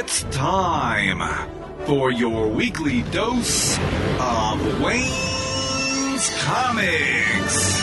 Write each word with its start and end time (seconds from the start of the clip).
It's 0.00 0.22
time 0.30 1.18
for 1.84 2.12
your 2.12 2.46
weekly 2.46 3.02
dose 3.10 3.76
of 4.20 4.80
Wayne's 4.80 6.30
Comics. 6.44 7.82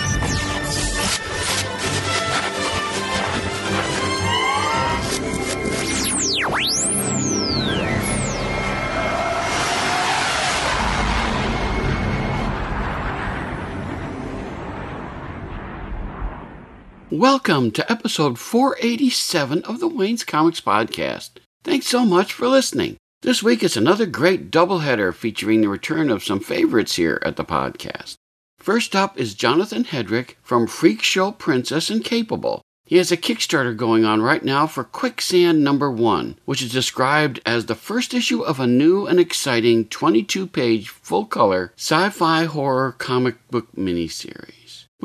Welcome 17.11 17.71
to 17.71 17.91
episode 17.91 18.39
487 18.39 19.63
of 19.63 19.81
the 19.81 19.89
Wayne's 19.89 20.23
Comics 20.23 20.61
Podcast. 20.61 21.31
Thanks 21.65 21.87
so 21.87 22.05
much 22.05 22.31
for 22.31 22.47
listening. 22.47 22.97
This 23.23 23.41
week 23.41 23.63
is 23.63 23.75
another 23.75 24.05
great 24.05 24.51
doubleheader 24.51 25.11
featuring 25.11 25.61
the 25.61 25.67
return 25.67 26.11
of 26.11 26.23
some 26.23 26.39
favorites 26.39 26.97
here 26.97 27.19
at 27.25 27.37
the 27.37 27.43
podcast. 27.43 28.17
First 28.59 28.95
up 28.95 29.17
is 29.17 29.33
Jonathan 29.33 29.83
Hedrick 29.83 30.35
from 30.43 30.67
Freak 30.67 31.01
Show 31.01 31.31
Princess 31.31 31.89
and 31.89 32.03
Capable. 32.03 32.61
He 32.85 32.97
has 32.97 33.11
a 33.11 33.17
Kickstarter 33.17 33.75
going 33.75 34.05
on 34.05 34.21
right 34.21 34.45
now 34.45 34.67
for 34.67 34.83
Quicksand 34.83 35.63
Number 35.63 35.89
1, 35.89 36.37
which 36.45 36.61
is 36.61 36.71
described 36.71 37.39
as 37.47 37.65
the 37.65 37.73
first 37.73 38.13
issue 38.13 38.43
of 38.43 38.59
a 38.59 38.67
new 38.67 39.07
and 39.07 39.19
exciting 39.19 39.85
22 39.85 40.45
page 40.45 40.89
full 40.89 41.25
color 41.25 41.73
sci 41.77 42.09
fi 42.11 42.43
horror 42.43 42.91
comic 42.91 43.37
book 43.49 43.75
miniseries. 43.75 44.54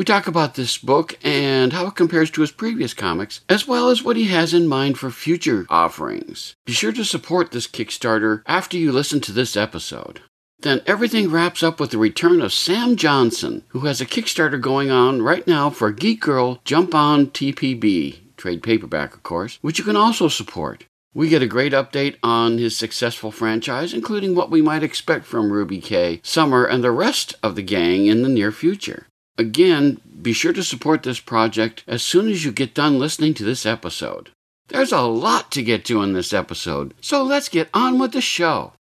We 0.01 0.05
talk 0.05 0.27
about 0.27 0.55
this 0.55 0.79
book 0.79 1.19
and 1.23 1.75
how 1.75 1.89
it 1.89 1.95
compares 1.95 2.31
to 2.31 2.41
his 2.41 2.53
previous 2.53 2.95
comics, 2.95 3.43
as 3.51 3.69
well 3.69 3.91
as 3.91 4.03
what 4.03 4.17
he 4.17 4.29
has 4.29 4.55
in 4.55 4.67
mind 4.67 4.97
for 4.97 5.11
future 5.11 5.67
offerings. 5.69 6.55
Be 6.65 6.73
sure 6.73 6.93
to 6.93 7.05
support 7.05 7.51
this 7.51 7.67
Kickstarter 7.67 8.41
after 8.47 8.79
you 8.79 8.93
listen 8.93 9.21
to 9.21 9.31
this 9.31 9.59
episode. 9.59 10.23
Then 10.61 10.81
everything 10.87 11.31
wraps 11.31 11.63
up 11.63 11.79
with 11.79 11.91
the 11.91 11.99
return 11.99 12.41
of 12.41 12.55
Sam 12.55 12.97
Johnson, 12.97 13.63
who 13.69 13.81
has 13.81 14.01
a 14.01 14.07
Kickstarter 14.07 14.59
going 14.59 14.91
on 14.91 15.21
right 15.21 15.47
now 15.47 15.69
for 15.69 15.93
Geek 15.93 16.23
Girl 16.23 16.63
Jump 16.65 16.95
On 16.95 17.27
TPB, 17.27 18.37
trade 18.39 18.63
paperback, 18.63 19.13
of 19.13 19.23
course, 19.23 19.59
which 19.61 19.79
you 19.79 19.85
can 19.85 19.97
also 19.97 20.29
support. 20.29 20.87
We 21.13 21.29
get 21.29 21.43
a 21.43 21.47
great 21.47 21.75
update 21.75 22.17
on 22.23 22.57
his 22.57 22.75
successful 22.75 23.33
franchise, 23.33 23.93
including 23.93 24.35
what 24.35 24.51
we 24.51 24.63
might 24.63 24.83
expect 24.83 25.27
from 25.27 25.53
Ruby 25.53 25.83
K, 25.83 26.23
Summer, 26.23 26.65
and 26.65 26.83
the 26.83 26.91
rest 26.91 27.35
of 27.43 27.55
the 27.55 27.63
gang 27.63 28.07
in 28.07 28.23
the 28.23 28.29
near 28.31 28.51
future. 28.51 29.09
Again, 29.41 30.03
be 30.21 30.35
sure 30.35 30.53
to 30.53 30.63
support 30.63 31.03
this 31.03 31.19
project 31.19 31.83
as 31.87 32.03
soon 32.03 32.29
as 32.29 32.45
you 32.45 32.53
get 32.53 32.75
done 32.75 32.99
listening 32.99 33.33
to 33.35 33.43
this 33.43 33.65
episode. 33.65 34.29
There's 34.69 34.93
a 34.93 35.01
lot 35.01 35.51
to 35.53 35.63
get 35.63 35.83
to 35.87 36.03
in 36.03 36.13
this 36.13 36.35
episode, 36.35 36.93
so 37.01 37.23
let's 37.23 37.49
get 37.49 37.71
on 37.73 37.99
with 37.99 38.13
the 38.13 38.21
show. 38.21 38.75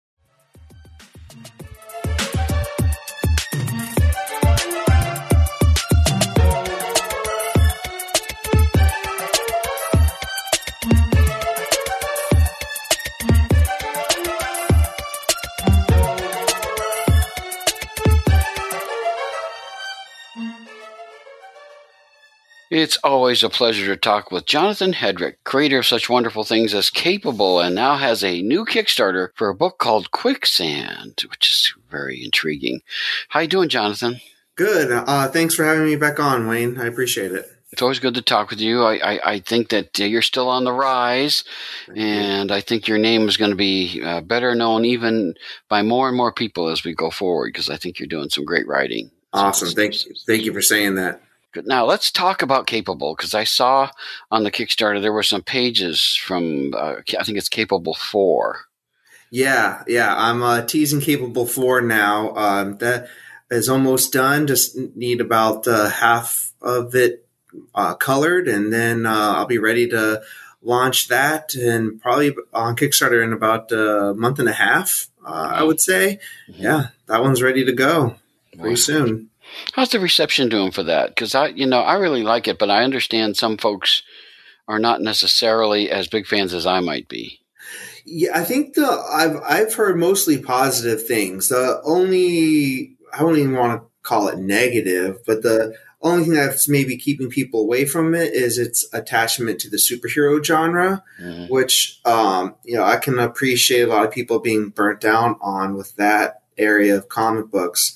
It's 22.70 22.98
always 23.04 23.42
a 23.42 23.50
pleasure 23.50 23.88
to 23.88 23.98
talk 23.98 24.32
with 24.32 24.46
Jonathan 24.46 24.94
Hedrick, 24.94 25.38
creator 25.44 25.80
of 25.80 25.88
such 25.88 26.08
wonderful 26.08 26.44
things 26.44 26.76
as 26.76 26.92
Capable, 26.92 27.60
and 27.60 27.74
now 27.74 27.98
has 27.98 28.24
a 28.24 28.44
new 28.44 28.64
Kickstarter 28.64 29.30
for 29.34 29.50
a 29.50 29.56
book 29.56 29.80
called 29.80 30.12
Quicksand, 30.12 31.24
which 31.32 31.50
is 31.50 31.74
very 31.90 32.24
intriguing. 32.24 32.82
How 33.30 33.40
you 33.40 33.48
doing, 33.48 33.70
Jonathan? 33.70 34.22
Good. 34.56 34.92
Uh, 34.92 35.30
thanks 35.30 35.56
for 35.56 35.64
having 35.64 35.86
me 35.86 35.96
back 35.96 36.20
on, 36.20 36.48
Wayne. 36.48 36.80
I 36.80 36.86
appreciate 36.86 37.32
it. 37.32 37.52
It's 37.72 37.82
always 37.82 37.98
good 37.98 38.14
to 38.16 38.22
talk 38.22 38.52
with 38.52 38.60
you. 38.60 38.84
I, 38.84 38.98
I, 38.98 39.32
I 39.34 39.40
think 39.40 39.70
that 39.70 39.98
you're 39.98 40.22
still 40.22 40.50
on 40.50 40.64
the 40.64 40.74
rise, 40.74 41.44
and 41.96 42.52
I 42.52 42.62
think 42.62 42.88
your 42.88 42.98
name 43.00 43.28
is 43.28 43.38
going 43.38 43.52
to 43.52 43.58
be 43.58 44.02
uh, 44.04 44.22
better 44.22 44.54
known 44.54 44.86
even 44.86 45.34
by 45.70 45.82
more 45.82 46.08
and 46.08 46.18
more 46.18 46.32
people 46.32 46.70
as 46.70 46.84
we 46.84 46.94
go 46.94 47.10
forward 47.10 47.54
because 47.54 47.70
I 47.70 47.78
think 47.78 48.00
you're 48.00 48.08
doing 48.08 48.30
some 48.30 48.46
great 48.46 48.68
writing. 48.68 49.10
Awesome. 49.34 49.70
Thank 49.70 50.06
you. 50.06 50.14
Thank 50.28 50.44
you 50.44 50.54
for 50.54 50.62
saying 50.62 50.96
that. 50.96 51.22
Now 51.56 51.86
let's 51.86 52.12
talk 52.12 52.42
about 52.42 52.68
Capable 52.68 53.16
because 53.16 53.34
I 53.34 53.44
saw 53.44 53.90
on 54.30 54.44
the 54.44 54.52
Kickstarter 54.52 55.02
there 55.02 55.14
were 55.14 55.24
some 55.24 55.42
pages 55.42 56.16
from 56.16 56.74
uh, 56.76 56.98
I 57.18 57.24
think 57.24 57.38
it's 57.38 57.50
Capable 57.50 57.96
Four. 57.96 58.66
Yeah, 59.32 59.84
yeah. 59.88 60.14
I'm 60.16 60.42
uh, 60.42 60.62
teasing 60.64 61.02
Capable 61.02 61.46
Four 61.46 61.82
now. 61.82 62.36
Um, 62.36 62.78
that 62.78 63.08
is 63.50 63.70
almost 63.70 64.14
done. 64.14 64.48
Just 64.48 64.78
need 64.96 65.22
about 65.22 65.68
uh, 65.68 65.90
half 65.90 66.54
of 66.62 66.96
it 66.96 67.28
uh, 67.74 67.96
colored, 67.96 68.48
and 68.48 68.72
then 68.72 69.06
uh, 69.06 69.34
I'll 69.38 69.46
be 69.46 69.58
ready 69.58 69.88
to 69.90 70.22
launch 70.62 71.08
that, 71.08 71.56
and 71.56 72.02
probably 72.02 72.36
on 72.54 72.76
Kickstarter 72.76 73.24
in 73.24 73.34
about 73.34 73.72
a 73.72 74.14
month 74.16 74.40
and 74.40 74.50
a 74.50 74.54
half. 74.54 75.10
Uh, 75.26 75.52
I 75.54 75.64
would 75.64 75.80
say, 75.80 76.20
mm-hmm. 76.50 76.62
yeah, 76.62 76.88
that 77.08 77.22
one's 77.22 77.42
ready 77.42 77.66
to 77.66 77.72
go 77.72 78.16
pretty 78.54 78.70
wow. 78.70 78.76
soon. 78.76 79.30
How's 79.74 79.90
the 79.90 80.00
reception 80.00 80.50
doing 80.50 80.72
for 80.72 80.84
that? 80.84 81.10
Because 81.10 81.36
I, 81.36 81.48
you 81.48 81.66
know, 81.66 81.82
I 81.82 81.96
really 81.96 82.24
like 82.24 82.48
it, 82.48 82.60
but 82.60 82.70
I 82.70 82.84
understand 82.84 83.38
some 83.38 83.58
folks 83.58 84.04
are 84.68 84.80
not 84.80 85.02
necessarily 85.02 85.90
as 85.90 86.08
big 86.08 86.28
fans 86.28 86.54
as 86.54 86.66
I 86.66 86.80
might 86.80 87.08
be. 87.08 87.40
Yeah, 88.06 88.32
I 88.34 88.44
think 88.44 88.76
the 88.76 88.86
I've 88.86 89.38
I've 89.48 89.74
heard 89.74 89.98
mostly 89.98 90.38
positive 90.42 91.06
things. 91.06 91.50
The 91.50 91.82
only 91.84 92.96
I 93.14 93.20
don't 93.20 93.38
even 93.38 93.54
want 93.56 93.82
to 93.82 93.88
call 94.04 94.28
it 94.28 94.40
negative, 94.40 95.20
but 95.26 95.44
the 95.44 95.76
only 96.02 96.24
thing 96.24 96.34
that's 96.34 96.70
maybe 96.70 96.98
keeping 96.98 97.30
people 97.30 97.62
away 97.62 97.86
from 97.86 98.16
it 98.16 98.34
is 98.34 98.58
its 98.58 98.88
attachment 98.94 99.60
to 99.60 99.70
the 99.70 99.78
superhero 99.78 100.44
genre, 100.44 101.04
mm-hmm. 101.22 101.52
which 101.52 102.00
um, 102.06 102.56
you 102.64 102.76
know 102.76 102.84
I 102.84 102.98
can 102.98 103.20
appreciate 103.20 103.82
a 103.82 103.88
lot 103.88 104.06
of 104.06 104.12
people 104.12 104.40
being 104.40 104.70
burnt 104.70 105.02
down 105.02 105.36
on 105.42 105.76
with 105.76 105.96
that 105.98 106.44
area 106.58 106.96
of 106.96 107.10
comic 107.10 107.50
books 107.52 107.96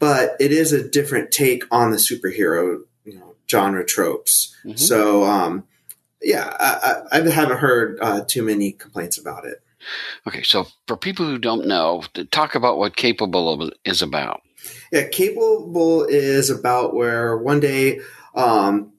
but 0.00 0.34
it 0.40 0.50
is 0.50 0.72
a 0.72 0.88
different 0.88 1.30
take 1.30 1.62
on 1.70 1.92
the 1.92 1.96
superhero 1.96 2.80
you 3.04 3.14
know 3.14 3.36
genre 3.48 3.84
tropes. 3.86 4.56
Mm-hmm. 4.64 4.76
So 4.76 5.22
um, 5.24 5.64
yeah, 6.20 6.56
I, 6.58 7.02
I, 7.12 7.30
haven't 7.30 7.58
heard 7.58 7.98
uh, 8.00 8.24
too 8.26 8.42
many 8.42 8.72
complaints 8.72 9.16
about 9.16 9.44
it. 9.44 9.62
Okay, 10.26 10.42
so 10.42 10.66
for 10.86 10.96
people 10.96 11.26
who 11.26 11.38
don't 11.38 11.66
know, 11.66 12.02
talk 12.30 12.54
about 12.54 12.78
what 12.78 12.96
Capable 12.96 13.70
is 13.84 14.02
about. 14.02 14.42
Yeah, 14.92 15.08
Capable 15.08 16.04
is 16.04 16.50
about 16.50 16.94
where 16.94 17.38
one 17.38 17.60
day 17.60 18.00
um, 18.34 18.92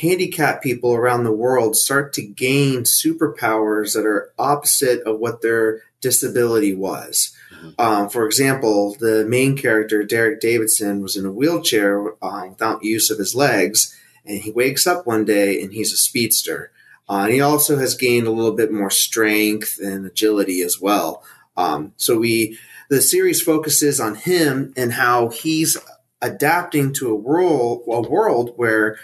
handicapped 0.00 0.62
people 0.62 0.94
around 0.94 1.24
the 1.24 1.32
world 1.32 1.76
start 1.76 2.12
to 2.14 2.22
gain 2.22 2.82
superpowers 2.82 3.94
that 3.94 4.06
are 4.06 4.32
opposite 4.38 5.02
of 5.02 5.18
what 5.18 5.42
their 5.42 5.82
disability 6.00 6.74
was. 6.74 7.36
Um, 7.78 8.08
for 8.08 8.26
example, 8.26 8.96
the 8.98 9.24
main 9.26 9.56
character, 9.56 10.02
Derek 10.04 10.40
Davidson, 10.40 11.00
was 11.00 11.16
in 11.16 11.26
a 11.26 11.32
wheelchair 11.32 12.14
uh, 12.22 12.46
without 12.48 12.84
use 12.84 13.10
of 13.10 13.18
his 13.18 13.34
legs, 13.34 13.94
and 14.24 14.40
he 14.40 14.50
wakes 14.50 14.86
up 14.86 15.06
one 15.06 15.24
day 15.24 15.60
and 15.62 15.72
he's 15.72 15.92
a 15.92 15.96
speedster. 15.96 16.70
Uh, 17.08 17.24
and 17.24 17.32
he 17.34 17.40
also 17.40 17.76
has 17.78 17.94
gained 17.94 18.26
a 18.26 18.30
little 18.32 18.54
bit 18.54 18.72
more 18.72 18.90
strength 18.90 19.78
and 19.82 20.06
agility 20.06 20.62
as 20.62 20.80
well. 20.80 21.22
Um, 21.56 21.92
so 21.96 22.18
we, 22.18 22.58
the 22.88 23.02
series 23.02 23.42
focuses 23.42 24.00
on 24.00 24.14
him 24.14 24.72
and 24.76 24.92
how 24.92 25.28
he's 25.28 25.76
adapting 26.22 26.92
to 26.94 27.10
a 27.10 27.14
world, 27.14 27.82
a 27.86 28.00
world 28.00 28.54
where 28.56 28.98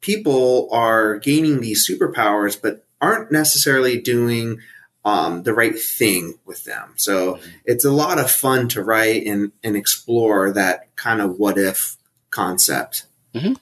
people 0.00 0.68
are 0.72 1.18
gaining 1.18 1.60
these 1.60 1.88
superpowers, 1.88 2.60
but 2.60 2.84
aren't 3.00 3.30
necessarily 3.30 4.00
doing 4.00 4.58
um, 5.04 5.42
the 5.44 5.54
right 5.54 5.78
thing 5.78 6.38
with 6.44 6.64
them. 6.64 6.92
So 6.96 7.40
it's 7.64 7.84
a 7.84 7.90
lot 7.90 8.18
of 8.18 8.30
fun 8.30 8.68
to 8.70 8.82
write 8.82 9.26
and, 9.26 9.52
and 9.64 9.76
explore 9.76 10.52
that 10.52 10.94
kind 10.96 11.20
of 11.20 11.38
what 11.38 11.58
if 11.58 11.96
concept. 12.30 13.06
Because 13.32 13.52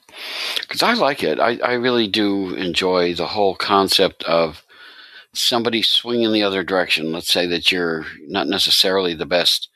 mm-hmm. 0.81 0.85
I 0.85 0.93
like 0.93 1.23
it. 1.23 1.39
I, 1.39 1.57
I 1.57 1.73
really 1.73 2.07
do 2.07 2.55
enjoy 2.55 3.13
the 3.13 3.27
whole 3.27 3.55
concept 3.55 4.23
of 4.23 4.63
somebody 5.33 5.81
swinging 5.81 6.33
the 6.33 6.43
other 6.43 6.63
direction. 6.63 7.11
Let's 7.11 7.31
say 7.31 7.45
that 7.47 7.71
you're 7.71 8.05
not 8.27 8.47
necessarily 8.47 9.13
the 9.13 9.25
best 9.25 9.69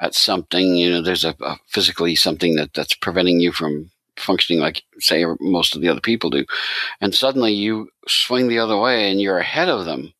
at 0.00 0.14
something. 0.14 0.76
You 0.76 0.90
know, 0.90 1.02
there's 1.02 1.24
a, 1.24 1.34
a 1.40 1.56
physically 1.66 2.14
something 2.14 2.56
that, 2.56 2.74
that's 2.74 2.94
preventing 2.94 3.40
you 3.40 3.52
from 3.52 3.90
functioning 4.16 4.60
like 4.60 4.82
say 4.98 5.24
most 5.40 5.74
of 5.74 5.80
the 5.80 5.88
other 5.88 6.00
people 6.00 6.28
do 6.28 6.44
and 7.00 7.14
suddenly 7.14 7.54
you 7.54 7.88
swing 8.06 8.48
the 8.48 8.58
other 8.58 8.76
way 8.76 9.10
and 9.10 9.18
you're 9.18 9.38
ahead 9.38 9.70
of 9.70 9.86
them 9.86 10.12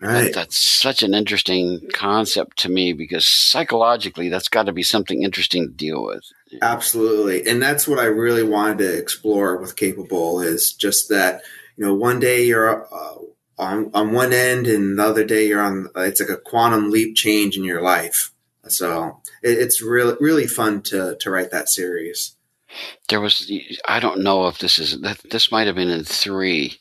Right. 0.00 0.24
That, 0.24 0.34
that's 0.34 0.58
such 0.58 1.02
an 1.02 1.12
interesting 1.12 1.88
concept 1.92 2.58
to 2.58 2.68
me 2.68 2.92
because 2.92 3.26
psychologically, 3.26 4.28
that's 4.28 4.48
got 4.48 4.66
to 4.66 4.72
be 4.72 4.84
something 4.84 5.22
interesting 5.22 5.66
to 5.66 5.74
deal 5.74 6.04
with. 6.04 6.22
Absolutely, 6.62 7.46
and 7.50 7.60
that's 7.60 7.88
what 7.88 7.98
I 7.98 8.04
really 8.04 8.44
wanted 8.44 8.78
to 8.78 8.96
explore 8.96 9.56
with 9.56 9.76
Capable 9.76 10.40
is 10.40 10.72
just 10.72 11.08
that 11.08 11.42
you 11.76 11.84
know 11.84 11.94
one 11.94 12.20
day 12.20 12.44
you're 12.44 12.68
a, 12.68 13.16
on 13.58 13.90
on 13.92 14.12
one 14.12 14.32
end, 14.32 14.68
and 14.68 14.98
the 14.98 15.02
other 15.04 15.24
day 15.24 15.48
you're 15.48 15.60
on. 15.60 15.88
It's 15.96 16.20
like 16.20 16.30
a 16.30 16.36
quantum 16.36 16.90
leap 16.90 17.16
change 17.16 17.56
in 17.56 17.64
your 17.64 17.82
life. 17.82 18.32
So 18.68 19.20
it, 19.42 19.58
it's 19.58 19.82
really 19.82 20.16
really 20.20 20.46
fun 20.46 20.82
to 20.82 21.16
to 21.18 21.30
write 21.30 21.50
that 21.50 21.68
series. 21.68 22.36
There 23.08 23.20
was 23.20 23.50
I 23.86 23.98
don't 24.00 24.20
know 24.20 24.46
if 24.46 24.58
this 24.58 24.78
is 24.78 25.00
this 25.30 25.50
might 25.50 25.66
have 25.66 25.76
been 25.76 25.90
in 25.90 26.04
three. 26.04 26.78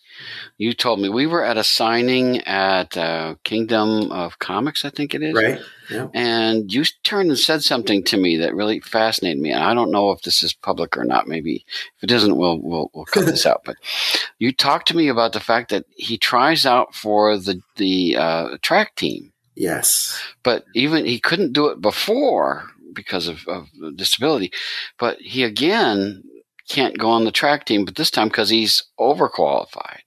You 0.57 0.73
told 0.73 0.99
me 0.99 1.09
we 1.09 1.27
were 1.27 1.43
at 1.43 1.57
a 1.57 1.63
signing 1.63 2.41
at 2.41 2.97
uh, 2.97 3.35
Kingdom 3.43 4.11
of 4.11 4.39
Comics, 4.39 4.85
I 4.85 4.89
think 4.89 5.13
it 5.13 5.21
is. 5.21 5.35
Right. 5.35 5.59
Yeah. 5.89 6.07
And 6.13 6.71
you 6.73 6.83
turned 7.03 7.29
and 7.29 7.39
said 7.39 7.63
something 7.63 8.03
to 8.05 8.17
me 8.17 8.37
that 8.37 8.55
really 8.55 8.79
fascinated 8.79 9.41
me. 9.41 9.51
And 9.51 9.63
I 9.63 9.73
don't 9.73 9.91
know 9.91 10.11
if 10.11 10.21
this 10.21 10.43
is 10.43 10.53
public 10.53 10.97
or 10.97 11.03
not. 11.03 11.27
Maybe 11.27 11.65
if 11.97 12.03
it 12.03 12.11
isn't, 12.11 12.35
we'll 12.35 12.59
we'll, 12.59 12.91
we'll 12.93 13.05
cut 13.05 13.25
this 13.25 13.45
out. 13.45 13.61
But 13.65 13.77
you 14.39 14.51
talked 14.51 14.87
to 14.89 14.97
me 14.97 15.07
about 15.07 15.33
the 15.33 15.39
fact 15.39 15.69
that 15.69 15.85
he 15.95 16.17
tries 16.17 16.65
out 16.65 16.93
for 16.93 17.37
the 17.37 17.61
the 17.75 18.17
uh, 18.17 18.57
track 18.61 18.95
team. 18.95 19.31
Yes. 19.55 20.21
But 20.43 20.65
even 20.75 21.05
he 21.05 21.19
couldn't 21.19 21.53
do 21.53 21.67
it 21.67 21.81
before 21.81 22.69
because 22.93 23.27
of, 23.27 23.47
of 23.47 23.69
disability. 23.95 24.51
But 24.97 25.19
he 25.19 25.43
again 25.43 26.23
can't 26.67 26.97
go 26.97 27.09
on 27.09 27.23
the 27.23 27.31
track 27.31 27.65
team, 27.65 27.85
but 27.85 27.95
this 27.95 28.11
time 28.11 28.27
because 28.27 28.49
he's 28.49 28.83
overqualified. 28.99 29.99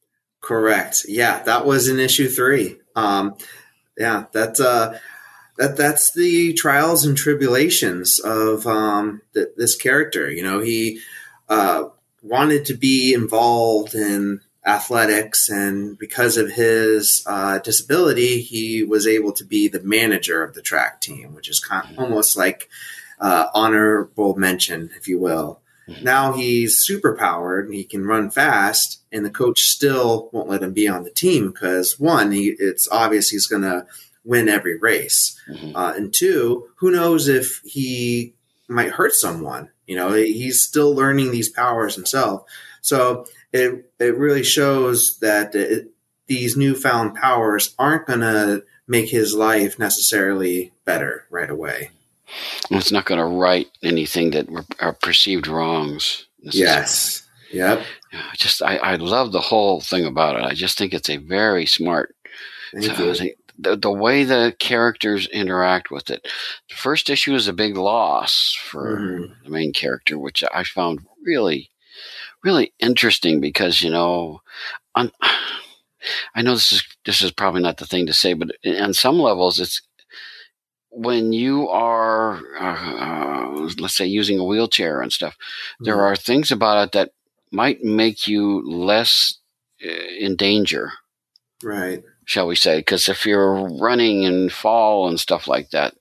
Correct. 0.50 1.04
Yeah, 1.06 1.44
that 1.44 1.64
was 1.64 1.86
in 1.86 2.00
issue 2.00 2.28
three. 2.28 2.76
Um, 2.96 3.36
yeah, 3.96 4.24
that's 4.32 4.58
uh, 4.58 4.98
that 5.58 5.76
that's 5.76 6.12
the 6.12 6.54
trials 6.54 7.04
and 7.04 7.16
tribulations 7.16 8.18
of 8.18 8.66
um, 8.66 9.22
th- 9.32 9.50
this 9.56 9.76
character. 9.76 10.28
You 10.28 10.42
know, 10.42 10.58
he 10.58 11.02
uh, 11.48 11.84
wanted 12.20 12.64
to 12.64 12.74
be 12.74 13.14
involved 13.14 13.94
in 13.94 14.40
athletics, 14.66 15.48
and 15.48 15.96
because 15.96 16.36
of 16.36 16.50
his 16.50 17.22
uh, 17.28 17.60
disability, 17.60 18.40
he 18.40 18.82
was 18.82 19.06
able 19.06 19.30
to 19.34 19.44
be 19.44 19.68
the 19.68 19.84
manager 19.84 20.42
of 20.42 20.54
the 20.54 20.62
track 20.62 21.00
team, 21.00 21.32
which 21.32 21.48
is 21.48 21.60
kind 21.60 21.88
of 21.92 21.96
almost 21.96 22.36
like 22.36 22.68
uh, 23.20 23.46
honorable 23.54 24.34
mention, 24.34 24.90
if 24.96 25.06
you 25.06 25.20
will. 25.20 25.59
Now 26.02 26.32
he's 26.32 26.78
super 26.84 27.16
powered. 27.16 27.72
He 27.72 27.84
can 27.84 28.04
run 28.04 28.30
fast, 28.30 29.02
and 29.12 29.24
the 29.24 29.30
coach 29.30 29.60
still 29.60 30.28
won't 30.32 30.48
let 30.48 30.62
him 30.62 30.72
be 30.72 30.88
on 30.88 31.04
the 31.04 31.10
team 31.10 31.50
because 31.50 31.98
one, 31.98 32.32
he, 32.32 32.54
it's 32.58 32.88
obvious 32.90 33.28
he's 33.28 33.46
going 33.46 33.62
to 33.62 33.86
win 34.24 34.48
every 34.48 34.78
race, 34.78 35.38
Mhm. 35.50 35.72
uh, 35.74 35.94
and 35.96 36.12
two, 36.12 36.68
who 36.76 36.90
knows 36.90 37.26
if 37.28 37.60
he 37.64 38.34
might 38.68 38.90
hurt 38.92 39.14
someone. 39.14 39.68
You 39.86 39.96
know, 39.96 40.12
he's 40.12 40.62
still 40.62 40.94
learning 40.94 41.30
these 41.32 41.48
powers 41.48 41.94
himself. 41.94 42.44
So 42.82 43.26
it 43.52 43.90
it 43.98 44.16
really 44.16 44.44
shows 44.44 45.18
that 45.20 45.54
it, 45.54 45.88
these 46.28 46.56
newfound 46.56 47.16
powers 47.16 47.74
aren't 47.78 48.06
going 48.06 48.20
to 48.20 48.62
make 48.86 49.08
his 49.10 49.34
life 49.34 49.78
necessarily 49.78 50.72
better 50.84 51.24
right 51.30 51.50
away. 51.50 51.90
It's 52.70 52.92
not 52.92 53.04
going 53.06 53.18
to 53.18 53.24
right 53.24 53.66
anything 53.82 54.30
that 54.32 54.48
are 54.80 54.92
perceived 54.92 55.46
wrongs. 55.46 56.26
Yes. 56.40 57.22
Yep. 57.52 57.82
Just 58.36 58.62
I, 58.62 58.76
I 58.76 58.96
love 58.96 59.32
the 59.32 59.40
whole 59.40 59.80
thing 59.80 60.04
about 60.04 60.36
it. 60.36 60.44
I 60.44 60.54
just 60.54 60.78
think 60.78 60.94
it's 60.94 61.10
a 61.10 61.16
very 61.16 61.66
smart. 61.66 62.14
So 62.80 62.94
think 63.14 63.32
the, 63.58 63.76
the 63.76 63.90
way 63.90 64.24
the 64.24 64.54
characters 64.58 65.26
interact 65.28 65.90
with 65.90 66.08
it. 66.10 66.26
The 66.68 66.74
first 66.76 67.10
issue 67.10 67.34
is 67.34 67.48
a 67.48 67.52
big 67.52 67.76
loss 67.76 68.56
for 68.62 68.96
Mhm. 68.98 69.34
the 69.44 69.50
main 69.50 69.72
character, 69.72 70.18
which 70.18 70.44
I 70.54 70.62
found 70.64 71.00
really, 71.24 71.70
really 72.44 72.72
interesting 72.78 73.40
because 73.40 73.82
you 73.82 73.90
know, 73.90 74.40
on, 74.94 75.10
I 76.34 76.42
know 76.42 76.54
this 76.54 76.72
is 76.72 76.82
this 77.04 77.22
is 77.22 77.32
probably 77.32 77.60
not 77.60 77.76
the 77.78 77.86
thing 77.86 78.06
to 78.06 78.12
say, 78.12 78.32
but 78.32 78.50
on 78.64 78.94
some 78.94 79.18
levels, 79.18 79.58
it's 79.60 79.82
when 80.90 81.32
you 81.32 81.68
are, 81.68 82.40
uh, 82.58 82.96
uh, 83.06 83.70
let's 83.78 83.94
say, 83.96 84.06
using 84.06 84.38
a 84.38 84.44
wheelchair 84.44 85.00
and 85.02 85.12
stuff. 85.12 85.36
There 85.84 85.96
Mhm. 85.96 86.02
are 86.02 86.16
things 86.16 86.50
about 86.52 86.88
it 86.88 86.92
that 86.92 87.12
might 87.52 87.82
make 87.82 88.26
you 88.28 88.62
less 88.68 89.38
uh, 89.84 89.88
in 89.88 90.36
danger 90.36 90.92
Right. 91.62 92.02
shall 92.24 92.46
we 92.46 92.56
say? 92.56 92.78
Because 92.78 93.08
if 93.08 93.26
you're 93.26 93.54
running 93.78 94.24
and 94.24 94.52
fall 94.52 95.08
and 95.08 95.18
stuff 95.18 95.48
like 95.48 95.70
that, 95.70 95.94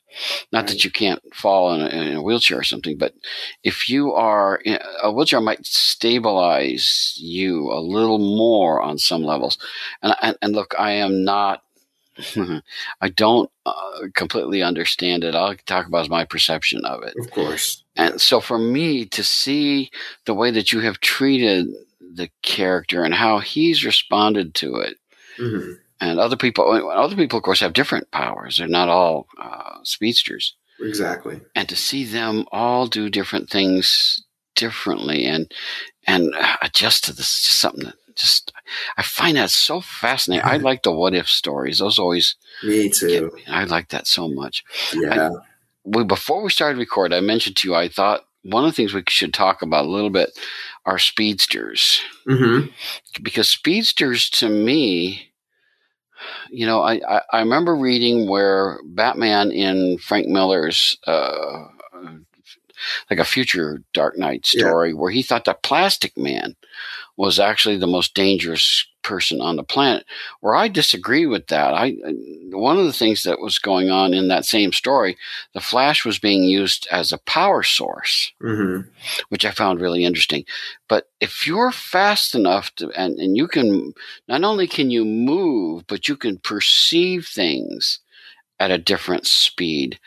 not 0.51 0.67
that 0.67 0.83
you 0.83 0.91
can't 0.91 1.21
fall 1.33 1.73
in 1.73 1.81
a, 1.81 1.87
in 1.87 2.15
a 2.17 2.21
wheelchair 2.21 2.59
or 2.59 2.63
something, 2.63 2.97
but 2.97 3.13
if 3.63 3.89
you 3.89 4.13
are 4.13 4.57
in, 4.57 4.79
a 5.03 5.11
wheelchair 5.11 5.41
might 5.41 5.65
stabilize 5.65 7.13
you 7.17 7.71
a 7.71 7.79
little 7.79 8.19
more 8.19 8.81
on 8.81 8.97
some 8.97 9.23
levels. 9.23 9.57
And 10.01 10.15
and, 10.21 10.37
and 10.41 10.53
look, 10.55 10.73
I 10.77 10.91
am 10.91 11.23
not. 11.23 11.63
I 13.01 13.09
don't 13.09 13.49
uh, 13.65 14.07
completely 14.13 14.61
understand 14.61 15.23
it. 15.23 15.35
I'll 15.35 15.55
talk 15.65 15.87
about 15.87 16.09
my 16.09 16.25
perception 16.25 16.83
of 16.85 17.03
it. 17.03 17.15
Of 17.19 17.31
course. 17.31 17.83
And 17.95 18.19
so 18.19 18.39
for 18.39 18.57
me 18.57 19.05
to 19.05 19.23
see 19.23 19.91
the 20.25 20.33
way 20.33 20.51
that 20.51 20.71
you 20.73 20.79
have 20.81 20.99
treated 20.99 21.67
the 22.13 22.29
character 22.41 23.03
and 23.03 23.13
how 23.13 23.39
he's 23.39 23.85
responded 23.85 24.53
to 24.55 24.75
it, 24.77 24.97
hmm 25.37 25.73
and 26.01 26.19
other 26.19 26.37
people 26.37 26.63
other 26.91 27.15
people 27.15 27.37
of 27.37 27.43
course 27.43 27.59
have 27.59 27.73
different 27.73 28.09
powers 28.11 28.57
they're 28.57 28.67
not 28.67 28.87
all 28.89 29.27
uh, 29.37 29.75
speedsters 29.83 30.55
Exactly. 30.79 31.41
and 31.55 31.67
to 31.67 31.75
see 31.75 32.05
them 32.05 32.45
all 32.53 32.87
do 32.87 33.09
different 33.09 33.49
things 33.49 34.23
differently 34.55 35.25
and 35.25 35.51
and 36.07 36.33
adjust 36.61 37.03
to 37.03 37.13
this 37.13 37.43
just 37.43 37.59
something 37.59 37.83
that 37.85 37.95
just 38.19 38.51
i 38.97 39.01
find 39.01 39.37
that 39.37 39.49
so 39.49 39.81
fascinating 39.81 40.45
i 40.45 40.57
like 40.69 40.83
the 40.83 40.91
what 40.91 41.13
if 41.15 41.27
stories 41.29 41.79
those 41.79 41.97
always 41.99 42.35
Me 42.63 42.89
too. 42.89 43.31
me 43.35 43.43
i 43.47 43.63
like 43.63 43.89
that 43.89 44.07
so 44.07 44.27
much 44.29 44.63
Yeah. 44.95 45.29
we, 45.85 46.03
before 46.03 46.43
we 46.43 46.49
started 46.49 46.77
record 46.77 47.13
i 47.13 47.19
mentioned 47.19 47.55
to 47.57 47.69
you 47.69 47.75
i 47.75 47.87
thought 47.87 48.25
one 48.43 48.63
of 48.63 48.71
the 48.71 48.75
things 48.75 48.93
we 48.93 49.03
should 49.09 49.33
talk 49.33 49.61
about 49.61 49.85
a 49.85 49.89
little 49.89 50.09
bit 50.09 50.29
are 50.85 50.99
speedsters 50.99 52.01
hmm 52.27 52.61
because 53.21 53.49
speedsters 53.49 54.29
to 54.29 54.49
me 54.49 55.31
you 56.51 56.65
know 56.65 56.81
I, 56.81 57.01
I, 57.07 57.21
I 57.33 57.39
remember 57.39 57.75
reading 57.75 58.29
where 58.29 58.79
batman 58.85 59.51
in 59.51 59.97
frank 59.99 60.27
miller's 60.27 60.97
uh, 61.07 61.65
like 63.09 63.19
a 63.19 63.25
future 63.25 63.83
dark 63.93 64.17
knight 64.17 64.45
Yeah. 64.45 64.61
story 64.61 64.93
where 64.93 65.11
he 65.11 65.21
thought 65.23 65.45
that 65.45 65.63
plastic 65.63 66.17
man 66.17 66.55
was 67.19 67.37
actually 67.37 67.77
the 67.77 67.85
most 67.85 68.13
dangerous 68.15 68.87
person 69.03 69.41
on 69.41 69.55
the 69.55 69.63
planet 69.63 70.05
where 70.41 70.55
i 70.55 70.67
disagree 70.67 71.25
with 71.25 71.47
that 71.47 71.73
i 71.73 71.95
one 72.51 72.77
of 72.77 72.85
the 72.85 72.93
things 72.93 73.23
that 73.23 73.39
was 73.39 73.59
going 73.59 73.89
on 73.89 74.13
in 74.13 74.27
that 74.27 74.45
same 74.45 74.71
story 74.71 75.17
the 75.53 75.61
flash 75.61 76.05
was 76.05 76.19
being 76.19 76.43
used 76.43 76.87
as 76.91 77.11
a 77.11 77.17
power 77.19 77.63
source 77.63 78.31
hmm 78.41 78.81
which 79.29 79.45
I 79.45 79.51
found 79.51 79.81
really 79.81 80.03
interesting. 80.03 80.45
But 80.87 81.09
if 81.19 81.47
you're 81.47 81.71
fast 81.71 82.35
enough 82.35 82.73
to, 82.75 82.89
and, 82.91 83.19
and 83.19 83.37
you 83.37 83.47
can, 83.47 83.93
not 84.27 84.43
only 84.43 84.67
can 84.67 84.91
you 84.91 85.05
move, 85.05 85.85
but 85.87 86.07
you 86.07 86.15
can 86.15 86.37
perceive 86.37 87.27
things 87.27 87.99
at 88.59 88.71
a 88.71 88.77
different 88.77 89.25
speed, 89.25 89.99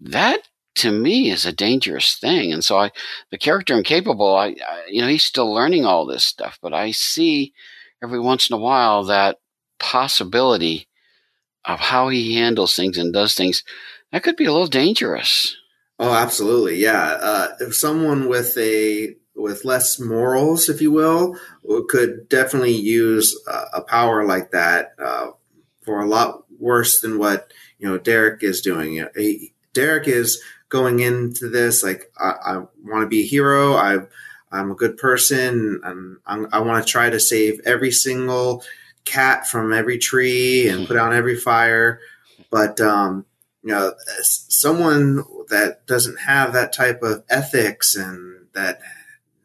that 0.00 0.48
to 0.76 0.90
me 0.90 1.30
is 1.30 1.46
a 1.46 1.52
dangerous 1.52 2.16
thing. 2.16 2.52
And 2.52 2.64
so 2.64 2.78
I, 2.78 2.90
the 3.30 3.38
character 3.38 3.74
incapable, 3.74 4.34
I, 4.34 4.48
I 4.48 4.84
you 4.88 5.00
know, 5.00 5.08
he's 5.08 5.24
still 5.24 5.52
learning 5.52 5.84
all 5.84 6.06
this 6.06 6.24
stuff, 6.24 6.58
but 6.60 6.74
I 6.74 6.90
see 6.90 7.52
every 8.02 8.20
once 8.20 8.48
in 8.50 8.54
a 8.54 8.58
while 8.58 9.04
that 9.04 9.38
possibility 9.78 10.88
of 11.64 11.80
how 11.80 12.08
he 12.08 12.34
handles 12.34 12.76
things 12.76 12.98
and 12.98 13.12
does 13.12 13.34
things 13.34 13.62
that 14.12 14.22
could 14.22 14.36
be 14.36 14.44
a 14.44 14.52
little 14.52 14.66
dangerous. 14.68 15.56
Oh, 15.98 16.12
absolutely. 16.12 16.76
Yeah. 16.76 17.18
Uh, 17.20 17.48
if 17.60 17.74
someone 17.74 18.28
with 18.28 18.56
a 18.58 19.16
with 19.36 19.64
less 19.64 19.98
morals, 19.98 20.68
if 20.68 20.80
you 20.80 20.92
will, 20.92 21.36
could 21.88 22.28
definitely 22.28 22.76
use 22.76 23.36
a, 23.48 23.78
a 23.78 23.80
power 23.82 24.24
like 24.24 24.52
that 24.52 24.94
uh, 25.02 25.30
for 25.82 26.00
a 26.00 26.06
lot 26.06 26.44
worse 26.58 27.00
than 27.00 27.18
what 27.18 27.52
you 27.78 27.88
know 27.88 27.98
Derek 27.98 28.42
is 28.42 28.60
doing. 28.60 29.04
He, 29.16 29.52
Derek 29.72 30.06
is 30.06 30.40
going 30.74 30.98
into 30.98 31.48
this 31.48 31.84
like 31.84 32.10
I, 32.18 32.34
I 32.44 32.56
want 32.84 33.02
to 33.02 33.06
be 33.06 33.22
a 33.22 33.26
hero. 33.26 33.74
I 33.74 33.98
I'm 34.50 34.72
a 34.72 34.74
good 34.74 34.96
person. 34.96 35.80
and 35.84 36.16
I'm, 36.26 36.48
I 36.52 36.58
want 36.58 36.84
to 36.84 36.90
try 36.90 37.10
to 37.10 37.20
save 37.20 37.60
every 37.64 37.92
single 37.92 38.64
cat 39.04 39.46
from 39.46 39.72
every 39.72 39.98
tree 39.98 40.68
and 40.68 40.88
put 40.88 40.96
out 40.96 41.12
every 41.12 41.36
fire. 41.36 42.00
But 42.50 42.80
um, 42.80 43.24
you 43.62 43.70
know, 43.70 43.92
someone 44.22 45.22
that 45.48 45.86
doesn't 45.86 46.18
have 46.18 46.52
that 46.54 46.72
type 46.72 47.04
of 47.04 47.22
ethics 47.30 47.94
and 47.94 48.46
that 48.54 48.80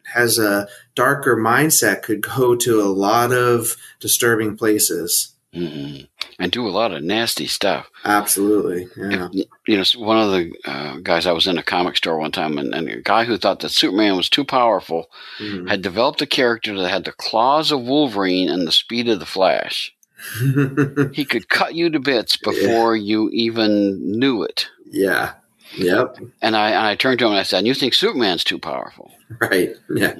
has 0.05 0.39
a 0.39 0.67
darker 0.95 1.37
mindset 1.37 2.01
could 2.01 2.21
go 2.21 2.55
to 2.55 2.81
a 2.81 2.89
lot 2.89 3.31
of 3.31 3.77
disturbing 3.99 4.57
places. 4.57 5.35
Mm-mm. 5.53 6.07
And 6.37 6.51
do 6.51 6.67
a 6.67 6.69
lot 6.69 6.91
of 6.93 7.03
nasty 7.03 7.47
stuff. 7.47 7.89
Absolutely. 8.05 8.87
Yeah. 8.95 9.29
If- 9.33 9.47
you 9.67 9.77
know, 9.77 9.83
one 10.03 10.17
of 10.17 10.31
the 10.31 10.51
uh, 10.65 10.97
guys 11.03 11.25
I 11.27 11.31
was 11.31 11.47
in 11.47 11.57
a 11.57 11.63
comic 11.63 11.95
store 11.97 12.17
one 12.17 12.31
time, 12.31 12.57
and, 12.57 12.73
and 12.73 12.87
a 12.89 13.01
guy 13.01 13.23
who 13.25 13.37
thought 13.37 13.59
that 13.59 13.69
Superman 13.69 14.15
was 14.15 14.29
too 14.29 14.43
powerful 14.45 15.09
Mhm. 15.39 15.69
had 15.69 15.81
developed 15.81 16.21
a 16.21 16.25
character 16.25 16.75
that 16.75 16.89
had 16.89 17.03
the 17.05 17.11
claws 17.11 17.71
of 17.71 17.81
Wolverine 17.81 18.49
and 18.49 18.65
the 18.67 18.71
speed 18.71 19.07
of 19.09 19.19
the 19.19 19.25
Flash. 19.25 19.93
he 21.13 21.23
could 21.25 21.49
cut 21.49 21.75
you 21.75 21.89
to 21.89 21.99
bits 21.99 22.35
before 22.37 22.95
yeah. 22.95 23.03
you 23.03 23.29
even 23.31 24.19
knew 24.19 24.43
it. 24.43 24.67
Yeah. 24.85 25.33
Yep. 25.77 26.17
And 26.41 26.55
I 26.55 26.69
and 26.71 26.85
I 26.87 26.95
turned 26.95 27.19
to 27.19 27.25
him 27.25 27.31
and 27.31 27.39
I 27.39 27.43
said, 27.43 27.65
"You 27.67 27.75
think 27.75 27.93
Superman's 27.93 28.43
too 28.43 28.59
powerful?" 28.59 29.11
Right. 29.39 29.75
Yeah. 29.95 30.15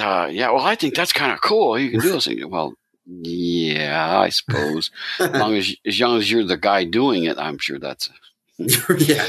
uh, 0.00 0.26
yeah. 0.26 0.50
Well, 0.50 0.64
I 0.64 0.74
think 0.74 0.96
that's 0.96 1.12
kind 1.12 1.30
of 1.32 1.40
cool. 1.40 1.78
You 1.78 1.92
can 1.92 2.00
do 2.00 2.10
this. 2.10 2.28
Well, 2.44 2.74
yeah, 3.08 4.18
I 4.18 4.28
suppose. 4.28 4.90
as 5.18 5.32
long 5.32 5.54
as 5.54 5.74
as 5.86 6.00
long 6.00 6.18
as 6.18 6.30
you're 6.30 6.44
the 6.44 6.56
guy 6.56 6.84
doing 6.84 7.24
it, 7.24 7.38
I'm 7.38 7.58
sure 7.58 7.78
that's. 7.78 8.10
yeah. 8.98 9.24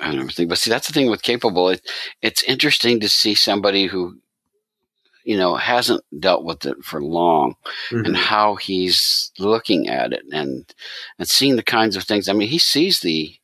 And 0.00 0.20
everything, 0.20 0.46
but 0.46 0.58
see, 0.58 0.68
that's 0.68 0.86
the 0.86 0.92
thing 0.92 1.08
with 1.08 1.22
capable. 1.22 1.70
It, 1.70 1.80
it's 2.20 2.42
interesting 2.42 3.00
to 3.00 3.08
see 3.08 3.34
somebody 3.34 3.86
who 3.86 4.18
you 5.24 5.38
know, 5.38 5.56
hasn't 5.56 6.04
dealt 6.20 6.44
with 6.44 6.66
it 6.66 6.84
for 6.84 7.02
long 7.02 7.56
mm-hmm. 7.88 8.04
and 8.04 8.16
how 8.16 8.56
he's 8.56 9.32
looking 9.38 9.88
at 9.88 10.12
it 10.12 10.22
and, 10.30 10.72
and 11.18 11.28
seeing 11.28 11.56
the 11.56 11.62
kinds 11.62 11.96
of 11.96 12.04
things. 12.04 12.28
I 12.28 12.34
mean, 12.34 12.48
he 12.48 12.58
sees 12.58 13.00
the 13.00 13.34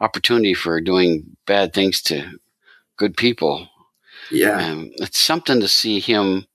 opportunity 0.00 0.54
for 0.54 0.80
doing 0.80 1.36
bad 1.46 1.72
things 1.72 2.02
to 2.02 2.38
good 2.96 3.16
people. 3.16 3.68
Yeah. 4.30 4.58
And 4.58 4.92
it's 4.96 5.20
something 5.20 5.60
to 5.60 5.68
see 5.68 6.00
him 6.00 6.46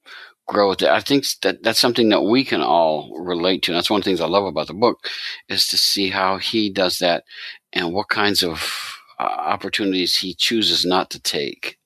grow 0.50 0.70
with 0.70 0.82
it. 0.82 0.89
I 0.89 1.00
think 1.00 1.25
that 1.44 1.63
that's 1.63 1.79
something 1.79 2.10
that 2.10 2.24
we 2.24 2.44
can 2.44 2.62
all 2.62 3.15
relate 3.18 3.63
to. 3.63 3.72
And 3.72 3.77
that's 3.77 3.89
one 3.89 4.00
of 4.00 4.03
the 4.03 4.10
things 4.10 4.20
I 4.20 4.27
love 4.27 4.46
about 4.46 4.68
the 4.68 4.74
book 4.74 5.08
is 5.48 5.68
to 5.68 5.77
see 5.77 6.10
how 6.10 6.38
he 6.38 6.70
does 6.70 6.98
that 6.98 7.24
and 7.72 7.94
what 7.94 8.10
kinds 8.10 8.44
of 8.44 8.98
uh, 9.20 9.24
opportunities 9.24 10.18
he 10.18 10.34
chooses 10.34 10.86
not 10.86 11.12
to 11.12 11.20
take. 11.22 11.77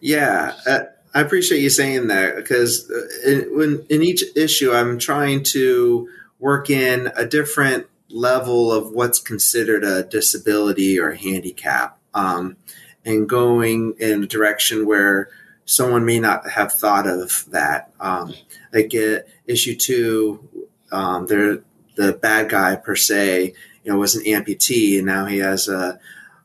Yeah. 0.00 0.54
Uh, 0.66 0.80
I 1.12 1.20
appreciate 1.20 1.60
you 1.60 1.70
saying 1.70 2.06
that 2.06 2.36
because 2.36 2.88
uh, 2.90 3.28
in, 3.28 3.56
when 3.56 3.86
in 3.90 4.02
each 4.02 4.22
issue, 4.36 4.72
I'm 4.72 4.98
trying 4.98 5.42
to 5.54 6.08
work 6.38 6.70
in 6.70 7.10
a 7.16 7.26
different 7.26 7.86
level 8.10 8.72
of 8.72 8.92
what's 8.92 9.18
considered 9.18 9.82
a 9.82 10.04
disability 10.04 11.00
or 11.00 11.10
a 11.10 11.18
handicap, 11.18 11.98
um, 12.14 12.56
and 13.04 13.28
going 13.28 13.94
in 13.98 14.22
a 14.22 14.26
direction 14.26 14.86
where 14.86 15.30
someone 15.68 16.06
may 16.06 16.18
not 16.18 16.48
have 16.48 16.72
thought 16.72 17.06
of 17.06 17.44
that. 17.50 17.92
Um, 18.00 18.32
like 18.72 18.94
uh, 18.94 19.18
issue 19.46 19.76
two, 19.76 20.48
um, 20.90 21.26
the 21.26 21.62
bad 22.22 22.48
guy 22.48 22.76
per 22.76 22.96
se, 22.96 23.52
you 23.84 23.92
know, 23.92 23.98
was 23.98 24.14
an 24.14 24.24
amputee, 24.24 24.96
and 24.96 25.06
now 25.06 25.26
he 25.26 25.38
has 25.38 25.68
a, 25.68 26.00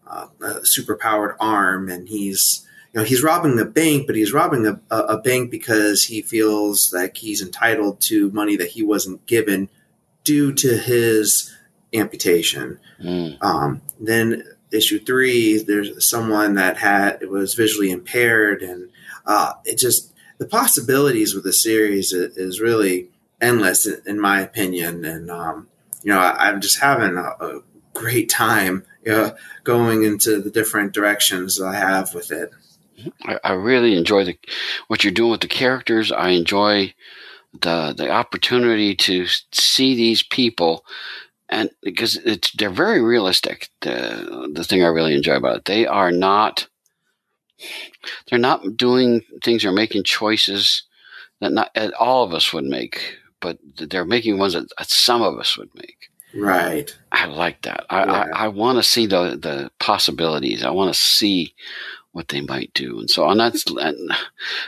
a, 0.05 0.29
a 0.41 0.61
superpowered 0.61 1.35
arm, 1.39 1.89
and 1.89 2.09
he's 2.09 2.67
you 2.93 2.99
know, 2.99 3.05
he's 3.05 3.23
robbing 3.23 3.59
a 3.59 3.65
bank, 3.65 4.05
but 4.05 4.15
he's 4.15 4.33
robbing 4.33 4.67
a, 4.67 4.79
a, 4.91 5.17
bank 5.17 5.49
because 5.49 6.03
he 6.03 6.21
feels 6.21 6.93
like 6.93 7.17
he's 7.17 7.41
entitled 7.41 7.99
to 8.01 8.29
money 8.31 8.55
that 8.55 8.69
he 8.69 8.83
wasn't 8.83 9.25
given 9.25 9.67
due 10.23 10.53
to 10.53 10.77
his 10.77 11.51
amputation. 11.91 12.79
Mm. 13.01 13.43
Um, 13.43 13.81
then 13.99 14.43
issue 14.71 14.99
three, 14.99 15.57
there's 15.57 16.07
someone 16.07 16.53
that 16.55 16.77
had 16.77 17.27
was 17.27 17.55
visually 17.55 17.89
impaired, 17.89 18.61
and 18.61 18.89
uh, 19.25 19.53
it 19.65 19.77
just 19.77 20.13
the 20.37 20.45
possibilities 20.45 21.33
with 21.33 21.43
the 21.43 21.53
series 21.53 22.11
is, 22.11 22.37
is 22.37 22.61
really 22.61 23.09
endless, 23.39 23.85
in 23.85 24.19
my 24.19 24.41
opinion. 24.41 25.05
And 25.05 25.29
um, 25.29 25.67
you 26.03 26.11
know, 26.11 26.19
I, 26.19 26.49
am 26.49 26.61
just 26.61 26.79
having 26.79 27.17
a, 27.17 27.35
a 27.39 27.61
great 27.93 28.29
time 28.29 28.85
you 29.05 29.11
know, 29.11 29.35
going 29.63 30.03
into 30.03 30.41
the 30.41 30.49
different 30.49 30.93
directions 30.93 31.61
I 31.61 31.75
have 31.75 32.13
with 32.13 32.31
it. 32.31 32.51
I, 33.23 33.39
I 33.43 33.53
really 33.53 33.95
enjoy 33.95 34.23
the 34.23 34.37
what 34.87 35.03
you're 35.03 35.13
doing 35.13 35.31
with 35.31 35.41
the 35.41 35.47
characters. 35.47 36.11
I 36.11 36.29
enjoy 36.29 36.93
the 37.61 37.93
the 37.95 38.09
opportunity 38.09 38.95
to 38.95 39.27
see 39.51 39.95
these 39.95 40.23
people 40.23 40.85
and 41.49 41.69
because 41.81 42.15
it's 42.17 42.51
they're 42.51 42.69
very 42.69 43.01
realistic 43.01 43.69
the 43.81 44.49
the 44.53 44.63
thing 44.63 44.83
i 44.83 44.87
really 44.87 45.13
enjoy 45.13 45.35
about 45.35 45.57
it 45.57 45.65
they 45.65 45.85
are 45.85 46.11
not 46.11 46.67
they're 48.27 48.39
not 48.39 48.77
doing 48.77 49.21
things 49.43 49.65
or 49.65 49.71
making 49.71 50.03
choices 50.03 50.83
that 51.41 51.51
not 51.51 51.75
all 51.99 52.23
of 52.23 52.33
us 52.33 52.53
would 52.53 52.65
make 52.65 53.17
but 53.39 53.57
they're 53.77 54.05
making 54.05 54.37
ones 54.37 54.53
that 54.53 54.89
some 54.89 55.21
of 55.21 55.37
us 55.37 55.57
would 55.57 55.69
make 55.75 56.09
right 56.35 56.97
i 57.11 57.25
like 57.25 57.61
that 57.61 57.85
i 57.89 58.03
yeah. 58.03 58.25
i, 58.33 58.45
I 58.45 58.47
want 58.47 58.77
to 58.77 58.83
see 58.83 59.05
the 59.05 59.37
the 59.37 59.71
possibilities 59.79 60.63
i 60.63 60.69
want 60.69 60.93
to 60.93 60.99
see 60.99 61.53
what 62.13 62.27
they 62.29 62.41
might 62.41 62.71
do. 62.73 62.99
And 62.99 63.09
so 63.09 63.25
on 63.25 63.39
that, 63.39 63.55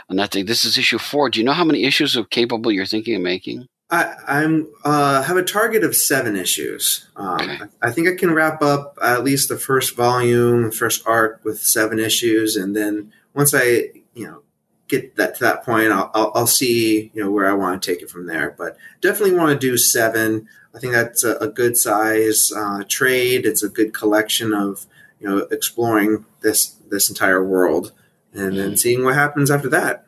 on 0.09 0.15
that 0.17 0.31
thing, 0.31 0.45
this 0.45 0.65
is 0.65 0.77
issue 0.77 0.97
four. 0.97 1.29
Do 1.29 1.39
you 1.39 1.45
know 1.45 1.53
how 1.53 1.63
many 1.63 1.85
issues 1.85 2.15
of 2.15 2.31
Capable 2.31 2.71
you're 2.71 2.85
thinking 2.85 3.15
of 3.15 3.21
making? 3.21 3.67
I, 3.95 4.15
I'm 4.27 4.67
uh, 4.83 5.23
have 5.23 5.37
a 5.37 5.43
target 5.43 5.83
of 5.83 5.95
seven 5.95 6.35
issues. 6.35 7.07
Um, 7.15 7.39
okay. 7.39 7.59
I 7.81 7.91
think 7.91 8.07
I 8.07 8.15
can 8.15 8.33
wrap 8.33 8.61
up 8.61 8.97
at 9.01 9.23
least 9.23 9.49
the 9.49 9.57
first 9.57 9.95
volume, 9.95 10.71
first 10.71 11.07
arc 11.07 11.43
with 11.45 11.59
seven 11.59 11.99
issues, 11.99 12.55
and 12.55 12.75
then 12.75 13.13
once 13.33 13.53
I, 13.53 13.91
you 14.13 14.27
know, 14.27 14.41
get 14.87 15.15
that 15.15 15.35
to 15.35 15.43
that 15.43 15.63
point, 15.63 15.91
I'll, 15.91 16.11
I'll, 16.13 16.31
I'll 16.35 16.47
see, 16.47 17.11
you 17.13 17.23
know, 17.23 17.31
where 17.31 17.49
I 17.49 17.53
want 17.53 17.81
to 17.81 17.91
take 17.91 18.01
it 18.03 18.09
from 18.09 18.27
there. 18.27 18.53
But 18.57 18.77
definitely 19.01 19.35
want 19.35 19.51
to 19.59 19.67
do 19.67 19.77
seven. 19.77 20.47
I 20.75 20.79
think 20.79 20.93
that's 20.93 21.23
a, 21.23 21.37
a 21.37 21.47
good 21.47 21.77
size 21.77 22.51
uh, 22.55 22.83
trade. 22.87 23.45
It's 23.45 23.63
a 23.63 23.69
good 23.69 23.93
collection 23.93 24.53
of, 24.53 24.85
you 25.19 25.27
know, 25.27 25.37
exploring 25.51 26.25
this 26.41 26.75
this 26.89 27.09
entire 27.09 27.43
world, 27.43 27.93
and 28.33 28.57
then 28.57 28.71
mm. 28.73 28.79
seeing 28.79 29.03
what 29.03 29.15
happens 29.15 29.49
after 29.49 29.69
that. 29.69 30.04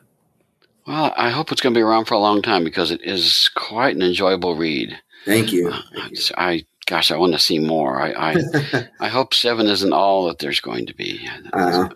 Well, 0.88 1.12
I 1.18 1.28
hope 1.28 1.52
it's 1.52 1.60
going 1.60 1.74
to 1.74 1.78
be 1.78 1.82
around 1.82 2.06
for 2.06 2.14
a 2.14 2.18
long 2.18 2.40
time 2.40 2.64
because 2.64 2.90
it 2.90 3.02
is 3.04 3.50
quite 3.54 3.94
an 3.94 4.00
enjoyable 4.00 4.56
read. 4.56 4.98
Thank 5.26 5.52
you. 5.52 5.68
Uh. 5.68 5.82
I 6.38 6.64
gosh, 6.86 7.10
I 7.10 7.18
want 7.18 7.34
to 7.34 7.38
see 7.38 7.58
more. 7.58 8.00
I 8.00 8.32
I, 8.32 8.88
I, 9.00 9.08
hope 9.08 9.34
seven 9.34 9.66
isn't 9.66 9.92
all 9.92 10.26
that 10.28 10.38
there's 10.38 10.60
going 10.60 10.86
to 10.86 10.94
be. 10.94 11.28
Uh, 11.52 11.90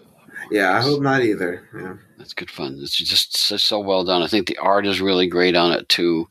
yeah, 0.50 0.76
I 0.76 0.82
hope 0.82 1.00
not 1.00 1.22
either. 1.22 1.66
Yeah. 1.74 1.94
That's 2.18 2.34
good 2.34 2.50
fun. 2.50 2.78
It's 2.82 2.94
just 2.94 3.34
so, 3.34 3.56
so, 3.56 3.80
well 3.80 4.04
done. 4.04 4.20
I 4.20 4.26
think 4.26 4.46
the 4.46 4.58
art 4.58 4.86
is 4.86 5.00
really 5.00 5.26
great 5.26 5.56
on 5.56 5.72
it 5.72 5.88
too. 5.88 6.28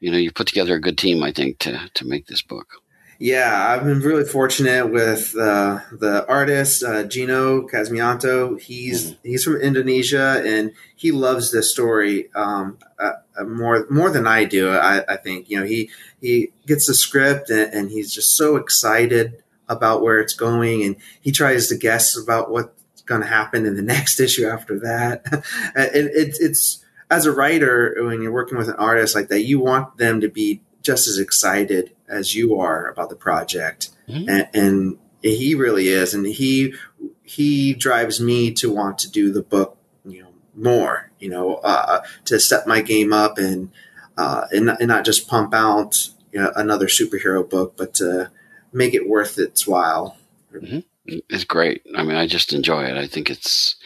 You 0.00 0.10
know, 0.10 0.16
you 0.16 0.32
put 0.32 0.46
together 0.46 0.74
a 0.74 0.80
good 0.80 0.96
team. 0.96 1.22
I 1.22 1.30
think 1.30 1.58
to 1.58 1.90
to 1.92 2.06
make 2.06 2.26
this 2.26 2.40
book. 2.40 2.68
Yeah, 3.22 3.68
I've 3.68 3.84
been 3.84 4.00
really 4.00 4.24
fortunate 4.24 4.90
with 4.90 5.36
uh, 5.36 5.78
the 5.92 6.26
artist 6.26 6.82
uh, 6.82 7.04
Gino 7.04 7.68
Casmianto. 7.68 8.60
He's 8.60 9.12
mm-hmm. 9.12 9.28
he's 9.28 9.44
from 9.44 9.58
Indonesia 9.58 10.42
and 10.44 10.72
he 10.96 11.12
loves 11.12 11.52
this 11.52 11.70
story 11.70 12.30
um, 12.34 12.78
uh, 12.98 13.12
uh, 13.38 13.44
more 13.44 13.86
more 13.88 14.10
than 14.10 14.26
I 14.26 14.42
do. 14.42 14.72
I, 14.72 15.04
I, 15.08 15.16
think 15.18 15.48
you 15.48 15.60
know 15.60 15.64
he 15.64 15.88
he 16.20 16.50
gets 16.66 16.88
the 16.88 16.94
script 16.94 17.48
and, 17.48 17.72
and, 17.72 17.90
he's 17.90 18.12
just 18.12 18.36
so 18.36 18.56
excited 18.56 19.40
about 19.68 20.02
where 20.02 20.18
it's 20.18 20.34
going, 20.34 20.82
and 20.82 20.96
he 21.20 21.30
tries 21.30 21.68
to 21.68 21.76
guess 21.76 22.16
about 22.16 22.50
what's 22.50 23.02
going 23.02 23.20
to 23.20 23.28
happen 23.28 23.66
in 23.66 23.76
the 23.76 23.82
next 23.94 24.18
issue 24.18 24.48
after 24.48 24.80
that. 24.80 25.24
and 25.76 26.08
it, 26.08 26.38
it's 26.40 26.84
as 27.08 27.24
a 27.24 27.30
writer 27.30 27.94
when 28.00 28.20
you're 28.20 28.32
working 28.32 28.58
with 28.58 28.68
an 28.68 28.74
artist 28.74 29.14
like 29.14 29.28
that, 29.28 29.44
you 29.44 29.60
want 29.60 29.98
them 29.98 30.20
to 30.22 30.28
be 30.28 30.60
just 30.82 31.06
as 31.06 31.18
excited 31.18 31.92
as 32.12 32.34
you 32.34 32.58
are 32.60 32.88
about 32.88 33.08
the 33.08 33.16
project, 33.16 33.90
mm-hmm. 34.08 34.28
and, 34.28 34.48
and, 34.54 34.98
he 35.24 35.54
really 35.54 35.86
is, 35.86 36.14
and 36.14 36.26
he 36.26 36.74
he 37.22 37.74
drives 37.74 38.20
me 38.20 38.52
to 38.54 38.72
want 38.72 38.98
to 38.98 39.08
do 39.08 39.32
the 39.32 39.40
book, 39.40 39.76
you 40.04 40.20
know, 40.20 40.32
more, 40.56 41.12
you 41.20 41.30
know, 41.30 41.54
uh, 41.58 42.02
to 42.24 42.40
step 42.40 42.66
my 42.66 42.80
game 42.80 43.12
up 43.12 43.38
and 43.38 43.70
uh, 44.16 44.46
and, 44.50 44.68
and 44.68 44.88
not 44.88 45.04
just 45.04 45.28
pump 45.28 45.54
out 45.54 46.08
you 46.32 46.40
know, 46.40 46.50
another 46.56 46.86
superhero 46.86 47.48
book, 47.48 47.74
but 47.76 47.94
to 47.94 48.30
make 48.72 48.94
it 48.94 49.08
worth 49.08 49.38
its 49.38 49.66
while. 49.66 50.16
Mm-hmm. 50.52 50.80
It's 51.28 51.44
great. 51.44 51.82
I 51.96 52.02
mean, 52.02 52.16
I 52.16 52.26
just 52.26 52.52
enjoy 52.52 52.84
it. 52.84 52.96
I 52.96 53.06
think 53.06 53.30
it's. 53.30 53.76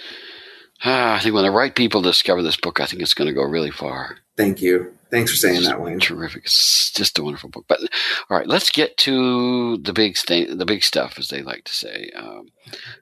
Ah, 0.85 1.17
I 1.17 1.19
think 1.21 1.35
when 1.35 1.45
the 1.45 1.51
right 1.51 1.75
people 1.75 2.03
discover 2.03 2.43
this 2.43 2.57
book, 2.57 2.81
I 2.81 2.87
think 2.87 3.03
it's 3.03 3.15
going 3.15 3.29
to 3.29 3.35
go 3.35 3.43
really 3.43 3.71
far. 3.71 4.19
Thank 4.37 4.61
you. 4.61 4.96
Thanks 5.11 5.31
for 5.31 5.37
saying 5.37 5.63
that, 5.63 5.81
Wayne. 5.81 6.01
Terrific. 6.01 6.45
It's 6.45 6.91
just 6.91 7.19
a 7.19 7.23
wonderful 7.23 7.51
book. 7.51 7.65
But 7.69 7.81
all 8.29 8.37
right, 8.37 8.47
let's 8.47 8.71
get 8.71 8.97
to 8.99 9.77
the 9.79 9.93
big 9.93 10.17
thing, 10.17 10.59
the 10.59 10.67
big 10.67 10.83
stuff, 10.83 11.19
as 11.19 11.29
they 11.29 11.43
like 11.43 11.65
to 11.65 11.75
say. 11.75 12.11
Um, 12.17 12.49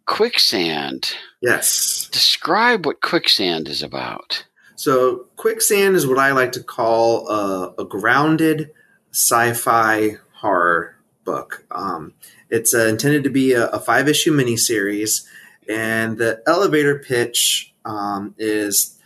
quicksand. 0.07 1.17
Yes. 1.41 2.09
Describe 2.13 2.85
what 2.85 3.01
quicksand 3.01 3.69
is 3.69 3.83
about. 3.83 4.45
So, 4.77 5.27
quicksand 5.37 5.97
is 5.97 6.07
what 6.07 6.19
I 6.19 6.33
like 6.33 6.53
to 6.53 6.63
call 6.63 7.29
a, 7.29 7.75
a 7.79 7.85
grounded 7.85 8.71
sci-fi 9.13 10.17
horror 10.35 10.97
book. 11.25 11.65
Um, 11.71 12.13
it's 12.51 12.75
uh, 12.75 12.87
intended 12.87 13.25
to 13.25 13.31
be 13.31 13.53
a, 13.53 13.69
a 13.69 13.79
five-issue 13.79 14.37
miniseries, 14.37 15.25
and 15.69 16.19
the 16.19 16.43
elevator 16.47 16.99
pitch 16.99 17.73
um, 17.85 18.35
is 18.37 18.99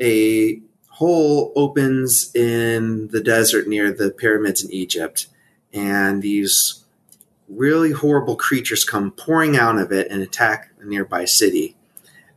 a 0.00 0.60
hole 0.94 1.52
opens 1.56 2.32
in 2.36 3.08
the 3.08 3.20
desert 3.20 3.66
near 3.66 3.92
the 3.92 4.10
pyramids 4.12 4.62
in 4.62 4.70
Egypt, 4.72 5.26
and 5.72 6.22
these 6.22 6.84
really 7.48 7.90
horrible 7.90 8.36
creatures 8.36 8.84
come 8.84 9.10
pouring 9.10 9.56
out 9.56 9.76
of 9.76 9.90
it 9.90 10.08
and 10.08 10.22
attack 10.22 10.70
a 10.80 10.86
nearby 10.86 11.24
city. 11.24 11.74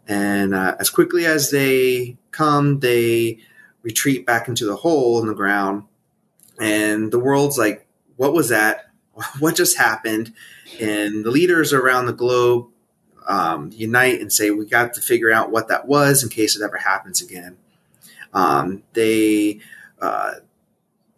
And 0.07 0.55
uh, 0.55 0.75
as 0.79 0.89
quickly 0.89 1.25
as 1.25 1.51
they 1.51 2.17
come, 2.31 2.79
they 2.79 3.39
retreat 3.83 4.25
back 4.25 4.47
into 4.47 4.65
the 4.65 4.77
hole 4.77 5.21
in 5.21 5.27
the 5.27 5.35
ground. 5.35 5.83
and 6.59 7.11
the 7.11 7.19
world's 7.19 7.59
like, 7.59 7.85
what 8.15 8.33
was 8.33 8.49
that? 8.49 8.85
What 9.39 9.55
just 9.55 9.77
happened? 9.77 10.33
And 10.79 11.23
the 11.23 11.31
leaders 11.31 11.73
around 11.73 12.07
the 12.07 12.13
globe 12.13 12.69
um, 13.27 13.71
unite 13.71 14.19
and 14.19 14.33
say, 14.33 14.49
we 14.49 14.65
got 14.65 14.93
to 14.95 15.01
figure 15.01 15.31
out 15.31 15.51
what 15.51 15.67
that 15.67 15.87
was 15.87 16.23
in 16.23 16.29
case 16.29 16.55
it 16.55 16.63
ever 16.63 16.77
happens 16.77 17.21
again. 17.21 17.57
Um, 18.37 18.83
they 18.93 19.61
uh, 19.99 20.33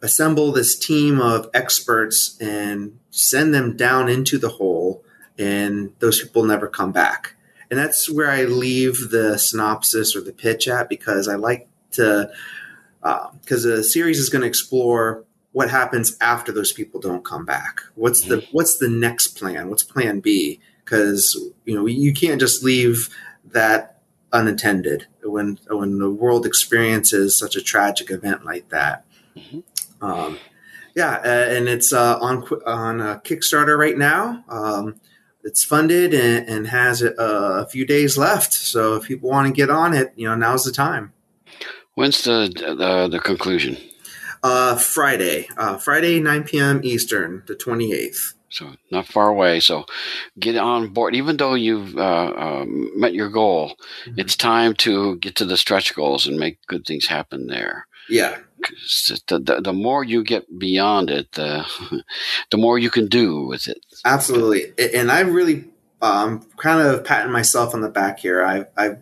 assemble 0.00 0.52
this 0.52 0.78
team 0.78 1.20
of 1.20 1.50
experts 1.52 2.38
and 2.40 2.98
send 3.10 3.52
them 3.52 3.76
down 3.76 4.08
into 4.08 4.38
the 4.38 4.48
hole, 4.48 5.04
and 5.38 5.92
those 5.98 6.22
people 6.22 6.44
never 6.44 6.66
come 6.66 6.92
back. 6.92 7.34
And 7.70 7.78
that's 7.78 8.10
where 8.10 8.30
I 8.30 8.44
leave 8.44 9.10
the 9.10 9.36
synopsis 9.36 10.16
or 10.16 10.22
the 10.22 10.32
pitch 10.32 10.66
at 10.66 10.88
because 10.88 11.28
I 11.28 11.34
like 11.34 11.68
to, 11.92 12.30
because 13.02 13.66
uh, 13.66 13.76
the 13.76 13.84
series 13.84 14.18
is 14.18 14.30
going 14.30 14.40
to 14.40 14.48
explore 14.48 15.24
what 15.52 15.68
happens 15.68 16.16
after 16.22 16.52
those 16.52 16.72
people 16.72 17.00
don't 17.00 17.24
come 17.24 17.44
back. 17.44 17.82
What's 17.96 18.22
the 18.22 18.36
mm-hmm. 18.36 18.50
what's 18.52 18.78
the 18.78 18.88
next 18.88 19.38
plan? 19.38 19.68
What's 19.68 19.82
Plan 19.82 20.20
B? 20.20 20.58
Because 20.84 21.38
you 21.66 21.74
know 21.74 21.86
you 21.86 22.14
can't 22.14 22.40
just 22.40 22.64
leave 22.64 23.10
that 23.44 23.99
unattended 24.32 25.06
when 25.22 25.58
when 25.68 25.98
the 25.98 26.10
world 26.10 26.46
experiences 26.46 27.38
such 27.38 27.56
a 27.56 27.62
tragic 27.62 28.10
event 28.10 28.44
like 28.44 28.68
that. 28.70 29.04
Mm-hmm. 29.36 29.60
Um, 30.04 30.38
yeah, 30.94 31.20
uh, 31.24 31.54
and 31.54 31.68
it's 31.68 31.92
uh, 31.92 32.18
on 32.18 32.42
on 32.66 33.00
a 33.00 33.20
Kickstarter 33.24 33.78
right 33.78 33.96
now. 33.96 34.44
Um, 34.48 35.00
it's 35.42 35.64
funded 35.64 36.12
and, 36.12 36.48
and 36.48 36.66
has 36.66 37.02
a, 37.02 37.14
a, 37.16 37.66
few 37.66 37.86
days 37.86 38.18
left. 38.18 38.52
So 38.52 38.96
if 38.96 39.04
people 39.04 39.30
want 39.30 39.46
to 39.46 39.52
get 39.52 39.70
on 39.70 39.94
it, 39.94 40.12
you 40.14 40.28
know, 40.28 40.34
now's 40.34 40.64
the 40.64 40.72
time. 40.72 41.14
When's 41.94 42.22
the 42.22 42.52
the, 42.54 43.08
the 43.08 43.20
conclusion? 43.20 43.76
Uh, 44.42 44.76
Friday, 44.76 45.48
uh, 45.58 45.76
Friday, 45.76 46.18
9 46.18 46.44
p.m. 46.44 46.80
Eastern, 46.82 47.42
the 47.46 47.54
28th. 47.54 48.34
So 48.50 48.74
not 48.90 49.06
far 49.06 49.28
away. 49.28 49.60
So 49.60 49.86
get 50.38 50.56
on 50.56 50.88
board. 50.88 51.14
Even 51.14 51.36
though 51.36 51.54
you've 51.54 51.96
uh, 51.96 52.32
um, 52.36 52.90
met 52.98 53.14
your 53.14 53.28
goal, 53.28 53.76
mm-hmm. 54.04 54.18
it's 54.18 54.36
time 54.36 54.74
to 54.74 55.16
get 55.16 55.36
to 55.36 55.44
the 55.44 55.56
stretch 55.56 55.94
goals 55.94 56.26
and 56.26 56.38
make 56.38 56.58
good 56.66 56.84
things 56.84 57.06
happen 57.06 57.46
there. 57.46 57.86
Yeah. 58.08 58.38
The, 59.28 59.38
the, 59.38 59.60
the, 59.62 59.72
more 59.72 60.02
you 60.02 60.24
get 60.24 60.58
beyond 60.58 61.10
it, 61.10 61.32
the, 61.32 61.64
the 62.50 62.56
more 62.56 62.78
you 62.78 62.90
can 62.90 63.06
do 63.06 63.46
with 63.46 63.68
it. 63.68 63.78
Absolutely. 64.04 64.72
And 64.94 65.12
I 65.12 65.20
really 65.20 65.66
um, 66.02 66.40
kind 66.56 66.86
of 66.86 67.04
patting 67.04 67.32
myself 67.32 67.72
on 67.72 67.82
the 67.82 67.88
back 67.88 68.18
here. 68.18 68.44
I've, 68.44 68.66
I've 68.76 68.98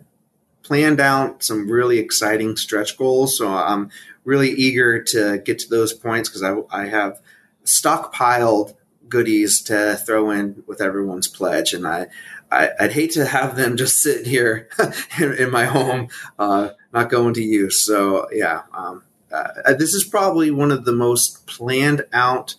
planned 0.61 0.99
out 0.99 1.43
some 1.43 1.69
really 1.69 1.97
exciting 1.97 2.55
stretch 2.55 2.97
goals. 2.97 3.35
So 3.37 3.47
I'm 3.47 3.89
really 4.23 4.51
eager 4.51 5.01
to 5.05 5.39
get 5.39 5.57
to 5.59 5.69
those 5.69 5.91
points 5.91 6.29
because 6.29 6.43
I, 6.43 6.83
I 6.83 6.85
have 6.85 7.19
stockpiled 7.65 8.75
goodies 9.09 9.61
to 9.63 9.95
throw 9.95 10.31
in 10.31 10.63
with 10.67 10.81
everyone's 10.81 11.27
pledge. 11.27 11.73
And 11.73 11.87
I, 11.87 12.07
I, 12.51 12.69
would 12.79 12.93
hate 12.93 13.11
to 13.11 13.25
have 13.25 13.55
them 13.55 13.77
just 13.77 14.01
sit 14.01 14.25
here 14.25 14.69
in, 15.19 15.33
in, 15.33 15.51
my 15.51 15.65
home, 15.65 16.09
uh, 16.37 16.69
not 16.93 17.09
going 17.09 17.33
to 17.35 17.43
use. 17.43 17.83
So 17.83 18.27
yeah, 18.31 18.63
um, 18.73 19.03
uh, 19.31 19.73
this 19.73 19.93
is 19.93 20.03
probably 20.03 20.51
one 20.51 20.71
of 20.71 20.85
the 20.85 20.93
most 20.93 21.45
planned 21.45 22.05
out 22.13 22.55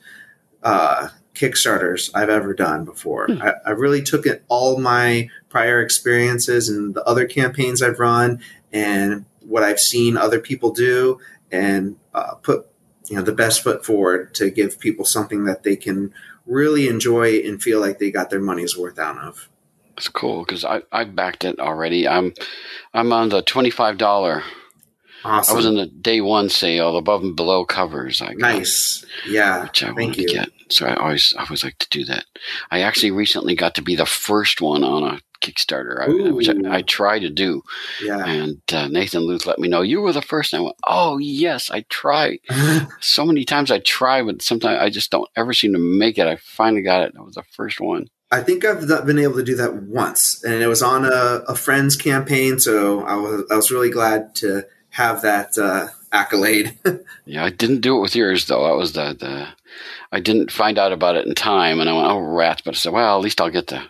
uh, 0.63 1.09
Kickstarters 1.35 2.11
I've 2.15 2.29
ever 2.29 2.53
done 2.55 2.85
before. 2.85 3.27
Hmm. 3.27 3.43
I, 3.43 3.55
I, 3.67 3.71
really 3.71 4.03
took 4.03 4.27
it 4.27 4.45
all 4.49 4.79
my 4.79 5.31
prior 5.49 5.81
experiences 5.81 6.69
and 6.69 6.95
the 6.95 7.03
other 7.05 7.27
campaigns 7.27 7.83
I've 7.83 7.99
run 7.99 8.43
and 8.73 9.25
what 9.41 9.63
I've 9.63 9.81
seen 9.81 10.17
other 10.17 10.39
people 10.39 10.71
do 10.71 11.19
and 11.51 11.97
uh, 12.15 12.35
put 12.35 12.67
you 13.09 13.17
know 13.17 13.23
the 13.23 13.33
best 13.33 13.63
foot 13.63 13.85
forward 13.85 14.35
to 14.35 14.51
give 14.51 14.79
people 14.79 15.05
something 15.05 15.45
that 15.45 15.63
they 15.63 15.77
can 15.77 16.13
really 16.51 16.89
enjoy 16.89 17.39
and 17.39 17.63
feel 17.63 17.81
like 17.81 17.99
they 17.99 18.11
got 18.11 18.29
their 18.29 18.41
money's 18.41 18.77
worth 18.77 18.99
out 18.99 19.19
of. 19.19 19.49
It's 19.97 20.09
cool 20.09 20.45
because 20.45 20.65
I 20.65 20.83
I 20.91 21.05
backed 21.05 21.45
it 21.45 21.59
already. 21.59 22.09
I'm 22.09 22.35
I'm 22.93 23.13
on 23.13 23.29
the 23.29 23.43
twenty 23.43 23.71
five 23.71 23.99
dollar. 23.99 24.43
Awesome. 25.23 25.53
I 25.53 25.57
was 25.57 25.67
in 25.67 25.77
the 25.77 25.87
day 25.87 26.23
one 26.23 26.49
sale, 26.49 26.97
above 26.97 27.23
and 27.23 27.37
below 27.37 27.67
covers. 27.67 28.23
I 28.23 28.29
got, 28.29 28.39
nice, 28.39 29.05
yeah. 29.29 29.65
Which 29.65 29.83
I 29.83 29.93
wanted 29.93 30.15
to 30.15 30.25
get, 30.25 30.49
so 30.71 30.87
I 30.87 30.95
always 30.95 31.35
I 31.39 31.43
always 31.43 31.63
like 31.63 31.77
to 31.79 31.89
do 31.91 32.05
that. 32.07 32.25
I 32.71 32.81
actually 32.81 33.11
recently 33.11 33.55
got 33.55 33.75
to 33.75 33.83
be 33.83 33.95
the 33.95 34.07
first 34.07 34.63
one 34.63 34.83
on 34.83 35.05
a 35.05 35.21
Kickstarter, 35.41 36.01
I, 36.01 36.31
which 36.31 36.49
I, 36.49 36.77
I, 36.77 36.83
try 36.83 37.19
to 37.19 37.31
do. 37.31 37.63
Yeah. 38.03 38.25
And 38.25 38.61
uh, 38.73 38.89
Nathan 38.89 39.23
Luth 39.23 39.47
let 39.47 39.59
me 39.59 39.69
know 39.69 39.83
you 39.83 40.01
were 40.01 40.13
the 40.13 40.23
first. 40.23 40.53
And 40.53 40.61
I 40.61 40.65
went, 40.65 40.77
oh 40.85 41.19
yes, 41.19 41.71
I 41.71 41.83
try. 41.89 42.39
so 43.01 43.25
many 43.25 43.45
times 43.45 43.71
I 43.71 43.79
try, 43.81 44.23
but 44.23 44.43
sometimes 44.43 44.79
I 44.81 44.91
just 44.91 45.11
don't 45.11 45.29
ever 45.37 45.53
seem 45.53 45.73
to 45.73 45.79
make 45.79 46.19
it. 46.19 46.27
I 46.27 46.37
finally 46.37 46.83
got 46.83 47.05
it. 47.05 47.15
I 47.19 47.23
was 47.23 47.35
the 47.35 47.43
first 47.43 47.81
one. 47.81 48.09
I 48.33 48.43
think 48.43 48.65
I've 48.65 48.87
been 49.07 49.19
able 49.19 49.37
to 49.37 49.43
do 49.43 49.57
that 49.57 49.75
once, 49.75 50.45
and 50.45 50.63
it 50.63 50.69
was 50.69 50.83
on 50.83 51.05
a, 51.05 51.43
a 51.49 51.57
friend's 51.57 51.97
campaign. 51.97 52.61
So 52.61 53.03
I 53.05 53.17
was 53.17 53.45
I 53.51 53.57
was 53.57 53.73
really 53.73 53.91
glad 53.91 54.37
to 54.37 54.67
have 54.91 55.23
that 55.23 55.59
uh, 55.59 55.89
accolade. 56.13 56.79
yeah, 57.25 57.45
I 57.45 57.51
didn't 57.51 57.81
do 57.81 57.97
it 57.97 58.01
with 58.01 58.15
yours 58.15 58.47
though. 58.47 58.69
That 58.69 58.77
was 58.77 58.93
the 58.93 59.17
the 59.19 59.49
I 60.13 60.21
didn't 60.21 60.53
find 60.53 60.79
out 60.79 60.93
about 60.93 61.17
it 61.17 61.27
in 61.27 61.35
time, 61.35 61.81
and 61.81 61.89
I 61.89 61.93
went, 61.93 62.07
oh 62.09 62.21
rats! 62.21 62.63
But 62.63 62.75
I 62.75 62.79
said, 62.79 62.93
well, 62.93 63.17
at 63.17 63.23
least 63.23 63.41
I'll 63.41 63.51
get 63.51 63.67
the 63.67 63.83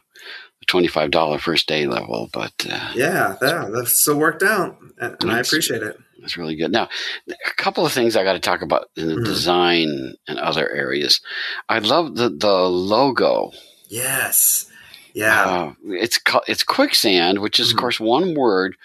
twenty 0.71 0.89
five 0.89 1.11
dollar 1.11 1.39
first 1.39 1.67
day 1.67 1.87
level. 1.87 2.31
But 2.33 2.53
uh, 2.69 2.93
yeah, 2.95 3.37
yeah, 3.43 3.69
that's 3.71 4.01
still 4.01 4.19
worked 4.19 4.43
out, 4.43 4.79
and 4.99 5.31
I 5.31 5.41
appreciate 5.41 5.83
it. 5.83 5.99
That's 6.21 6.37
really 6.37 6.55
good. 6.55 6.71
Now, 6.71 6.89
a 7.29 7.55
couple 7.57 7.87
of 7.87 7.93
things 7.93 8.15
I 8.15 8.25
got 8.25 8.35
to 8.35 8.41
talk 8.41 8.63
about 8.63 8.91
in 8.95 9.09
the 9.09 9.15
mm-hmm. 9.15 9.25
design 9.25 10.15
and 10.29 10.39
other 10.39 10.71
areas. 10.71 11.21
I 11.69 11.79
love 11.79 12.17
the 12.17 12.29
the 12.29 12.69
logo 12.69 13.53
Yes. 13.91 14.71
Yeah. 15.13 15.45
Uh, 15.45 15.73
it's 15.87 16.21
it's 16.47 16.63
quicksand, 16.63 17.41
which 17.41 17.59
is 17.59 17.69
mm-hmm. 17.69 17.79
of 17.79 17.81
course 17.81 18.01
one 18.01 18.35
word, 18.35 18.77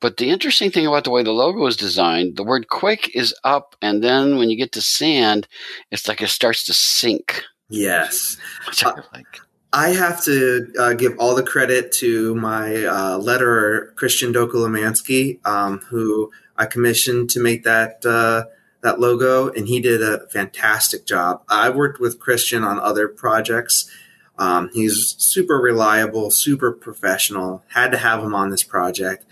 but 0.00 0.16
the 0.16 0.30
interesting 0.30 0.70
thing 0.70 0.86
about 0.86 1.04
the 1.04 1.10
way 1.10 1.22
the 1.22 1.32
logo 1.32 1.66
is 1.66 1.76
designed, 1.76 2.36
the 2.36 2.42
word 2.42 2.68
quick 2.68 3.14
is 3.14 3.34
up, 3.44 3.76
and 3.82 4.02
then 4.02 4.38
when 4.38 4.48
you 4.48 4.56
get 4.56 4.72
to 4.72 4.80
sand, 4.80 5.46
it's 5.90 6.08
like 6.08 6.22
it 6.22 6.28
starts 6.28 6.64
to 6.64 6.72
sink. 6.72 7.44
Yes. 7.68 8.38
Uh, 8.84 9.02
like. 9.12 9.40
I 9.76 9.90
have 9.90 10.22
to 10.24 10.72
uh, 10.78 10.92
give 10.94 11.18
all 11.18 11.34
the 11.34 11.42
credit 11.42 11.90
to 11.94 12.34
my 12.36 12.84
uh, 12.84 13.18
letterer, 13.18 13.94
Christian 13.96 14.32
Docolomansky, 14.32 15.44
um, 15.44 15.80
who 15.80 16.30
I 16.56 16.66
commissioned 16.66 17.30
to 17.30 17.40
make 17.40 17.64
that 17.64 18.06
uh, 18.06 18.44
that 18.82 19.00
logo, 19.00 19.50
and 19.50 19.66
he 19.66 19.80
did 19.80 20.00
a 20.00 20.28
fantastic 20.28 21.06
job. 21.06 21.42
I 21.48 21.70
worked 21.70 21.98
with 21.98 22.20
Christian 22.20 22.62
on 22.62 22.78
other 22.78 23.08
projects, 23.08 23.90
um, 24.38 24.70
he's 24.72 25.14
super 25.18 25.56
reliable, 25.56 26.30
super 26.30 26.72
professional. 26.72 27.62
Had 27.68 27.92
to 27.92 27.98
have 27.98 28.22
him 28.22 28.34
on 28.34 28.50
this 28.50 28.62
project, 28.62 29.24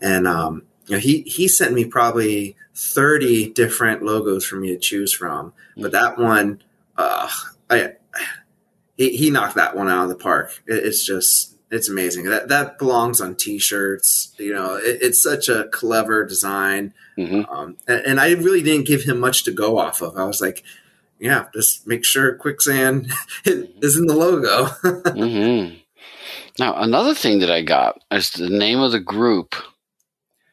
and 0.00 0.26
um, 0.26 0.62
you 0.86 0.96
know 0.96 1.00
he 1.00 1.22
he 1.22 1.48
sent 1.48 1.72
me 1.72 1.84
probably 1.84 2.56
thirty 2.74 3.50
different 3.50 4.02
logos 4.02 4.46
for 4.46 4.56
me 4.56 4.68
to 4.68 4.78
choose 4.78 5.12
from. 5.12 5.52
But 5.76 5.92
that 5.92 6.18
one, 6.18 6.62
uh, 6.96 7.28
I 7.68 7.92
he, 8.96 9.16
he 9.16 9.30
knocked 9.30 9.56
that 9.56 9.76
one 9.76 9.88
out 9.88 10.04
of 10.04 10.08
the 10.08 10.16
park. 10.16 10.62
It, 10.66 10.84
it's 10.84 11.04
just 11.04 11.56
it's 11.70 11.88
amazing. 11.88 12.24
That 12.24 12.48
that 12.48 12.78
belongs 12.78 13.20
on 13.20 13.34
T-shirts. 13.34 14.34
You 14.38 14.54
know, 14.54 14.76
it, 14.76 14.98
it's 15.02 15.22
such 15.22 15.48
a 15.48 15.68
clever 15.72 16.24
design, 16.24 16.94
mm-hmm. 17.18 17.50
um, 17.52 17.76
and, 17.86 18.06
and 18.06 18.20
I 18.20 18.32
really 18.32 18.62
didn't 18.62 18.86
give 18.86 19.02
him 19.02 19.20
much 19.20 19.44
to 19.44 19.52
go 19.52 19.78
off 19.78 20.02
of. 20.02 20.16
I 20.16 20.24
was 20.24 20.40
like 20.40 20.64
yeah, 21.18 21.46
just 21.54 21.86
make 21.86 22.04
sure 22.04 22.34
quicksand 22.34 23.10
is 23.44 23.96
in 23.96 24.06
the 24.06 24.14
logo. 24.14 24.66
mm-hmm. 24.84 25.76
Now, 26.58 26.76
another 26.76 27.14
thing 27.14 27.40
that 27.40 27.50
I 27.50 27.62
got 27.62 28.00
is 28.10 28.30
the 28.30 28.50
name 28.50 28.80
of 28.80 28.92
the 28.92 29.00
group. 29.00 29.54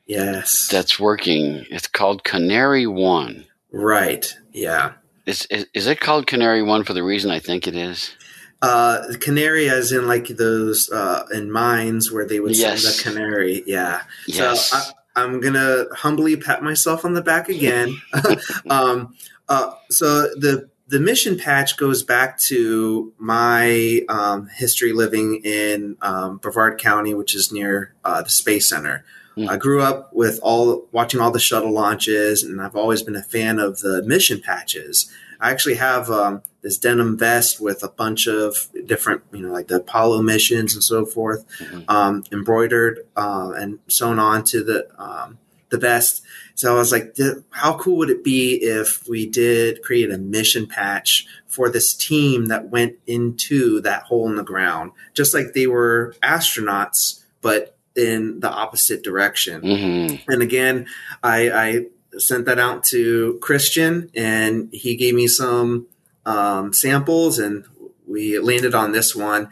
Yes, 0.07 0.67
that's 0.67 0.99
working. 0.99 1.65
It's 1.69 1.87
called 1.87 2.23
Canary 2.23 2.87
One. 2.87 3.45
Right. 3.71 4.33
Yeah. 4.51 4.93
Is, 5.25 5.45
is, 5.49 5.67
is 5.73 5.87
it 5.87 5.99
called 5.99 6.27
Canary 6.27 6.63
One 6.63 6.83
for 6.83 6.93
the 6.93 7.03
reason 7.03 7.31
I 7.31 7.39
think 7.39 7.67
it 7.67 7.75
is? 7.75 8.15
Uh, 8.61 9.03
canary, 9.19 9.69
as 9.69 9.91
in 9.91 10.07
like 10.07 10.27
those 10.27 10.91
uh, 10.91 11.25
in 11.33 11.51
mines 11.51 12.11
where 12.11 12.27
they 12.27 12.39
would 12.39 12.55
yes. 12.55 12.83
send 12.83 12.93
the 12.93 13.03
canary. 13.03 13.63
Yeah. 13.65 14.03
Yes. 14.27 14.69
So 14.69 14.77
I, 15.15 15.23
am 15.23 15.39
gonna 15.39 15.85
humbly 15.95 16.37
pat 16.37 16.61
myself 16.61 17.03
on 17.03 17.15
the 17.15 17.23
back 17.23 17.49
again. 17.49 17.99
um, 18.69 19.15
uh, 19.49 19.73
so 19.89 20.27
the 20.35 20.69
the 20.91 20.99
mission 20.99 21.37
patch 21.37 21.77
goes 21.77 22.03
back 22.03 22.37
to 22.37 23.13
my 23.17 24.01
um, 24.09 24.47
history 24.47 24.91
living 24.91 25.41
in 25.45 25.95
um, 26.01 26.37
Brevard 26.37 26.79
County, 26.79 27.13
which 27.13 27.33
is 27.33 27.49
near 27.49 27.95
uh, 28.03 28.21
the 28.21 28.29
Space 28.29 28.67
Center. 28.67 29.05
Mm. 29.37 29.49
I 29.49 29.55
grew 29.55 29.81
up 29.81 30.11
with 30.13 30.39
all 30.43 30.89
watching 30.91 31.21
all 31.21 31.31
the 31.31 31.39
shuttle 31.39 31.71
launches, 31.71 32.43
and 32.43 32.61
I've 32.61 32.75
always 32.75 33.01
been 33.01 33.15
a 33.15 33.23
fan 33.23 33.57
of 33.57 33.79
the 33.79 34.03
mission 34.03 34.41
patches. 34.41 35.09
I 35.39 35.51
actually 35.51 35.75
have 35.75 36.09
um, 36.09 36.43
this 36.61 36.77
denim 36.77 37.17
vest 37.17 37.59
with 37.59 37.83
a 37.83 37.89
bunch 37.89 38.27
of 38.27 38.67
different, 38.85 39.23
you 39.31 39.41
know, 39.41 39.51
like 39.51 39.67
the 39.67 39.77
Apollo 39.77 40.21
missions 40.21 40.73
and 40.73 40.83
so 40.83 41.05
forth, 41.05 41.47
mm-hmm. 41.57 41.81
um, 41.87 42.23
embroidered 42.31 43.05
uh, 43.15 43.51
and 43.55 43.79
sewn 43.87 44.19
onto 44.19 44.63
the 44.63 44.87
um, 44.97 45.37
the 45.69 45.77
vest. 45.77 46.21
So 46.55 46.75
I 46.75 46.77
was 46.77 46.91
like, 46.91 47.17
how 47.51 47.77
cool 47.77 47.97
would 47.97 48.09
it 48.09 48.23
be 48.23 48.55
if 48.55 49.07
we 49.07 49.25
did 49.25 49.81
create 49.81 50.11
a 50.11 50.17
mission 50.17 50.67
patch 50.67 51.25
for 51.47 51.69
this 51.69 51.95
team 51.95 52.47
that 52.47 52.69
went 52.69 52.97
into 53.07 53.81
that 53.81 54.03
hole 54.03 54.29
in 54.29 54.35
the 54.35 54.43
ground, 54.43 54.91
just 55.13 55.33
like 55.33 55.53
they 55.53 55.67
were 55.67 56.13
astronauts, 56.21 57.23
but 57.41 57.77
in 57.95 58.39
the 58.39 58.49
opposite 58.49 59.03
direction. 59.03 59.61
Mm-hmm. 59.61 60.31
And 60.31 60.41
again, 60.41 60.87
I, 61.23 61.51
I, 61.51 61.85
sent 62.17 62.43
that 62.45 62.59
out 62.59 62.83
to 62.83 63.39
Christian, 63.41 64.11
and 64.13 64.67
he 64.73 64.97
gave 64.97 65.15
me 65.15 65.27
some 65.27 65.87
um, 66.31 66.73
samples, 66.73 67.39
and 67.39 67.65
we 68.07 68.39
landed 68.39 68.75
on 68.75 68.91
this 68.91 69.15
one. 69.15 69.49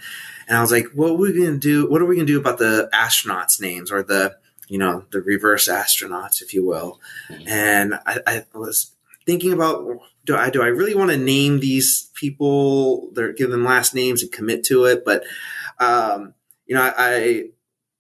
And 0.48 0.58
I 0.58 0.62
was 0.62 0.72
like, 0.72 0.88
"What 0.94 1.12
are 1.12 1.16
we 1.16 1.34
gonna 1.34 1.58
do? 1.58 1.90
What 1.90 2.02
are 2.02 2.06
we 2.06 2.16
gonna 2.16 2.26
do 2.26 2.40
about 2.40 2.58
the 2.58 2.90
astronauts' 2.94 3.62
names 3.62 3.92
or 3.92 4.04
the 4.04 4.38
you 4.70 4.78
know, 4.78 5.04
the 5.12 5.20
reverse 5.20 5.68
astronauts, 5.68 6.42
if 6.42 6.54
you 6.54 6.64
will. 6.64 7.02
Mm-hmm. 7.28 7.48
And 7.48 7.94
I, 8.06 8.46
I, 8.54 8.58
was 8.58 8.92
thinking 9.26 9.52
about 9.52 10.00
do 10.26 10.36
I 10.36 10.52
do 10.52 10.62
I 10.62 10.68
really 10.68 10.96
want 10.96 11.10
to 11.10 11.18
name 11.18 11.60
these 11.60 12.10
people? 12.14 13.10
They're 13.14 13.34
give 13.34 13.50
them 13.50 13.66
last 13.66 13.96
names 13.96 14.22
and 14.22 14.32
commit 14.32 14.64
to 14.66 14.86
it, 14.86 15.04
but 15.04 15.24
um, 15.80 16.36
you 16.68 16.76
know, 16.76 16.84
I, 16.84 16.94
I 16.98 17.44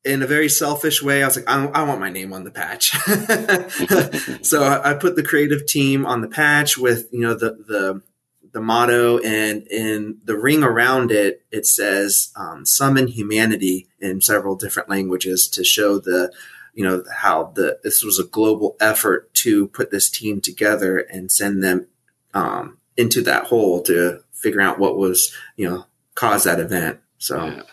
in 0.05 0.21
a 0.21 0.27
very 0.27 0.47
selfish 0.47 1.01
way, 1.01 1.23
I 1.23 1.25
was 1.25 1.35
like, 1.35 1.49
I, 1.49 1.65
I 1.65 1.83
want 1.83 1.99
my 1.99 2.09
name 2.09 2.31
on 2.31 2.43
the 2.43 2.51
patch. 2.51 2.91
so 4.45 4.63
I, 4.63 4.91
I, 4.91 4.93
put 4.93 5.15
the 5.15 5.23
creative 5.23 5.65
team 5.65 6.05
on 6.05 6.21
the 6.21 6.27
patch 6.27 6.77
with 6.77 7.09
you 7.11 7.21
know 7.21 7.33
the 7.33 7.51
the 7.67 8.01
the 8.51 8.61
motto, 8.61 9.19
and 9.19 9.67
in 9.67 10.19
the 10.23 10.37
ring 10.37 10.63
around 10.63 11.11
it, 11.11 11.43
it 11.51 11.65
says 11.65 12.31
um, 12.35 12.65
"Summon 12.65 13.07
Humanity" 13.07 13.87
in 13.99 14.21
several 14.21 14.55
different 14.55 14.89
languages 14.89 15.47
to 15.49 15.63
show 15.63 15.99
the 15.99 16.31
you 16.73 16.83
know 16.83 17.03
how 17.13 17.51
the 17.55 17.79
this 17.83 18.03
was 18.03 18.19
a 18.19 18.23
global 18.23 18.75
effort 18.79 19.33
to 19.35 19.67
put 19.67 19.91
this 19.91 20.09
team 20.09 20.41
together 20.41 20.97
and 20.97 21.31
send 21.31 21.63
them 21.63 21.87
um, 22.33 22.77
into 22.97 23.21
that 23.21 23.45
hole 23.45 23.81
to 23.83 24.23
figure 24.31 24.61
out 24.61 24.79
what 24.79 24.97
was 24.97 25.35
you 25.57 25.69
know 25.69 25.85
caused 26.15 26.45
that 26.45 26.59
event. 26.59 26.99
So 27.17 27.45
yeah. 27.45 27.63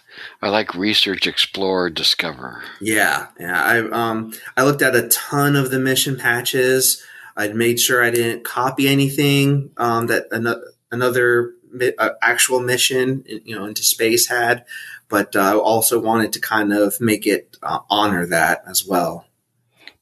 I 0.43 0.49
like 0.49 0.75
research, 0.75 1.27
explore, 1.27 1.89
discover. 1.91 2.63
Yeah, 2.81 3.29
yeah. 3.39 3.63
I 3.63 3.79
um 3.91 4.33
I 4.57 4.65
looked 4.65 4.83
at 4.83 4.97
a 4.97 5.09
ton 5.09 5.57
of 5.57 5.71
the 5.71 5.79
mission 5.79 6.17
patches. 6.17 7.03
I'd 7.37 7.55
made 7.55 7.79
sure 7.79 8.03
I 8.03 8.11
didn't 8.11 8.45
copy 8.45 8.89
anything 8.89 9.71
um, 9.77 10.07
that 10.07 10.27
another 10.31 10.73
another 10.91 11.53
uh, 11.99 12.11
actual 12.23 12.61
mission 12.61 13.25
you 13.27 13.55
know 13.55 13.67
into 13.67 13.83
space 13.83 14.29
had 14.29 14.65
but 15.09 15.37
I 15.37 15.53
uh, 15.53 15.59
also 15.59 16.01
wanted 16.01 16.33
to 16.35 16.41
kind 16.41 16.73
of 16.73 17.01
make 17.01 17.27
it 17.27 17.57
uh, 17.63 17.81
honor 17.91 18.27
that 18.27 18.63
as 18.69 18.85
well. 18.87 19.27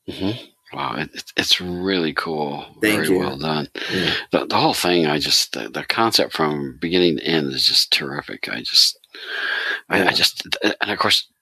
Mm-hmm. 0.08 0.76
Wow, 0.76 0.96
it, 0.96 1.32
it's 1.36 1.60
really 1.60 2.12
cool. 2.12 2.64
Thank 2.80 3.04
Very 3.04 3.08
you. 3.10 3.18
well 3.18 3.38
done. 3.38 3.68
Yeah. 3.92 4.12
The, 4.32 4.46
the, 4.46 4.56
whole 4.56 4.74
thing, 4.74 5.06
I 5.06 5.18
just 5.18 5.52
the, 5.52 5.68
the, 5.68 5.84
concept 5.84 6.32
from 6.32 6.78
beginning 6.80 7.18
to 7.18 7.24
end 7.24 7.52
is 7.52 7.64
just 7.64 7.92
terrific. 7.92 8.48
I 8.48 8.60
just, 8.60 8.98
yeah. 9.90 9.96
I, 9.96 10.06
I, 10.08 10.12
just, 10.12 10.46
and 10.62 10.90
of 10.90 10.98
course, 10.98 11.28
uh, 11.28 11.33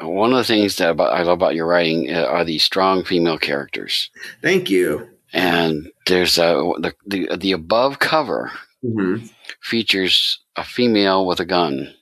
one 0.00 0.32
of 0.32 0.38
the 0.38 0.44
things 0.44 0.76
that 0.76 0.90
about, 0.90 1.12
I 1.12 1.22
love 1.22 1.38
about 1.38 1.54
your 1.54 1.66
writing 1.66 2.14
uh, 2.14 2.24
are 2.24 2.44
the 2.44 2.58
strong 2.58 3.04
female 3.04 3.38
characters. 3.38 4.10
Thank 4.42 4.70
you. 4.70 5.08
And 5.32 5.90
there's 6.06 6.38
a 6.38 6.72
the 6.78 6.94
the, 7.06 7.36
the 7.36 7.52
above 7.52 7.98
cover 7.98 8.52
mm-hmm. 8.84 9.26
features 9.60 10.38
a 10.56 10.64
female 10.64 11.26
with 11.26 11.40
a 11.40 11.44
gun. 11.44 11.94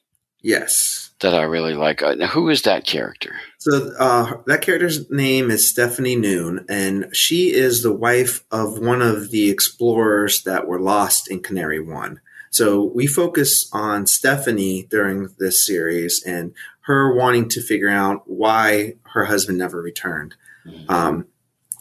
Yes. 0.43 1.11
That 1.21 1.35
I 1.35 1.43
really 1.45 1.75
like. 1.75 2.03
Uh, 2.03 2.27
who 2.27 2.49
is 2.49 2.63
that 2.63 2.85
character? 2.85 3.37
So 3.59 3.93
uh, 3.99 4.39
that 4.47 4.61
character's 4.61 5.09
name 5.09 5.53
is 5.53 5.69
Stephanie 5.69 6.17
Noon, 6.17 6.67
and 6.69 7.15
she 7.15 7.53
is 7.53 7.83
the 7.83 7.93
wife 7.93 8.45
of 8.51 8.81
one 8.81 9.01
of 9.03 9.31
the 9.31 9.49
explorers 9.49 10.43
that 10.43 10.67
were 10.67 10.81
lost 10.81 11.31
in 11.31 11.41
Canary 11.41 11.81
One. 11.81 12.21
So 12.51 12.85
we 12.95 13.07
focus 13.07 13.71
on 13.73 14.07
Stephanie 14.07 14.87
during 14.91 15.29
this 15.39 15.65
series 15.65 16.23
and 16.27 16.53
her 16.83 17.15
wanting 17.15 17.49
to 17.49 17.63
figure 17.63 17.89
out 17.89 18.23
why 18.27 18.95
her 19.15 19.25
husband 19.25 19.59
never 19.59 19.81
returned. 19.81 20.35
Mm-hmm. 20.67 20.91
Um, 20.91 21.27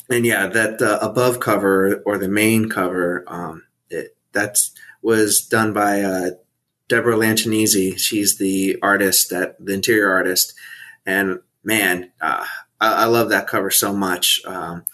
and 0.10 0.26
yeah, 0.26 0.48
that 0.48 0.82
uh, 0.82 1.00
above 1.02 1.40
cover 1.40 2.02
or 2.06 2.18
the 2.18 2.28
main 2.28 2.70
cover, 2.70 3.24
um, 3.28 3.64
it, 3.90 4.16
that's 4.32 4.72
was 5.02 5.42
done 5.42 5.74
by 5.74 6.02
uh, 6.02 6.32
Deborah 6.88 7.18
Lanchinese. 7.18 8.02
She's 8.02 8.38
the 8.38 8.78
artist 8.82 9.30
that 9.30 9.56
the 9.64 9.74
interior 9.74 10.12
artist, 10.12 10.54
and 11.06 11.40
man, 11.64 12.12
uh, 12.22 12.46
I, 12.80 13.04
I, 13.04 13.06
love 13.06 13.30
that 13.30 13.48
cover 13.48 13.72
so 13.72 13.94
much. 13.94 14.42
Um, 14.46 14.86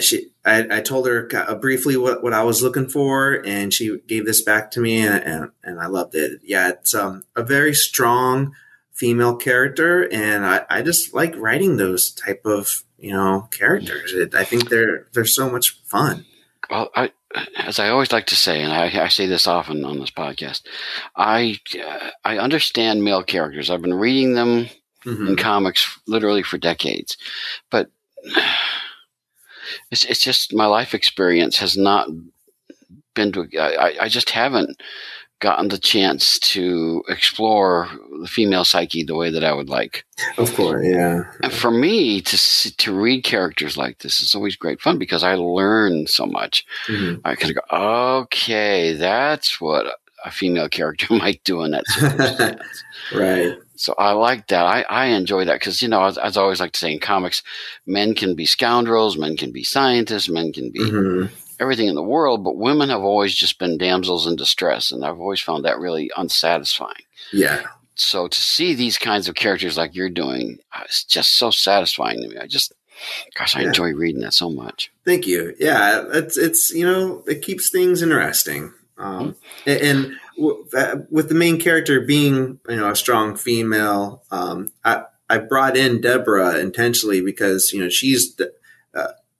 she, 0.00 0.28
I, 0.44 0.78
I, 0.78 0.80
told 0.80 1.06
her 1.06 1.28
briefly 1.60 1.96
what, 1.96 2.22
what 2.22 2.32
I 2.32 2.42
was 2.42 2.62
looking 2.62 2.88
for, 2.88 3.42
and 3.46 3.72
she 3.72 3.98
gave 4.06 4.26
this 4.26 4.42
back 4.42 4.70
to 4.72 4.80
me, 4.80 5.00
and, 5.00 5.22
and, 5.24 5.50
and 5.62 5.80
I 5.80 5.86
loved 5.86 6.14
it. 6.14 6.40
Yeah, 6.44 6.70
it's 6.70 6.94
um, 6.94 7.24
a 7.36 7.42
very 7.42 7.74
strong 7.74 8.54
female 8.98 9.36
character, 9.36 10.12
and 10.12 10.44
I, 10.44 10.66
I 10.68 10.82
just 10.82 11.14
like 11.14 11.34
writing 11.36 11.76
those 11.76 12.10
type 12.10 12.42
of 12.44 12.82
you 12.98 13.12
know 13.12 13.48
characters. 13.50 14.12
It, 14.12 14.34
I 14.34 14.44
think 14.44 14.68
they're 14.68 15.06
they're 15.12 15.24
so 15.24 15.48
much 15.48 15.80
fun. 15.84 16.26
Well, 16.68 16.90
I 16.94 17.12
as 17.56 17.78
I 17.78 17.88
always 17.88 18.12
like 18.12 18.26
to 18.26 18.36
say, 18.36 18.60
and 18.62 18.72
I, 18.72 19.04
I 19.04 19.08
say 19.08 19.26
this 19.26 19.46
often 19.46 19.84
on 19.84 20.00
this 20.00 20.10
podcast, 20.10 20.62
I 21.16 21.58
uh, 21.82 22.10
I 22.24 22.38
understand 22.38 23.04
male 23.04 23.22
characters. 23.22 23.70
I've 23.70 23.82
been 23.82 23.94
reading 23.94 24.34
them 24.34 24.66
mm-hmm. 25.04 25.28
in 25.28 25.36
comics 25.36 25.98
literally 26.06 26.42
for 26.42 26.58
decades, 26.58 27.16
but 27.70 27.90
it's 29.90 30.04
it's 30.04 30.20
just 30.20 30.54
my 30.54 30.66
life 30.66 30.94
experience 30.94 31.58
has 31.58 31.76
not 31.76 32.08
been 33.14 33.32
to. 33.32 33.48
I, 33.58 33.96
I 34.02 34.08
just 34.08 34.30
haven't 34.30 34.80
gotten 35.40 35.68
the 35.68 35.78
chance 35.78 36.38
to 36.38 37.02
explore 37.08 37.88
the 38.20 38.28
female 38.28 38.64
psyche 38.64 39.04
the 39.04 39.14
way 39.14 39.30
that 39.30 39.44
I 39.44 39.52
would 39.52 39.68
like. 39.68 40.04
Of 40.36 40.54
course, 40.54 40.84
yeah. 40.86 41.22
And 41.42 41.52
for 41.52 41.70
me 41.70 42.20
to 42.22 42.76
to 42.76 42.92
read 42.92 43.24
characters 43.24 43.76
like 43.76 43.98
this 43.98 44.20
is 44.20 44.34
always 44.34 44.56
great 44.56 44.80
fun 44.80 44.98
because 44.98 45.22
I 45.22 45.34
learn 45.34 46.06
so 46.06 46.26
much. 46.26 46.64
Mm-hmm. 46.86 47.20
I 47.24 47.34
kind 47.36 47.56
of 47.56 47.62
go, 47.62 47.76
okay, 48.22 48.94
that's 48.94 49.60
what 49.60 49.86
a 50.24 50.30
female 50.30 50.68
character 50.68 51.06
might 51.14 51.42
do 51.44 51.62
in 51.62 51.70
that 51.70 51.86
circumstance. 51.86 52.84
right. 53.14 53.56
So 53.76 53.94
I 53.96 54.10
like 54.10 54.48
that. 54.48 54.66
I, 54.66 54.82
I 54.90 55.06
enjoy 55.06 55.44
that 55.44 55.60
because, 55.60 55.80
you 55.80 55.86
know, 55.86 56.04
as, 56.04 56.18
as, 56.18 56.36
I 56.36 56.42
always 56.42 56.58
like 56.58 56.72
to 56.72 56.80
say 56.80 56.92
in 56.92 56.98
comics, 56.98 57.44
men 57.86 58.12
can 58.12 58.34
be 58.34 58.44
scoundrels, 58.44 59.16
men 59.16 59.36
can 59.36 59.52
be 59.52 59.62
scientists, 59.62 60.28
men 60.28 60.52
can 60.52 60.72
be 60.72 60.80
mm-hmm 60.80 61.34
everything 61.60 61.88
in 61.88 61.94
the 61.94 62.02
world, 62.02 62.44
but 62.44 62.56
women 62.56 62.88
have 62.88 63.02
always 63.02 63.34
just 63.34 63.58
been 63.58 63.78
damsels 63.78 64.26
in 64.26 64.36
distress, 64.36 64.90
and 64.90 65.04
I've 65.04 65.20
always 65.20 65.40
found 65.40 65.64
that 65.64 65.78
really 65.78 66.10
unsatisfying. 66.16 67.04
Yeah. 67.32 67.62
So 67.94 68.28
to 68.28 68.40
see 68.40 68.74
these 68.74 68.96
kinds 68.96 69.28
of 69.28 69.34
characters 69.34 69.76
like 69.76 69.94
you're 69.94 70.08
doing, 70.08 70.58
uh, 70.72 70.82
it's 70.84 71.04
just 71.04 71.36
so 71.36 71.50
satisfying 71.50 72.22
to 72.22 72.28
me. 72.28 72.36
I 72.38 72.46
just, 72.46 72.72
gosh, 73.34 73.56
I 73.56 73.60
yeah. 73.60 73.68
enjoy 73.68 73.92
reading 73.92 74.20
that 74.20 74.34
so 74.34 74.50
much. 74.50 74.92
Thank 75.04 75.26
you. 75.26 75.54
Yeah, 75.58 76.04
it's 76.12 76.36
it's 76.36 76.70
you 76.70 76.86
know 76.86 77.24
it 77.26 77.42
keeps 77.42 77.70
things 77.70 78.02
interesting, 78.02 78.72
um, 78.98 79.34
mm-hmm. 79.66 79.70
and, 79.70 79.80
and 79.80 81.06
with 81.10 81.28
the 81.28 81.34
main 81.34 81.58
character 81.58 82.00
being 82.00 82.60
you 82.68 82.76
know 82.76 82.90
a 82.90 82.96
strong 82.96 83.36
female, 83.36 84.22
um, 84.30 84.70
I 84.84 85.02
I 85.28 85.38
brought 85.38 85.76
in 85.76 86.00
Deborah 86.00 86.58
intentionally 86.58 87.20
because 87.20 87.72
you 87.72 87.80
know 87.80 87.88
she's 87.88 88.34
the, 88.36 88.46
uh, 88.46 88.50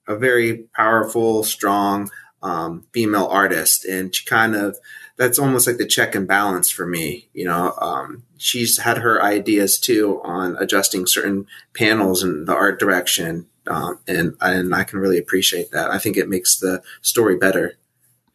a 0.09 0.17
very 0.17 0.65
powerful, 0.75 1.43
strong 1.43 2.09
um, 2.41 2.85
female 2.91 3.27
artist, 3.27 3.85
and 3.85 4.13
she 4.13 4.25
kind 4.25 4.55
of 4.55 4.77
that's 5.17 5.37
almost 5.37 5.67
like 5.67 5.77
the 5.77 5.85
check 5.85 6.15
and 6.15 6.27
balance 6.27 6.69
for 6.69 6.85
me. 6.85 7.29
You 7.33 7.45
know, 7.45 7.73
um, 7.79 8.23
she's 8.37 8.79
had 8.79 8.97
her 8.97 9.21
ideas 9.21 9.79
too 9.79 10.19
on 10.23 10.57
adjusting 10.57 11.05
certain 11.05 11.45
panels 11.73 12.23
and 12.23 12.47
the 12.47 12.55
art 12.55 12.79
direction, 12.79 13.47
um, 13.67 13.99
and 14.07 14.35
and 14.41 14.73
I 14.73 14.83
can 14.83 14.99
really 14.99 15.19
appreciate 15.19 15.71
that. 15.71 15.91
I 15.91 15.99
think 15.99 16.17
it 16.17 16.27
makes 16.27 16.57
the 16.57 16.81
story 17.01 17.37
better. 17.37 17.77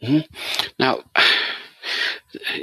Mm-hmm. 0.03 0.33
Now, 0.79 1.01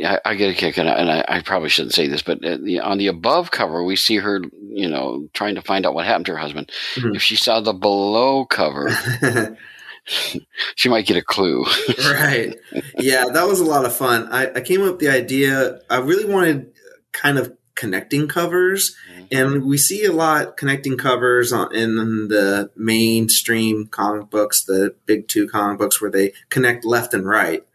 I, 0.06 0.20
I, 0.26 0.36
get 0.36 0.52
a 0.52 0.54
kick, 0.54 0.78
and, 0.78 0.90
I, 0.90 0.94
and 0.94 1.12
I, 1.12 1.26
I, 1.28 1.42
probably 1.42 1.70
shouldn't 1.70 1.94
say 1.94 2.08
this, 2.08 2.22
but 2.22 2.44
uh, 2.44 2.58
on 2.82 2.98
the 2.98 3.08
above 3.08 3.52
cover, 3.52 3.84
we 3.84 3.96
see 3.96 4.18
her, 4.18 4.42
you 4.70 4.90
know, 4.90 5.28
trying 5.34 5.56
to 5.56 5.62
find 5.62 5.86
out 5.86 5.94
what 5.94 6.06
happened 6.06 6.26
to 6.28 6.34
her 6.34 6.38
husband. 6.38 6.72
Mm-hmm. 6.96 7.16
If 7.16 7.22
she 7.22 7.36
saw 7.36 7.60
the 7.60 7.74
below 7.74 8.46
cover, 8.46 8.90
she 10.76 10.90
might 10.90 11.06
get 11.06 11.18
a 11.18 11.22
clue. 11.22 11.66
right. 12.00 12.56
Yeah, 12.98 13.26
that 13.32 13.48
was 13.48 13.60
a 13.60 13.66
lot 13.66 13.86
of 13.86 13.96
fun. 13.96 14.28
I, 14.32 14.52
I, 14.56 14.62
came 14.62 14.82
up 14.82 14.92
with 14.92 15.00
the 15.00 15.10
idea. 15.10 15.80
I 15.90 16.00
really 16.00 16.26
wanted 16.26 16.72
kind 17.12 17.38
of 17.38 17.56
connecting 17.76 18.28
covers, 18.28 18.96
mm-hmm. 19.12 19.26
and 19.32 19.66
we 19.66 19.78
see 19.78 20.06
a 20.06 20.12
lot 20.12 20.58
connecting 20.58 20.98
covers 20.98 21.52
on, 21.52 21.74
in 21.76 21.96
the 22.28 22.70
mainstream 22.76 23.88
comic 23.88 24.30
books, 24.30 24.64
the 24.64 24.96
big 25.06 25.28
two 25.28 25.48
comic 25.48 25.80
books, 25.80 26.02
where 26.02 26.12
they 26.12 26.34
connect 26.50 26.86
left 26.86 27.14
and 27.14 27.26
right. 27.26 27.66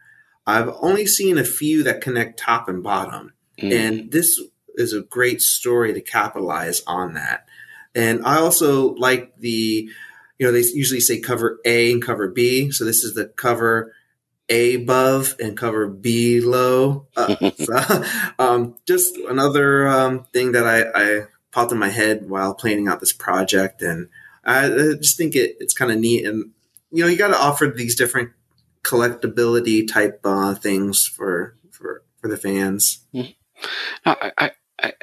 I've 0.47 0.69
only 0.81 1.05
seen 1.05 1.37
a 1.37 1.43
few 1.43 1.83
that 1.83 2.01
connect 2.01 2.39
top 2.39 2.69
and 2.69 2.81
bottom. 2.81 3.33
Mm. 3.61 3.71
And 3.73 4.11
this 4.11 4.41
is 4.75 4.93
a 4.93 5.01
great 5.01 5.41
story 5.41 5.93
to 5.93 6.01
capitalize 6.01 6.81
on 6.87 7.13
that. 7.13 7.47
And 7.93 8.25
I 8.25 8.37
also 8.37 8.93
like 8.93 9.35
the 9.37 9.89
you 10.39 10.45
know, 10.45 10.51
they 10.51 10.63
usually 10.73 10.99
say 10.99 11.19
cover 11.19 11.59
A 11.65 11.91
and 11.91 12.01
cover 12.01 12.27
B. 12.27 12.71
So 12.71 12.85
this 12.85 13.03
is 13.03 13.15
the 13.15 13.25
cover 13.25 13.93
A 14.49 14.75
above 14.75 15.35
and 15.39 15.57
cover 15.57 15.87
B 15.87 16.41
low. 16.41 17.07
Uh, 17.15 17.51
so, 17.57 18.03
um, 18.39 18.75
just 18.87 19.17
another 19.17 19.87
um, 19.87 20.25
thing 20.33 20.51
that 20.53 20.65
I, 20.65 20.83
I, 20.93 21.25
popped 21.51 21.71
in 21.71 21.79
my 21.79 21.89
head 21.89 22.29
while 22.29 22.53
planning 22.53 22.87
out 22.87 22.99
this 22.99 23.13
project. 23.13 23.81
And 23.81 24.09
I, 24.45 24.65
I 24.65 24.93
just 25.01 25.17
think 25.17 25.35
it, 25.35 25.55
it's 25.59 25.73
kind 25.73 25.91
of 25.91 25.97
neat. 25.97 26.25
And, 26.25 26.51
you 26.91 27.03
know, 27.03 27.09
you 27.09 27.17
got 27.17 27.29
to 27.29 27.39
offer 27.39 27.73
these 27.75 27.95
different 27.95 28.31
collectability 28.87 29.87
type 29.87 30.21
uh, 30.23 30.55
things 30.55 31.05
for, 31.05 31.57
for, 31.71 32.03
for 32.21 32.27
the 32.27 32.37
fans. 32.37 33.05
Mm-hmm. 33.13 33.31
I, 34.05 34.31
I, 34.37 34.51
I, 34.79 34.93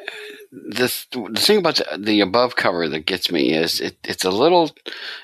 the 0.51 0.91
the 1.33 1.41
thing 1.41 1.57
about 1.57 1.75
the, 1.75 1.97
the, 1.97 2.21
above 2.21 2.55
cover 2.55 2.87
that 2.87 3.05
gets 3.05 3.29
me 3.29 3.53
is 3.53 3.81
it, 3.81 3.97
it's 4.05 4.23
a 4.23 4.31
little 4.31 4.71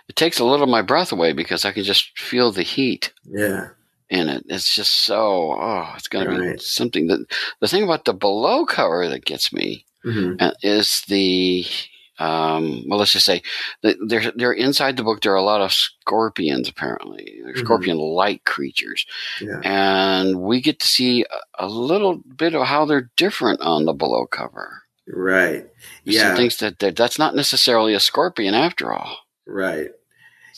it 0.09 0.15
takes 0.17 0.39
a 0.39 0.43
little 0.43 0.63
of 0.63 0.69
my 0.69 0.81
breath 0.81 1.13
away 1.13 1.31
because 1.31 1.63
I 1.63 1.71
can 1.71 1.83
just 1.83 2.19
feel 2.19 2.51
the 2.51 2.63
heat. 2.63 3.13
Yeah. 3.23 3.69
In 4.09 4.27
it, 4.27 4.43
it's 4.49 4.75
just 4.75 4.91
so 4.91 5.53
oh, 5.53 5.93
it's 5.95 6.09
going 6.09 6.27
right. 6.27 6.37
to 6.37 6.53
be 6.53 6.57
something 6.57 7.07
that 7.07 7.25
the 7.61 7.67
thing 7.69 7.83
about 7.83 8.03
the 8.03 8.13
below 8.13 8.65
cover 8.65 9.07
that 9.07 9.23
gets 9.23 9.53
me 9.53 9.85
mm-hmm. 10.05 10.49
is 10.61 11.03
the 11.07 11.65
um, 12.21 12.83
well, 12.85 12.99
let's 12.99 13.13
just 13.13 13.25
say 13.25 13.41
they're 13.81 14.31
they're 14.35 14.53
inside 14.53 14.95
the 14.95 15.03
book. 15.03 15.21
There 15.21 15.33
are 15.33 15.37
a 15.37 15.41
lot 15.41 15.61
of 15.61 15.73
scorpions. 15.73 16.69
Apparently, 16.69 17.41
mm-hmm. 17.43 17.59
scorpion-like 17.59 18.43
creatures, 18.43 19.07
yeah. 19.41 19.59
and 19.63 20.39
we 20.39 20.61
get 20.61 20.79
to 20.81 20.87
see 20.87 21.23
a, 21.23 21.65
a, 21.65 21.67
little 21.67 22.17
bit 22.17 22.53
of 22.53 22.67
how 22.67 22.85
they're 22.85 23.09
different 23.17 23.61
on 23.61 23.85
the 23.85 23.93
below 23.93 24.27
cover. 24.27 24.83
Right. 25.07 25.65
Yeah. 26.03 26.27
Some 26.27 26.37
things 26.37 26.57
that, 26.57 26.77
that 26.77 26.95
that's 26.95 27.17
not 27.17 27.33
necessarily 27.33 27.95
a 27.95 27.99
scorpion 27.99 28.53
after 28.53 28.93
all. 28.93 29.17
Right. 29.47 29.89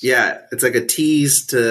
Yeah, 0.01 0.39
it's 0.51 0.63
like 0.63 0.75
a 0.75 0.85
tease 0.85 1.45
to 1.47 1.61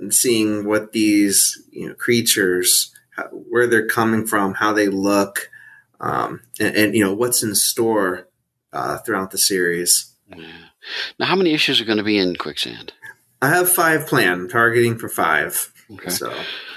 uh, 0.00 0.10
seeing 0.10 0.66
what 0.66 0.92
these 0.92 1.62
you 1.70 1.88
know 1.88 1.94
creatures, 1.94 2.94
how, 3.10 3.24
where 3.24 3.66
they're 3.66 3.88
coming 3.88 4.26
from, 4.26 4.54
how 4.54 4.72
they 4.72 4.88
look, 4.88 5.50
um, 6.00 6.40
and, 6.58 6.74
and 6.74 6.94
you 6.94 7.04
know 7.04 7.12
what's 7.12 7.42
in 7.42 7.54
store 7.54 8.27
uh, 8.72 8.98
throughout 8.98 9.30
the 9.30 9.38
series. 9.38 10.14
Yeah. 10.28 10.46
Now, 11.18 11.26
how 11.26 11.36
many 11.36 11.54
issues 11.54 11.80
are 11.80 11.84
going 11.84 11.98
to 11.98 12.04
be 12.04 12.18
in 12.18 12.36
Quicksand? 12.36 12.92
I 13.40 13.48
have 13.50 13.70
five 13.70 14.06
planned, 14.06 14.50
targeting 14.50 14.98
for 14.98 15.08
five. 15.08 15.72
Okay. 15.90 16.10
So, 16.10 16.34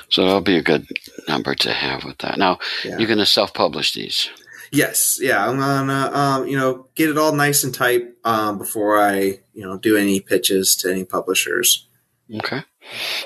so 0.09 0.25
that'll 0.25 0.41
be 0.41 0.57
a 0.57 0.63
good 0.63 0.87
number 1.27 1.55
to 1.55 1.73
have 1.73 2.03
with 2.03 2.19
that. 2.19 2.37
Now, 2.37 2.59
yeah. 2.85 2.97
you're 2.97 3.07
going 3.07 3.19
to 3.19 3.25
self-publish 3.25 3.93
these. 3.93 4.29
Yes, 4.71 5.19
yeah, 5.21 5.45
I'm 5.45 5.57
gonna 5.59 6.11
um, 6.17 6.47
you 6.47 6.55
know 6.55 6.87
get 6.95 7.09
it 7.09 7.17
all 7.17 7.33
nice 7.33 7.65
and 7.65 7.75
tight 7.75 8.07
um, 8.23 8.57
before 8.57 9.01
I 9.01 9.39
you 9.53 9.65
know 9.65 9.77
do 9.77 9.97
any 9.97 10.21
pitches 10.21 10.77
to 10.77 10.89
any 10.89 11.03
publishers. 11.03 11.89
Okay. 12.33 12.63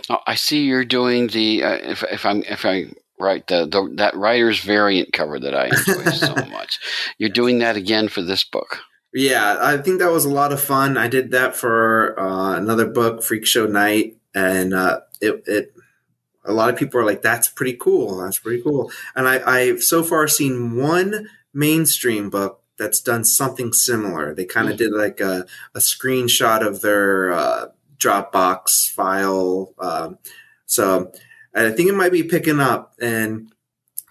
Now, 0.09 0.21
I 0.25 0.33
see 0.33 0.63
you're 0.63 0.85
doing 0.85 1.27
the 1.27 1.63
uh, 1.63 1.77
if 1.83 2.03
if 2.03 2.25
I'm 2.25 2.41
if 2.43 2.65
I 2.65 2.91
right 3.19 3.45
the, 3.47 3.65
the 3.65 3.93
that 3.97 4.15
writer's 4.15 4.59
variant 4.59 5.13
cover 5.13 5.39
that 5.39 5.55
I 5.55 5.67
enjoy 5.67 6.11
so 6.11 6.35
much. 6.47 6.79
You're 7.17 7.29
doing 7.29 7.59
that 7.59 7.75
again 7.75 8.07
for 8.07 8.21
this 8.21 8.43
book. 8.43 8.79
Yeah, 9.13 9.57
I 9.61 9.77
think 9.77 9.99
that 9.99 10.11
was 10.11 10.25
a 10.25 10.29
lot 10.29 10.51
of 10.51 10.61
fun. 10.61 10.97
I 10.97 11.07
did 11.07 11.31
that 11.31 11.55
for 11.55 12.19
uh, 12.19 12.57
another 12.57 12.85
book, 12.85 13.23
Freak 13.23 13.45
Show 13.45 13.65
Night, 13.65 14.17
and 14.33 14.73
uh, 14.73 14.99
it, 15.21 15.41
it 15.47 15.73
a 16.43 16.51
lot 16.51 16.69
of 16.69 16.75
people 16.75 16.99
are 16.99 17.05
like, 17.05 17.21
"That's 17.21 17.47
pretty 17.47 17.77
cool. 17.79 18.17
That's 18.17 18.39
pretty 18.39 18.61
cool." 18.61 18.91
And 19.15 19.27
I, 19.27 19.41
I've 19.49 19.81
so 19.81 20.03
far 20.03 20.27
seen 20.27 20.75
one 20.75 21.29
mainstream 21.53 22.29
book 22.29 22.61
that's 22.77 22.99
done 22.99 23.23
something 23.23 23.71
similar. 23.71 24.35
They 24.35 24.45
kind 24.45 24.67
of 24.67 24.75
mm. 24.75 24.79
did 24.79 24.91
like 24.91 25.21
a, 25.21 25.45
a 25.73 25.79
screenshot 25.79 26.65
of 26.65 26.81
their 26.81 27.31
uh, 27.31 27.67
Dropbox 27.97 28.89
file. 28.91 29.73
Um, 29.79 30.17
so 30.65 31.11
I 31.55 31.71
think 31.71 31.89
it 31.89 31.95
might 31.95 32.11
be 32.11 32.23
picking 32.23 32.59
up. 32.59 32.93
And 32.99 33.51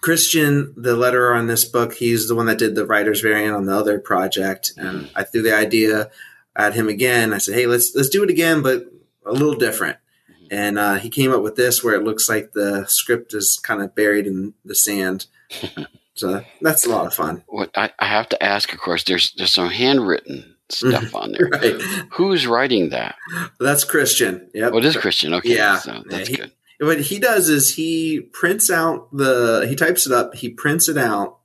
Christian, 0.01 0.73
the 0.75 0.95
letterer 0.95 1.37
on 1.37 1.47
this 1.47 1.65
book, 1.65 1.93
he's 1.93 2.27
the 2.27 2.35
one 2.35 2.47
that 2.47 2.57
did 2.57 2.75
the 2.75 2.85
writer's 2.85 3.21
variant 3.21 3.55
on 3.55 3.65
the 3.65 3.75
other 3.75 3.99
project. 3.99 4.73
And 4.77 5.09
I 5.15 5.23
threw 5.23 5.41
the 5.41 5.55
idea 5.55 6.09
at 6.55 6.73
him 6.73 6.87
again. 6.87 7.33
I 7.33 7.37
said, 7.37 7.55
"Hey, 7.55 7.67
let's 7.67 7.93
let's 7.95 8.09
do 8.09 8.23
it 8.23 8.29
again, 8.29 8.61
but 8.61 8.85
a 9.25 9.31
little 9.31 9.55
different." 9.55 9.97
And 10.51 10.77
uh, 10.77 10.95
he 10.95 11.09
came 11.09 11.31
up 11.33 11.41
with 11.41 11.55
this, 11.55 11.83
where 11.83 11.95
it 11.95 12.03
looks 12.03 12.29
like 12.29 12.51
the 12.51 12.85
script 12.87 13.33
is 13.33 13.59
kind 13.63 13.81
of 13.81 13.95
buried 13.95 14.27
in 14.27 14.53
the 14.63 14.75
sand. 14.75 15.25
so 16.13 16.43
that's 16.61 16.85
a 16.85 16.89
lot 16.89 17.07
of 17.07 17.13
fun. 17.13 17.43
What 17.47 17.71
I, 17.75 17.91
I 17.97 18.05
have 18.05 18.29
to 18.29 18.43
ask, 18.43 18.73
of 18.73 18.79
course, 18.79 19.03
there's 19.03 19.33
there's 19.33 19.53
some 19.53 19.69
handwritten 19.69 20.55
stuff 20.69 21.15
on 21.15 21.31
there. 21.31 21.47
right. 21.51 21.81
Who's 22.11 22.45
writing 22.45 22.89
that? 22.89 23.15
That's 23.59 23.83
Christian. 23.83 24.49
Yep. 24.53 24.71
Oh, 24.73 24.77
it 24.77 24.85
is 24.85 24.97
Christian. 24.97 25.33
Okay. 25.33 25.55
Yeah. 25.55 25.77
So 25.77 26.03
that's 26.07 26.29
he, 26.29 26.35
good 26.35 26.51
what 26.79 27.01
he 27.01 27.19
does 27.19 27.49
is 27.49 27.75
he 27.75 28.19
prints 28.19 28.69
out 28.69 29.07
the 29.11 29.65
he 29.67 29.75
types 29.75 30.05
it 30.05 30.13
up 30.13 30.35
he 30.35 30.49
prints 30.49 30.89
it 30.89 30.97
out 30.97 31.37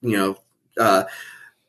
you 0.00 0.16
know 0.16 0.36
uh, 0.78 1.04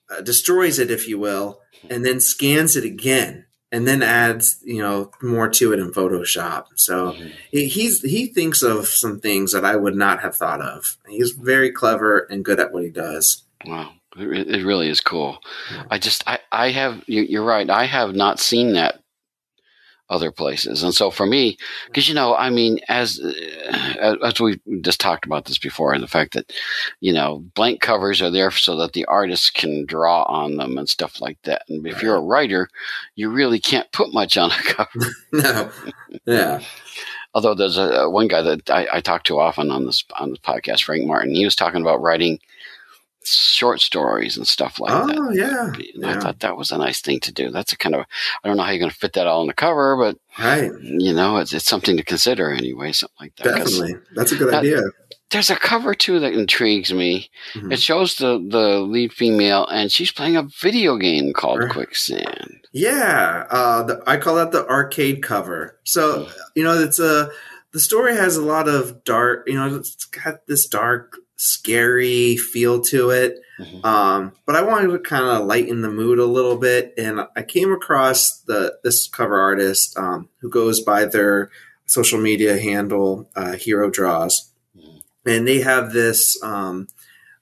uh, 0.10 0.22
destroys 0.22 0.80
it 0.80 0.90
if 0.90 1.08
you 1.08 1.20
will 1.20 1.62
and 1.90 2.06
then 2.06 2.20
scans 2.20 2.76
it 2.76 2.84
again 2.84 3.46
and 3.72 3.88
then 3.88 4.02
adds 4.02 4.62
you 4.64 4.82
know 4.82 5.12
more 5.22 5.50
to 5.50 5.74
it 5.74 5.80
in 5.80 5.92
photoshop. 5.92 6.68
So 6.76 7.12
mm-hmm. 7.12 7.28
he, 7.52 7.68
he's 7.68 8.02
he 8.02 8.28
thinks 8.28 8.62
of 8.62 8.88
some 8.88 9.20
things 9.20 9.52
that 9.52 9.66
i 9.66 9.76
would 9.76 9.96
not 9.96 10.22
have 10.22 10.36
thought 10.36 10.62
of. 10.62 10.98
He's 11.08 11.32
very 11.32 11.72
clever 11.72 12.20
and 12.30 12.46
good 12.46 12.60
at 12.60 12.72
what 12.72 12.84
he 12.84 12.90
does. 12.90 13.44
Wow. 13.66 13.92
It 14.18 14.66
really 14.66 14.88
is 14.88 15.02
cool. 15.02 15.40
I 15.92 15.98
just 15.98 16.24
i 16.26 16.40
i 16.52 16.72
have 16.72 17.04
you're 17.08 17.44
right. 17.44 17.70
I 17.70 17.86
have 17.86 18.16
not 18.16 18.40
seen 18.40 18.74
that 18.74 19.02
other 20.10 20.32
places. 20.32 20.84
And 20.84 20.94
so 20.94 21.10
for 21.10 21.26
me, 21.26 21.58
because 21.88 22.08
you 22.08 22.16
know, 22.16 22.36
I 22.36 22.50
mean, 22.50 22.80
as 22.90 23.20
uh, 23.20 24.16
as 24.24 24.40
we 24.40 24.60
just 24.82 25.00
talked 25.00 25.26
about 25.26 25.46
this 25.46 25.58
before, 25.58 25.94
and 25.94 26.04
the 26.04 26.08
fact 26.08 26.34
that 26.34 26.52
you 27.00 27.14
know, 27.14 27.40
blank 27.56 27.82
covers 27.82 28.22
are 28.22 28.30
there 28.30 28.52
so 28.52 28.76
that 28.78 28.94
the 28.94 29.06
artist 29.06 29.54
can 29.56 29.86
draw 29.86 30.24
on 30.24 30.58
them 30.58 30.78
and 30.78 30.88
stuff 30.88 31.22
like 31.22 31.42
that. 31.44 31.64
And 31.68 31.86
if 31.88 32.02
you're 32.02 32.16
a 32.16 32.22
writer, 32.22 32.70
you 33.16 33.30
really 33.30 33.60
can't 33.60 33.92
put 33.92 34.14
much 34.14 34.38
on 34.38 34.52
a 34.52 34.56
cover. 34.64 35.12
no, 35.32 35.72
yeah. 36.26 36.62
Although 37.34 37.56
there's 37.56 37.78
a 37.78 38.10
one 38.10 38.30
guy 38.30 38.42
that 38.42 38.70
I, 38.70 38.88
I 38.94 39.02
talk 39.02 39.24
to 39.26 39.40
often 39.40 39.70
on 39.70 39.86
this 39.86 40.04
on 40.20 40.30
this 40.30 40.40
podcast, 40.40 40.84
Frank 40.84 41.06
Martin. 41.06 41.36
He 41.36 41.46
was 41.46 41.56
talking 41.56 41.82
about 41.82 42.02
writing 42.02 42.40
short 43.34 43.82
stories 43.82 44.38
and 44.38 44.48
stuff 44.48 44.80
like 44.80 44.94
oh, 44.94 45.08
that. 45.08 45.18
Oh 45.18 45.32
yeah. 45.32 45.68
And 45.74 46.04
yeah. 46.04 46.16
I 46.16 46.20
thought 46.20 46.40
that 46.42 46.58
was 46.58 46.72
a 46.72 46.78
nice 46.78 47.02
thing 47.02 47.20
to 47.22 47.34
do. 47.34 47.50
That's 47.50 47.74
a 47.74 47.78
kind 47.78 47.96
of 47.96 48.06
I 48.44 48.48
don't 48.48 48.58
know 48.58 48.64
how 48.64 48.72
you're 48.72 48.80
going 48.80 48.92
to 48.92 48.98
fit 48.98 49.14
that 49.14 49.28
all 49.28 49.42
on 49.42 49.48
the 49.48 49.54
cover, 49.54 49.98
but 49.98 50.18
right. 50.40 50.72
You 50.82 51.14
know, 51.14 51.38
it's 51.38 51.54
it's 51.54 51.66
something 51.66 51.98
to 51.98 52.04
consider 52.04 52.52
anyway. 52.52 52.92
Something 52.92 53.16
like 53.20 53.36
that. 53.38 53.44
Definitely, 53.44 53.96
that's 54.16 54.32
a 54.32 54.36
good 54.36 54.54
idea. 54.54 54.82
There's 55.32 55.50
a 55.50 55.56
cover 55.56 55.96
too 55.96 56.20
that 56.20 56.34
intrigues 56.34 56.94
me. 56.94 57.30
Mm-hmm. 57.54 57.72
It 57.72 57.80
shows 57.80 58.16
the 58.16 58.46
the 58.48 58.80
lead 58.80 59.12
female, 59.12 59.66
and 59.68 59.92
she's 59.92 60.12
playing 60.12 60.38
a 60.38 60.48
video 60.62 60.98
game 60.98 61.34
called 61.34 61.60
right. 61.60 61.72
Quicksand. 61.72 62.68
Yeah, 62.72 63.46
uh, 63.50 63.84
the, 63.84 64.04
I 64.06 64.18
call 64.18 64.36
that 64.36 64.52
the 64.52 64.68
arcade 64.68 65.24
cover. 65.24 65.80
So 65.84 66.30
you 66.56 66.64
know, 66.64 66.80
it's 66.80 67.00
a 67.00 67.32
the 67.72 67.80
story 67.80 68.16
has 68.16 68.38
a 68.38 68.42
lot 68.42 68.70
of 68.70 69.04
dark. 69.04 69.48
You 69.48 69.56
know, 69.56 69.76
it's 69.76 70.06
got 70.06 70.48
this 70.48 70.68
dark 70.68 71.18
scary 71.38 72.38
feel 72.38 72.82
to 72.82 73.10
it. 73.10 73.40
Mm-hmm. 73.60 73.86
Um, 73.86 74.34
but 74.46 74.56
I 74.56 74.64
wanted 74.64 74.92
to 74.92 75.00
kind 75.00 75.26
of 75.26 75.46
lighten 75.46 75.82
the 75.82 75.90
mood 75.90 76.20
a 76.20 76.26
little 76.26 76.58
bit, 76.58 76.94
and 76.98 77.22
I 77.36 77.44
came 77.44 77.72
across 77.72 78.40
the 78.40 78.78
this 78.84 79.08
cover 79.08 79.40
artist 79.40 79.98
um, 79.98 80.30
who 80.40 80.50
goes 80.50 80.82
by 80.82 81.06
their 81.06 81.52
social 81.86 82.20
media 82.20 82.60
handle 82.60 83.30
uh, 83.36 83.54
Hero 83.54 83.90
Draws, 83.90 84.52
mm-hmm. 84.78 84.98
and 85.26 85.48
they 85.48 85.62
have 85.62 85.94
this 85.94 86.42
um, 86.44 86.88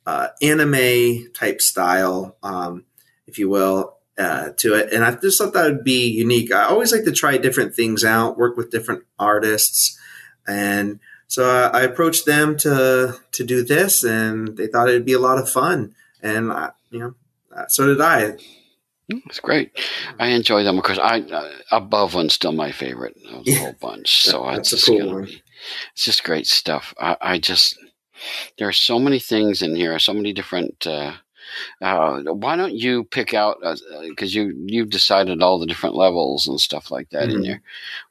uh, 0.06 0.28
anime 0.42 1.32
type 1.34 1.62
style, 1.62 2.38
um, 2.44 2.86
if 3.28 3.38
you 3.38 3.50
will. 3.50 3.98
Uh, 4.16 4.52
to 4.58 4.76
it, 4.76 4.94
and 4.94 5.04
I 5.04 5.16
just 5.16 5.40
thought 5.40 5.54
that 5.54 5.64
would 5.64 5.84
be 5.84 6.08
unique. 6.08 6.52
I 6.54 6.66
always 6.66 6.92
like 6.92 7.04
to 7.06 7.12
try 7.12 7.40
different 7.40 7.74
things 7.74 8.04
out, 8.04 8.38
work 8.38 8.56
with 8.56 8.70
different 8.70 9.06
artists, 9.18 9.98
and 10.46 11.00
so 11.34 11.50
I, 11.50 11.80
I 11.80 11.82
approached 11.82 12.28
them 12.28 12.56
to 12.58 13.20
to 13.32 13.44
do 13.44 13.64
this, 13.64 14.04
and 14.04 14.56
they 14.56 14.68
thought 14.68 14.88
it'd 14.88 15.04
be 15.04 15.14
a 15.14 15.20
lot 15.20 15.40
of 15.40 15.50
fun, 15.50 15.96
and 16.22 16.54
I, 16.54 16.70
you 16.92 17.00
know, 17.00 17.16
uh, 17.52 17.66
so 17.68 17.88
did 17.88 18.00
I. 18.00 18.38
It's 19.10 19.40
great. 19.40 19.72
I 20.20 20.28
enjoy 20.28 20.64
them 20.64 20.76
because 20.76 21.00
I 21.00 21.22
uh, 21.22 21.50
above 21.72 22.14
one's 22.14 22.36
still 22.36 22.52
my 22.52 22.72
favorite 22.72 23.18
of 23.32 23.46
the 23.46 23.52
yeah. 23.52 23.58
whole 23.58 23.76
bunch. 23.82 24.22
So 24.22 24.46
That's 24.52 24.72
it's 24.74 24.86
just 24.86 24.86
cool 24.86 25.24
be, 25.24 25.42
it's 25.94 26.06
just 26.06 26.24
great 26.24 26.46
stuff. 26.46 26.94
I, 27.00 27.18
I, 27.20 27.40
just 27.40 27.80
there 28.60 28.68
are 28.68 28.72
so 28.72 29.00
many 29.00 29.18
things 29.18 29.64
in 29.64 29.76
here, 29.76 29.98
so 29.98 30.14
many 30.14 30.34
different 30.34 30.86
uh, 30.86 31.14
uh, 31.82 32.22
why 32.24 32.56
don't 32.56 32.74
you 32.74 33.04
pick 33.04 33.34
out 33.34 33.58
because 34.08 34.36
uh, 34.36 34.40
you 34.40 34.66
you've 34.66 34.90
decided 34.90 35.42
all 35.42 35.60
the 35.60 35.66
different 35.66 35.96
levels 35.96 36.48
and 36.48 36.60
stuff 36.60 36.92
like 36.92 37.10
that 37.10 37.28
mm-hmm. 37.28 37.38
in 37.38 37.42
there. 37.44 37.62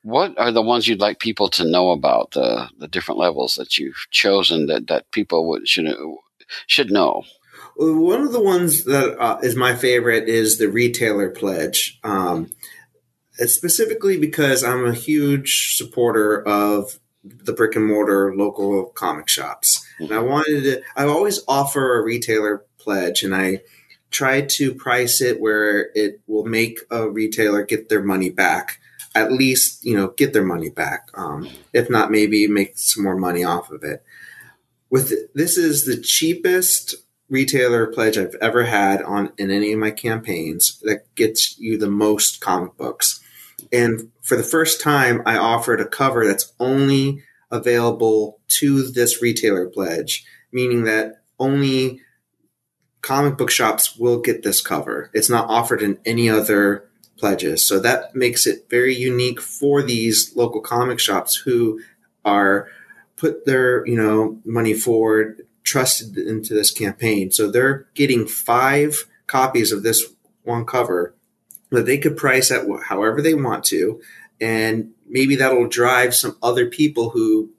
What 0.03 0.39
are 0.39 0.53
the 0.53 0.63
ones 0.63 0.89
you'd 0.89 1.01
like 1.01 1.19
people 1.19 1.49
to 1.51 1.69
know 1.69 1.91
about 1.91 2.33
the 2.33 2.69
the 2.79 2.89
different 2.89 3.19
levels 3.19 3.55
that 3.55 3.79
you've 3.79 4.07
chosen 4.11 4.67
that 4.67 4.87
that 4.89 5.11
people 5.11 5.49
would 5.49 5.69
should 5.69 5.87
should 6.67 6.91
know? 6.91 7.25
One 7.77 8.21
of 8.21 8.33
the 8.33 8.43
ones 8.43 8.85
that 8.85 9.19
uh, 9.19 9.39
is 9.43 9.57
my 9.57 9.75
favorite 9.75 10.29
is 10.29 10.59
the 10.59 10.69
retailer 10.69 11.31
pledge. 11.31 11.99
Um, 12.05 12.51
specifically 13.39 14.19
because 14.19 14.63
I'm 14.63 14.85
a 14.85 14.93
huge 14.93 15.75
supporter 15.75 16.43
of 16.47 16.99
the 17.25 17.53
brick 17.53 17.77
and 17.77 17.87
mortar 17.87 18.35
local 18.35 18.87
comic 18.87 19.29
shops. 19.29 19.87
And 19.99 20.13
I 20.13 20.19
wanted 20.19 20.63
to, 20.65 20.83
I 20.97 21.05
always 21.05 21.41
offer 21.47 21.99
a 21.99 22.03
retailer 22.03 22.65
pledge 22.83 23.23
and 23.23 23.35
I 23.35 23.63
try 24.11 24.43
to 24.43 24.75
price 24.75 25.21
it 25.21 25.41
where 25.41 25.91
it 25.95 26.21
will 26.27 26.45
make 26.45 26.79
a 26.91 27.09
retailer 27.09 27.65
get 27.65 27.89
their 27.89 28.03
money 28.03 28.31
back. 28.31 28.79
At 29.15 29.33
least, 29.33 29.85
you 29.85 29.97
know, 29.97 30.09
get 30.09 30.33
their 30.33 30.45
money 30.45 30.71
back. 30.71 31.11
Um, 31.15 31.49
if 31.73 31.91
not, 31.91 32.11
maybe 32.11 32.47
make 32.47 32.79
some 32.79 33.05
more 33.05 33.17
money 33.17 33.45
off 33.45 33.71
of 33.71 33.83
it. 33.83 34.05
With 34.91 35.13
this 35.35 35.57
is 35.57 35.85
the 35.85 36.01
cheapest 36.01 36.95
retailer 37.29 37.87
pledge 37.87 38.19
I've 38.19 38.37
ever 38.41 38.65
had 38.65 39.03
on 39.03 39.33
in 39.39 39.51
any 39.51 39.73
of 39.73 39.79
my 39.79 39.91
campaigns 39.91 40.79
that 40.83 41.15
gets 41.15 41.59
you 41.59 41.79
the 41.79 41.91
most 41.91 42.41
comic 42.41 42.77
books. 42.77 43.21
And 43.73 44.11
for 44.23 44.37
the 44.37 44.43
first 44.43 44.83
time, 44.83 45.23
I 45.25 45.39
offered 45.39 45.81
a 45.81 45.87
cover 45.87 46.27
that's 46.27 46.53
only 46.61 47.23
available 47.51 48.39
to 48.49 48.91
this 48.91 49.23
retailer 49.23 49.69
pledge, 49.69 50.25
meaning 50.53 50.85
that 50.85 51.23
only 51.39 52.03
comic 53.03 53.37
book 53.37 53.51
shops 53.51 53.97
will 53.97 54.21
get 54.21 54.43
this 54.43 54.61
cover. 54.61 55.11
It's 55.13 55.29
not 55.29 55.51
offered 55.51 55.83
in 55.83 55.99
any 56.07 56.31
other 56.31 56.89
pledges. 57.19 57.67
So 57.67 57.79
that 57.81 58.15
makes 58.15 58.47
it 58.47 58.71
very 58.71 58.95
unique 58.95 59.41
for 59.41 59.83
these 59.83 60.33
local 60.35 60.61
comic 60.61 60.99
shops 60.99 61.37
who 61.37 61.81
are 62.25 62.69
put 63.17 63.45
their, 63.45 63.87
you 63.87 63.97
know, 63.97 64.41
money 64.45 64.75
forward, 64.75 65.47
trusted 65.65 66.17
into 66.17 66.55
this 66.55 66.71
campaign. 66.71 67.31
So 67.31 67.51
they're 67.51 67.87
getting 67.95 68.27
five 68.27 69.09
copies 69.27 69.73
of 69.73 69.83
this 69.83 70.05
one 70.43 70.65
cover 70.65 71.15
that 71.71 71.87
they 71.87 71.99
could 71.99 72.17
price 72.17 72.51
at 72.51 72.67
however 72.85 73.23
they 73.23 73.35
want 73.35 73.65
to. 73.67 74.01
And 74.41 74.93
maybe 75.07 75.37
that'll 75.37 75.69
drive 75.69 76.15
some 76.15 76.37
other 76.43 76.67
people 76.67 77.11
who 77.11 77.51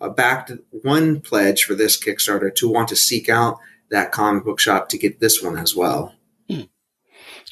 uh, 0.00 0.08
backed 0.08 0.52
one 0.70 1.20
pledge 1.20 1.62
for 1.62 1.74
this 1.74 2.02
Kickstarter 2.02 2.52
to 2.56 2.68
want 2.68 2.88
to 2.88 2.96
seek 2.96 3.28
out 3.28 3.58
that 3.92 4.10
comic 4.10 4.44
book 4.44 4.58
shop 4.58 4.88
to 4.88 4.98
get 4.98 5.20
this 5.20 5.42
one 5.42 5.56
as 5.56 5.76
well. 5.76 6.14
Hmm. 6.50 6.62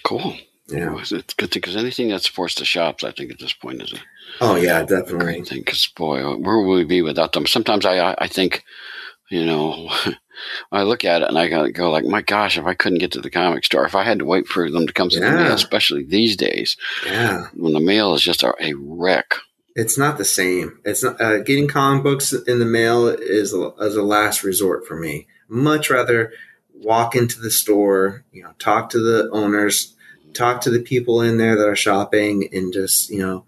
Cool. 0.02 0.34
Yeah, 0.66 0.96
it's 0.98 1.34
good 1.34 1.50
because 1.50 1.76
anything 1.76 2.08
that 2.08 2.22
supports 2.22 2.54
the 2.54 2.64
shops, 2.64 3.02
I 3.02 3.10
think 3.10 3.32
at 3.32 3.40
this 3.40 3.52
point 3.52 3.82
is 3.82 3.92
a 3.92 3.96
oh 4.40 4.54
yeah, 4.54 4.80
definitely 4.82 5.18
great 5.18 5.48
thing. 5.48 5.60
Because 5.60 5.86
boy, 5.96 6.22
where 6.36 6.58
would 6.60 6.74
we 6.74 6.84
be 6.84 7.02
without 7.02 7.32
them? 7.32 7.46
Sometimes 7.46 7.84
I 7.84 8.14
I 8.16 8.28
think, 8.28 8.62
you 9.30 9.44
know, 9.44 9.90
I 10.72 10.82
look 10.82 11.04
at 11.04 11.22
it 11.22 11.28
and 11.28 11.38
I 11.38 11.70
go 11.70 11.90
like, 11.90 12.04
my 12.04 12.22
gosh, 12.22 12.56
if 12.56 12.66
I 12.66 12.74
couldn't 12.74 13.00
get 13.00 13.10
to 13.12 13.20
the 13.20 13.30
comic 13.30 13.64
store, 13.64 13.84
if 13.84 13.96
I 13.96 14.04
had 14.04 14.20
to 14.20 14.24
wait 14.24 14.46
for 14.46 14.70
them 14.70 14.86
to 14.86 14.92
come 14.92 15.08
to 15.08 15.18
yeah. 15.18 15.30
the 15.30 15.36
mail, 15.36 15.52
especially 15.52 16.04
these 16.04 16.36
days, 16.36 16.76
yeah, 17.04 17.46
when 17.54 17.72
the 17.72 17.80
mail 17.80 18.14
is 18.14 18.22
just 18.22 18.44
a, 18.44 18.54
a 18.60 18.72
wreck. 18.74 19.34
It's 19.74 19.96
not 19.96 20.18
the 20.18 20.24
same. 20.24 20.80
It's 20.84 21.02
not 21.02 21.20
uh, 21.20 21.38
getting 21.38 21.68
comic 21.68 22.02
books 22.02 22.32
in 22.32 22.58
the 22.58 22.66
mail 22.66 23.06
is 23.08 23.54
a, 23.54 23.72
as 23.80 23.96
a 23.96 24.02
last 24.02 24.42
resort 24.42 24.86
for 24.86 24.96
me. 24.96 25.26
Much 25.48 25.90
rather 25.90 26.32
walk 26.74 27.14
into 27.14 27.40
the 27.40 27.50
store, 27.50 28.24
you 28.32 28.42
know, 28.42 28.52
talk 28.58 28.90
to 28.90 28.98
the 28.98 29.28
owners, 29.30 29.94
talk 30.34 30.60
to 30.62 30.70
the 30.70 30.80
people 30.80 31.20
in 31.20 31.38
there 31.38 31.56
that 31.56 31.68
are 31.68 31.76
shopping, 31.76 32.48
and 32.52 32.72
just 32.72 33.10
you 33.10 33.20
know, 33.20 33.44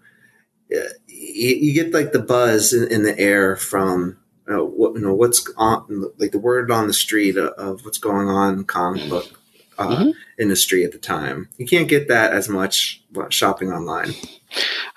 you, 0.69 1.55
you 1.55 1.73
get 1.73 1.93
like 1.93 2.11
the 2.11 2.19
buzz 2.19 2.73
in, 2.73 2.91
in 2.91 3.03
the 3.03 3.17
air 3.19 3.55
from 3.55 4.17
uh, 4.49 4.63
what 4.63 4.93
you 4.95 5.01
know 5.01 5.13
what's 5.13 5.49
on 5.57 6.11
like 6.17 6.31
the 6.31 6.39
word 6.39 6.71
on 6.71 6.87
the 6.87 6.93
street 6.93 7.37
of, 7.37 7.49
of 7.53 7.85
what's 7.85 7.97
going 7.97 8.27
on 8.27 8.53
in 8.53 8.63
comic 8.63 9.09
book 9.09 9.39
uh, 9.77 9.87
mm-hmm. 9.87 10.09
industry 10.39 10.83
at 10.83 10.91
the 10.91 10.97
time. 10.97 11.49
You 11.57 11.65
can't 11.65 11.87
get 11.87 12.07
that 12.07 12.33
as 12.33 12.49
much 12.49 13.03
shopping 13.29 13.71
online. 13.71 14.13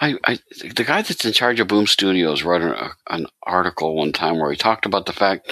I, 0.01 0.17
I, 0.25 0.39
the 0.75 0.85
guy 0.85 1.03
that's 1.03 1.25
in 1.25 1.33
charge 1.33 1.61
of 1.61 1.69
Boom 1.69 1.87
Studios 1.87 2.43
wrote 2.43 2.63
an, 2.63 2.91
an 3.09 3.27
article 3.43 3.97
one 3.97 4.13
time 4.13 4.39
where 4.39 4.51
he 4.51 4.57
talked 4.57 4.87
about 4.87 5.07
the 5.07 5.13
fact 5.13 5.51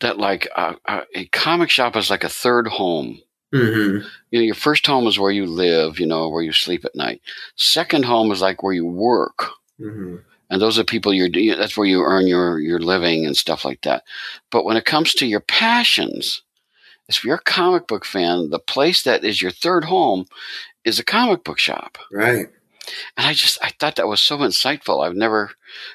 that 0.00 0.18
like 0.18 0.48
a, 0.56 0.76
a 1.14 1.26
comic 1.26 1.70
shop 1.70 1.96
is 1.96 2.10
like 2.10 2.24
a 2.24 2.28
third 2.28 2.66
home. 2.66 3.20
Mm-hmm. 3.54 4.06
You 4.30 4.38
know, 4.38 4.44
your 4.44 4.54
first 4.54 4.86
home 4.86 5.06
is 5.06 5.18
where 5.18 5.30
you 5.30 5.46
live, 5.46 6.00
you 6.00 6.06
know, 6.06 6.28
where 6.30 6.42
you 6.42 6.52
sleep 6.52 6.84
at 6.86 6.96
night. 6.96 7.20
Second 7.56 8.06
home 8.06 8.32
is 8.32 8.40
like 8.40 8.62
where 8.62 8.72
you 8.72 8.86
work. 8.86 9.50
Mm-hmm 9.80 10.16
and 10.52 10.60
those 10.60 10.78
are 10.78 10.84
people 10.84 11.12
you're 11.12 11.30
that's 11.56 11.76
where 11.76 11.86
you 11.86 12.02
earn 12.02 12.28
your 12.28 12.60
your 12.60 12.78
living 12.78 13.26
and 13.26 13.36
stuff 13.36 13.64
like 13.64 13.80
that 13.80 14.04
but 14.50 14.64
when 14.64 14.76
it 14.76 14.84
comes 14.84 15.14
to 15.14 15.26
your 15.26 15.40
passions 15.40 16.42
if 17.08 17.24
you're 17.24 17.36
a 17.36 17.42
comic 17.42 17.88
book 17.88 18.04
fan 18.04 18.50
the 18.50 18.58
place 18.58 19.02
that 19.02 19.24
is 19.24 19.42
your 19.42 19.50
third 19.50 19.84
home 19.84 20.26
is 20.84 21.00
a 21.00 21.04
comic 21.04 21.42
book 21.42 21.58
shop 21.58 21.98
right 22.12 22.46
and 23.16 23.26
i 23.26 23.32
just 23.32 23.58
i 23.62 23.70
thought 23.78 23.96
that 23.96 24.08
was 24.08 24.20
so 24.20 24.38
insightful. 24.38 25.06
I've 25.06 25.16
never 25.16 25.50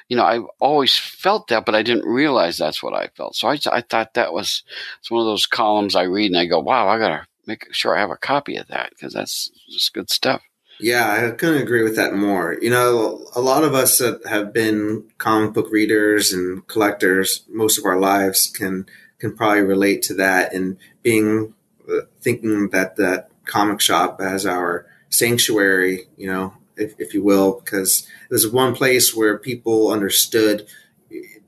you 0.08 0.16
know 0.16 0.24
i've 0.24 0.46
always 0.58 0.96
felt 0.96 1.48
that 1.48 1.64
but 1.64 1.74
i 1.74 1.82
didn't 1.82 2.08
realize 2.08 2.56
that's 2.56 2.82
what 2.82 2.94
i 2.94 3.08
felt. 3.16 3.36
So 3.36 3.48
i, 3.48 3.58
I 3.70 3.80
thought 3.82 4.14
that 4.14 4.32
was 4.32 4.62
it's 5.00 5.10
one 5.10 5.20
of 5.20 5.26
those 5.26 5.46
columns 5.46 5.94
i 5.94 6.02
read 6.02 6.30
and 6.30 6.38
i 6.38 6.46
go 6.46 6.60
wow 6.60 6.88
i 6.88 6.98
gotta 6.98 7.26
make 7.46 7.72
sure 7.72 7.96
i 7.96 8.00
have 8.00 8.10
a 8.10 8.16
copy 8.16 8.56
of 8.56 8.68
that 8.68 8.90
because 8.90 9.12
that's 9.12 9.50
just 9.70 9.94
good 9.94 10.10
stuff. 10.10 10.42
Yeah, 10.80 11.28
I 11.28 11.30
couldn't 11.32 11.62
agree 11.62 11.82
with 11.82 11.96
that 11.96 12.14
more. 12.14 12.56
You 12.60 12.70
know, 12.70 13.26
a 13.34 13.40
lot 13.40 13.64
of 13.64 13.74
us 13.74 13.98
that 13.98 14.24
have 14.26 14.52
been 14.52 15.04
comic 15.18 15.52
book 15.52 15.72
readers 15.72 16.32
and 16.32 16.66
collectors 16.68 17.44
most 17.48 17.78
of 17.78 17.84
our 17.84 17.98
lives 17.98 18.46
can 18.46 18.86
can 19.18 19.34
probably 19.34 19.62
relate 19.62 20.02
to 20.02 20.14
that. 20.14 20.54
And 20.54 20.76
being 21.02 21.54
uh, 21.90 22.02
thinking 22.20 22.68
that 22.70 22.96
that 22.96 23.30
comic 23.44 23.80
shop 23.80 24.20
as 24.20 24.46
our 24.46 24.86
sanctuary, 25.10 26.06
you 26.16 26.28
know, 26.28 26.54
if, 26.78 26.94
if 26.98 27.14
you 27.14 27.22
will, 27.22 27.60
because 27.60 28.06
there's 28.30 28.48
one 28.48 28.74
place 28.74 29.14
where 29.14 29.38
people 29.38 29.90
understood 29.90 30.66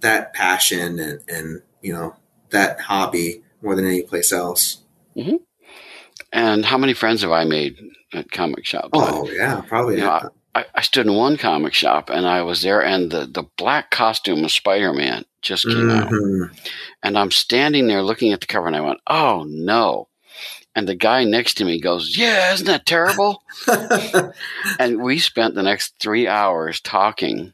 that 0.00 0.32
passion 0.32 0.98
and, 0.98 1.20
and 1.28 1.62
you 1.82 1.92
know 1.92 2.16
that 2.50 2.80
hobby 2.80 3.42
more 3.62 3.74
than 3.74 3.86
any 3.86 4.02
place 4.02 4.32
else. 4.32 4.82
Mm-hmm. 5.16 5.36
And 6.32 6.64
how 6.64 6.78
many 6.78 6.94
friends 6.94 7.22
have 7.22 7.32
I 7.32 7.44
made 7.44 7.76
at 8.12 8.30
comic 8.30 8.64
shops? 8.64 8.90
Oh 8.92 9.28
I, 9.28 9.32
yeah, 9.32 9.60
probably. 9.62 9.96
You 9.96 10.02
know, 10.02 10.30
I, 10.54 10.64
I, 10.74 10.80
stood 10.80 11.06
in 11.06 11.14
one 11.14 11.36
comic 11.36 11.74
shop 11.74 12.10
and 12.10 12.26
I 12.26 12.42
was 12.42 12.62
there, 12.62 12.82
and 12.82 13.10
the 13.10 13.26
the 13.26 13.44
black 13.56 13.90
costume 13.90 14.44
of 14.44 14.50
Spider 14.50 14.92
Man 14.92 15.24
just 15.42 15.64
came 15.66 15.76
mm-hmm. 15.76 16.44
out, 16.44 16.50
and 17.02 17.18
I'm 17.18 17.30
standing 17.30 17.86
there 17.86 18.02
looking 18.02 18.32
at 18.32 18.40
the 18.40 18.46
cover, 18.46 18.66
and 18.66 18.76
I 18.76 18.80
went, 18.80 19.00
"Oh 19.06 19.44
no!" 19.48 20.08
And 20.76 20.88
the 20.88 20.94
guy 20.94 21.24
next 21.24 21.54
to 21.54 21.64
me 21.64 21.80
goes, 21.80 22.16
"Yeah, 22.16 22.52
isn't 22.52 22.66
that 22.66 22.86
terrible?" 22.86 23.42
and 24.78 25.02
we 25.02 25.18
spent 25.18 25.54
the 25.54 25.62
next 25.62 25.94
three 25.98 26.28
hours 26.28 26.80
talking 26.80 27.52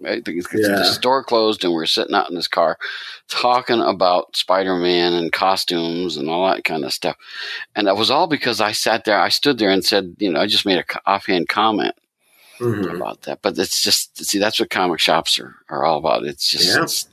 yeah. 0.00 0.76
the 0.76 0.84
store 0.84 1.24
closed 1.24 1.64
and 1.64 1.72
we 1.72 1.82
are 1.82 1.86
sitting 1.86 2.14
out 2.14 2.28
in 2.28 2.36
this 2.36 2.48
car 2.48 2.78
talking 3.28 3.80
about 3.80 4.36
Spider 4.36 4.76
Man 4.76 5.12
and 5.12 5.32
costumes 5.32 6.16
and 6.16 6.28
all 6.28 6.48
that 6.48 6.64
kind 6.64 6.84
of 6.84 6.92
stuff. 6.92 7.16
And 7.74 7.86
that 7.86 7.96
was 7.96 8.10
all 8.10 8.26
because 8.26 8.60
I 8.60 8.72
sat 8.72 9.04
there, 9.04 9.20
I 9.20 9.28
stood 9.28 9.58
there 9.58 9.70
and 9.70 9.84
said, 9.84 10.16
you 10.18 10.30
know, 10.30 10.40
I 10.40 10.46
just 10.46 10.66
made 10.66 10.78
an 10.78 10.84
offhand 11.06 11.48
comment 11.48 11.94
mm-hmm. 12.58 12.94
about 12.96 13.22
that. 13.22 13.40
But 13.42 13.58
it's 13.58 13.82
just, 13.82 14.24
see, 14.24 14.38
that's 14.38 14.60
what 14.60 14.70
comic 14.70 15.00
shops 15.00 15.38
are, 15.38 15.56
are 15.68 15.84
all 15.84 15.98
about. 15.98 16.24
It's 16.24 16.48
just 16.48 16.76
yeah. 16.76 16.82
it's 16.82 17.08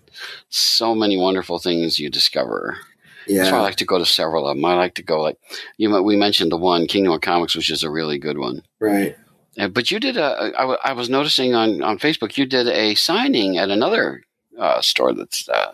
so 0.49 0.95
many 0.95 1.17
wonderful 1.17 1.59
things 1.59 1.99
you 1.99 2.09
discover. 2.09 2.77
Yeah. 3.27 3.43
That's 3.43 3.51
why 3.51 3.59
I 3.59 3.61
like 3.61 3.75
to 3.77 3.85
go 3.85 3.97
to 3.97 4.05
several 4.05 4.47
of 4.47 4.55
them. 4.55 4.65
I 4.65 4.75
like 4.75 4.95
to 4.95 5.03
go 5.03 5.21
like 5.21 5.37
you. 5.77 5.89
know, 5.89 6.01
We 6.01 6.15
mentioned 6.15 6.51
the 6.51 6.57
one 6.57 6.87
Kingdom 6.87 7.13
of 7.13 7.21
Comics, 7.21 7.55
which 7.55 7.69
is 7.69 7.83
a 7.83 7.89
really 7.89 8.17
good 8.17 8.37
one. 8.37 8.63
Right. 8.79 9.17
Uh, 9.57 9.67
but 9.67 9.91
you 9.91 9.99
did 9.99 10.17
a. 10.17 10.51
I, 10.57 10.89
I 10.89 10.93
was 10.93 11.09
noticing 11.09 11.53
on 11.53 11.81
on 11.81 11.97
Facebook 11.97 12.37
you 12.37 12.45
did 12.45 12.67
a 12.67 12.95
signing 12.95 13.57
at 13.57 13.69
another 13.69 14.23
uh, 14.59 14.81
store 14.81 15.13
that's 15.13 15.47
uh, 15.49 15.73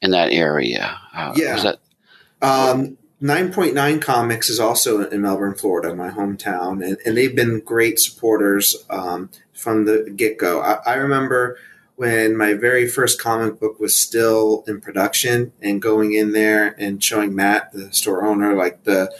in 0.00 0.10
that 0.10 0.32
area. 0.32 0.98
Uh, 1.14 1.32
yeah. 1.36 1.54
Was 1.54 1.62
that? 1.62 1.78
Um, 2.42 2.96
9.9 3.22 4.00
Comics 4.00 4.48
is 4.48 4.58
also 4.58 5.06
in 5.06 5.20
Melbourne, 5.20 5.54
Florida, 5.54 5.94
my 5.94 6.08
hometown, 6.08 6.82
and, 6.82 6.96
and 7.04 7.16
they've 7.16 7.36
been 7.36 7.60
great 7.60 7.98
supporters 7.98 8.74
um, 8.88 9.28
from 9.52 9.84
the 9.84 10.10
get 10.16 10.38
go. 10.38 10.62
I, 10.62 10.78
I, 10.86 10.94
remember 10.94 11.58
when 12.00 12.36
my 12.36 12.54
very 12.54 12.88
first 12.88 13.20
comic 13.20 13.60
book 13.60 13.78
was 13.78 13.94
still 13.94 14.64
in 14.66 14.80
production 14.80 15.52
and 15.60 15.82
going 15.82 16.12
in 16.12 16.32
there 16.32 16.74
and 16.78 17.02
showing 17.02 17.34
Matt, 17.34 17.72
the 17.72 17.92
store 17.92 18.26
owner, 18.26 18.54
like 18.54 18.84
the 18.84 19.14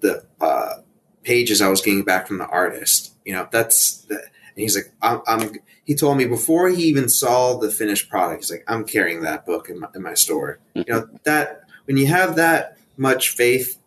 the 0.00 0.24
uh, 0.40 0.74
pages 1.22 1.60
I 1.60 1.68
was 1.68 1.80
getting 1.80 2.04
back 2.04 2.26
from 2.26 2.38
the 2.38 2.46
artist 2.46 3.12
you 3.24 3.32
know, 3.32 3.48
that's 3.50 3.98
the, 4.02 4.16
and 4.16 4.22
he's 4.56 4.76
like, 4.76 4.92
I'm, 5.00 5.22
I'm, 5.26 5.54
he 5.84 5.94
told 5.94 6.18
me 6.18 6.26
before 6.26 6.68
he 6.68 6.84
even 6.84 7.08
saw 7.08 7.58
the 7.58 7.70
finished 7.70 8.10
product, 8.10 8.42
he's 8.42 8.50
like, 8.50 8.64
I'm 8.68 8.84
carrying 8.84 9.22
that 9.22 9.46
book 9.46 9.68
in 9.68 9.80
my, 9.80 9.88
in 9.94 10.02
my 10.02 10.14
store. 10.14 10.58
Mm-hmm. 10.74 10.78
You 10.86 10.94
know, 10.94 11.08
that 11.24 11.62
when 11.86 11.96
you 11.96 12.06
have 12.06 12.36
that 12.36 12.76
much 12.96 13.30
faith 13.30 13.78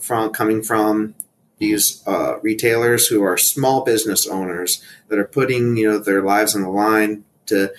from 0.00 0.32
coming 0.32 0.62
from 0.62 1.14
these 1.58 2.02
uh, 2.06 2.38
retailers 2.40 3.06
who 3.06 3.22
are 3.22 3.36
small 3.36 3.84
business 3.84 4.26
owners 4.26 4.82
that 5.08 5.18
are 5.18 5.24
putting, 5.24 5.76
you 5.76 5.90
know, 5.90 5.98
their 5.98 6.22
lives 6.22 6.54
on 6.54 6.62
the 6.62 6.68
line 6.68 7.24
to, 7.46 7.72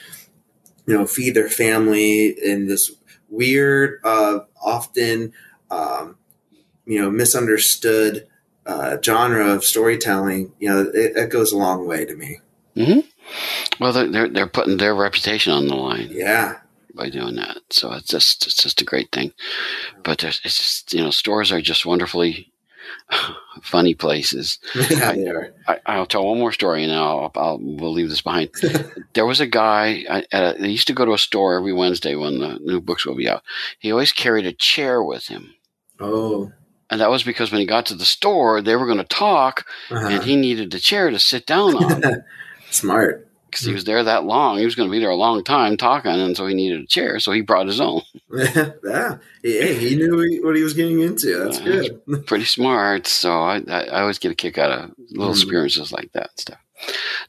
you 0.85 0.93
know, 0.97 1.05
feed 1.05 1.33
their 1.35 1.49
family 1.49 2.27
in 2.29 2.67
this 2.67 2.91
weird, 3.29 3.99
uh, 4.03 4.39
often, 4.61 5.33
um, 5.69 6.17
you 6.85 7.01
know, 7.01 7.09
misunderstood 7.11 8.27
uh, 8.65 8.97
genre 9.03 9.53
of 9.53 9.63
storytelling, 9.63 10.53
you 10.59 10.69
know, 10.69 10.81
it, 10.93 11.15
it 11.15 11.29
goes 11.29 11.51
a 11.51 11.57
long 11.57 11.87
way 11.87 12.05
to 12.05 12.15
me. 12.15 12.39
hmm 12.75 12.99
Well, 13.79 13.93
they're, 13.93 14.09
they're 14.11 14.29
they're 14.29 14.47
putting 14.47 14.77
their 14.77 14.95
reputation 14.95 15.53
on 15.53 15.67
the 15.67 15.75
line 15.75 16.09
Yeah. 16.11 16.59
by 16.95 17.09
doing 17.09 17.35
that, 17.35 17.57
so 17.69 17.93
it's 17.93 18.07
just 18.07 18.45
it's 18.47 18.61
just 18.61 18.81
a 18.81 18.85
great 18.85 19.11
thing. 19.11 19.31
But 20.03 20.23
it's 20.23 20.39
just 20.41 20.93
you 20.93 21.01
know 21.03 21.11
stores 21.11 21.51
are 21.51 21.61
just 21.61 21.85
wonderfully 21.85 22.51
funny 23.61 23.93
places. 23.93 24.59
yeah, 24.89 25.13
they 25.13 25.27
are. 25.27 25.53
I, 25.67 25.79
I'll 25.85 26.05
tell 26.05 26.25
one 26.25 26.39
more 26.39 26.51
story, 26.51 26.83
and 26.83 26.91
I'll, 26.93 27.31
I'll 27.35 27.59
we'll 27.61 27.93
leave 27.93 28.09
this 28.09 28.21
behind. 28.21 28.49
there 29.13 29.25
was 29.25 29.39
a 29.39 29.47
guy. 29.47 30.05
I, 30.09 30.25
at 30.31 30.55
a, 30.57 30.61
they 30.61 30.69
used 30.69 30.87
to 30.87 30.93
go 30.93 31.05
to 31.05 31.13
a 31.13 31.17
store 31.17 31.57
every 31.57 31.73
Wednesday 31.73 32.15
when 32.15 32.39
the 32.39 32.59
new 32.61 32.81
books 32.81 33.05
will 33.05 33.15
be 33.15 33.29
out. 33.29 33.43
He 33.79 33.91
always 33.91 34.11
carried 34.11 34.45
a 34.45 34.53
chair 34.53 35.03
with 35.03 35.27
him, 35.27 35.53
Oh. 35.99 36.51
and 36.89 37.01
that 37.01 37.09
was 37.09 37.23
because 37.23 37.51
when 37.51 37.61
he 37.61 37.67
got 37.67 37.85
to 37.87 37.95
the 37.95 38.05
store, 38.05 38.61
they 38.61 38.75
were 38.75 38.85
going 38.85 38.97
to 38.99 39.03
talk, 39.03 39.65
Uh-huh. 39.89 40.07
and 40.07 40.23
he 40.23 40.35
needed 40.35 40.71
the 40.71 40.79
chair 40.79 41.09
to 41.09 41.19
sit 41.19 41.45
down 41.45 41.75
on 41.75 42.03
Smart. 42.69 43.26
Because 43.57 43.67
he 43.67 43.73
was 43.73 43.83
there 43.85 44.03
that 44.03 44.23
long. 44.25 44.57
He 44.59 44.65
was 44.65 44.75
going 44.75 44.87
to 44.87 44.91
be 44.91 44.99
there 44.99 45.09
a 45.09 45.15
long 45.15 45.43
time 45.43 45.77
talking, 45.77 46.11
and 46.11 46.35
so 46.37 46.45
he 46.47 46.53
needed 46.53 46.81
a 46.81 46.85
chair. 46.85 47.19
So 47.19 47.31
he 47.31 47.41
brought 47.41 47.67
his 47.67 47.81
own. 47.81 48.01
yeah. 48.33 49.17
Hey, 49.43 49.75
he 49.75 49.95
knew 49.95 50.41
what 50.43 50.55
he 50.55 50.63
was 50.63 50.73
getting 50.73 51.01
into. 51.01 51.37
That's 51.43 51.59
Yeah. 51.59 51.89
good. 52.07 52.25
Pretty 52.27 52.45
smart. 52.45 53.07
So 53.07 53.31
I, 53.41 53.61
I, 53.67 53.83
I 53.85 54.01
always 54.01 54.19
get 54.19 54.31
a 54.31 54.35
kick 54.35 54.57
out 54.57 54.71
of 54.71 54.91
little 55.09 55.33
Mhm. 55.33 55.37
experiences 55.37 55.91
like 55.91 56.11
that 56.13 56.29
and 56.29 56.39
stuff. 56.39 56.57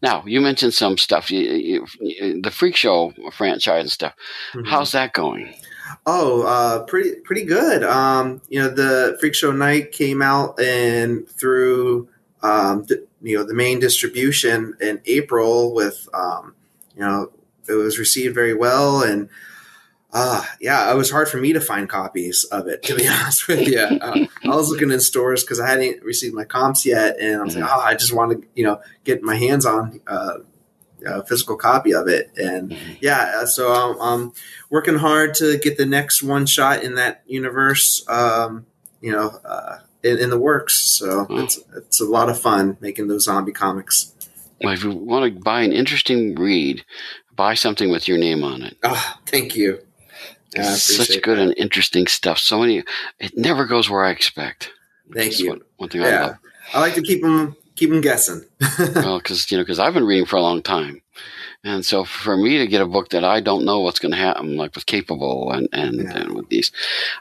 Now 0.02 0.22
you 0.26 0.40
mentioned 0.40 0.74
some 0.74 0.98
stuff. 0.98 1.30
You, 1.30 1.86
you, 2.00 2.40
the 2.42 2.50
Freak 2.50 2.76
Show 2.76 3.14
franchise 3.32 3.82
and 3.82 3.90
stuff. 3.90 4.14
Mhm. 4.52 4.66
How's 4.66 4.92
that 4.92 5.14
going? 5.14 5.54
Oh, 6.04 6.42
uh, 6.42 6.82
pretty 6.84 7.14
pretty 7.24 7.44
good. 7.44 7.82
Um, 7.82 8.42
you 8.50 8.60
know, 8.60 8.68
the 8.68 9.16
Freak 9.20 9.34
Show 9.34 9.52
Night 9.52 9.90
came 9.92 10.20
out 10.20 10.60
and 10.60 11.26
through 11.30 12.08
um, 12.42 12.84
the, 12.84 13.04
you 13.22 13.36
know 13.36 13.44
the 13.44 13.54
main 13.54 13.80
distribution 13.80 14.76
in 14.80 15.00
April 15.06 15.74
with 15.74 16.08
um, 16.14 16.54
you 16.94 17.02
know 17.02 17.30
it 17.68 17.74
was 17.74 17.98
received 17.98 18.34
very 18.34 18.54
well 18.54 19.02
and 19.02 19.28
uh, 20.10 20.42
yeah, 20.60 20.90
it 20.90 20.96
was 20.96 21.10
hard 21.10 21.28
for 21.28 21.36
me 21.36 21.52
to 21.52 21.60
find 21.60 21.88
copies 21.88 22.44
of 22.44 22.66
it 22.66 22.82
to 22.84 22.94
be 22.94 23.06
honest 23.08 23.46
with 23.46 23.68
you. 23.68 23.78
Uh, 23.78 24.26
I 24.44 24.56
was 24.56 24.70
looking 24.70 24.90
in 24.90 25.00
stores 25.00 25.44
because 25.44 25.60
I 25.60 25.68
hadn't 25.68 26.02
received 26.02 26.34
my 26.34 26.44
comps 26.44 26.86
yet, 26.86 27.18
and 27.20 27.40
I 27.40 27.44
was 27.44 27.56
like, 27.56 27.70
oh, 27.70 27.80
I 27.80 27.94
just 27.94 28.12
want 28.12 28.32
to 28.32 28.48
you 28.54 28.64
know 28.64 28.80
get 29.04 29.22
my 29.22 29.36
hands 29.36 29.66
on. 29.66 30.00
Uh, 30.06 30.38
a 31.06 31.24
physical 31.24 31.56
copy 31.56 31.94
of 31.94 32.08
it, 32.08 32.28
and 32.36 32.76
yeah, 33.00 33.34
uh, 33.36 33.46
so 33.46 33.72
I'm, 33.72 34.00
I'm 34.00 34.32
working 34.68 34.96
hard 34.96 35.34
to 35.34 35.56
get 35.56 35.76
the 35.76 35.86
next 35.86 36.24
one 36.24 36.44
shot 36.44 36.82
in 36.82 36.96
that 36.96 37.22
universe. 37.24 38.04
Um, 38.08 38.66
you 39.00 39.12
know, 39.12 39.28
uh, 39.44 39.78
in, 40.08 40.18
in 40.18 40.30
the 40.30 40.38
works. 40.38 40.74
So 40.80 41.26
Mm. 41.26 41.44
it's 41.44 41.58
it's 41.76 42.00
a 42.00 42.04
lot 42.04 42.28
of 42.28 42.38
fun 42.40 42.76
making 42.80 43.08
those 43.08 43.24
zombie 43.24 43.52
comics. 43.52 44.12
Well, 44.62 44.72
if 44.72 44.82
you 44.82 44.90
want 44.90 45.32
to 45.34 45.40
buy 45.40 45.62
an 45.62 45.72
interesting 45.72 46.34
read, 46.34 46.84
buy 47.36 47.54
something 47.54 47.90
with 47.90 48.08
your 48.08 48.18
name 48.18 48.42
on 48.42 48.62
it. 48.62 48.76
Ah, 48.82 49.20
thank 49.26 49.54
you. 49.54 49.78
Yeah, 50.56 50.74
such 50.74 51.20
good 51.22 51.38
that. 51.38 51.42
and 51.42 51.54
interesting 51.58 52.06
stuff. 52.06 52.38
So 52.38 52.60
many. 52.60 52.82
It 53.20 53.36
never 53.36 53.66
goes 53.66 53.88
where 53.90 54.04
I 54.04 54.10
expect. 54.10 54.72
Thank 55.14 55.38
you. 55.38 55.50
One, 55.50 55.60
one 55.76 55.88
thing 55.90 56.02
I 56.02 56.20
love. 56.20 56.36
I 56.74 56.80
like 56.80 56.94
to 56.94 57.02
keep 57.02 57.22
them 57.22 57.56
keep 57.76 57.90
them 57.90 58.00
guessing. 58.00 58.44
well, 58.96 59.18
because 59.18 59.50
you 59.50 59.58
know, 59.58 59.62
because 59.62 59.78
I've 59.78 59.94
been 59.94 60.04
reading 60.06 60.26
for 60.26 60.36
a 60.36 60.42
long 60.42 60.62
time, 60.62 61.00
and 61.64 61.84
so 61.84 62.04
for 62.04 62.36
me 62.36 62.58
to 62.58 62.66
get 62.66 62.80
a 62.82 62.86
book 62.86 63.10
that 63.10 63.24
I 63.24 63.40
don't 63.40 63.64
know 63.64 63.80
what's 63.80 63.98
going 63.98 64.12
to 64.12 64.18
happen, 64.18 64.56
like 64.56 64.74
with 64.74 64.86
Capable 64.86 65.50
and 65.52 65.68
and, 65.72 65.96
Yeah. 65.96 66.16
and 66.18 66.34
with 66.34 66.48
these, 66.48 66.70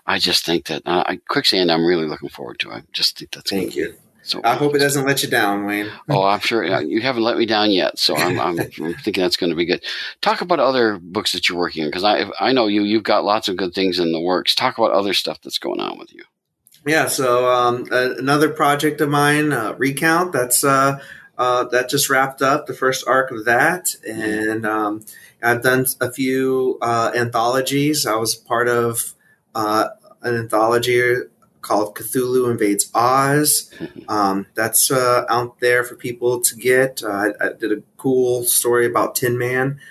I 0.06 0.20
just 0.20 0.46
think 0.46 0.68
that 0.68 0.84
uh, 0.86 1.04
I, 1.06 1.20
Quicksand, 1.28 1.72
I'm 1.72 1.86
really 1.86 2.06
looking 2.08 2.30
forward 2.30 2.60
to. 2.60 2.72
I 2.72 2.84
just 2.94 3.18
think 3.18 3.32
that's 3.32 3.50
Thank 3.50 3.76
you. 3.76 3.96
So 4.24 4.42
I 4.44 4.56
hope 4.56 4.76
it 4.76 4.80
doesn't 4.80 5.06
let 5.06 5.24
you 5.24 5.30
down, 5.30 5.66
Wayne. 5.66 5.90
Oh, 6.10 6.24
I'm 6.24 6.42
sure 6.42 6.82
you 6.82 7.00
haven't 7.02 7.24
let 7.24 7.38
me 7.38 7.46
down 7.46 7.72
yet, 7.72 7.98
so 7.98 8.14
I'm, 8.18 8.38
I'm, 8.38 8.60
I'm 8.84 8.94
thinking 8.96 9.22
that's 9.22 9.38
going 9.38 9.52
to 9.52 9.56
be 9.56 9.64
good. 9.64 9.82
Talk 10.20 10.42
about 10.42 10.60
other 10.60 10.98
books 11.02 11.32
that 11.32 11.48
you're 11.48 11.58
working 11.58 11.84
on 11.86 11.90
because 11.90 12.04
I 12.04 12.26
I 12.38 12.52
know 12.52 12.68
you 12.68 12.84
you've 12.84 13.04
got 13.04 13.24
lots 13.24 13.48
of 13.48 13.56
good 13.56 13.74
things 13.74 14.00
in 14.00 14.12
the 14.12 14.20
works. 14.20 14.54
Talk 14.54 14.78
about 14.78 14.92
other 14.92 15.14
stuff 15.14 15.40
that's 15.42 15.60
going 15.60 15.80
on 15.80 15.98
with 15.98 16.14
you. 16.14 16.24
Yeah, 16.86 17.08
so 17.08 17.50
um, 17.50 17.86
uh, 17.92 18.16
another 18.18 18.50
project 18.50 19.00
of 19.02 19.10
mine, 19.10 19.52
uh, 19.54 19.76
Recount, 19.78 20.32
that's 20.34 20.64
uh, 20.64 21.00
uh, 21.38 21.66
that 21.66 21.90
just 21.90 22.10
wrapped 22.10 22.42
up 22.42 22.66
the 22.66 22.74
first 22.74 23.08
arc 23.08 23.32
of 23.32 23.46
that, 23.46 23.96
and 24.08 24.66
um, 24.66 25.06
I've 25.42 25.62
done 25.62 25.86
a 26.02 26.12
few 26.12 26.78
uh, 26.82 27.12
anthologies. 27.16 28.06
I 28.06 28.16
was 28.16 28.36
part 28.36 28.68
of 28.68 29.14
uh, 29.54 29.90
an 30.22 30.36
anthology 30.36 31.16
called 31.62 31.96
Cthulhu 31.96 32.50
Invades 32.50 32.90
Oz. 32.94 33.74
Um, 34.10 34.46
that's 34.56 34.90
uh, 34.90 35.26
out 35.28 35.60
there 35.60 35.84
for 35.84 35.96
people 35.96 36.40
to 36.40 36.56
get. 36.56 37.04
Uh, 37.04 37.10
I, 37.42 37.48
I 37.48 37.50
did 37.52 37.74
a 37.74 37.84
cool 37.98 38.46
story 38.46 38.86
about 38.86 39.16
Tin 39.16 39.38
Man. 39.38 39.82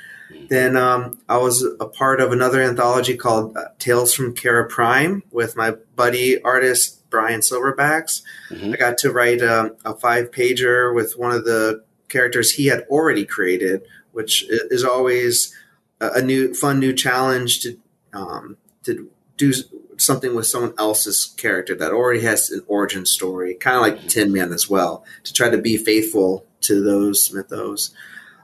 Then 0.49 0.75
um, 0.75 1.19
I 1.29 1.37
was 1.37 1.63
a 1.79 1.87
part 1.87 2.23
of 2.23 2.33
another 2.33 2.63
anthology 2.63 3.15
called 3.15 3.55
uh, 3.59 3.67
Tales 3.79 4.15
from 4.15 4.35
Kara 4.35 4.67
Prime 4.67 5.23
with 5.31 5.55
my 5.55 5.73
buddy 5.97 6.41
artist 6.43 6.96
Brian 7.17 7.41
Silverbacks. 7.41 8.21
Mhm. 8.51 8.75
I 8.75 8.77
got 8.77 8.99
to 8.99 9.11
write 9.11 9.41
um, 9.41 9.77
a 9.87 9.95
five 9.95 10.31
pager 10.31 10.95
with 10.95 11.17
one 11.17 11.33
of 11.33 11.47
the 11.47 11.83
characters 12.11 12.53
he 12.53 12.67
had 12.67 12.83
already 12.91 13.25
created, 13.25 13.81
which 14.13 14.45
is 14.49 14.85
always 14.85 15.55
a 15.99 16.09
a 16.17 16.23
new, 16.23 16.53
fun 16.53 16.79
new 16.79 16.93
challenge 16.93 17.61
to 17.61 17.79
um, 18.13 18.59
to 18.83 19.11
do 19.39 19.51
something 19.97 20.35
with 20.35 20.47
someone 20.47 20.75
else's 20.79 21.33
character 21.39 21.75
that 21.75 21.91
already 21.91 22.21
has 22.21 22.51
an 22.51 22.63
origin 22.67 23.07
story, 23.07 23.55
kind 23.55 23.77
of 23.77 23.83
like 23.83 24.09
Tin 24.09 24.31
Man 24.31 24.53
as 24.53 24.69
well, 24.69 25.03
to 25.25 25.33
try 25.33 25.49
to 25.49 25.57
be 25.57 25.79
faithful 25.79 26.45
to 26.61 26.85
those 26.85 27.33
mythos. 27.33 27.95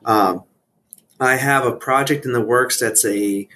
Um, 0.07 0.45
I 1.21 1.37
have 1.37 1.67
a 1.67 1.77
project 1.77 2.25
in 2.25 2.33
the 2.33 2.41
works 2.41 2.81
that's 2.81 3.05
a 3.05 3.47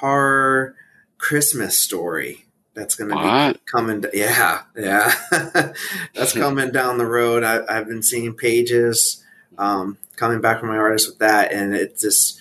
horror 0.00 0.74
Christmas 1.18 1.78
story 1.78 2.45
that's 2.76 2.94
going 2.94 3.10
to 3.10 3.16
be 3.54 3.60
coming. 3.64 4.04
Yeah, 4.12 4.62
yeah, 4.76 5.12
that's 6.14 6.32
coming 6.34 6.70
down 6.70 6.98
the 6.98 7.06
road. 7.06 7.42
I, 7.42 7.62
I've 7.68 7.88
been 7.88 8.02
seeing 8.02 8.34
pages 8.34 9.24
um, 9.58 9.98
coming 10.14 10.40
back 10.40 10.60
from 10.60 10.68
my 10.68 10.76
artist 10.76 11.08
with 11.08 11.18
that, 11.18 11.52
and 11.52 11.74
it's 11.74 12.02
just 12.02 12.40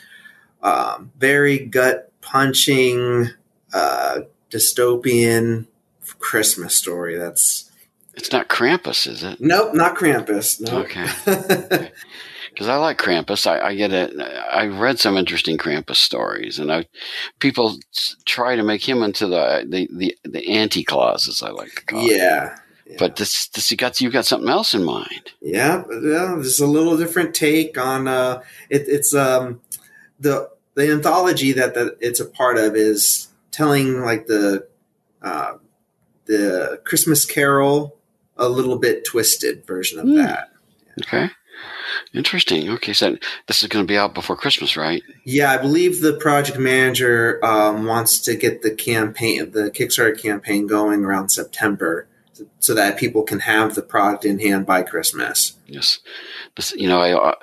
um, 0.61 1.11
very 1.17 1.57
gut 1.59 2.11
punching, 2.21 3.29
uh, 3.73 4.19
dystopian 4.51 5.67
Christmas 6.19 6.75
story. 6.75 7.17
That's 7.17 7.71
It's 8.13 8.31
not 8.31 8.49
Krampus, 8.49 9.07
is 9.07 9.23
it? 9.23 9.39
nope, 9.39 9.73
not 9.73 9.95
Krampus. 9.95 10.59
Nope. 10.59 10.85
Okay. 10.85 11.91
Because 12.55 12.69
I 12.69 12.77
like 12.77 12.97
Krampus. 12.97 13.45
I, 13.45 13.59
I 13.59 13.75
get 13.75 13.91
it. 13.91 14.17
I've 14.17 14.79
read 14.79 14.97
some 14.97 15.17
interesting 15.17 15.57
Krampus 15.57 15.97
stories, 15.97 16.57
and 16.57 16.71
I 16.71 16.87
people 17.39 17.77
try 18.25 18.55
to 18.55 18.63
make 18.63 18.87
him 18.87 19.03
into 19.03 19.27
the 19.27 19.65
the 19.67 19.89
the, 19.91 20.17
the 20.23 20.47
anti 20.47 20.83
claus, 20.85 21.27
as 21.27 21.43
I 21.43 21.49
like 21.49 21.75
to 21.75 21.85
call 21.85 22.05
it. 22.05 22.15
yeah. 22.17 22.57
yeah. 22.87 22.95
But 22.97 23.17
this 23.17 23.47
this 23.49 23.69
you 23.71 23.75
got 23.77 23.99
you 23.99 24.09
got 24.09 24.25
something 24.25 24.47
else 24.49 24.73
in 24.73 24.83
mind. 24.85 25.33
Yeah, 25.41 25.83
yeah, 25.89 26.35
there's 26.39 26.61
a 26.61 26.65
little 26.67 26.95
different 26.97 27.35
take 27.35 27.77
on 27.77 28.07
uh, 28.07 28.41
it, 28.69 28.83
it's 28.87 29.13
um, 29.13 29.59
the 30.19 30.49
the 30.75 30.89
anthology 30.91 31.51
that, 31.51 31.73
that 31.73 31.97
it's 31.99 32.21
a 32.21 32.25
part 32.25 32.57
of 32.57 32.75
is 32.75 33.27
telling 33.51 33.99
like 34.01 34.27
the 34.27 34.65
uh, 35.21 35.55
the 36.25 36.79
Christmas 36.85 37.25
Carol 37.25 37.97
a 38.37 38.47
little 38.47 38.77
bit 38.77 39.03
twisted 39.05 39.65
version 39.67 39.99
of 39.99 40.05
Hmm. 40.05 40.15
that. 40.17 40.51
Okay. 41.01 41.29
Interesting. 42.13 42.69
Okay, 42.69 42.93
so 42.93 43.17
this 43.47 43.61
is 43.61 43.69
going 43.69 43.85
to 43.85 43.91
be 43.91 43.97
out 43.97 44.13
before 44.13 44.35
Christmas, 44.35 44.77
right? 44.77 45.01
Yeah, 45.23 45.51
I 45.51 45.57
believe 45.57 46.01
the 46.01 46.13
project 46.13 46.57
manager 46.57 47.43
um, 47.43 47.85
wants 47.85 48.19
to 48.21 48.35
get 48.35 48.61
the 48.61 48.71
campaign, 48.71 49.51
the 49.51 49.71
Kickstarter 49.71 50.19
campaign, 50.19 50.67
going 50.67 51.03
around 51.03 51.29
September, 51.29 52.07
so 52.59 52.73
that 52.73 52.97
people 52.97 53.23
can 53.23 53.39
have 53.39 53.75
the 53.75 53.81
product 53.81 54.25
in 54.25 54.39
hand 54.39 54.65
by 54.65 54.83
Christmas. 54.83 55.57
Yes. 55.67 55.99
This, 56.55 56.73
you 56.73 56.87
know, 56.87 57.01
I 57.01 57.35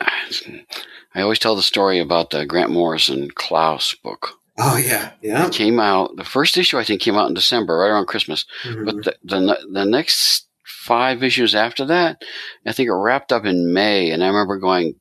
I 1.14 1.20
always 1.22 1.38
tell 1.38 1.56
the 1.56 1.62
story 1.62 1.98
about 1.98 2.30
the 2.30 2.46
Grant 2.46 2.70
Morrison 2.70 3.30
Klaus 3.30 3.94
book. 3.94 4.38
Oh 4.58 4.76
yeah, 4.76 5.12
yeah. 5.22 5.46
It 5.46 5.52
came 5.52 5.80
out. 5.80 6.16
The 6.16 6.24
first 6.24 6.58
issue 6.58 6.78
I 6.78 6.84
think 6.84 7.00
came 7.00 7.16
out 7.16 7.28
in 7.28 7.34
December, 7.34 7.78
right 7.78 7.88
around 7.88 8.06
Christmas. 8.06 8.44
Mhm. 8.64 8.84
But 8.84 8.96
the, 9.04 9.16
the 9.24 9.58
the 9.72 9.84
next 9.84 10.46
five 10.82 11.22
issues 11.22 11.54
after 11.54 11.84
that, 11.86 12.22
I 12.66 12.72
think 12.72 12.88
it 12.88 12.92
wrapped 12.92 13.32
up 13.32 13.44
in 13.44 13.72
May. 13.72 14.10
And 14.10 14.22
I 14.22 14.26
remember 14.28 14.58
going, 14.58 14.94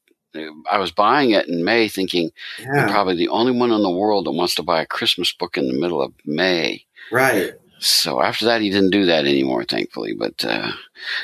I 0.72 0.78
was 0.78 0.92
buying 0.92 1.32
it 1.32 1.48
in 1.48 1.64
May, 1.66 1.88
thinking 1.88 2.32
I'm 2.60 2.90
probably 2.90 3.16
the 3.16 3.28
only 3.30 3.52
one 3.52 3.72
in 3.72 3.82
the 3.82 3.90
world 3.92 4.26
that 4.26 4.32
wants 4.32 4.56
to 4.56 4.64
buy 4.64 4.82
a 4.82 4.86
Christmas 4.86 5.34
book 5.34 5.58
in 5.58 5.68
the 5.68 5.80
middle 5.80 6.02
of 6.02 6.14
May. 6.26 6.86
right. 7.12 7.54
So 7.84 8.22
after 8.22 8.46
that, 8.46 8.62
he 8.62 8.70
didn't 8.70 8.92
do 8.92 9.06
that 9.08 9.26
anymore, 9.26 9.64
thankfully. 9.64 10.14
But 10.14 10.46
uh, 10.46 10.72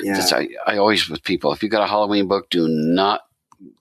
Yeah. 0.02 0.20
I, 0.32 0.48
I 0.66 0.76
always 0.78 1.08
with 1.08 1.22
people, 1.22 1.52
if 1.52 1.62
you 1.62 1.68
got 1.68 1.84
a 1.84 1.86
Halloween 1.86 2.26
book, 2.26 2.50
do 2.50 2.66
not 2.66 3.20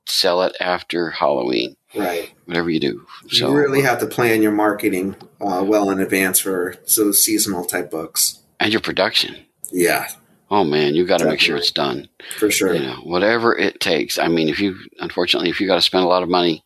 sell 0.06 0.44
it 0.44 0.56
after 0.62 1.10
Halloween. 1.10 1.76
Right. 1.96 2.32
Whatever 2.46 2.70
you 2.70 2.80
do. 2.80 3.06
So 3.30 3.50
you 3.50 3.58
really 3.58 3.82
have 3.82 4.00
to 4.02 4.06
plan 4.06 4.44
your 4.44 4.52
marketing 4.52 5.16
uh, 5.42 5.64
well 5.66 5.90
in 5.90 6.00
advance 6.00 6.40
for 6.40 6.76
those 6.96 7.20
seasonal 7.24 7.66
type 7.66 7.90
books. 7.90 8.44
and 8.60 8.72
your 8.72 8.82
production. 8.82 9.36
Yeah. 9.72 10.08
Oh 10.50 10.64
man, 10.64 10.96
you 10.96 11.06
got 11.06 11.20
to 11.20 11.26
make 11.26 11.40
sure 11.40 11.58
it's 11.58 11.72
done. 11.72 12.08
For 12.38 12.50
sure. 12.52 12.74
You 12.74 12.82
know, 12.82 12.96
whatever 13.04 13.56
it 13.58 13.80
takes. 13.80 14.18
I 14.20 14.28
mean, 14.28 14.50
if 14.50 14.60
you 14.60 14.78
unfortunately, 15.00 15.50
if 15.50 15.60
you 15.62 15.68
got 15.68 15.76
to 15.76 15.82
spend 15.82 16.04
a 16.04 16.08
lot 16.08 16.24
of 16.24 16.30
money, 16.30 16.64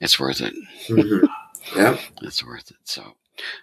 it's 0.00 0.18
worth 0.20 0.40
it. 0.40 0.54
Mhm. 0.88 1.28
Yep. 1.76 2.00
It's 2.22 2.44
worth 2.44 2.70
it. 2.70 2.76
So, 2.84 3.14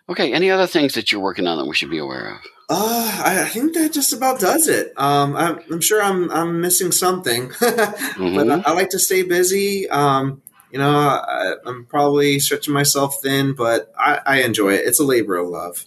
okay. 0.07 0.31
Any 0.33 0.49
other 0.49 0.65
things 0.65 0.93
that 0.93 1.11
you're 1.11 1.21
working 1.21 1.45
on 1.47 1.57
that 1.57 1.65
we 1.65 1.75
should 1.75 1.89
be 1.89 1.97
aware 1.99 2.35
of? 2.35 2.37
Uh, 2.69 3.21
I, 3.25 3.45
think 3.45 3.73
that 3.73 3.91
just 3.93 4.13
about 4.13 4.39
does 4.39 4.67
it. 4.67 4.93
Um, 4.95 5.35
I'm, 5.35 5.59
I'm 5.71 5.81
sure 5.81 6.01
I'm 6.01 6.29
I'm 6.31 6.61
missing 6.61 6.91
something, 6.91 7.49
but 7.59 7.75
Mhm. 8.15 8.63
I, 8.65 8.69
I 8.71 8.73
like 8.73 8.89
to 8.91 8.99
stay 8.99 9.23
busy. 9.23 9.89
Um, 9.89 10.41
you 10.71 10.77
know, 10.79 10.89
I, 10.89 11.55
I'm 11.65 11.85
probably 11.85 12.39
stretching 12.39 12.73
myself 12.73 13.21
thin, 13.21 13.53
but 13.53 13.91
I, 13.97 14.19
I 14.25 14.41
enjoy 14.43 14.73
it. 14.73 14.85
It's 14.87 14.99
a 14.99 15.03
labor 15.03 15.35
of 15.35 15.47
love. 15.49 15.85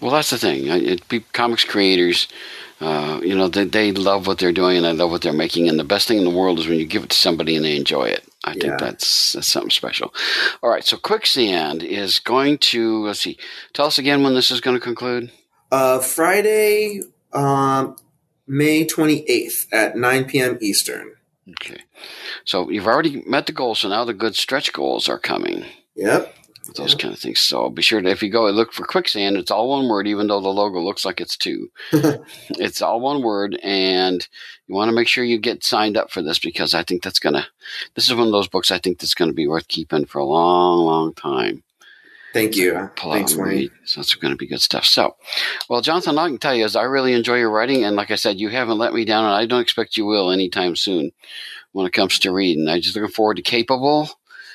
Well, 0.00 0.12
that's 0.12 0.30
the 0.30 0.38
thing. 0.38 0.70
I- 0.70 0.78
It, 1.10 1.32
comics 1.32 1.64
creators, 1.64 2.28
uh, 2.84 3.20
you 3.22 3.34
know, 3.36 3.48
they, 3.48 3.64
they 3.64 3.92
love 3.92 4.26
what 4.26 4.38
they're 4.38 4.52
doing 4.52 4.76
and 4.76 4.84
they 4.84 4.92
love 4.92 5.10
what 5.10 5.22
they're 5.22 5.32
making. 5.32 5.68
And 5.68 5.78
the 5.78 5.84
best 5.84 6.06
thing 6.08 6.18
in 6.18 6.24
the 6.24 6.30
world 6.30 6.58
is 6.58 6.66
when 6.66 6.78
you 6.78 6.86
give 6.86 7.02
it 7.04 7.10
to 7.10 7.16
somebody 7.16 7.56
and 7.56 7.64
they 7.64 7.76
enjoy 7.76 8.04
it. 8.04 8.24
I 8.44 8.52
Yeah. 8.52 8.60
think 8.62 8.78
that's, 8.80 9.32
that's 9.32 9.46
something 9.46 9.70
special. 9.70 10.12
All 10.62 10.70
right. 10.70 10.84
So 10.84 10.96
Quicksand 10.96 11.82
is 11.82 12.18
going 12.18 12.58
to, 12.58 13.06
let's 13.06 13.20
see, 13.20 13.38
tell 13.72 13.86
us 13.86 13.98
again 13.98 14.22
when 14.22 14.34
this 14.34 14.50
is 14.50 14.60
going 14.60 14.76
to 14.76 14.80
conclude. 14.82 15.32
Uh, 15.72 15.98
Friday, 15.98 17.00
um, 17.32 17.96
May 18.46 18.84
28th 18.84 19.66
at 19.72 19.96
9 19.96 20.24
p.m. 20.26 20.58
Eastern. 20.60 21.12
Okay. 21.50 21.80
So 22.44 22.68
you've 22.70 22.86
already 22.86 23.22
met 23.26 23.46
the 23.46 23.52
goals. 23.52 23.80
So 23.80 23.88
now 23.88 24.04
the 24.04 24.14
good 24.14 24.36
stretch 24.36 24.72
goals 24.72 25.08
are 25.08 25.18
coming. 25.18 25.64
Yep. 25.96 26.34
Those 26.72 26.94
kind 26.94 27.12
of 27.12 27.20
things. 27.20 27.40
So 27.40 27.68
be 27.68 27.82
sure 27.82 28.00
to, 28.00 28.08
if 28.08 28.22
you 28.22 28.30
go 28.30 28.46
and 28.46 28.56
look 28.56 28.72
for 28.72 28.86
quicksand, 28.86 29.36
it's 29.36 29.50
all 29.50 29.68
one 29.68 29.88
word, 29.88 30.06
even 30.06 30.26
though 30.26 30.40
the 30.40 30.48
logo 30.48 30.80
looks 30.80 31.04
like 31.04 31.20
it's 31.20 31.36
two. 31.36 31.70
it's 31.92 32.80
all 32.80 33.00
one 33.00 33.22
word, 33.22 33.58
and 33.62 34.26
you 34.66 34.74
want 34.74 34.88
to 34.88 34.94
make 34.94 35.06
sure 35.06 35.24
you 35.24 35.38
get 35.38 35.62
signed 35.62 35.96
up 35.96 36.10
for 36.10 36.22
this 36.22 36.38
because 36.38 36.74
I 36.74 36.82
think 36.82 37.02
that's 37.02 37.18
gonna. 37.18 37.46
This 37.94 38.08
is 38.08 38.14
one 38.14 38.26
of 38.26 38.32
those 38.32 38.48
books 38.48 38.70
I 38.70 38.78
think 38.78 38.98
that's 38.98 39.14
going 39.14 39.30
to 39.30 39.34
be 39.34 39.46
worth 39.46 39.68
keeping 39.68 40.06
for 40.06 40.18
a 40.18 40.24
long, 40.24 40.84
long 40.86 41.14
time. 41.14 41.62
Thank 42.32 42.56
you. 42.56 42.90
Pull 42.96 43.12
Thanks, 43.12 43.36
Wayne. 43.36 43.70
So 43.84 44.00
it's 44.00 44.14
going 44.16 44.32
to 44.32 44.36
be 44.36 44.48
good 44.48 44.60
stuff. 44.60 44.84
So, 44.84 45.14
well, 45.68 45.80
Jonathan, 45.80 46.18
all 46.18 46.24
I 46.24 46.28
can 46.28 46.38
tell 46.38 46.54
you 46.54 46.64
is 46.64 46.74
I 46.74 46.82
really 46.82 47.12
enjoy 47.12 47.36
your 47.36 47.50
writing, 47.50 47.84
and 47.84 47.94
like 47.94 48.10
I 48.10 48.16
said, 48.16 48.40
you 48.40 48.48
haven't 48.48 48.78
let 48.78 48.92
me 48.92 49.04
down, 49.04 49.24
and 49.24 49.34
I 49.34 49.46
don't 49.46 49.60
expect 49.60 49.96
you 49.96 50.04
will 50.04 50.32
anytime 50.32 50.74
soon 50.74 51.12
when 51.70 51.86
it 51.86 51.92
comes 51.92 52.18
to 52.18 52.32
reading. 52.32 52.68
I'm 52.68 52.80
just 52.80 52.96
looking 52.96 53.12
forward 53.12 53.36
to 53.36 53.42
Capable 53.42 54.10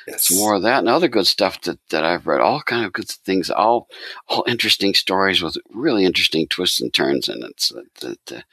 Yes. 0.09 0.27
some 0.27 0.37
more 0.37 0.55
of 0.55 0.63
that 0.63 0.79
and 0.79 0.89
other 0.89 1.07
good 1.07 1.27
stuff 1.27 1.61
that, 1.61 1.79
that 1.89 2.03
I've 2.03 2.25
read. 2.25 2.41
All 2.41 2.61
kind 2.61 2.85
of 2.85 2.93
good 2.93 3.07
things, 3.07 3.49
all 3.49 3.87
all 4.27 4.43
interesting 4.47 4.93
stories 4.93 5.41
with 5.41 5.57
really 5.71 6.05
interesting 6.05 6.47
twists 6.47 6.81
and 6.81 6.93
turns, 6.93 7.27
and 7.29 7.43
it's 7.43 7.71
uh, 7.71 7.81
to, 7.99 8.17
to 8.27 8.43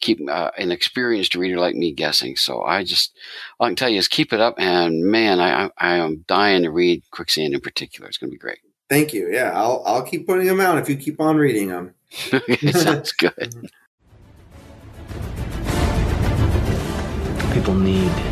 keep 0.00 0.20
uh, 0.28 0.50
an 0.56 0.72
experienced 0.72 1.34
reader 1.34 1.58
like 1.58 1.74
me 1.74 1.92
guessing. 1.92 2.36
So 2.36 2.62
I 2.62 2.84
just 2.84 3.16
all 3.58 3.66
I 3.66 3.70
can 3.70 3.76
tell 3.76 3.88
you 3.88 3.98
is 3.98 4.08
keep 4.08 4.32
it 4.32 4.40
up, 4.40 4.54
and 4.58 5.04
man, 5.04 5.40
I 5.40 5.64
I, 5.64 5.70
I 5.78 5.94
am 5.96 6.24
dying 6.26 6.62
to 6.62 6.70
read 6.70 7.02
Quicksand 7.10 7.54
in 7.54 7.60
particular. 7.60 8.08
It's 8.08 8.18
going 8.18 8.30
to 8.30 8.34
be 8.34 8.38
great. 8.38 8.58
Thank 8.88 9.12
you. 9.12 9.30
Yeah, 9.32 9.52
I'll 9.54 9.82
I'll 9.84 10.02
keep 10.02 10.26
putting 10.26 10.46
them 10.46 10.60
out 10.60 10.78
if 10.78 10.88
you 10.88 10.96
keep 10.96 11.20
on 11.20 11.36
reading 11.36 11.68
them. 11.68 11.94
it 12.32 12.74
sounds 12.82 13.12
good. 13.12 13.70
People 17.52 17.74
need 17.74 18.31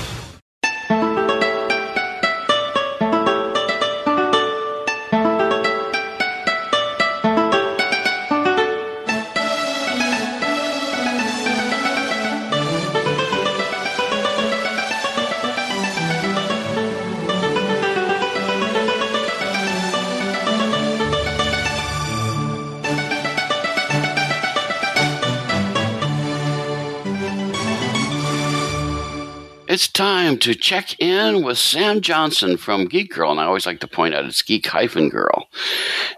It's 29.81 29.87
time 29.87 30.37
to 30.37 30.53
check 30.53 30.99
in 30.99 31.41
with 31.41 31.57
Sam 31.57 32.01
Johnson 32.01 32.57
from 32.57 32.85
Geek 32.85 33.11
Girl, 33.11 33.31
and 33.31 33.39
I 33.39 33.45
always 33.45 33.65
like 33.65 33.79
to 33.79 33.87
point 33.87 34.13
out 34.13 34.25
it's 34.25 34.43
Geek 34.43 34.67
hyphen 34.67 35.09
Girl. 35.09 35.49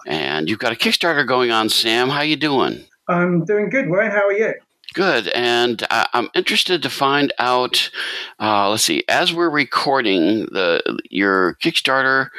And 0.05 0.49
you've 0.49 0.59
got 0.59 0.74
a 0.74 0.76
Kickstarter 0.76 1.26
going 1.26 1.49
on, 1.49 1.70
Sam. 1.70 2.09
How 2.09 2.24
you 2.24 2.36
doing? 2.36 2.84
I'm 3.07 3.45
doing 3.45 3.70
good, 3.70 3.88
Wayne. 3.88 4.11
How 4.11 4.28
are 4.28 4.34
you? 4.34 4.53
Good, 4.93 5.30
and 5.30 5.82
uh, 5.89 6.07
I'm 6.11 6.28
interested 6.36 6.84
to 6.84 6.89
find 6.89 7.32
out. 7.39 7.89
Uh, 8.38 8.70
let's 8.70 8.84
see. 8.84 9.05
As 9.07 9.34
we're 9.34 9.49
recording 9.49 10.47
the 10.51 10.99
your 11.09 11.55
Kickstarter, 11.64 12.32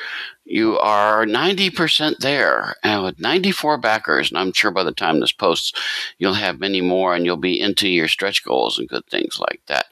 you 0.44 0.78
are 0.78 1.24
90% 1.24 2.18
there, 2.18 2.74
and 2.82 3.02
with 3.02 3.18
94 3.18 3.78
backers. 3.78 4.30
And 4.30 4.36
I'm 4.36 4.52
sure 4.52 4.70
by 4.70 4.84
the 4.84 4.92
time 4.92 5.20
this 5.20 5.32
posts, 5.32 5.72
you'll 6.18 6.34
have 6.34 6.60
many 6.60 6.82
more, 6.82 7.14
and 7.14 7.24
you'll 7.24 7.38
be 7.38 7.58
into 7.58 7.88
your 7.88 8.08
stretch 8.08 8.44
goals 8.44 8.78
and 8.78 8.86
good 8.86 9.06
things 9.06 9.40
like 9.40 9.62
that. 9.68 9.86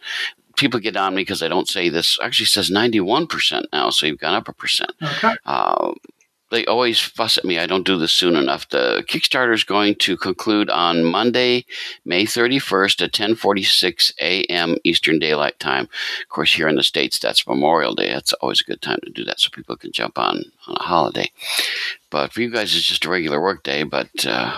People 0.57 0.81
get 0.81 0.97
on 0.97 1.15
me 1.15 1.23
because 1.23 1.43
I 1.43 1.49
don't 1.49 1.69
say 1.69 1.89
this. 1.89 2.19
Actually, 2.23 2.47
says 2.47 2.71
91% 2.71 3.65
now, 3.73 3.91
so 3.91 4.07
you've 4.07 4.19
gone 4.21 4.35
up 4.35 4.49
a 4.49 4.53
percent 4.53 4.93
Okay. 5.03 5.35
uh, 5.47 5.93
they 6.51 6.67
always 6.67 7.01
fuss 7.01 7.39
at 7.39 7.47
me. 7.47 7.59
I 7.59 7.67
don't 7.67 7.87
do 7.87 7.97
this 7.97 8.13
soon 8.13 8.37
enough. 8.37 8.69
The 8.69 9.03
Kickstarter 9.09 9.55
is 9.55 9.65
going 9.65 9.95
to 10.01 10.19
conclude 10.19 10.69
on 10.69 11.03
Monday, 11.03 11.65
May 12.05 12.27
31st 12.27 13.01
at 13.05 13.13
10:46 13.13 14.13
a.m. 14.21 14.77
Eastern 14.85 15.19
Daylight 15.19 15.59
Time. 15.59 15.85
Of 15.85 16.29
course, 16.29 16.53
here 16.53 16.69
in 16.69 16.77
the 16.77 16.83
states, 16.83 17.19
that's 17.19 17.47
Memorial 17.49 17.95
Day. 17.95 18.13
That's 18.13 18.35
always 18.35 18.61
a 18.61 18.65
good 18.65 18.83
time 18.83 18.99
to 19.03 19.11
do 19.11 19.25
that, 19.25 19.41
so 19.41 19.49
people 19.51 19.77
can 19.79 19.93
jump 19.93 20.19
on 20.19 20.45
on 20.67 20.77
a 20.79 20.83
holiday. 20.83 21.33
But 22.11 22.35
for 22.35 22.43
you 22.43 22.51
guys, 22.51 22.77
it's 22.77 22.87
just 22.87 23.07
a 23.07 23.11
regular 23.11 23.41
work 23.41 23.63
day. 23.63 23.85
But 23.85 24.11
uh, 24.27 24.55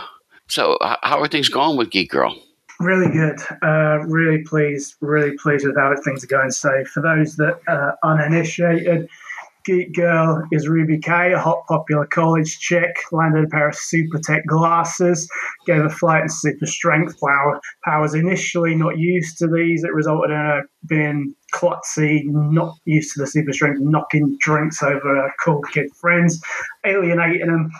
so, 0.48 0.76
how 0.80 1.20
are 1.20 1.28
things 1.28 1.48
going 1.48 1.76
with 1.76 1.90
Geek 1.90 2.10
Girl? 2.10 2.36
Really 2.84 3.10
good. 3.10 3.40
Uh, 3.62 4.00
really 4.06 4.42
pleased. 4.42 4.96
Really 5.00 5.34
pleased 5.38 5.66
with 5.66 5.74
how 5.74 5.94
things 6.04 6.22
are 6.22 6.26
going. 6.26 6.50
So, 6.50 6.84
for 6.84 7.00
those 7.00 7.34
that 7.36 7.58
are 7.66 7.96
uninitiated, 8.04 9.08
Geek 9.64 9.94
Girl 9.94 10.46
is 10.52 10.68
Ruby 10.68 10.98
K, 10.98 11.32
a 11.32 11.38
hot 11.38 11.66
popular 11.66 12.04
college 12.04 12.58
chick, 12.58 12.94
landed 13.10 13.44
a 13.44 13.48
pair 13.48 13.70
of 13.70 13.74
super 13.74 14.18
tech 14.18 14.44
glasses, 14.44 15.26
gave 15.64 15.82
a 15.82 15.88
flight 15.88 16.20
and 16.20 16.30
super 16.30 16.66
strength 16.66 17.18
power. 17.18 17.58
Powers 17.86 18.12
initially 18.12 18.74
not 18.74 18.98
used 18.98 19.38
to 19.38 19.46
these. 19.46 19.82
It 19.82 19.94
resulted 19.94 20.30
in 20.30 20.36
her 20.36 20.62
being 20.86 21.34
klutzy, 21.54 22.24
not 22.26 22.76
used 22.84 23.14
to 23.14 23.20
the 23.20 23.26
super 23.26 23.54
strength, 23.54 23.80
knocking 23.80 24.36
drinks 24.40 24.82
over 24.82 25.16
her 25.16 25.32
cool 25.42 25.62
kid 25.72 25.90
friends, 25.96 26.38
alienating 26.84 27.46
them. 27.46 27.70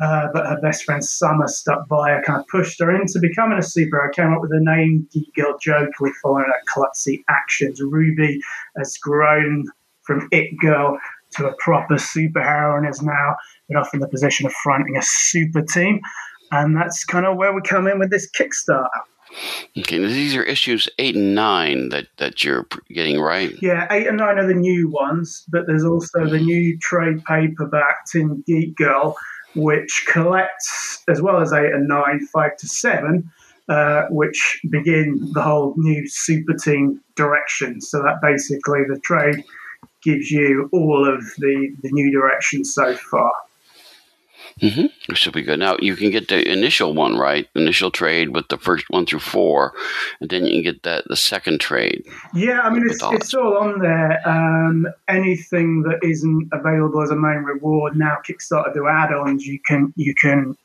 Uh, 0.00 0.26
but 0.32 0.46
her 0.46 0.60
best 0.60 0.84
friend 0.84 1.04
Summer 1.04 1.46
stuck 1.46 1.86
by 1.88 2.10
her, 2.10 2.22
kind 2.22 2.40
of 2.40 2.46
pushed 2.48 2.80
her 2.80 2.90
into 2.90 3.20
becoming 3.20 3.58
a 3.58 3.60
superhero. 3.60 4.12
Came 4.12 4.32
up 4.32 4.40
with 4.40 4.50
the 4.50 4.60
name 4.60 5.08
Geek 5.12 5.32
Girl 5.34 5.56
jokingly 5.60 6.12
following 6.22 6.46
her 6.46 6.62
klutzy 6.68 7.22
actions. 7.28 7.80
Ruby 7.80 8.40
has 8.76 8.96
grown 8.98 9.64
from 10.02 10.28
it 10.32 10.56
girl 10.58 10.98
to 11.36 11.46
a 11.46 11.54
proper 11.58 11.94
superhero 11.94 12.76
and 12.76 12.88
is 12.88 13.02
now 13.02 13.36
been 13.68 13.76
off 13.76 13.94
in 13.94 14.00
the 14.00 14.08
position 14.08 14.46
of 14.46 14.52
fronting 14.52 14.96
a 14.96 15.02
super 15.02 15.62
team. 15.62 16.00
And 16.50 16.76
that's 16.76 17.04
kind 17.04 17.26
of 17.26 17.36
where 17.36 17.52
we 17.52 17.62
come 17.62 17.86
in 17.86 17.98
with 17.98 18.10
this 18.10 18.30
Kickstarter. 18.30 18.88
Okay, 19.76 19.98
these 19.98 20.36
are 20.36 20.44
issues 20.44 20.88
eight 20.98 21.16
and 21.16 21.34
nine 21.34 21.88
that 21.88 22.06
that 22.18 22.44
you're 22.44 22.66
getting 22.90 23.20
right. 23.20 23.52
Yeah, 23.60 23.88
eight 23.90 24.06
and 24.06 24.18
nine 24.18 24.38
are 24.38 24.46
the 24.46 24.54
new 24.54 24.88
ones, 24.88 25.44
but 25.48 25.66
there's 25.66 25.84
also 25.84 26.26
the 26.26 26.38
new 26.38 26.78
trade 26.78 27.24
paperback 27.24 28.04
in 28.14 28.44
Geek 28.46 28.76
Girl, 28.76 29.16
which 29.54 30.06
collects, 30.08 31.02
as 31.08 31.22
well 31.22 31.40
as 31.40 31.52
eight 31.52 31.72
and 31.72 31.88
nine, 31.88 32.26
five 32.32 32.56
to 32.58 32.66
seven, 32.66 33.30
uh, 33.68 34.02
which 34.10 34.60
begin 34.70 35.30
the 35.32 35.42
whole 35.42 35.74
new 35.76 36.06
super 36.08 36.54
team 36.54 37.00
direction. 37.14 37.80
So 37.80 38.02
that 38.02 38.20
basically 38.22 38.80
the 38.88 39.00
trade 39.00 39.42
gives 40.02 40.30
you 40.30 40.68
all 40.72 41.08
of 41.08 41.20
the, 41.38 41.74
the 41.82 41.90
new 41.92 42.12
directions 42.12 42.74
so 42.74 42.94
far. 42.94 43.32
Mm-hmm. 44.60 45.14
Should 45.14 45.32
be 45.32 45.42
good. 45.42 45.58
Now 45.58 45.76
you 45.80 45.96
can 45.96 46.10
get 46.10 46.28
the 46.28 46.48
initial 46.50 46.94
one 46.94 47.16
right, 47.16 47.48
initial 47.54 47.90
trade 47.90 48.34
with 48.34 48.48
the 48.48 48.56
first 48.56 48.86
one 48.88 49.04
through 49.04 49.20
four, 49.20 49.74
and 50.20 50.30
then 50.30 50.46
you 50.46 50.62
can 50.62 50.72
get 50.72 50.82
that 50.84 51.04
the 51.08 51.16
second 51.16 51.60
trade. 51.60 52.04
Yeah, 52.34 52.60
I 52.60 52.70
mean 52.70 52.84
it's, 52.86 53.02
it's 53.02 53.34
all 53.34 53.58
on 53.58 53.80
there. 53.80 54.20
Um, 54.26 54.86
anything 55.08 55.82
that 55.82 55.98
isn't 56.02 56.48
available 56.52 57.02
as 57.02 57.10
a 57.10 57.16
main 57.16 57.42
reward 57.42 57.96
now, 57.96 58.18
Kickstarter 58.26 58.72
do 58.72 58.86
add-ons. 58.86 59.44
You 59.44 59.58
can 59.66 59.92
you 59.96 60.14
can 60.14 60.56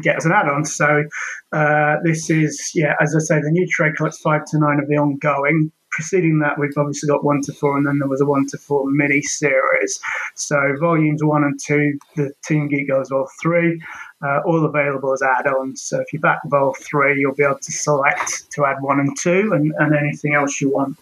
get 0.00 0.16
as 0.16 0.24
an 0.24 0.32
add-on. 0.32 0.64
So 0.64 1.04
uh, 1.52 1.96
this 2.04 2.30
is 2.30 2.72
yeah, 2.74 2.94
as 3.00 3.14
I 3.14 3.20
say, 3.20 3.40
the 3.40 3.50
new 3.50 3.66
trade 3.70 3.96
collects 3.96 4.18
five 4.20 4.44
to 4.46 4.58
nine 4.58 4.80
of 4.80 4.88
the 4.88 4.96
ongoing 4.96 5.72
preceding 5.96 6.38
that, 6.40 6.58
we've 6.58 6.76
obviously 6.76 7.08
got 7.08 7.24
one 7.24 7.40
to 7.42 7.52
four, 7.54 7.76
and 7.76 7.86
then 7.86 7.98
there 7.98 8.08
was 8.08 8.20
a 8.20 8.26
one 8.26 8.46
to 8.48 8.58
four 8.58 8.88
mini 8.88 9.22
series. 9.22 9.98
So 10.34 10.56
volumes 10.78 11.24
one 11.24 11.42
and 11.42 11.58
two, 11.58 11.98
the 12.14 12.32
Team 12.44 12.68
Geek 12.68 12.86
Girls 12.86 13.08
Vol 13.08 13.28
three, 13.42 13.82
uh, 14.22 14.40
all 14.46 14.64
available 14.64 15.12
as 15.12 15.22
add-ons. 15.22 15.82
So 15.82 16.00
if 16.00 16.12
you 16.12 16.20
back 16.20 16.40
Vol 16.46 16.74
three, 16.74 17.18
you'll 17.18 17.34
be 17.34 17.44
able 17.44 17.58
to 17.58 17.72
select 17.72 18.50
to 18.52 18.66
add 18.66 18.76
one 18.80 19.00
and 19.00 19.16
two, 19.18 19.52
and, 19.52 19.72
and 19.78 19.96
anything 19.96 20.34
else 20.34 20.60
you 20.60 20.70
want 20.70 20.98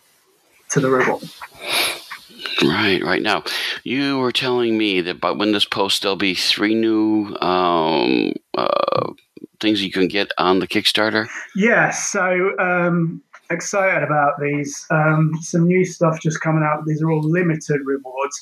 to 0.71 0.81
the 0.81 0.89
reward. 0.89 1.29
Right, 2.63 3.03
right 3.03 3.23
now, 3.23 3.43
you 3.83 4.19
were 4.19 4.33
telling 4.33 4.79
me 4.79 5.01
that 5.01 5.21
by 5.21 5.33
when 5.33 5.53
this 5.53 5.65
post, 5.65 6.03
there'll 6.03 6.17
be 6.17 6.35
three 6.35 6.75
new 6.75 7.37
um, 7.41 8.33
uh, 8.57 9.13
things 9.61 9.83
you 9.83 9.91
can 9.91 10.07
get 10.09 10.31
on 10.39 10.61
the 10.61 10.69
Kickstarter. 10.69 11.27
Yeah, 11.57 11.91
so 11.91 12.57
um, 12.59 13.23
excited 13.51 14.03
about 14.03 14.35
these. 14.41 14.87
Um, 14.91 15.33
some 15.41 15.67
new 15.67 15.85
stuff 15.85 16.21
just 16.21 16.41
coming 16.41 16.63
out. 16.63 16.85
These 16.87 17.03
are 17.03 17.11
all 17.11 17.23
limited 17.23 17.81
rewards. 17.85 18.41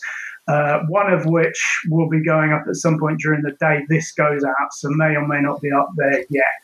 Uh, 0.48 0.80
one 0.88 1.12
of 1.12 1.24
which 1.26 1.80
will 1.88 2.08
be 2.08 2.22
going 2.24 2.52
up 2.52 2.64
at 2.68 2.74
some 2.74 2.98
point 2.98 3.20
during 3.20 3.42
the 3.42 3.52
day 3.60 3.80
this 3.88 4.10
goes 4.12 4.42
out, 4.44 4.72
so 4.72 4.88
may 4.90 5.14
or 5.14 5.26
may 5.26 5.40
not 5.40 5.60
be 5.60 5.70
up 5.70 5.88
there 5.96 6.24
yet 6.30 6.54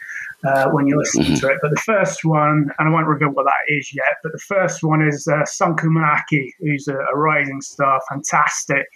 uh, 0.45 0.69
when 0.71 0.89
you 0.89 0.99
listen 0.99 1.23
mm-hmm. 1.23 1.35
to 1.35 1.47
it. 1.49 1.59
But 1.63 1.71
the 1.71 1.83
first 1.87 2.25
one, 2.25 2.71
and 2.79 2.89
I 2.89 2.91
won't 2.91 3.07
reveal 3.07 3.31
what 3.31 3.45
that 3.45 3.73
is 3.73 3.95
yet, 3.95 4.17
but 4.23 4.33
the 4.33 4.39
first 4.39 4.83
one 4.83 5.07
is 5.07 5.29
uh, 5.29 5.45
Sanku 5.45 5.85
Manaki, 5.85 6.51
who's 6.59 6.89
a, 6.89 6.97
a 6.97 7.17
rising 7.17 7.61
star, 7.61 8.01
fantastic 8.09 8.87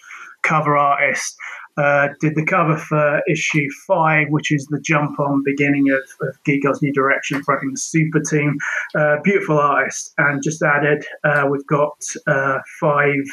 cover 0.43 0.77
artist 0.77 1.37
uh, 1.77 2.09
did 2.21 2.35
the 2.35 2.45
cover 2.45 2.77
for 2.77 3.23
issue 3.29 3.67
five, 3.87 4.29
which 4.31 4.53
is 4.53 4.67
the 4.67 4.81
jump 4.81 5.19
on 5.19 5.43
beginning 5.45 5.91
of, 5.91 6.29
of 6.29 6.43
Geek 6.45 6.63
Girls 6.63 6.83
New 6.83 6.93
Direction, 6.93 7.43
fronting 7.43 7.71
the 7.71 7.79
super 7.79 8.21
team. 8.21 8.57
Uh, 8.95 9.17
beautiful 9.23 9.59
artist. 9.59 10.13
And 10.19 10.43
just 10.43 10.63
added, 10.63 11.05
uh, 11.25 11.47
we've 11.51 11.67
got 11.67 11.95
uh, 12.27 12.59
five 12.81 13.25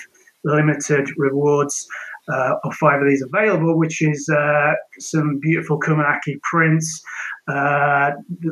limited 0.43 1.09
rewards. 1.17 1.87
Uh, 2.31 2.55
of 2.63 2.75
five 2.75 3.01
of 3.01 3.07
these 3.07 3.23
available, 3.23 3.75
which 3.75 4.03
is 4.03 4.29
uh, 4.29 4.73
some 4.99 5.39
beautiful 5.39 5.79
Kumanaki 5.79 6.39
prints, 6.43 7.01
uh, 7.49 8.11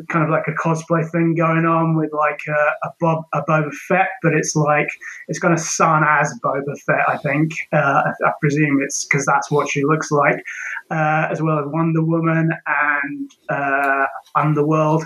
kind 0.09 0.23
of 0.23 0.29
like 0.29 0.47
a 0.47 0.53
cosplay 0.53 1.07
thing 1.11 1.35
going 1.35 1.65
on 1.65 1.95
with 1.95 2.11
like 2.11 2.39
a, 2.47 2.87
a, 2.87 2.91
Bob, 2.99 3.25
a 3.33 3.43
Boba 3.43 3.71
Fett, 3.87 4.07
but 4.23 4.33
it's 4.33 4.55
like 4.55 4.87
it's 5.27 5.37
kind 5.37 5.53
of 5.53 5.59
sun 5.59 6.03
as 6.07 6.33
Boba 6.43 6.75
Fett. 6.85 7.07
I 7.07 7.17
think 7.17 7.51
uh, 7.71 8.01
I, 8.05 8.27
I, 8.27 8.31
presume 8.41 8.79
it's 8.81 9.05
because 9.05 9.25
that's 9.25 9.51
what 9.51 9.69
she 9.69 9.83
looks 9.83 10.09
like, 10.09 10.43
uh, 10.89 11.27
as 11.29 11.41
well 11.41 11.59
as 11.59 11.65
Wonder 11.67 12.03
Woman 12.03 12.49
and 12.65 13.31
uh, 13.49 14.05
Underworld. 14.35 15.03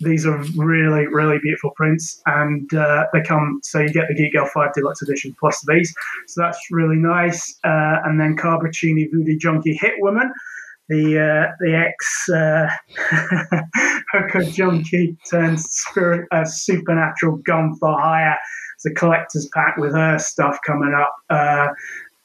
These 0.00 0.26
are 0.26 0.38
really, 0.56 1.06
really 1.06 1.38
beautiful 1.42 1.70
prints, 1.76 2.20
and 2.26 2.72
uh, 2.74 3.06
they 3.12 3.22
come. 3.22 3.60
So 3.62 3.80
you 3.80 3.92
get 3.92 4.08
the 4.08 4.14
Geek 4.14 4.32
Girl 4.32 4.46
Five 4.46 4.72
Deluxe 4.74 5.02
Edition 5.02 5.34
plus 5.38 5.64
these, 5.68 5.94
so 6.26 6.42
that's 6.42 6.58
really 6.70 6.96
nice. 6.96 7.58
and 7.64 8.20
then 8.20 8.36
Carbracini 8.36 9.10
Voodoo 9.10 9.36
Junkie 9.38 9.74
Hit 9.74 9.94
Woman 9.98 10.32
the 10.90 11.18
uh, 11.20 11.52
the 11.60 11.74
ex 11.74 12.28
uh, 12.28 12.68
hooker 14.12 14.44
junkie 14.50 15.16
turns 15.30 15.64
spirit 15.70 16.26
uh, 16.32 16.44
supernatural 16.44 17.36
gun 17.46 17.76
for 17.76 17.98
hire. 17.98 18.36
It's 18.74 18.86
a 18.86 18.90
collector's 18.90 19.48
pack 19.54 19.76
with 19.76 19.94
her 19.94 20.18
stuff 20.18 20.58
coming 20.66 20.92
up. 20.92 21.14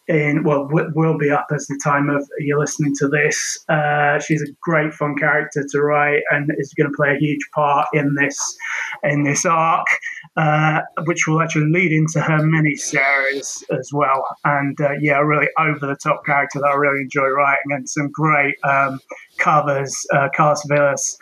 In 0.08 0.44
well, 0.44 0.68
will 0.70 1.18
be 1.18 1.32
up 1.32 1.48
as 1.52 1.66
the 1.66 1.80
time 1.84 2.12
of 2.12 2.24
you're 2.38 2.60
listening 2.60 2.94
to 3.00 3.08
this. 3.08 3.58
Uh, 3.68 4.20
she's 4.20 4.42
a 4.44 4.54
great 4.62 4.94
fun 4.94 5.16
character 5.16 5.66
to 5.72 5.82
write 5.82 6.22
and 6.30 6.52
is 6.60 6.72
going 6.78 6.92
to 6.92 6.96
play 6.96 7.16
a 7.16 7.18
huge 7.18 7.42
part 7.56 7.88
in 7.92 8.14
this 8.14 8.38
in 9.02 9.24
this 9.24 9.46
arc, 9.46 9.88
uh, 10.38 10.82
which 11.06 11.28
will 11.28 11.42
actually 11.42 11.72
lead 11.72 11.92
into 11.92 12.22
her 12.22 12.46
mini 12.46 12.76
series 12.76 13.64
as 13.72 13.90
well. 13.92 14.24
And 14.44 14.80
uh, 14.80 14.92
yeah, 15.02 15.18
really 15.18 15.48
over 15.58 15.88
the 15.88 15.96
top 15.96 16.24
character 16.24 16.60
that 16.60 16.68
I 16.68 16.76
really 16.76 17.02
enjoy 17.02 17.30
writing, 17.30 17.72
and 17.72 17.90
some 17.90 18.12
great 18.12 18.56
um, 18.64 19.00
covers. 19.40 20.06
Uh, 20.14 20.30
Carlos 20.36 20.64
Villas 20.68 21.18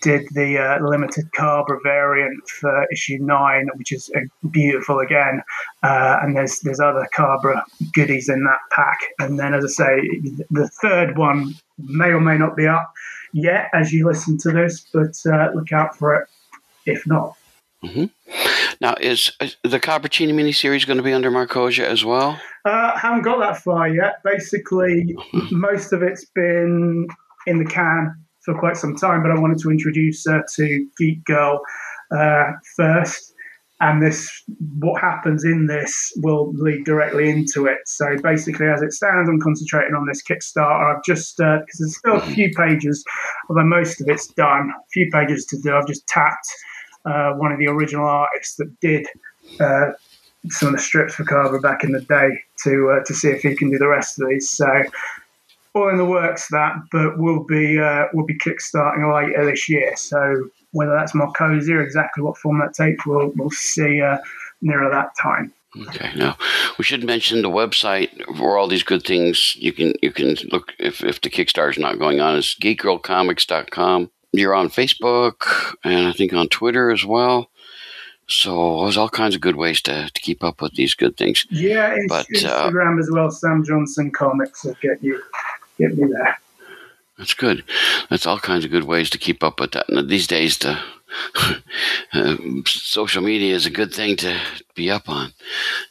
did 0.00 0.26
the 0.32 0.58
uh, 0.58 0.86
limited 0.86 1.32
Cabra 1.32 1.78
variant 1.82 2.48
for 2.48 2.86
issue 2.92 3.18
nine, 3.20 3.68
which 3.74 3.92
is 3.92 4.10
uh, 4.16 4.20
beautiful 4.50 5.00
again. 5.00 5.42
Uh, 5.82 6.18
and 6.22 6.36
there's 6.36 6.60
there's 6.60 6.80
other 6.80 7.06
Cabra 7.12 7.64
goodies 7.92 8.28
in 8.28 8.44
that 8.44 8.60
pack. 8.70 8.98
And 9.18 9.38
then, 9.38 9.54
as 9.54 9.64
I 9.64 9.68
say, 9.68 10.08
the 10.50 10.68
third 10.80 11.16
one 11.16 11.54
may 11.78 12.08
or 12.08 12.20
may 12.20 12.38
not 12.38 12.56
be 12.56 12.66
up 12.66 12.92
yet 13.32 13.68
as 13.74 13.92
you 13.92 14.06
listen 14.06 14.38
to 14.38 14.52
this, 14.52 14.86
but 14.92 15.14
uh, 15.26 15.50
look 15.54 15.72
out 15.72 15.96
for 15.96 16.14
it 16.14 16.28
if 16.88 17.06
not. 17.06 17.34
Mm-hmm. 17.84 18.06
Now, 18.80 18.94
is, 19.00 19.32
is 19.40 19.56
the 19.62 19.78
Carbracini 19.78 20.32
miniseries 20.32 20.86
going 20.86 20.96
to 20.96 21.02
be 21.02 21.12
under 21.12 21.30
Markosia 21.30 21.84
as 21.84 22.04
well? 22.04 22.40
Uh, 22.64 22.96
haven't 22.96 23.22
got 23.22 23.38
that 23.38 23.58
far 23.58 23.88
yet. 23.88 24.22
Basically, 24.24 25.16
most 25.50 25.92
of 25.92 26.02
it's 26.02 26.24
been 26.24 27.06
in 27.46 27.58
the 27.58 27.64
can 27.64 28.14
for 28.44 28.58
quite 28.58 28.76
some 28.76 28.96
time, 28.96 29.22
but 29.22 29.30
I 29.30 29.38
wanted 29.38 29.58
to 29.60 29.70
introduce 29.70 30.24
her 30.26 30.44
to 30.56 30.86
Geek 30.98 31.24
Girl 31.24 31.60
uh, 32.16 32.52
first. 32.76 33.34
And 33.80 34.02
this, 34.02 34.42
what 34.80 35.00
happens 35.00 35.44
in 35.44 35.66
this, 35.66 36.12
will 36.16 36.52
lead 36.54 36.84
directly 36.84 37.30
into 37.30 37.66
it. 37.66 37.78
So 37.86 38.16
basically, 38.20 38.66
as 38.66 38.82
it 38.82 38.92
stands, 38.92 39.28
I'm 39.28 39.38
concentrating 39.38 39.94
on 39.94 40.04
this 40.06 40.20
Kickstarter. 40.20 40.96
I've 40.96 41.04
just 41.04 41.36
because 41.36 41.62
uh, 41.62 41.78
there's 41.78 41.96
still 41.96 42.16
a 42.16 42.34
few 42.34 42.50
pages, 42.54 43.04
although 43.48 43.64
most 43.64 44.00
of 44.00 44.08
it's 44.08 44.26
done. 44.26 44.72
A 44.76 44.88
few 44.92 45.08
pages 45.12 45.44
to 45.46 45.58
do. 45.60 45.76
I've 45.76 45.86
just 45.86 46.06
tapped 46.08 46.48
uh, 47.04 47.34
one 47.34 47.52
of 47.52 47.58
the 47.60 47.68
original 47.68 48.04
artists 48.04 48.56
that 48.56 48.80
did 48.80 49.06
uh, 49.60 49.92
some 50.48 50.68
of 50.70 50.74
the 50.74 50.80
strips 50.80 51.14
for 51.14 51.24
Carver 51.24 51.60
back 51.60 51.84
in 51.84 51.92
the 51.92 52.00
day 52.00 52.30
to 52.64 52.90
uh, 52.90 53.04
to 53.04 53.14
see 53.14 53.28
if 53.28 53.42
he 53.42 53.54
can 53.54 53.70
do 53.70 53.78
the 53.78 53.86
rest 53.86 54.20
of 54.20 54.28
these. 54.28 54.50
So 54.50 54.66
all 55.74 55.88
in 55.88 55.96
the 55.96 56.04
works 56.04 56.48
that, 56.48 56.76
but 56.90 57.18
we'll 57.18 57.44
be 57.44 57.78
uh, 57.78 58.06
we'll 58.12 58.26
be 58.26 58.38
kickstarting 58.38 59.12
later 59.12 59.44
this 59.44 59.68
year. 59.68 59.96
So 59.96 60.48
whether 60.72 60.92
that's 60.92 61.12
Markosia 61.12 61.76
or 61.76 61.82
exactly 61.82 62.22
what 62.22 62.36
form 62.36 62.58
that 62.60 62.74
takes, 62.74 63.06
we'll 63.06 63.32
we'll 63.36 63.50
see 63.50 64.00
uh, 64.00 64.18
nearer 64.60 64.90
that 64.90 65.10
time. 65.20 65.52
Okay. 65.88 66.12
Now 66.16 66.36
we 66.78 66.84
should 66.84 67.04
mention 67.04 67.42
the 67.42 67.50
website 67.50 68.10
for 68.36 68.56
all 68.56 68.68
these 68.68 68.82
good 68.82 69.04
things. 69.04 69.56
You 69.58 69.72
can 69.72 69.92
you 70.02 70.12
can 70.12 70.36
look 70.50 70.74
if 70.78 71.04
if 71.04 71.20
the 71.20 71.30
Kickstarter 71.30 71.70
is 71.70 71.78
not 71.78 71.98
going 71.98 72.20
on. 72.20 72.36
It's 72.36 72.54
geekgirlcomics.com. 72.58 74.10
You're 74.32 74.54
on 74.54 74.68
Facebook 74.68 75.74
and 75.84 76.06
I 76.06 76.12
think 76.12 76.32
on 76.32 76.48
Twitter 76.48 76.90
as 76.90 77.04
well. 77.04 77.50
So 78.28 78.82
there's 78.82 78.98
all 78.98 79.08
kinds 79.08 79.34
of 79.34 79.40
good 79.40 79.56
ways 79.56 79.80
to, 79.82 80.10
to 80.12 80.20
keep 80.20 80.44
up 80.44 80.60
with 80.60 80.74
these 80.74 80.94
good 80.94 81.16
things. 81.16 81.46
Yeah, 81.50 81.96
but, 82.08 82.26
uh, 82.44 82.68
Instagram 82.70 82.96
uh, 82.96 83.00
as 83.00 83.10
well. 83.10 83.30
Sam 83.30 83.64
Johnson 83.64 84.10
Comics 84.10 84.64
will 84.64 84.76
get 84.82 85.02
you 85.02 85.22
get 85.78 85.96
me 85.96 86.08
there. 86.12 86.38
That's 87.18 87.34
good. 87.34 87.64
That's 88.10 88.26
all 88.26 88.38
kinds 88.38 88.64
of 88.64 88.70
good 88.70 88.84
ways 88.84 89.10
to 89.10 89.18
keep 89.18 89.42
up 89.42 89.58
with 89.58 89.72
that. 89.72 89.88
And 89.88 90.08
these 90.08 90.28
days, 90.28 90.58
the 90.58 90.78
uh, 92.12 92.36
social 92.66 93.22
media 93.22 93.54
is 93.54 93.66
a 93.66 93.70
good 93.70 93.92
thing 93.92 94.16
to 94.16 94.38
be 94.76 94.88
up 94.90 95.08
on. 95.08 95.32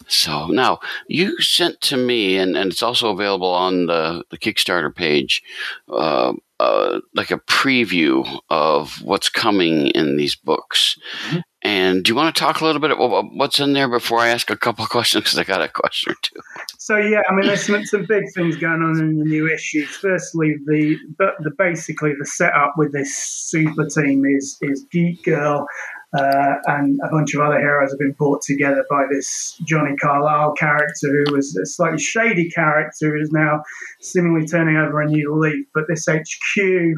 So 0.08 0.48
now 0.48 0.80
you 1.08 1.42
sent 1.42 1.82
to 1.82 1.98
me, 1.98 2.38
and, 2.38 2.56
and 2.56 2.72
it's 2.72 2.84
also 2.84 3.12
available 3.12 3.50
on 3.50 3.88
the, 3.88 4.24
the 4.30 4.38
Kickstarter 4.38 4.94
page, 4.96 5.44
uh, 5.90 6.34
uh, 6.62 7.02
like 7.14 7.32
a 7.32 7.40
preview 7.40 8.40
of 8.50 9.02
what's 9.04 9.30
coming 9.30 9.88
in 9.88 10.16
these 10.16 10.36
books. 10.36 10.98
Mm-hmm. 11.28 11.40
And 11.68 12.02
do 12.02 12.12
you 12.12 12.16
want 12.16 12.34
to 12.34 12.40
talk 12.40 12.62
a 12.62 12.66
little 12.66 12.80
bit 12.80 12.92
about 12.92 13.34
what's 13.34 13.60
in 13.60 13.74
there 13.74 13.90
before 13.90 14.20
I 14.20 14.30
ask 14.30 14.50
a 14.50 14.56
couple 14.56 14.86
of 14.86 14.90
questions? 14.98 15.26
Because 15.26 15.38
I 15.38 15.44
got 15.44 15.62
a 15.62 15.68
question 15.68 16.14
or 16.14 16.16
two. 16.22 16.40
So 16.78 16.96
yeah, 16.96 17.22
I 17.30 17.34
mean, 17.34 17.46
there's 17.46 17.66
some, 17.66 17.84
some 17.84 18.06
big 18.06 18.24
things 18.34 18.56
going 18.56 18.82
on 18.82 18.98
in 18.98 19.20
the 19.20 19.26
new 19.26 19.52
issues. 19.52 19.90
Firstly, 19.90 20.56
the 20.66 20.96
the 21.18 21.52
basically 21.58 22.14
the 22.18 22.26
setup 22.26 22.76
with 22.78 22.94
this 22.94 23.14
super 23.18 23.86
team 23.86 24.24
is 24.26 24.58
is 24.62 24.86
Geek 24.94 25.24
Girl 25.24 25.68
uh, 26.14 26.54
and 26.68 27.00
a 27.04 27.10
bunch 27.10 27.34
of 27.34 27.42
other 27.42 27.60
heroes 27.60 27.92
have 27.92 28.00
been 28.00 28.14
brought 28.14 28.42
together 28.42 28.86
by 28.90 29.04
this 29.12 29.60
Johnny 29.66 29.96
Carlisle 29.98 30.54
character, 30.54 31.10
who 31.26 31.36
was 31.36 31.54
a 31.58 31.66
slightly 31.66 32.00
shady 32.00 32.50
character, 32.50 33.14
who 33.14 33.22
is 33.22 33.32
now 33.34 33.62
seemingly 34.00 34.48
turning 34.48 34.78
over 34.78 35.02
a 35.02 35.06
new 35.06 35.36
leaf. 35.36 35.66
But 35.74 35.84
this 35.90 36.08
HQ 36.08 36.96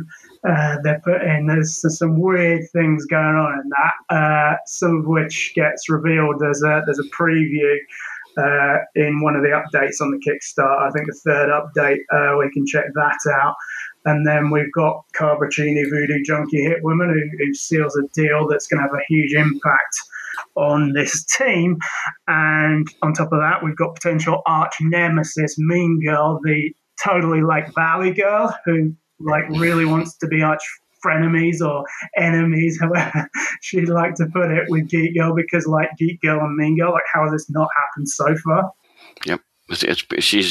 uh, 0.48 0.78
they're 0.84 1.02
putting, 1.04 1.48
there's, 1.48 1.82
there's, 1.82 1.98
some 1.98 2.20
weird 2.20 2.62
things 2.72 3.06
going 3.06 3.36
on 3.36 3.60
in 3.60 3.70
that, 3.70 4.16
uh, 4.16 4.56
some 4.66 5.00
of 5.00 5.06
which 5.06 5.54
gets 5.56 5.90
revealed. 5.90 6.36
There's 6.40 6.64
a, 6.64 6.82
there's 6.86 7.00
a 7.00 7.10
preview. 7.10 7.76
Uh, 8.38 8.78
in 8.96 9.22
one 9.22 9.36
of 9.36 9.42
the 9.42 9.50
updates 9.50 10.00
on 10.00 10.12
the 10.12 10.20
Kickstarter, 10.20 10.88
I 10.88 10.92
think 10.92 11.08
the 11.08 11.20
third 11.26 11.50
update, 11.50 12.00
uh, 12.14 12.38
we 12.38 12.50
can 12.54 12.66
check 12.66 12.86
that 12.94 13.18
out. 13.34 13.56
And 14.06 14.26
then 14.26 14.50
we've 14.50 14.72
got 14.72 15.04
Carboncini, 15.14 15.84
Voodoo 15.90 16.24
Junkie 16.24 16.64
Hit 16.64 16.82
Woman, 16.84 17.10
who, 17.10 17.46
who 17.46 17.54
seals 17.54 17.98
a 17.98 18.08
deal 18.14 18.48
that's 18.48 18.68
going 18.68 18.82
to 18.82 18.84
have 18.84 18.94
a 18.94 19.04
huge 19.10 19.34
impact 19.34 19.98
on 20.56 20.94
this 20.94 21.26
team. 21.26 21.78
And 22.28 22.88
on 23.02 23.14
top 23.14 23.34
of 23.34 23.40
that, 23.40 23.62
we've 23.62 23.76
got 23.76 23.96
potential 23.96 24.42
arch 24.46 24.76
nemesis, 24.80 25.56
Mean 25.58 26.00
Girl, 26.06 26.40
the 26.44 26.72
totally 27.04 27.42
like 27.42 27.74
Valley 27.76 28.14
Girl, 28.14 28.56
who 28.66 28.94
like 29.20 29.48
really 29.50 29.86
wants 29.86 30.18
to 30.18 30.28
be 30.28 30.42
arch 30.42 30.64
frenemies 31.06 31.62
or 31.62 31.84
enemies, 32.18 32.80
however 32.82 33.30
she'd 33.62 33.90
like 33.90 34.16
to 34.16 34.26
put 34.28 34.52
it, 34.52 34.66
with 34.70 34.90
Geek 34.90 35.18
Girl 35.18 35.36
because 35.36 35.66
like 35.66 35.90
Geek 35.98 36.22
Girl 36.22 36.40
and 36.40 36.56
Mean 36.56 36.78
Girl, 36.78 36.92
like 36.92 37.04
how 37.12 37.24
has 37.24 37.32
this 37.32 37.50
not 37.50 37.68
happened 37.78 38.10
so 38.10 38.36
far? 38.44 38.72
Yep. 39.26 39.42
It's, 39.70 39.84
it's, 39.84 40.04
she's 40.24 40.50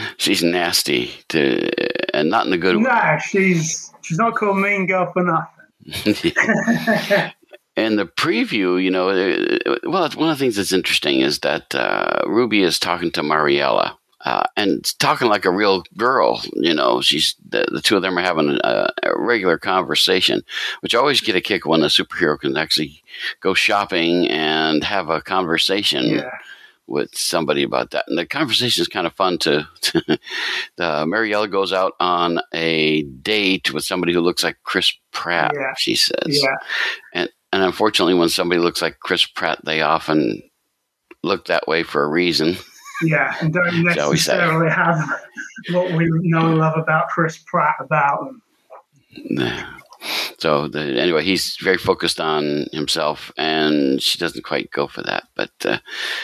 she's 0.18 0.42
nasty 0.42 1.10
to 1.28 1.70
and 2.14 2.30
not 2.30 2.46
in 2.46 2.52
a 2.52 2.58
good 2.58 2.76
way. 2.76 2.82
Nah, 2.82 3.18
she's 3.18 3.92
she's 4.02 4.18
not 4.18 4.34
called 4.34 4.58
Mean 4.58 4.86
Girl 4.86 5.10
for 5.12 5.24
nothing. 5.24 5.54
and 7.76 7.98
the 7.98 8.04
preview, 8.04 8.82
you 8.82 8.90
know, 8.90 9.08
uh, 9.08 9.74
well, 9.84 10.10
one 10.10 10.28
of 10.28 10.38
the 10.38 10.42
things 10.42 10.56
that's 10.56 10.72
interesting 10.72 11.20
is 11.20 11.38
that 11.40 11.74
uh, 11.74 12.22
Ruby 12.26 12.62
is 12.62 12.78
talking 12.78 13.10
to 13.12 13.22
Mariella. 13.22 13.97
Uh, 14.24 14.42
and 14.56 14.98
talking 14.98 15.28
like 15.28 15.44
a 15.44 15.50
real 15.50 15.84
girl, 15.96 16.42
you 16.54 16.74
know, 16.74 17.00
she's 17.00 17.36
the, 17.48 17.64
the 17.70 17.80
two 17.80 17.94
of 17.94 18.02
them 18.02 18.18
are 18.18 18.22
having 18.22 18.58
a, 18.64 18.90
a, 19.04 19.16
regular 19.16 19.56
conversation, 19.58 20.42
which 20.80 20.92
I 20.94 20.98
always 20.98 21.20
get 21.20 21.36
a 21.36 21.40
kick 21.40 21.64
when 21.66 21.82
a 21.82 21.86
superhero 21.86 22.38
can 22.38 22.56
actually 22.56 23.00
go 23.40 23.54
shopping 23.54 24.28
and 24.28 24.82
have 24.82 25.08
a 25.08 25.20
conversation 25.20 26.06
Yeah. 26.06 26.30
with 26.88 27.16
somebody 27.16 27.62
about 27.62 27.92
that. 27.92 28.06
And 28.08 28.18
the 28.18 28.26
conversation 28.26 28.82
is 28.82 28.88
kind 28.88 29.06
of 29.06 29.12
fun 29.14 29.38
to. 29.38 29.68
the 30.76 31.06
Mariella 31.06 31.46
goes 31.46 31.72
out 31.72 31.92
on 32.00 32.40
a 32.52 33.02
date 33.02 33.72
with 33.72 33.84
somebody 33.84 34.12
who 34.12 34.20
looks 34.20 34.42
like 34.42 34.56
Chris 34.64 34.92
Pratt. 35.12 35.52
Yeah. 35.54 35.74
She 35.76 35.94
says, 35.94 36.16
Yeah. 36.26 36.56
and 37.14 37.30
and 37.52 37.62
unfortunately, 37.62 38.14
when 38.14 38.28
somebody 38.28 38.60
looks 38.60 38.82
like 38.82 38.98
Chris 39.00 39.24
Pratt, 39.24 39.64
they 39.64 39.80
often 39.80 40.42
look 41.22 41.46
that 41.46 41.66
way 41.68 41.82
for 41.84 42.02
a 42.02 42.08
reason. 42.08 42.56
Yeah, 43.02 43.34
and 43.40 43.52
don't 43.52 43.84
Shall 43.94 44.10
we 44.10 44.16
say. 44.16 44.36
necessarily 44.36 44.70
have 44.70 45.20
what 45.70 45.92
we 45.92 46.08
know 46.08 46.48
and 46.50 46.58
love 46.58 46.78
about 46.78 47.08
Chris 47.08 47.38
Pratt 47.38 47.76
about 47.80 48.24
them. 48.24 48.42
So 50.38 50.68
the, 50.68 50.80
anyway, 50.80 51.24
he's 51.24 51.56
very 51.60 51.78
focused 51.78 52.20
on 52.20 52.66
himself, 52.72 53.32
and 53.36 54.00
she 54.00 54.18
doesn't 54.18 54.44
quite 54.44 54.70
go 54.70 54.86
for 54.86 55.02
that. 55.02 55.24
But 55.34 55.50
uh, 55.64 55.78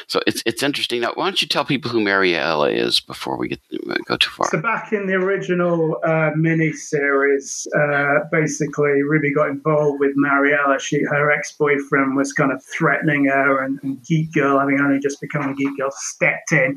so 0.07 0.21
it's 0.27 0.43
it's 0.47 0.63
interesting. 0.63 1.01
Now, 1.01 1.13
why 1.15 1.25
don't 1.25 1.43
you 1.43 1.49
tell 1.49 1.65
people 1.65 1.91
who 1.91 2.01
Mariella 2.01 2.71
is 2.71 3.01
before 3.01 3.37
we 3.37 3.49
get 3.49 3.61
go 4.07 4.17
too 4.17 4.31
far? 4.31 4.49
So 4.51 4.61
back 4.61 4.93
in 4.93 5.07
the 5.07 5.15
original 5.15 5.99
uh, 6.05 6.31
mini-series, 6.37 7.67
uh, 7.77 8.21
basically 8.31 9.03
Ruby 9.03 9.35
got 9.35 9.49
involved 9.49 9.99
with 9.99 10.13
Mariella. 10.15 10.79
She, 10.79 11.03
her 11.11 11.33
ex-boyfriend 11.33 12.17
was 12.17 12.33
kind 12.33 12.53
of 12.53 12.63
threatening 12.65 13.25
her, 13.27 13.65
and, 13.65 13.81
and 13.83 14.01
Geek 14.05 14.33
Girl, 14.33 14.59
having 14.59 14.81
only 14.81 15.01
just 15.01 15.21
become 15.21 15.49
a 15.51 15.55
Geek 15.55 15.77
Girl, 15.77 15.91
stepped 15.91 16.53
in. 16.53 16.77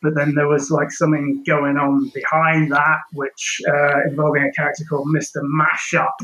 But 0.00 0.14
then 0.14 0.34
there 0.34 0.48
was 0.48 0.70
like 0.70 0.90
something 0.90 1.42
going 1.46 1.76
on 1.76 2.10
behind 2.14 2.72
that, 2.72 3.00
which 3.12 3.60
uh, 3.68 4.00
involving 4.08 4.44
a 4.44 4.52
character 4.52 4.84
called 4.88 5.08
Mister 5.08 5.42
Mashup, 5.42 6.14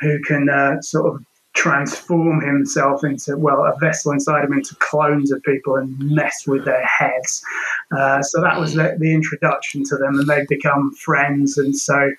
who 0.00 0.20
can 0.22 0.48
uh, 0.48 0.80
sort 0.80 1.14
of 1.14 1.24
transform 1.52 2.40
himself 2.40 3.02
into 3.02 3.36
well 3.36 3.64
a 3.64 3.76
vessel 3.80 4.12
inside 4.12 4.44
him 4.44 4.52
into 4.52 4.74
clones 4.76 5.32
of 5.32 5.42
people 5.42 5.76
and 5.76 5.98
mess 5.98 6.46
with 6.46 6.64
their 6.64 6.84
heads. 6.86 7.42
Uh, 7.96 8.22
so 8.22 8.40
that 8.40 8.58
was 8.58 8.74
the, 8.74 8.96
the 9.00 9.12
introduction 9.12 9.82
to 9.82 9.96
them 9.96 10.18
and 10.18 10.28
they've 10.28 10.48
become 10.48 10.92
friends. 10.94 11.58
And 11.58 11.76
so 11.76 12.10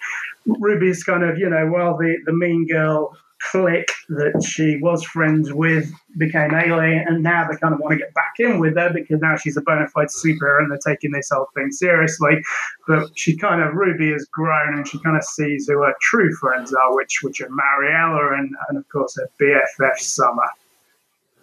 ruby's 0.45 1.03
kind 1.03 1.23
of 1.23 1.38
you 1.38 1.49
know 1.49 1.69
well 1.71 1.95
the, 1.97 2.17
the 2.25 2.34
mean 2.34 2.67
girl 2.67 3.15
clique 3.49 3.91
that 4.09 4.43
she 4.43 4.77
was 4.77 5.03
friends 5.03 5.51
with 5.53 5.91
became 6.17 6.53
alien 6.53 7.05
and 7.07 7.23
now 7.23 7.47
they 7.49 7.57
kind 7.57 7.73
of 7.73 7.79
want 7.79 7.91
to 7.91 7.97
get 7.97 8.13
back 8.13 8.33
in 8.39 8.59
with 8.59 8.75
her 8.75 8.91
because 8.93 9.19
now 9.21 9.35
she's 9.35 9.57
a 9.57 9.61
bona 9.61 9.87
fide 9.87 10.07
superhero 10.07 10.59
and 10.59 10.71
they're 10.71 10.93
taking 10.93 11.11
this 11.11 11.29
whole 11.31 11.47
thing 11.55 11.71
seriously 11.71 12.41
but 12.87 13.09
she 13.15 13.37
kind 13.37 13.61
of 13.61 13.73
Ruby 13.73 14.11
has 14.11 14.25
grown 14.25 14.75
and 14.75 14.87
she 14.87 14.99
kind 14.99 15.17
of 15.17 15.23
sees 15.23 15.67
who 15.67 15.81
her 15.81 15.95
true 16.01 16.33
friends 16.35 16.73
are, 16.73 16.95
which 16.95 17.19
which 17.23 17.41
are 17.41 17.49
Mariella 17.49 18.37
and, 18.37 18.51
and 18.69 18.77
of 18.77 18.87
course 18.89 19.17
her 19.17 19.29
BFF 19.41 19.97
Summer. 19.97 20.49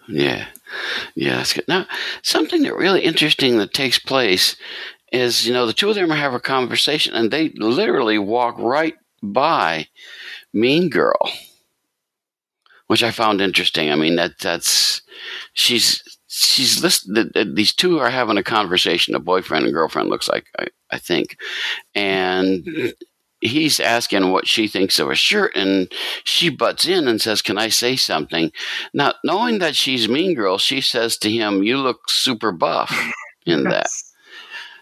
Yeah, 0.09 0.47
yeah, 1.15 1.37
that's 1.37 1.53
good. 1.53 1.69
Now, 1.69 1.87
something 2.23 2.63
that 2.63 2.75
really 2.75 3.03
interesting 3.03 3.59
that 3.59 3.75
takes 3.75 3.99
place 3.99 4.57
is 5.13 5.47
you 5.47 5.53
know 5.53 5.67
the 5.67 5.73
two 5.73 5.89
of 5.89 5.95
them 5.95 6.11
have 6.11 6.35
a 6.35 6.41
conversation 6.41 7.15
and 7.15 7.31
they 7.31 7.51
literally 7.51 8.19
walk 8.19 8.57
right 8.59 8.95
by 9.23 9.87
Mean 10.53 10.89
Girl, 10.89 11.31
which 12.89 13.03
I 13.03 13.11
found 13.11 13.41
interesting. 13.41 13.91
I 13.91 13.95
mean 13.95 14.17
that 14.17 14.39
that's 14.41 15.03
she's 15.55 16.03
she's 16.27 16.83
listening. 16.83 17.55
These 17.55 17.75
two 17.75 17.99
are 17.99 18.11
having 18.11 18.37
a 18.37 18.43
conversation. 18.43 19.15
A 19.15 19.21
boyfriend 19.21 19.65
and 19.65 19.75
girlfriend 19.75 20.11
looks 20.11 20.29
like 20.29 20.47
I, 20.59 20.67
I 20.91 20.99
think, 20.99 21.37
and 21.95 22.95
he's 23.41 23.81
asking 23.81 24.31
what 24.31 24.47
she 24.49 24.69
thinks 24.69 24.99
of 24.99 25.11
a 25.11 25.15
shirt, 25.15 25.55
and 25.57 25.91
she 26.25 26.49
butts 26.51 26.87
in 26.87 27.09
and 27.09 27.21
says, 27.21 27.43
"Can 27.43 27.59
I 27.59 27.69
say 27.69 27.97
something?" 27.97 28.53
Now, 28.95 29.15
knowing 29.25 29.59
that 29.61 29.77
she's 29.77 30.09
Mean 30.09 30.35
Girl, 30.35 30.59
she 30.59 30.81
says 30.81 31.17
to 31.19 31.31
him, 31.31 31.63
"You 31.63 31.79
look 31.79 32.09
super 32.11 32.53
buff 32.53 32.93
in 33.47 33.65
that." 33.65 33.89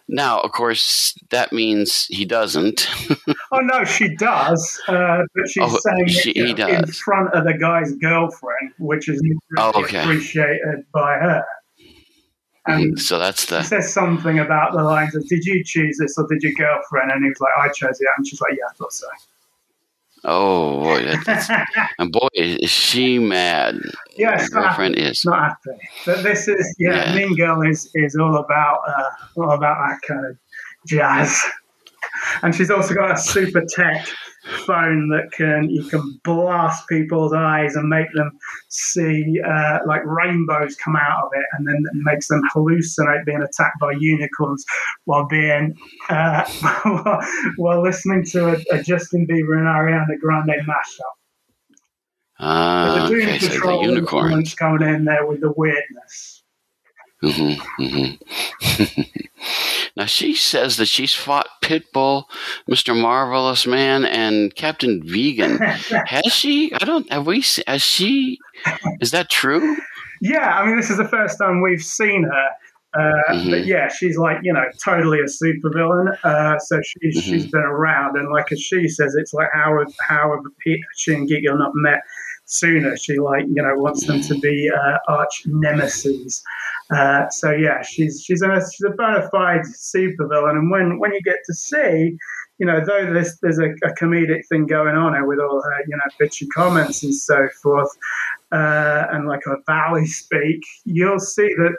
Now, 0.09 0.41
of 0.41 0.53
course, 0.53 1.15
that 1.31 1.53
means 1.53 2.07
he 2.07 2.25
doesn't. 2.25 2.89
Oh 3.53 3.61
no, 3.61 3.85
she 3.85 4.15
does, 4.17 4.81
uh, 4.89 5.23
but 5.35 5.49
she's 5.49 5.63
Oh, 5.65 5.79
saying 5.79 6.09
she- 6.09 6.31
it 6.33 6.47
he 6.49 6.55
know, 6.55 6.67
in 6.67 6.83
does. 6.83 6.99
front 6.99 7.33
of 7.33 7.45
the 7.45 7.55
guy's 7.55 7.93
girlfriend, 7.95 8.73
which 8.79 9.09
is 9.09 9.23
Oh, 9.57 9.73
okay. 9.83 10.01
appreciated 10.03 10.85
by 10.93 11.15
her. 11.19 11.45
And 12.67 13.01
so 13.01 13.19
that's 13.21 13.49
he 13.49 13.55
the 13.57 13.63
says 13.63 13.93
something 13.93 14.41
about 14.41 14.73
the 14.73 14.83
lines 14.83 15.15
of 15.15 15.27
"Did 15.29 15.45
you 15.45 15.63
choose 15.65 15.97
this 15.99 16.19
or 16.19 16.27
did 16.27 16.43
your 16.43 16.53
girlfriend?" 16.59 17.13
And 17.13 17.23
he 17.23 17.29
was 17.31 17.41
like, 17.41 17.53
"I 17.57 17.69
chose 17.69 18.01
it," 18.01 18.09
and 18.19 18.27
she's 18.27 18.41
like, 18.41 18.55
"Yeah, 18.59 18.65
I 18.69 18.75
thought 18.75 18.93
so." 18.93 19.07
Oh 20.27 20.83
boy, 20.83 21.17
that's, 21.25 21.49
and 21.99 22.13
boy 22.13 22.29
is 22.35 22.71
she 22.71 23.19
mad. 23.19 23.77
Yeah, 24.17 24.37
My 24.53 24.63
girlfriend 24.63 24.97
happy. 24.97 25.09
is. 25.11 25.25
Not 25.25 25.41
happy. 25.43 25.79
But 26.05 26.23
this 26.23 26.49
is 26.49 26.75
yeah, 26.79 27.13
Yeah. 27.13 27.17
Mean 27.17 27.37
Girl 27.37 27.63
is 27.63 27.91
is 27.95 28.17
all 28.17 28.37
about 28.37 28.81
uh, 28.87 29.11
all 29.41 29.51
about 29.53 29.77
that 29.89 30.01
kind 30.07 30.27
of 30.27 30.37
jazz. 30.87 31.41
And 32.43 32.55
she's 32.55 32.71
also 32.71 32.95
got 32.95 33.11
a 33.13 33.19
super 33.19 33.63
tech 33.75 34.07
phone 34.65 35.09
that 35.09 35.31
can 35.33 35.69
you 35.71 35.85
can 35.85 36.21
blast 36.25 36.89
people's 36.89 37.33
eyes 37.33 37.75
and 37.75 37.89
make 37.89 38.07
them 38.15 38.31
see 38.69 39.41
uh, 39.45 39.79
like 39.87 40.03
rainbows 40.05 40.77
come 40.77 40.97
out 40.97 41.25
of 41.25 41.31
it, 41.35 41.45
and 41.53 41.67
then 41.67 41.77
it 41.77 42.01
makes 42.05 42.29
them 42.29 42.43
hallucinate 42.55 43.25
being 43.25 43.43
attacked 43.43 43.79
by 43.81 43.93
unicorns 43.93 44.65
while 45.05 45.27
being 45.27 45.77
uh, 46.09 46.45
while 47.57 47.83
listening 47.83 48.25
to 48.25 48.55
a, 48.55 48.77
a 48.79 48.83
Justin 48.83 49.27
Bieber 49.27 49.59
and 49.59 49.67
Ariana 49.67 50.19
Grande 50.21 50.67
mashup. 50.67 51.17
Ah, 52.39 53.07
the 53.09 53.15
Doom 53.15 53.29
okay, 53.29 53.39
so 53.39 53.61
the 53.61 53.89
unicorns. 53.89 54.55
coming 54.55 54.87
in 54.87 55.05
there 55.05 55.27
with 55.27 55.41
the 55.41 55.53
weirdness. 55.53 56.36
Hmm 57.33 57.53
hmm 57.79 59.01
now 59.97 60.05
she 60.07 60.35
says 60.35 60.77
that 60.77 60.87
she's 60.87 61.15
fought 61.15 61.47
Pitbull, 61.63 62.25
Mr. 62.71 62.99
Marvelous 63.01 63.67
Man, 63.67 64.05
and 64.05 64.55
Captain 64.55 65.03
Vegan. 65.05 65.59
Has 66.07 66.33
she? 66.33 66.73
I 66.75 66.85
don't. 66.85 67.11
Have 67.13 67.27
we? 67.27 67.43
Has 67.67 67.83
she? 67.83 68.39
Is 69.01 69.11
that 69.13 69.31
true? 69.31 69.77
Yeah, 70.21 70.59
I 70.59 70.67
mean, 70.67 70.77
this 70.77 70.91
is 70.91 70.97
the 70.97 71.09
first 71.09 71.39
time 71.39 71.61
we've 71.61 71.83
seen 71.83 72.25
her. 72.25 72.49
Uh, 72.99 73.33
Mhm. 73.35 73.51
But 73.51 73.67
yeah, 73.67 73.89
she's 73.89 74.17
like, 74.17 74.39
you 74.43 74.53
know, 74.55 74.65
totally 74.83 75.19
a 75.21 75.25
supervillain. 75.25 76.17
Uh, 76.25 76.59
so 76.59 76.81
she, 76.83 76.99
Mm-hmm. 77.11 77.21
she's 77.21 77.47
been 77.51 77.61
around. 77.61 78.17
And 78.17 78.31
like 78.33 78.51
as 78.53 78.61
she 78.61 78.89
says, 78.89 79.15
it's 79.19 79.35
like 79.35 79.49
how, 79.53 79.79
have- 79.79 79.95
how 80.01 80.31
have 80.35 80.43
she 80.97 81.13
and 81.15 81.29
Giga 81.29 81.59
not 81.59 81.73
met 81.75 82.01
sooner? 82.47 82.97
She, 82.97 83.19
like, 83.19 83.45
you 83.47 83.63
know, 83.63 83.75
wants 83.77 84.07
them 84.07 84.21
to 84.23 84.39
be 84.39 84.71
uh, 84.71 84.99
arch 85.09 85.43
nemesis. 85.47 86.43
Uh, 86.91 87.29
so 87.31 87.51
yeah, 87.51 87.83
she's 87.83 88.23
she's 88.25 88.43
a, 88.43 88.61
she's 88.61 88.85
a 88.87 88.91
bona 88.91 89.29
fide 89.31 89.63
supervillain. 89.63 90.53
And 90.53 90.71
when, 90.71 90.99
when 90.99 91.13
you 91.13 91.21
get 91.23 91.39
to 91.47 91.55
see, 91.55 92.17
you 92.59 92.67
know, 92.67 92.81
though 92.85 93.13
there's, 93.13 93.39
there's 93.41 93.59
a, 93.59 93.71
a 93.85 93.93
comedic 94.01 94.47
thing 94.49 94.67
going 94.67 94.97
on 94.97 95.27
with 95.27 95.39
all 95.39 95.61
her, 95.63 95.81
you 95.87 95.97
know, 95.97 96.03
bitchy 96.21 96.47
comments 96.55 97.03
and 97.03 97.15
so 97.15 97.47
forth, 97.63 97.91
uh, 98.53 99.07
and 99.11 99.27
like 99.29 99.43
a 99.47 99.57
valley 99.67 100.07
speak, 100.07 100.63
you'll 100.85 101.19
see 101.19 101.49
that 101.57 101.75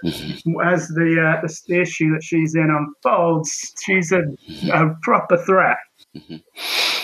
as 0.66 0.88
the, 0.90 1.20
uh, 1.20 1.42
the 1.42 1.58
the 1.68 1.82
issue 1.82 2.14
that 2.14 2.24
she's 2.24 2.56
in 2.56 2.70
unfolds, 2.70 3.74
she's 3.84 4.12
a, 4.12 4.24
a 4.72 4.96
proper 5.02 5.38
threat. 5.38 5.78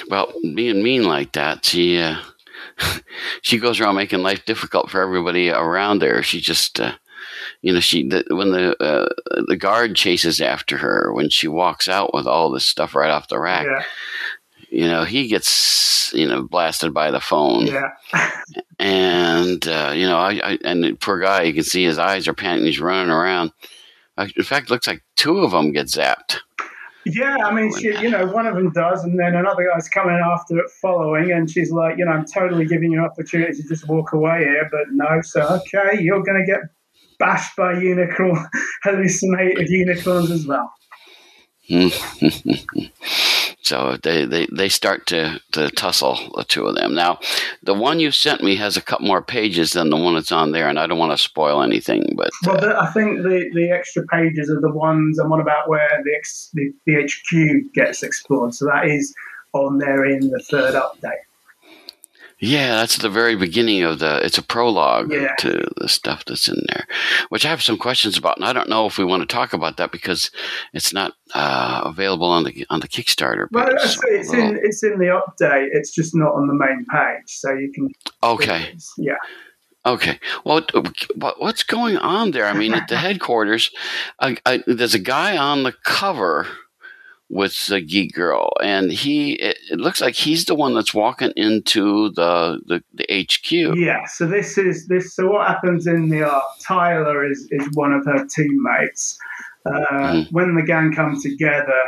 Well, 0.09 0.34
being 0.53 0.84
mean 0.84 1.05
like 1.05 1.34
that, 1.34 1.66
she 1.66 1.97
uh, 1.97 2.18
she 3.41 3.57
goes 3.57 3.80
around 3.80 3.95
making 3.95 4.22
life 4.22 4.45
difficult 4.45 4.89
for 4.89 5.01
everybody 5.01 5.49
around 5.49 6.01
her. 6.01 6.24
She 6.24 6.39
just, 6.39 6.80
uh, 6.80 6.93
you 7.61 7.74
know, 7.74 7.80
she 7.80 8.07
the, 8.07 8.24
when 8.30 8.51
the 8.51 8.82
uh, 8.84 9.09
the 9.47 9.55
guard 9.57 9.95
chases 9.95 10.41
after 10.41 10.78
her 10.78 11.14
when 11.14 11.30
she 11.30 11.47
walks 11.47 11.88
out 11.88 12.14
with 12.14 12.28
all 12.28 12.49
this 12.49 12.66
stuff 12.66 12.95
right 12.95 13.11
off 13.11 13.28
the 13.30 13.39
rack. 13.39 13.66
Yeah, 13.66 13.84
you 14.70 14.88
know, 14.88 15.03
he 15.03 15.28
gets 15.28 16.11
you 16.14 16.28
know 16.28 16.43
blasted 16.43 16.93
by 16.93 17.11
the 17.11 17.22
phone, 17.22 17.68
Yeah. 17.68 17.89
and 18.80 19.68
uh, 19.68 19.93
you 19.95 20.05
know, 20.05 20.18
I, 20.18 20.39
I 20.43 20.59
and 20.64 20.84
the 20.84 20.93
poor 20.93 21.20
guy, 21.20 21.43
you 21.43 21.53
can 21.53 21.64
see 21.64 21.84
his 21.84 21.99
eyes 21.99 22.28
are 22.28 22.34
panting. 22.34 22.66
He's 22.66 22.80
running 22.80 23.11
around. 23.11 23.51
In 24.18 24.43
fact, 24.43 24.66
it 24.68 24.72
looks 24.72 24.88
like 24.88 25.01
two 25.16 25.39
of 25.39 25.51
them 25.51 25.72
get 25.72 25.88
zapped. 25.88 26.38
Yeah, 27.06 27.38
I 27.43 27.54
mean, 27.54 27.76
she, 27.78 27.88
you 27.99 28.10
know, 28.10 28.26
one 28.28 28.45
of 28.45 28.56
them 28.56 28.72
does, 28.72 29.04
and 29.04 29.20
then 29.20 29.36
another 29.36 29.70
guy's 29.70 29.89
coming 29.89 30.16
after 30.16 30.58
it, 30.58 30.70
following, 30.82 31.32
and 31.32 31.49
she's 31.49 31.72
like, 31.72 31.97
you 31.97 32.06
know, 32.06 32.12
I'm 32.12 32.26
totally 32.26 32.66
giving 32.66 32.91
you 32.91 32.99
an 32.99 33.06
opportunity 33.06 33.62
to 33.62 33.68
just 33.68 33.88
walk 33.88 34.14
away 34.14 34.39
here, 34.39 34.70
but 34.72 34.88
no. 34.91 35.22
So, 35.22 35.41
okay, 35.41 36.01
you're 36.01 36.24
going 36.24 36.45
to 36.45 36.49
get 36.49 36.62
bashed 37.20 37.56
by 37.58 37.74
unicorn, 37.74 38.45
hallucinated 38.84 39.70
unicorns 39.70 40.32
as 40.32 40.47
well. 40.47 40.72
So 43.64 43.97
they, 44.03 44.26
they, 44.26 44.47
they 44.51 44.70
start 44.70 45.07
to, 45.07 45.41
to 45.53 45.70
tussle, 45.70 46.18
the 46.36 46.43
two 46.43 46.66
of 46.68 46.76
them. 46.76 46.93
Now, 46.93 47.20
the 47.61 47.74
one 47.74 47.99
you 47.99 48.11
sent 48.11 48.43
me 48.43 48.55
has 48.57 48.76
a 48.76 48.82
couple 48.82 49.07
more 49.07 49.22
pages 49.22 49.72
than 49.72 49.89
the 49.89 49.97
one 49.97 50.16
that's 50.16 50.32
on 50.32 50.51
there, 50.51 50.68
and 50.68 50.78
I 50.78 50.86
don't 50.86 50.99
want 50.99 51.14
to 51.14 51.18
spoil 51.18 51.64
anything, 51.64 52.14
but 52.18 52.30
Well, 52.45 52.64
uh, 52.64 52.82
I 52.82 52.91
think 52.91 53.24
the, 53.24 53.49
the 53.53 53.72
extra 53.72 54.05
pages 54.07 54.49
are 54.49 54.61
the 54.61 54.72
ones 54.72 55.18
I'm 55.18 55.32
on 55.32 55.39
about 55.39 55.70
where 55.70 55.89
the, 56.03 56.24
the 56.53 56.74
the 56.86 57.03
HQ 57.03 57.74
gets 57.74 58.03
explored. 58.03 58.53
So 58.53 58.66
that 58.66 58.88
is 58.88 59.14
on 59.53 59.78
there 59.78 60.05
in 60.05 60.30
the 60.30 60.43
third 60.49 60.74
update. 60.74 61.24
Yeah, 62.46 62.76
that's 62.76 62.98
the 62.98 63.10
very 63.10 63.36
beginning 63.38 63.84
of 63.84 64.00
the. 64.00 64.18
It's 64.26 64.38
a 64.38 64.41
prologue 64.44 65.12
Yeah. 65.14 65.34
to 65.39 65.66
the 65.78 65.88
stuff 65.88 66.26
that's 66.26 66.50
in 66.50 66.62
there, 66.68 66.86
which 67.30 67.46
I 67.46 67.50
have 67.50 67.62
some 67.64 67.78
questions 67.78 68.18
about, 68.18 68.36
and 68.38 68.46
I 68.46 68.52
don't 68.52 68.68
know 68.68 68.86
if 68.86 68.98
we 68.98 69.06
want 69.06 69.22
to 69.22 69.34
talk 69.34 69.54
about 69.54 69.78
that 69.78 69.91
because 69.94 70.30
it's 70.74 70.91
not 70.91 71.14
uh, 71.34 71.82
available 71.86 72.28
on 72.28 72.44
the 72.44 72.66
on 72.70 72.82
the 72.82 72.88
Kickstarter. 72.89 73.48
Well, 73.52 73.68
page, 73.68 73.76
I 73.80 73.86
so 73.88 74.02
say 74.02 74.08
it's 74.20 74.34
in 74.34 74.60
it's 74.62 74.84
in 74.84 75.00
the 75.00 75.06
update. 75.06 75.70
It's 75.72 75.96
just 75.96 76.14
not 76.14 76.34
on 76.34 76.48
the 76.48 76.54
main 76.54 76.86
page, 76.91 77.28
so 77.28 77.54
you 77.54 77.72
can. 77.72 77.89
okay. 78.22 78.76
Yeah. 78.98 79.16
Okay. 79.86 80.20
Well, 80.46 80.66
what's 81.38 81.64
going 81.64 81.98
on 81.98 82.32
there? 82.32 82.46
I 82.46 82.54
mean, 82.54 82.74
at 82.74 82.88
the 82.88 82.98
headquarters, 83.06 83.70
I, 84.20 84.38
I, 84.46 84.64
there's 84.66 84.94
a 84.94 85.00
guy 85.00 85.36
on 85.38 85.64
the 85.64 85.74
cover 85.84 86.48
with 87.34 87.67
the 87.67 87.81
geek 87.81 88.13
girl, 88.13 88.51
and 88.61 88.91
he 88.91 89.34
it, 89.34 89.57
it 89.71 89.79
looks 89.79 89.99
like 90.01 90.13
he's 90.15 90.45
the 90.45 90.55
one 90.55 90.73
that's 90.75 90.93
walking 90.93 91.34
into 91.36 92.11
the 92.11 92.61
the, 92.67 92.84
the 92.93 93.05
HQ. 93.09 93.75
Yeah, 93.77 94.05
so 94.05 94.25
this 94.27 94.57
is 94.57 94.88
this. 94.88 95.13
So 95.15 95.31
what 95.31 95.47
happens 95.47 95.88
in 95.88 96.09
the 96.09 96.23
art? 96.23 96.43
Tyler 96.61 97.25
is 97.29 97.47
is 97.51 97.67
one 97.73 97.91
of 97.91 98.05
her 98.05 98.25
teammates. 98.25 99.17
Uh, 99.65 99.71
Mhm. 99.71 100.31
When 100.31 100.55
the 100.55 100.61
gang 100.61 100.93
come 100.93 101.19
together, 101.21 101.84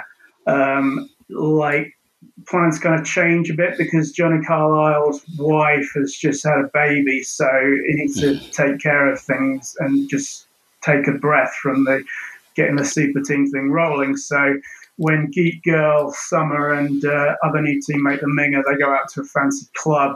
um, 0.47 1.09
like 1.29 1.95
plans 2.47 2.79
kind 2.79 2.99
of 2.99 3.05
change 3.05 3.49
a 3.49 3.53
bit 3.53 3.77
because 3.77 4.11
Johnny 4.11 4.43
Carlisle's 4.45 5.21
wife 5.37 5.89
has 5.95 6.13
just 6.13 6.43
had 6.43 6.59
a 6.59 6.69
baby, 6.73 7.21
so 7.23 7.47
he 7.87 7.93
needs 7.95 8.19
to 8.21 8.39
take 8.51 8.79
care 8.79 9.11
of 9.11 9.19
things 9.19 9.75
and 9.79 10.09
just 10.09 10.47
take 10.81 11.07
a 11.07 11.11
breath 11.13 11.53
from 11.61 11.83
the 11.85 12.03
getting 12.55 12.77
the 12.77 12.85
super 12.85 13.21
team 13.21 13.49
thing 13.51 13.69
rolling. 13.71 14.15
So 14.15 14.57
when 14.97 15.29
Geek 15.31 15.63
Girl, 15.63 16.13
Summer, 16.13 16.73
and 16.73 17.03
uh, 17.05 17.35
other 17.43 17.61
new 17.61 17.79
teammate 17.79 18.21
the 18.21 18.27
Minger, 18.27 18.63
they 18.65 18.77
go 18.77 18.93
out 18.93 19.09
to 19.09 19.21
a 19.21 19.25
fancy 19.25 19.67
club 19.75 20.15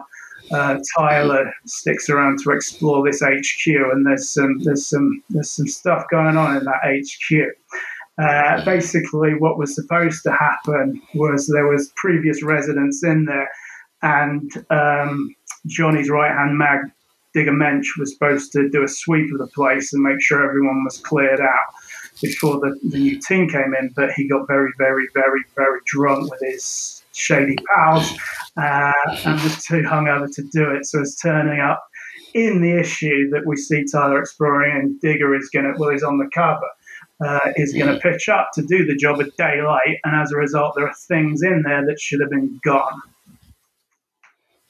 uh, 0.51 0.79
Tyler 0.97 1.53
sticks 1.65 2.09
around 2.09 2.39
to 2.39 2.51
explore 2.51 3.05
this 3.05 3.21
HQ, 3.21 3.67
and 3.67 4.05
there's 4.05 4.29
some 4.29 4.59
there's 4.59 4.87
some 4.87 5.23
there's 5.29 5.51
some 5.51 5.67
stuff 5.67 6.05
going 6.09 6.37
on 6.37 6.57
in 6.57 6.63
that 6.65 6.81
HQ. 6.83 7.55
Uh, 8.17 8.65
basically, 8.65 9.33
what 9.35 9.57
was 9.57 9.75
supposed 9.75 10.23
to 10.23 10.31
happen 10.31 11.01
was 11.13 11.47
there 11.47 11.67
was 11.67 11.93
previous 11.95 12.43
residents 12.43 13.03
in 13.03 13.25
there, 13.25 13.49
and 14.01 14.51
um, 14.69 15.35
Johnny's 15.67 16.09
right 16.09 16.31
hand 16.31 16.57
mag 16.57 16.79
Digger 17.33 17.53
Mensch 17.53 17.95
was 17.97 18.13
supposed 18.13 18.51
to 18.53 18.69
do 18.69 18.83
a 18.83 18.87
sweep 18.87 19.31
of 19.31 19.37
the 19.37 19.47
place 19.47 19.93
and 19.93 20.01
make 20.01 20.19
sure 20.19 20.43
everyone 20.43 20.83
was 20.83 20.97
cleared 20.97 21.39
out 21.39 21.73
before 22.21 22.59
the, 22.59 22.79
the 22.89 22.99
new 22.99 23.19
team 23.19 23.49
came 23.49 23.73
in. 23.79 23.91
But 23.95 24.11
he 24.11 24.27
got 24.27 24.47
very, 24.47 24.71
very, 24.77 25.07
very, 25.13 25.41
very 25.55 25.79
drunk 25.85 26.31
with 26.31 26.39
his 26.41 27.03
shady 27.13 27.55
pals 27.73 28.11
uh, 28.57 28.93
and 29.25 29.41
was 29.41 29.63
too 29.65 29.81
hungover 29.81 30.33
to 30.33 30.43
do 30.43 30.71
it. 30.71 30.85
So 30.85 31.01
it's 31.01 31.19
turning 31.21 31.59
up 31.59 31.83
in 32.33 32.61
the 32.61 32.79
issue 32.79 33.29
that 33.31 33.45
we 33.45 33.55
see 33.55 33.83
Tyler 33.91 34.19
exploring, 34.19 34.77
and 34.77 35.01
Digger 35.01 35.35
is 35.35 35.49
going 35.49 35.65
to, 35.65 35.73
well, 35.79 35.91
he's 35.91 36.03
on 36.03 36.17
the 36.17 36.29
cover, 36.33 36.67
uh, 37.25 37.51
is 37.55 37.73
going 37.73 37.93
to 37.93 37.99
pitch 37.99 38.29
up 38.29 38.49
to 38.53 38.61
do 38.61 38.85
the 38.85 38.95
job 38.95 39.21
at 39.21 39.35
daylight, 39.37 39.97
and 40.03 40.15
as 40.21 40.31
a 40.31 40.35
result, 40.35 40.73
there 40.75 40.87
are 40.87 40.93
things 41.07 41.41
in 41.41 41.63
there 41.63 41.85
that 41.85 41.99
should 41.99 42.21
have 42.21 42.29
been 42.29 42.59
gone. 42.63 43.01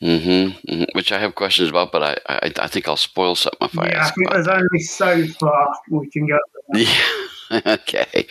Mm-hmm, 0.01 0.73
hmm 0.73 0.83
Which 0.93 1.11
I 1.11 1.19
have 1.19 1.35
questions 1.35 1.69
about, 1.69 1.91
but 1.91 2.01
I, 2.01 2.17
I 2.29 2.51
I 2.61 2.67
think 2.67 2.87
I'll 2.87 2.95
spoil 2.95 3.35
something 3.35 3.67
if 3.67 3.77
I 3.77 3.87
yeah, 3.87 3.97
I 3.97 3.99
ask 3.99 4.15
think 4.15 4.29
about 4.29 4.35
there's 4.35 4.47
only 4.47 4.79
so 4.79 5.27
far 5.39 5.75
we 5.89 6.09
can 6.09 6.25
go. 6.25 6.37
Yeah. 6.73 7.27
okay. 7.65 8.27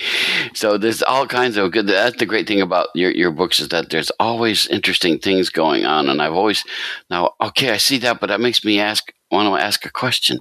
So 0.54 0.78
there's 0.78 1.02
all 1.02 1.26
kinds 1.26 1.56
of 1.56 1.72
good. 1.72 1.86
That's 1.86 2.16
the 2.18 2.26
great 2.26 2.46
thing 2.46 2.60
about 2.60 2.88
your, 2.94 3.10
your 3.10 3.30
books 3.30 3.60
is 3.60 3.68
that 3.68 3.90
there's 3.90 4.10
always 4.20 4.66
interesting 4.68 5.18
things 5.18 5.50
going 5.50 5.84
on. 5.86 6.08
And 6.08 6.22
I've 6.22 6.32
always, 6.34 6.64
now, 7.10 7.34
okay, 7.40 7.70
I 7.70 7.76
see 7.78 7.98
that, 7.98 8.20
but 8.20 8.28
that 8.28 8.40
makes 8.40 8.64
me 8.64 8.78
ask, 8.80 9.12
want 9.30 9.52
to 9.54 9.62
ask 9.64 9.84
a 9.84 9.90
question. 9.90 10.38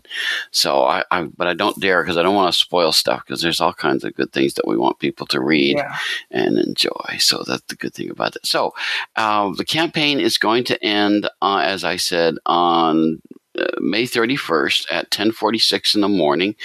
So 0.52 0.84
I, 0.84 1.04
I 1.12 1.24
but 1.24 1.48
I 1.48 1.54
don't 1.54 1.78
dare 1.80 2.04
because 2.04 2.18
I 2.18 2.24
don't 2.24 2.36
want 2.36 2.54
to 2.54 2.58
spoil 2.58 2.92
stuff 2.94 3.24
because 3.26 3.42
there's 3.42 3.60
all 3.60 3.74
kinds 3.74 4.04
of 4.06 4.16
good 4.16 4.32
things 4.32 4.54
that 4.54 4.68
we 4.68 4.78
want 4.78 5.00
people 5.00 5.28
to 5.28 5.42
read 5.42 5.78
Yeah. 5.78 5.96
and 6.32 6.58
enjoy. 6.58 7.18
So 7.20 7.44
that's 7.46 7.64
the 7.68 7.76
good 7.76 7.94
thing 7.94 8.10
about 8.10 8.36
it. 8.38 8.46
So 8.46 8.74
uh, 9.18 9.52
the 9.58 9.66
campaign 9.66 10.20
is 10.22 10.38
going 10.38 10.64
to 10.66 10.82
end, 10.84 11.30
uh, 11.42 11.62
as 11.66 11.84
I 11.84 11.98
said, 11.98 12.36
on 12.46 13.22
uh, 13.60 13.66
May 13.80 14.04
31st 14.04 14.86
at 14.92 15.10
10:46 15.12 15.96
in 15.96 16.02
the 16.02 16.10
morning. 16.10 16.56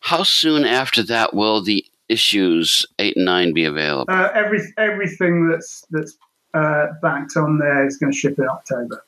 How 0.00 0.22
soon 0.22 0.64
after 0.64 1.02
that 1.04 1.34
will 1.34 1.62
the 1.62 1.84
issues 2.08 2.86
eight 2.98 3.16
and 3.16 3.24
nine 3.26 3.52
be 3.52 3.64
available? 3.64 4.12
Uh, 4.12 4.30
every 4.34 4.60
everything 4.78 5.48
that's 5.48 5.84
that's 5.90 6.16
uh, 6.54 6.86
backed 7.02 7.36
on 7.36 7.58
there 7.58 7.86
is 7.86 7.96
going 7.98 8.12
to 8.12 8.18
ship 8.18 8.38
in 8.38 8.48
October. 8.48 9.04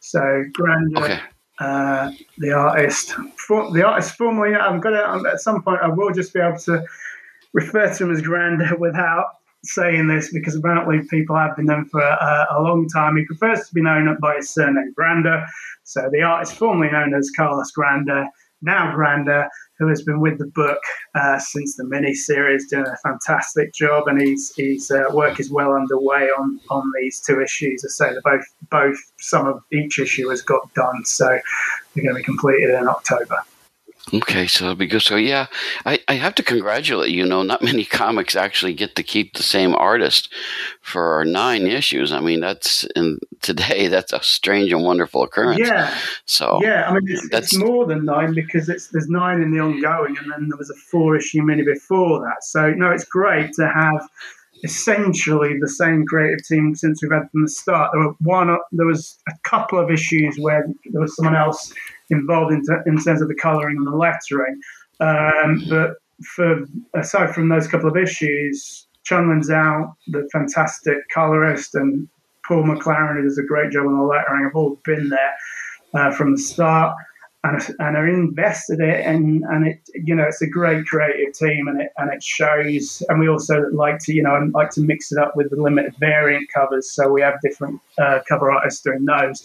So 0.00 0.20
Granda, 0.20 0.98
Okay. 0.98 1.20
uh, 1.60 2.10
the 2.38 2.52
artist, 2.52 3.14
for, 3.46 3.72
the 3.72 3.84
artist 3.84 4.16
formerly, 4.16 4.54
I'm 4.54 4.80
going 4.80 4.94
to 4.94 5.30
at 5.30 5.40
some 5.40 5.62
point 5.62 5.80
I 5.80 5.88
will 5.88 6.12
just 6.12 6.34
be 6.34 6.40
able 6.40 6.58
to 6.60 6.84
refer 7.52 7.94
to 7.94 8.04
him 8.04 8.12
as 8.12 8.20
Granda 8.20 8.78
without 8.86 9.26
saying 9.64 10.06
this 10.06 10.32
because 10.32 10.54
apparently 10.54 11.00
people 11.08 11.36
have 11.36 11.56
been 11.56 11.66
known 11.66 11.86
for 11.86 12.00
a, 12.00 12.46
a 12.50 12.62
long 12.62 12.88
time. 12.88 13.16
He 13.16 13.24
prefers 13.24 13.66
to 13.68 13.74
be 13.74 13.82
known 13.82 14.16
by 14.20 14.36
his 14.36 14.50
surname 14.50 14.94
Granda. 14.98 15.46
So 15.84 16.08
the 16.12 16.22
artist 16.22 16.56
formerly 16.56 16.92
known 16.92 17.14
as 17.14 17.30
Carlos 17.36 17.72
Granda, 17.72 18.28
now 18.62 18.94
Granda, 18.94 19.48
who 19.78 19.88
has 19.88 20.02
been 20.02 20.20
with 20.20 20.38
the 20.38 20.46
book 20.46 20.78
uh, 21.14 21.38
since 21.38 21.76
the 21.76 21.84
mini 21.84 22.14
series, 22.14 22.68
doing 22.68 22.86
a 22.86 22.96
fantastic 22.98 23.74
job, 23.74 24.06
and 24.06 24.20
he's 24.20 24.54
his 24.56 24.90
uh, 24.90 25.04
work 25.12 25.40
is 25.40 25.50
well 25.50 25.72
underway 25.72 26.28
on 26.30 26.60
on 26.70 26.90
these 26.98 27.20
two 27.20 27.40
issues. 27.40 27.84
I 27.84 27.88
say 27.88 28.12
they're 28.12 28.22
both 28.22 28.44
both 28.70 28.98
some 29.18 29.46
of 29.46 29.62
each 29.72 29.98
issue 29.98 30.28
has 30.28 30.42
got 30.42 30.72
done, 30.74 31.04
so 31.04 31.26
they're 31.26 32.04
going 32.04 32.14
to 32.14 32.20
be 32.20 32.24
completed 32.24 32.70
in 32.70 32.88
October. 32.88 33.42
Okay, 34.12 34.46
so 34.46 34.66
it'll 34.66 34.76
be 34.76 34.86
good. 34.86 35.00
So 35.00 35.16
yeah, 35.16 35.46
I, 35.86 35.98
I 36.08 36.14
have 36.14 36.34
to 36.34 36.42
congratulate 36.42 37.10
you. 37.10 37.24
Know 37.24 37.42
not 37.42 37.62
many 37.62 37.84
comics 37.84 38.36
actually 38.36 38.74
get 38.74 38.96
to 38.96 39.02
keep 39.02 39.34
the 39.34 39.42
same 39.42 39.74
artist 39.74 40.28
for 40.80 41.24
nine 41.24 41.66
issues. 41.66 42.12
I 42.12 42.20
mean, 42.20 42.40
that's 42.40 42.84
in 42.96 43.18
today. 43.40 43.88
That's 43.94 44.12
a 44.12 44.22
strange 44.22 44.72
and 44.72 44.84
wonderful 44.84 45.22
occurrence. 45.22 45.60
Yeah, 45.60 45.96
So 46.26 46.58
yeah. 46.62 46.88
I 46.88 46.94
mean, 46.94 47.02
it's, 47.06 47.28
it's 47.32 47.56
more 47.56 47.86
than 47.86 48.04
nine 48.04 48.34
because 48.34 48.68
it's 48.68 48.88
there's 48.88 49.08
nine 49.08 49.40
in 49.40 49.52
the 49.52 49.60
ongoing, 49.60 50.16
and 50.18 50.30
then 50.30 50.48
there 50.48 50.58
was 50.58 50.70
a 50.70 50.74
four 50.74 51.16
issue 51.16 51.42
mini 51.42 51.62
before 51.62 52.20
that. 52.20 52.42
So 52.42 52.70
no, 52.70 52.90
it's 52.90 53.04
great 53.04 53.52
to 53.54 53.68
have 53.68 54.08
essentially 54.64 55.58
the 55.60 55.68
same 55.68 56.04
creative 56.06 56.44
team 56.46 56.74
since 56.74 57.02
we've 57.02 57.12
had 57.12 57.30
from 57.30 57.42
the 57.42 57.48
start. 57.48 57.90
There 57.92 58.02
were 58.02 58.14
one, 58.20 58.56
there 58.72 58.86
was 58.86 59.18
a 59.28 59.32
couple 59.48 59.78
of 59.78 59.90
issues 59.90 60.36
where 60.38 60.66
there 60.90 61.00
was 61.00 61.14
someone 61.16 61.36
else 61.36 61.72
involved 62.10 62.52
in, 62.52 62.64
ter- 62.64 62.82
in 62.86 63.02
terms 63.02 63.22
of 63.22 63.28
the 63.28 63.34
colouring 63.34 63.76
and 63.76 63.86
the 63.86 63.96
lettering, 63.96 64.60
um, 65.00 65.64
but 65.68 65.94
for 66.36 66.64
aside 66.94 67.34
from 67.34 67.48
those 67.48 67.66
couple 67.66 67.88
of 67.88 67.96
issues, 67.96 68.86
Chunlin's 69.04 69.50
out, 69.50 69.94
the 70.08 70.28
fantastic 70.32 70.98
colorist, 71.12 71.74
and 71.74 72.08
Paul 72.46 72.64
McLaren, 72.64 73.16
who 73.16 73.22
does 73.22 73.38
a 73.38 73.42
great 73.42 73.72
job 73.72 73.86
on 73.86 73.98
the 73.98 74.04
lettering, 74.04 74.44
have 74.44 74.54
all 74.54 74.78
been 74.84 75.08
there 75.08 75.34
uh, 75.94 76.10
from 76.12 76.32
the 76.32 76.38
start 76.38 76.94
and, 77.44 77.62
and 77.78 77.96
are 77.96 78.08
invested 78.08 78.80
in 78.80 78.88
it. 78.88 79.06
And, 79.06 79.44
and 79.44 79.68
it, 79.68 79.78
you 79.94 80.14
know, 80.14 80.24
it's 80.24 80.42
a 80.42 80.48
great 80.48 80.86
creative 80.86 81.34
team 81.34 81.68
and 81.68 81.80
it, 81.82 81.90
and 81.98 82.12
it 82.12 82.22
shows. 82.22 83.02
And 83.08 83.20
we 83.20 83.28
also 83.28 83.66
like 83.72 83.98
to, 84.00 84.14
you 84.14 84.22
know, 84.22 84.50
like 84.52 84.70
to 84.70 84.80
mix 84.80 85.12
it 85.12 85.18
up 85.18 85.36
with 85.36 85.50
the 85.50 85.56
limited 85.56 85.94
variant 86.00 86.48
covers. 86.52 86.90
So 86.90 87.08
we 87.08 87.20
have 87.20 87.34
different 87.42 87.80
uh, 87.98 88.20
cover 88.28 88.50
artists 88.50 88.82
doing 88.82 89.04
those. 89.04 89.44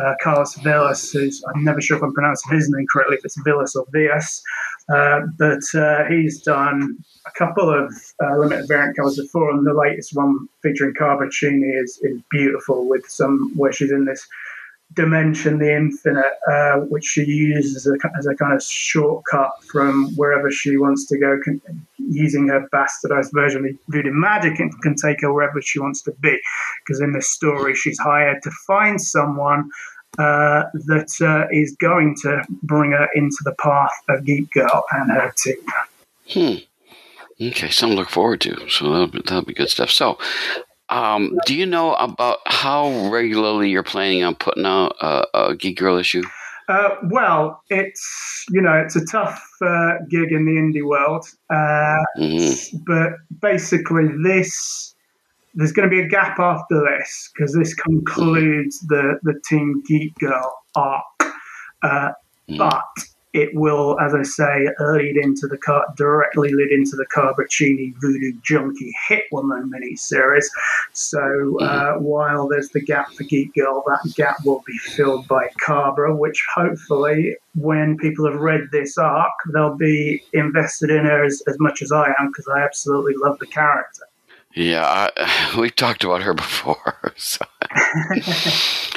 Uh, 0.00 0.14
Carlos 0.22 0.54
Villas, 0.56 1.10
who's, 1.10 1.42
I'm 1.54 1.64
never 1.64 1.80
sure 1.80 1.96
if 1.96 2.02
I'm 2.02 2.12
pronouncing 2.12 2.54
his 2.54 2.68
name 2.70 2.86
correctly, 2.92 3.16
if 3.16 3.24
it's 3.24 3.40
Villas 3.42 3.74
or 3.74 3.86
Villas. 3.92 4.42
Uh, 4.94 5.20
but 5.38 5.62
uh, 5.74 6.04
he's 6.04 6.40
done 6.42 6.96
a 7.26 7.30
couple 7.38 7.68
of 7.68 7.92
uh, 8.22 8.38
limited 8.38 8.66
variant 8.68 8.96
covers 8.96 9.18
before, 9.18 9.50
and 9.50 9.66
the 9.66 9.74
latest 9.74 10.14
one 10.14 10.48
featuring 10.62 10.94
Cara 10.94 11.18
Buccini 11.18 11.82
is, 11.82 11.98
is 12.02 12.20
beautiful 12.30 12.88
with 12.88 13.04
some 13.08 13.52
where 13.56 13.72
she's 13.72 13.90
in 13.90 14.06
this 14.06 14.26
dimension, 14.94 15.58
the 15.58 15.74
infinite, 15.74 16.32
uh, 16.50 16.80
which 16.88 17.04
she 17.04 17.24
uses 17.24 17.76
as 17.76 17.86
a, 17.86 18.18
as 18.18 18.26
a, 18.26 18.34
kind 18.34 18.54
of 18.54 18.62
shortcut 18.62 19.50
from 19.70 20.10
wherever 20.16 20.50
she 20.50 20.76
wants 20.76 21.06
to 21.06 21.18
go, 21.18 21.38
using 21.98 22.48
her 22.48 22.66
bastardized 22.72 23.32
version 23.32 23.64
of 23.66 23.72
voodoo 23.88 24.12
magic 24.12 24.58
and 24.58 24.72
can 24.82 24.94
take 24.94 25.20
her 25.20 25.32
wherever 25.32 25.60
she 25.60 25.78
wants 25.78 26.02
to 26.02 26.12
be. 26.20 26.38
Because 26.84 27.00
in 27.00 27.12
the 27.12 27.22
story, 27.22 27.74
she's 27.74 27.98
hired 27.98 28.42
to 28.42 28.50
find 28.66 29.00
someone 29.00 29.70
uh, 30.18 30.64
that 30.72 31.12
uh, 31.20 31.46
is 31.52 31.76
going 31.76 32.16
to 32.22 32.42
bring 32.62 32.92
her 32.92 33.08
into 33.14 33.38
the 33.44 33.54
path 33.62 33.92
of 34.08 34.24
Geek 34.24 34.50
Girl 34.52 34.84
and 34.92 35.10
her 35.12 35.32
team. 35.36 35.56
Hmm. 36.30 36.64
Okay, 37.40 37.70
something 37.70 37.96
to 37.96 38.00
look 38.00 38.10
forward 38.10 38.40
to. 38.40 38.68
So 38.68 38.90
that'll 38.90 39.06
be, 39.06 39.20
that'll 39.20 39.44
be 39.44 39.54
good 39.54 39.70
stuff. 39.70 39.90
So, 39.90 40.18
um, 40.90 41.38
do 41.46 41.54
you 41.54 41.66
know 41.66 41.94
about 41.94 42.38
how 42.46 43.10
regularly 43.10 43.70
you're 43.70 43.82
planning 43.82 44.22
on 44.22 44.34
putting 44.34 44.66
out 44.66 44.96
a, 45.00 45.26
a 45.34 45.54
Geek 45.54 45.78
Girl 45.78 45.96
issue? 45.96 46.22
Uh, 46.68 46.96
well, 47.04 47.62
it's 47.70 48.44
you 48.50 48.60
know 48.60 48.74
it's 48.74 48.94
a 48.94 49.04
tough 49.06 49.42
uh, 49.62 49.94
gig 50.10 50.32
in 50.32 50.44
the 50.44 50.52
indie 50.52 50.86
world, 50.86 51.24
uh, 51.48 52.04
mm-hmm. 52.18 52.78
but 52.86 53.12
basically 53.40 54.08
this 54.22 54.94
there's 55.54 55.72
going 55.72 55.88
to 55.88 55.90
be 55.90 56.00
a 56.00 56.08
gap 56.08 56.38
after 56.38 56.84
this 56.84 57.30
because 57.34 57.54
this 57.54 57.74
concludes 57.74 58.80
the 58.88 59.18
the 59.22 59.40
Team 59.48 59.82
Geek 59.86 60.14
Girl 60.16 60.58
arc. 60.74 61.04
Uh, 61.82 62.10
mm. 62.50 62.58
But 62.58 62.84
it 63.34 63.50
will, 63.54 63.98
as 64.00 64.14
I 64.14 64.22
say, 64.22 64.68
lead 64.80 65.16
into 65.16 65.46
the 65.46 65.58
car 65.58 65.84
directly 65.96 66.50
lead 66.52 66.70
into 66.70 66.96
the 66.96 67.06
Carver 67.06 67.44
Buccini 67.44 67.94
Voodoo 68.00 68.32
Junkie 68.42 68.94
Hitwoman 69.08 69.70
miniseries. 69.70 70.46
So 70.92 71.18
mm-hmm. 71.18 71.62
uh, 71.62 72.00
while 72.00 72.48
there's 72.48 72.70
the 72.70 72.80
gap 72.80 73.12
for 73.12 73.24
Geek 73.24 73.54
Girl, 73.54 73.84
that 73.86 74.14
gap 74.14 74.36
will 74.44 74.62
be 74.66 74.76
filled 74.78 75.28
by 75.28 75.48
Carver, 75.60 76.14
which 76.14 76.44
hopefully, 76.54 77.36
when 77.54 77.96
people 77.98 78.30
have 78.30 78.40
read 78.40 78.68
this 78.72 78.96
arc, 78.96 79.32
they'll 79.52 79.76
be 79.76 80.22
invested 80.32 80.90
in 80.90 81.04
her 81.04 81.24
as, 81.24 81.42
as 81.46 81.58
much 81.58 81.82
as 81.82 81.92
I 81.92 82.08
am 82.18 82.28
because 82.28 82.48
I 82.48 82.60
absolutely 82.62 83.14
love 83.16 83.38
the 83.38 83.46
character. 83.46 84.07
Yeah, 84.58 84.84
I, 85.16 85.54
we've 85.58 85.74
talked 85.74 86.04
about 86.04 86.22
her 86.22 86.34
before. 86.34 86.94
So. 87.20 87.44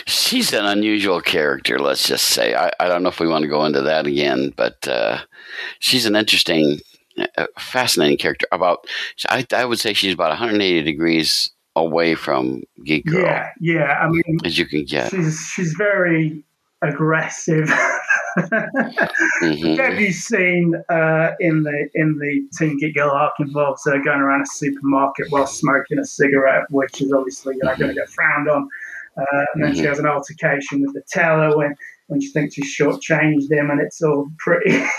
She's 0.06 0.54
an 0.54 0.66
unusual 0.66 1.22
character, 1.22 1.80
let's 1.80 2.08
just 2.08 2.26
say. 2.26 2.54
I, 2.54 2.72
I 2.80 2.88
don't 2.88 3.02
know 3.02 3.10
if 3.10 3.20
we 3.20 3.28
want 3.28 3.42
to 3.44 3.50
go 3.50 3.66
into 3.66 3.82
that 3.82 4.06
again, 4.06 4.54
but 4.56 4.88
uh, 4.88 5.22
she's 5.80 6.06
an 6.06 6.16
interesting, 6.16 6.80
uh, 7.18 7.48
fascinating 7.58 8.20
character. 8.20 8.46
About, 8.52 8.86
I, 9.28 9.46
I 9.54 9.66
would 9.66 9.80
say 9.80 9.94
she's 9.94 10.14
about 10.14 10.30
180 10.30 10.84
degrees 10.84 11.50
away 11.76 12.14
from 12.14 12.62
Geek 12.86 13.06
Girl. 13.06 13.26
Yeah, 13.26 13.50
yeah. 13.60 14.00
I 14.00 14.08
mean, 14.08 14.40
as 14.46 14.60
you 14.60 14.68
can 14.68 14.86
get, 14.86 15.10
she's 15.10 15.52
she's 15.56 15.74
very 15.74 16.44
aggressive. 16.82 17.66
mm-hmm. 18.38 19.76
Have 19.76 20.00
you 20.00 20.12
seen 20.12 20.76
uh, 20.90 21.32
in 21.40 21.64
the 21.64 21.90
in 21.96 22.18
the 22.18 22.48
Team 22.58 22.78
Geek 22.78 22.96
Girl 22.96 23.12
arc 23.12 23.34
involves 23.40 23.84
her 23.86 24.02
going 24.02 24.20
around 24.20 24.42
a 24.42 24.46
supermarket 24.46 25.28
while 25.32 25.48
smoking 25.48 26.00
a 26.00 26.06
cigarette, 26.06 26.66
which 26.70 27.02
is 27.02 27.12
obviously 27.12 27.56
you 27.56 27.62
know, 27.64 27.76
going 27.76 27.90
to 27.90 27.96
get 27.96 28.10
frowned 28.10 28.50
on. 28.50 28.68
Uh, 29.18 29.46
and 29.54 29.64
then 29.64 29.72
mm-hmm. 29.72 29.82
she 29.82 29.86
has 29.86 30.00
an 30.00 30.06
altercation 30.06 30.82
with 30.82 30.94
the 30.94 31.04
teller 31.10 31.56
when 31.58 31.76
when 32.08 32.22
she 32.22 32.30
thinks 32.32 32.56
she's 32.56 32.76
shortchanged 32.76 33.52
him, 33.52 33.70
and 33.70 33.82
it's 33.82 34.02
all 34.02 34.28
pretty. 34.38 34.84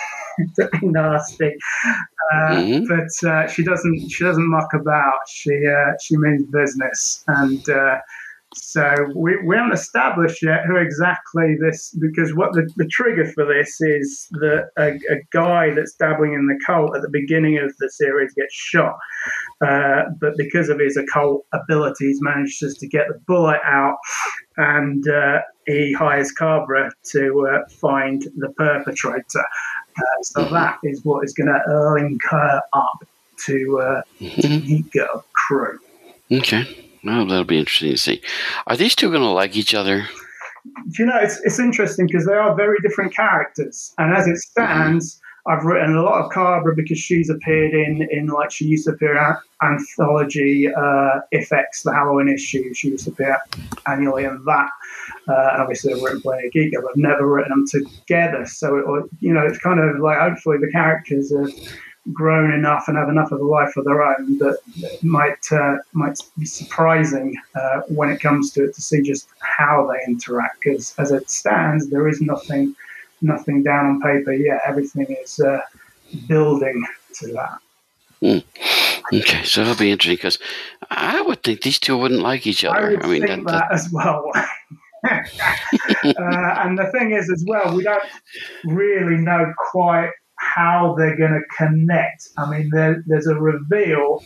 pretty 0.55 0.87
nasty, 0.87 1.55
uh, 2.33 2.53
mm-hmm. 2.53 2.85
but 2.89 3.29
uh, 3.29 3.47
she 3.47 3.63
doesn't. 3.63 4.09
She 4.09 4.25
doesn't 4.25 4.49
muck 4.49 4.73
about. 4.73 5.29
She 5.29 5.51
uh, 5.51 5.93
she 6.01 6.17
means 6.17 6.47
business, 6.47 7.23
and 7.27 7.69
uh, 7.69 7.99
so 8.55 8.95
we, 9.15 9.37
we 9.45 9.57
haven't 9.57 9.73
established 9.73 10.43
yet 10.43 10.65
who 10.67 10.77
exactly 10.77 11.57
this, 11.61 11.95
because 12.01 12.35
what 12.35 12.53
the, 12.53 12.69
the 12.77 12.87
trigger 12.87 13.25
for 13.25 13.45
this 13.45 13.81
is 13.81 14.27
that 14.33 14.69
a, 14.79 14.93
a, 15.13 15.21
guy 15.33 15.75
that's 15.75 15.95
dabbling 15.95 16.35
in 16.35 16.47
the 16.47 16.59
cult 16.67 16.95
at 16.95 17.03
the 17.03 17.09
beginning 17.11 17.59
of 17.59 17.75
the 17.79 17.91
series 17.91 18.33
gets 18.35 18.55
shot. 18.55 18.99
Uh, 19.65 20.03
but 20.21 20.37
because 20.37 20.69
of 20.69 20.79
his 20.79 20.97
occult 20.97 21.47
abilities, 21.53 22.19
manages 22.21 22.75
to 22.75 22.87
get 22.87 23.09
the 23.09 23.19
bullet 23.27 23.61
out 23.65 23.97
and 24.57 25.09
uh, 25.09 25.41
he 25.67 25.93
hires 25.93 26.33
Carver 26.33 26.91
to 27.13 27.49
uh, 27.49 27.69
find 27.71 28.23
the 28.37 28.51
perpetrator. 28.51 29.45
Uh, 29.97 30.23
so 30.23 30.45
that 30.45 30.79
is 30.85 31.05
what 31.05 31.25
is 31.25 31.33
going 31.33 31.49
to 31.49 31.93
link 31.95 32.21
her 32.31 32.61
up 32.73 33.05
to 33.47 33.81
uh, 33.81 34.03
mm-hmm. 34.21 34.81
Girl 34.89 35.25
crew. 35.33 35.79
Okay. 36.31 36.92
Well, 37.05 37.27
that'll 37.27 37.45
be 37.45 37.59
interesting 37.59 37.91
to 37.91 37.99
see. 37.99 38.23
Are 38.67 38.77
these 38.77 38.95
two 38.95 39.11
going 39.11 39.23
to 39.23 39.29
like 39.29 39.57
each 39.57 39.75
other? 39.75 40.09
you 40.99 41.07
know, 41.07 41.19
it's, 41.21 41.41
it's 41.45 41.59
interesting 41.59 42.07
because 42.07 42.27
they 42.27 42.35
are 42.35 42.55
very 42.55 42.79
different 42.83 43.15
characters. 43.15 43.95
And 43.99 44.15
as 44.15 44.27
it 44.27 44.39
stands, 44.39 45.17
mm-hmm. 45.17 45.53
I've 45.53 45.65
written 45.65 45.97
a 45.97 46.03
lot 46.03 46.25
of 46.25 46.31
Carver 46.31 46.73
because 46.73 46.99
she's 46.99 47.29
appeared 47.29 47.75
in, 47.75 48.07
in 48.11 48.29
like, 48.29 48.53
she 48.53 48.67
used 48.67 48.85
to 48.85 48.93
appear 48.93 49.17
at 49.17 49.39
anthology 49.63 50.69
uh, 50.73 51.21
If-X, 51.33 51.83
the 51.83 51.93
Halloween 51.93 52.29
issue. 52.29 52.73
She 52.75 52.89
used 52.91 53.07
to 53.07 53.11
appear 53.11 53.39
annually 53.87 54.25
in 54.25 54.43
that. 54.45 54.71
Uh, 55.29 55.49
and 55.53 55.63
obviously, 55.63 55.93
I've 55.93 56.03
written 56.03 56.23
of 56.25 56.53
Geek 56.53 56.73
but 56.75 56.91
I've 56.91 56.97
never 56.97 57.27
written 57.27 57.51
them 57.51 57.67
together. 57.67 58.47
So, 58.47 58.77
it, 58.77 59.11
you 59.19 59.33
know, 59.33 59.45
it's 59.45 59.59
kind 59.59 59.81
of 59.81 59.99
like 59.99 60.19
hopefully 60.19 60.59
the 60.59 60.71
characters 60.71 61.33
are 61.33 61.49
grown 62.13 62.53
enough 62.53 62.89
and 62.89 62.97
have 62.97 63.09
enough 63.09 63.31
of 63.31 63.41
a 63.41 63.45
life 63.45 63.77
of 63.77 63.85
their 63.85 64.03
own 64.03 64.39
that 64.39 64.59
might 65.03 65.53
uh, 65.53 65.77
might 65.93 66.19
be 66.39 66.45
surprising 66.45 67.37
uh, 67.55 67.83
when 67.89 68.11
it 68.11 68.21
comes 68.21 68.51
to 68.53 68.65
it 68.65 68.75
to 68.75 68.83
see 68.83 69.03
just 69.03 69.29
how 69.39 69.89
they 69.91 70.11
interact. 70.11 70.61
Because 70.63 70.95
as 70.99 71.13
it 71.13 71.31
stands, 71.31 71.89
there 71.89 72.09
is 72.09 72.21
nothing 72.21 72.75
nothing 73.21 73.63
down 73.63 73.87
on 73.87 74.01
paper 74.01 74.33
yet. 74.33 74.61
Everything 74.67 75.07
is 75.23 75.39
uh, 75.39 75.61
building 76.27 76.85
to 77.15 77.27
that. 77.29 77.59
Mm. 78.21 78.45
Okay, 79.13 79.43
so 79.45 79.63
it'll 79.63 79.77
be 79.77 79.91
interesting 79.91 80.17
because 80.17 80.39
I 80.91 81.21
would 81.23 81.43
think 81.43 81.63
these 81.63 81.79
two 81.79 81.97
wouldn't 81.97 82.23
like 82.23 82.47
each 82.47 82.65
other. 82.65 82.79
I, 82.79 82.91
would 82.91 83.05
I 83.05 83.09
mean, 83.09 83.27
think 83.27 83.47
that, 83.47 83.53
that 83.53 83.73
as 83.73 83.91
well. 83.93 84.31
uh, 85.05 85.23
and 86.15 86.79
the 86.79 86.89
thing 86.93 87.11
is, 87.11 87.31
as 87.31 87.45
well, 87.47 87.75
we 87.75 87.83
don't 87.83 88.03
really 88.65 89.17
know 89.17 89.53
quite 89.71 90.11
how 90.43 90.95
they're 90.99 91.17
going 91.17 91.33
to 91.33 91.57
connect. 91.57 92.29
I 92.37 92.51
mean, 92.51 92.71
there, 92.73 93.03
there's 93.07 93.27
a 93.27 93.35
reveal 93.35 94.23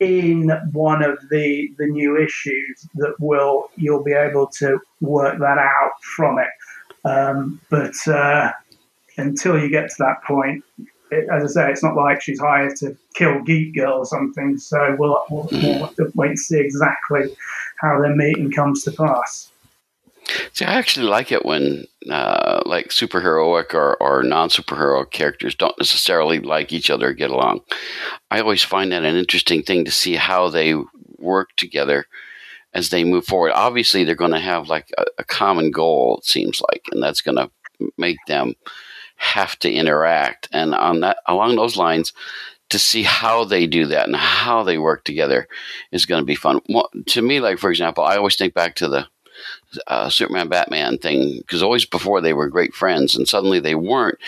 in 0.00 0.48
one 0.72 1.02
of 1.02 1.18
the 1.28 1.74
the 1.76 1.86
new 1.86 2.16
issues 2.16 2.86
that 2.94 3.14
will 3.18 3.68
you'll 3.74 4.04
be 4.04 4.12
able 4.12 4.46
to 4.46 4.78
work 5.00 5.38
that 5.40 5.58
out 5.58 5.90
from 6.02 6.38
it. 6.38 7.08
Um, 7.08 7.60
but 7.68 7.96
uh, 8.06 8.52
until 9.16 9.60
you 9.60 9.68
get 9.68 9.90
to 9.90 9.96
that 9.98 10.22
point, 10.24 10.64
it, 11.10 11.28
as 11.32 11.42
I 11.44 11.46
say, 11.62 11.72
it's 11.72 11.82
not 11.82 11.96
like 11.96 12.22
she's 12.22 12.38
hired 12.38 12.76
to 12.76 12.96
kill 13.14 13.42
Geek 13.42 13.74
Girl 13.74 13.98
or 13.98 14.06
something. 14.06 14.56
So 14.58 14.94
we'll, 14.98 15.24
we'll, 15.30 15.48
we'll 15.50 15.88
to 15.88 16.12
wait 16.14 16.30
and 16.30 16.38
see 16.38 16.60
exactly 16.60 17.36
how 17.80 18.00
their 18.00 18.14
meeting 18.14 18.52
comes 18.52 18.84
to 18.84 18.92
pass. 18.92 19.50
See, 20.52 20.64
I 20.64 20.74
actually 20.74 21.06
like 21.06 21.32
it 21.32 21.44
when 21.44 21.86
uh, 22.10 22.62
like 22.66 22.88
superheroic 22.88 23.74
or, 23.74 23.96
or 23.96 24.22
non 24.22 24.48
superhero 24.48 25.08
characters 25.10 25.54
don't 25.54 25.78
necessarily 25.78 26.38
like 26.40 26.72
each 26.72 26.90
other 26.90 27.08
or 27.08 27.14
get 27.14 27.30
along. 27.30 27.60
I 28.30 28.40
always 28.40 28.62
find 28.62 28.92
that 28.92 29.04
an 29.04 29.16
interesting 29.16 29.62
thing 29.62 29.84
to 29.84 29.90
see 29.90 30.16
how 30.16 30.48
they 30.48 30.74
work 31.18 31.50
together 31.56 32.06
as 32.74 32.90
they 32.90 33.04
move 33.04 33.26
forward. 33.26 33.52
Obviously, 33.54 34.04
they're 34.04 34.14
going 34.14 34.32
to 34.32 34.40
have 34.40 34.68
like 34.68 34.90
a, 34.98 35.04
a 35.18 35.24
common 35.24 35.70
goal, 35.70 36.18
it 36.18 36.24
seems 36.24 36.60
like, 36.70 36.84
and 36.92 37.02
that's 37.02 37.22
going 37.22 37.36
to 37.36 37.50
make 37.96 38.18
them 38.26 38.54
have 39.16 39.58
to 39.60 39.72
interact. 39.72 40.48
And 40.52 40.74
on 40.74 41.00
that, 41.00 41.18
along 41.26 41.56
those 41.56 41.76
lines, 41.76 42.12
to 42.70 42.78
see 42.78 43.02
how 43.02 43.44
they 43.44 43.66
do 43.66 43.86
that 43.86 44.06
and 44.06 44.16
how 44.16 44.62
they 44.62 44.78
work 44.78 45.04
together 45.04 45.48
is 45.90 46.06
going 46.06 46.20
to 46.20 46.26
be 46.26 46.34
fun. 46.34 46.60
Well, 46.68 46.90
to 47.06 47.22
me, 47.22 47.40
like 47.40 47.58
for 47.58 47.70
example, 47.70 48.04
I 48.04 48.16
always 48.16 48.36
think 48.36 48.54
back 48.54 48.74
to 48.76 48.88
the 48.88 49.06
uh, 49.86 50.08
Superman 50.08 50.48
Batman 50.48 50.98
thing 50.98 51.38
because 51.38 51.62
always 51.62 51.84
before 51.84 52.20
they 52.20 52.32
were 52.32 52.48
great 52.48 52.74
friends 52.74 53.16
and 53.16 53.28
suddenly 53.28 53.60
they 53.60 53.74
weren't, 53.74 54.18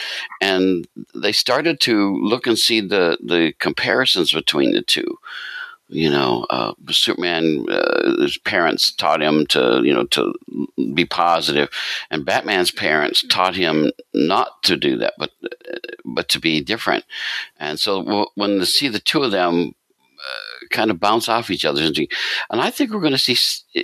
and 0.41 0.87
they 1.15 1.33
started 1.33 1.81
to 1.81 2.17
look 2.23 2.47
and 2.47 2.59
see 2.59 2.81
the 2.81 3.19
the 3.23 3.53
comparisons 3.59 4.33
between 4.33 4.73
the 4.73 4.83
two. 4.83 5.19
You 5.93 6.09
know, 6.09 6.47
uh, 6.51 6.75
Superman, 6.91 7.67
uh, 7.69 8.23
his 8.23 8.39
parents 8.39 8.93
taught 8.93 9.21
him 9.21 9.45
to, 9.47 9.83
you 9.83 9.93
know, 9.93 10.05
to 10.05 10.33
be 10.95 11.05
positive, 11.05 11.69
and 12.13 12.25
Batman's 12.25 12.71
parents 12.71 13.25
taught 13.27 13.57
him 13.57 13.91
not 14.15 14.63
to 14.63 14.77
do 14.77 14.97
that, 14.99 15.15
but 15.19 15.33
but 16.05 16.29
to 16.29 16.39
be 16.39 16.61
different. 16.61 17.05
And 17.59 17.81
so 17.81 18.29
when 18.37 18.61
to 18.61 18.67
see 18.67 18.87
the 18.87 19.01
two 19.01 19.25
of 19.25 19.33
them 19.33 19.73
uh, 19.73 19.80
kind 20.71 20.91
of 20.91 21.01
bounce 21.01 21.29
off 21.29 21.51
each 21.51 21.65
other. 21.65 21.83
And 21.83 22.61
I 22.61 22.71
think 22.71 22.93
we're 22.93 23.01
going 23.01 23.13
to 23.13 23.19
see, 23.19 23.37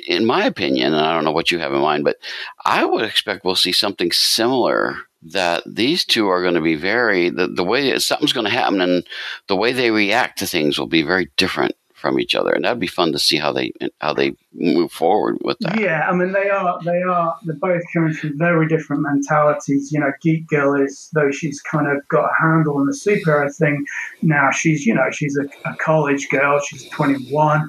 in 0.07 0.24
my 0.24 0.45
opinion, 0.45 0.95
and 0.95 1.05
I 1.05 1.14
don't 1.14 1.24
know 1.24 1.32
what 1.32 1.51
you 1.51 1.59
have 1.59 1.72
in 1.72 1.80
mind, 1.80 2.05
but 2.05 2.16
I 2.64 2.84
would 2.84 3.05
expect 3.05 3.45
we'll 3.45 3.57
see 3.57 3.72
something 3.72 4.12
similar 4.12 4.97
that 5.22 5.62
these 5.66 6.05
two 6.05 6.28
are 6.28 6.43
going 6.43 6.55
to 6.55 6.61
be 6.61 6.76
very 6.76 7.30
the, 7.30 7.49
the 7.49 7.64
way 7.64 7.99
something's 7.99 8.32
going 8.32 8.45
to 8.45 8.51
happen 8.51 8.80
and 8.80 9.07
the 9.49 9.57
way 9.57 9.72
they 9.72 9.91
react 9.91 10.39
to 10.39 10.47
things 10.47 10.78
will 10.78 10.87
be 10.87 11.03
very 11.03 11.30
different 11.37 11.74
from 12.07 12.20
each 12.20 12.34
other 12.34 12.52
and 12.52 12.64
that'd 12.64 12.78
be 12.78 12.86
fun 12.86 13.11
to 13.12 13.18
see 13.18 13.36
how 13.36 13.52
they 13.52 13.72
how 14.00 14.14
they 14.14 14.32
move 14.54 14.92
forward 14.92 15.36
with 15.42 15.59
that 15.61 15.80
Yeah, 15.80 16.07
I 16.09 16.14
mean 16.14 16.32
they 16.32 16.48
are 16.50 16.80
they 16.84 17.02
are 17.02 17.36
they're 17.44 17.57
both 17.57 17.82
coming 17.92 18.14
from 18.14 18.38
very 18.38 18.68
different 18.68 19.02
mentalities. 19.02 19.90
You 19.92 20.00
know, 20.00 20.12
Geek 20.22 20.46
Girl 20.46 20.80
is 20.80 21.11
though 21.14 21.30
she's 21.30 21.61
kind 21.62 21.88
of 21.88 22.07
got 22.09 22.26
a 22.26 22.42
handle 22.42 22.76
on 22.76 22.86
the 22.86 22.92
superhero 22.92 23.54
thing. 23.54 23.84
Now 24.22 24.50
she's 24.52 24.86
you 24.86 24.94
know 24.94 25.11
she's 25.11 25.36
a, 25.36 25.46
a 25.68 25.74
college 25.76 26.28
girl. 26.28 26.61
She's 26.61 26.88
twenty 26.90 27.18
one. 27.32 27.68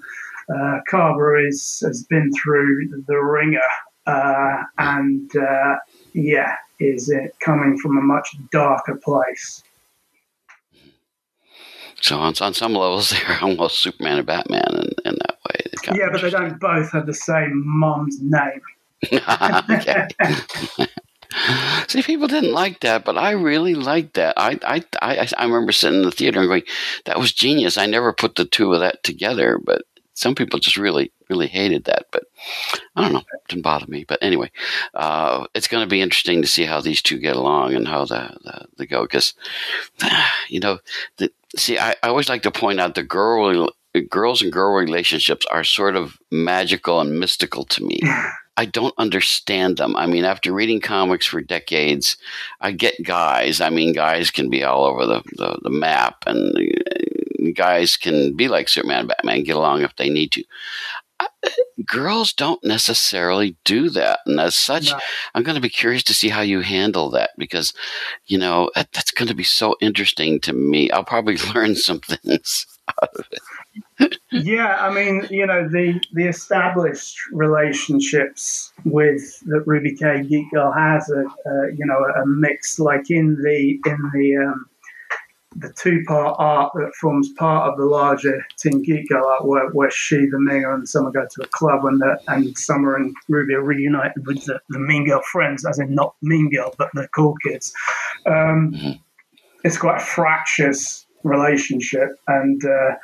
Uh, 0.53 0.79
Carver 0.87 1.45
is 1.45 1.81
has 1.85 2.03
been 2.03 2.31
through 2.41 3.03
the 3.07 3.17
ringer, 3.17 3.59
uh, 4.05 4.63
and 4.77 5.29
uh, 5.35 5.75
yeah, 6.13 6.53
is 6.79 7.09
it 7.09 7.35
coming 7.43 7.77
from 7.79 7.97
a 7.97 8.01
much 8.01 8.29
darker 8.51 8.99
place. 9.03 9.63
So 12.01 12.19
on, 12.19 12.33
on 12.41 12.53
some 12.53 12.73
levels 12.73 13.09
they're 13.27 13.39
almost 13.41 13.79
superman 13.79 14.17
and 14.17 14.27
batman 14.27 14.67
in, 14.71 14.89
in 15.05 15.15
that 15.15 15.37
way 15.47 15.61
It's 15.65 15.81
kind 15.81 15.97
of 15.97 16.01
Yeah, 16.01 16.09
but 16.11 16.21
they 16.21 16.29
don't 16.29 16.59
both 16.59 16.91
have 16.91 17.05
the 17.05 17.13
same 17.13 17.63
mom's 17.65 18.19
name. 18.21 18.61
okay. 19.13 20.07
See, 21.87 22.01
people 22.01 22.27
didn't 22.27 22.53
like 22.53 22.79
that, 22.81 23.05
but 23.05 23.17
I 23.17 23.31
really 23.31 23.75
liked 23.75 24.15
that. 24.15 24.33
I, 24.37 24.59
I, 24.63 24.83
I, 25.01 25.27
I 25.37 25.45
remember 25.45 25.71
sitting 25.71 25.99
in 25.99 26.05
the 26.05 26.11
theater 26.11 26.39
and 26.39 26.47
going, 26.47 26.63
"That 27.05 27.19
was 27.19 27.31
genius." 27.31 27.77
I 27.77 27.85
never 27.85 28.11
put 28.13 28.35
the 28.35 28.45
two 28.45 28.73
of 28.73 28.79
that 28.79 29.03
together, 29.03 29.59
but 29.63 29.83
some 30.17 30.33
people 30.33 30.57
just 30.57 30.77
really, 30.77 31.11
really 31.29 31.47
hated 31.47 31.83
that. 31.83 32.07
But 32.11 32.23
I 32.95 33.03
don't 33.03 33.13
know, 33.13 33.19
it 33.19 33.47
didn't 33.49 33.61
bother 33.61 33.85
me. 33.87 34.03
But 34.03 34.17
anyway, 34.23 34.51
uh, 34.95 35.45
it's 35.53 35.67
going 35.67 35.83
to 35.85 35.89
be 35.89 36.01
interesting 36.01 36.41
to 36.41 36.47
see 36.47 36.65
how 36.65 36.81
these 36.81 37.03
two 37.03 37.19
get 37.19 37.35
along 37.35 37.75
and 37.75 37.87
how 37.87 38.05
the, 38.05 38.35
the 38.43 38.65
they 38.77 38.85
go. 38.87 39.03
Because 39.03 39.35
you 40.49 40.59
know, 40.59 40.79
the, 41.17 41.31
see, 41.57 41.77
I, 41.77 41.91
I 42.03 42.07
always 42.07 42.29
like 42.29 42.43
to 42.43 42.51
point 42.51 42.79
out 42.79 42.95
the 42.95 43.03
girl 43.03 43.69
girls 44.09 44.41
and 44.41 44.51
girl 44.51 44.73
relationships 44.73 45.45
are 45.51 45.63
sort 45.63 45.95
of 45.95 46.17
magical 46.31 47.01
and 47.01 47.19
mystical 47.19 47.65
to 47.65 47.83
me. 47.83 47.99
I 48.59 48.65
don't 48.65 48.93
understand 48.97 49.77
them. 49.77 49.95
I 49.95 50.07
mean, 50.07 50.25
after 50.25 50.51
reading 50.51 50.81
comics 50.81 51.27
for 51.27 51.41
decades, 51.41 52.17
I 52.59 52.71
get 52.71 53.03
guys. 53.03 53.61
I 53.61 53.69
mean, 53.69 53.93
guys 53.93 54.31
can 54.31 54.49
be 54.49 54.63
all 54.63 54.85
over 54.85 55.05
the, 55.05 55.21
the, 55.35 55.59
the 55.61 55.69
map, 55.69 56.23
and 56.25 56.57
uh, 56.57 57.51
guys 57.53 57.97
can 57.97 58.35
be 58.35 58.47
like 58.47 58.67
Superman 58.67 59.05
Batman, 59.05 59.43
get 59.43 59.55
along 59.55 59.83
if 59.83 59.95
they 59.95 60.09
need 60.09 60.31
to. 60.31 60.43
Uh, 61.19 61.27
Girls 61.85 62.33
don't 62.33 62.63
necessarily 62.63 63.55
do 63.63 63.89
that. 63.91 64.19
And 64.25 64.39
as 64.39 64.55
such, 64.55 64.91
No. 64.91 64.99
I'm 65.35 65.43
going 65.43 65.55
to 65.55 65.61
be 65.61 65.69
curious 65.69 66.03
to 66.03 66.13
see 66.13 66.29
how 66.29 66.41
you 66.41 66.61
handle 66.61 67.09
that 67.11 67.31
because, 67.37 67.73
you 68.25 68.37
know, 68.37 68.71
that, 68.75 68.91
that's 68.93 69.11
going 69.11 69.27
to 69.27 69.35
be 69.35 69.43
so 69.43 69.75
interesting 69.79 70.39
to 70.41 70.53
me. 70.53 70.89
I'll 70.91 71.03
probably 71.03 71.37
learn 71.55 71.75
some 71.75 71.99
things 71.99 72.65
out 73.01 73.09
of 73.15 73.25
it. 73.31 73.41
Yeah, 74.31 74.77
I 74.79 74.93
mean, 74.93 75.27
you 75.29 75.45
know, 75.45 75.67
the 75.67 75.99
the 76.13 76.27
established 76.27 77.17
relationships 77.31 78.71
with 78.85 79.39
that 79.47 79.63
Ruby 79.65 79.95
K 79.95 80.23
Geek 80.23 80.51
Girl 80.51 80.71
has 80.71 81.09
a, 81.09 81.21
a 81.49 81.73
you 81.75 81.85
know 81.85 82.03
a 82.03 82.25
mix 82.25 82.79
like 82.79 83.09
in 83.09 83.35
the 83.41 83.79
in 83.85 84.11
the 84.13 84.37
um, 84.37 84.65
the 85.55 85.73
two 85.73 86.03
part 86.07 86.35
art 86.37 86.71
that 86.75 86.93
forms 86.99 87.29
part 87.33 87.71
of 87.71 87.77
the 87.77 87.85
larger 87.85 88.45
Team 88.57 88.83
Geek 88.83 89.09
Girl 89.09 89.25
art 89.25 89.45
where, 89.45 89.69
where 89.71 89.89
she, 89.89 90.17
the 90.17 90.39
Ming, 90.39 90.65
and 90.65 90.87
Summer 90.87 91.11
go 91.11 91.25
to 91.25 91.43
a 91.43 91.47
club 91.47 91.85
and 91.85 91.99
the, 91.99 92.19
and 92.27 92.57
Summer 92.57 92.95
and 92.95 93.15
Ruby 93.29 93.53
are 93.53 93.63
reunited 93.63 94.25
with 94.27 94.43
the, 94.45 94.59
the 94.69 94.79
Mean 94.79 95.07
Girl 95.07 95.21
friends, 95.31 95.65
as 95.65 95.79
in 95.79 95.95
not 95.95 96.15
Mean 96.21 96.49
Girl, 96.49 96.73
but 96.77 96.89
the 96.93 97.07
cool 97.15 97.35
kids. 97.43 97.73
Um, 98.25 98.99
it's 99.63 99.77
quite 99.77 100.01
a 100.01 100.05
fractious 100.05 101.07
relationship, 101.23 102.09
and 102.27 102.63
uh, 102.63 102.95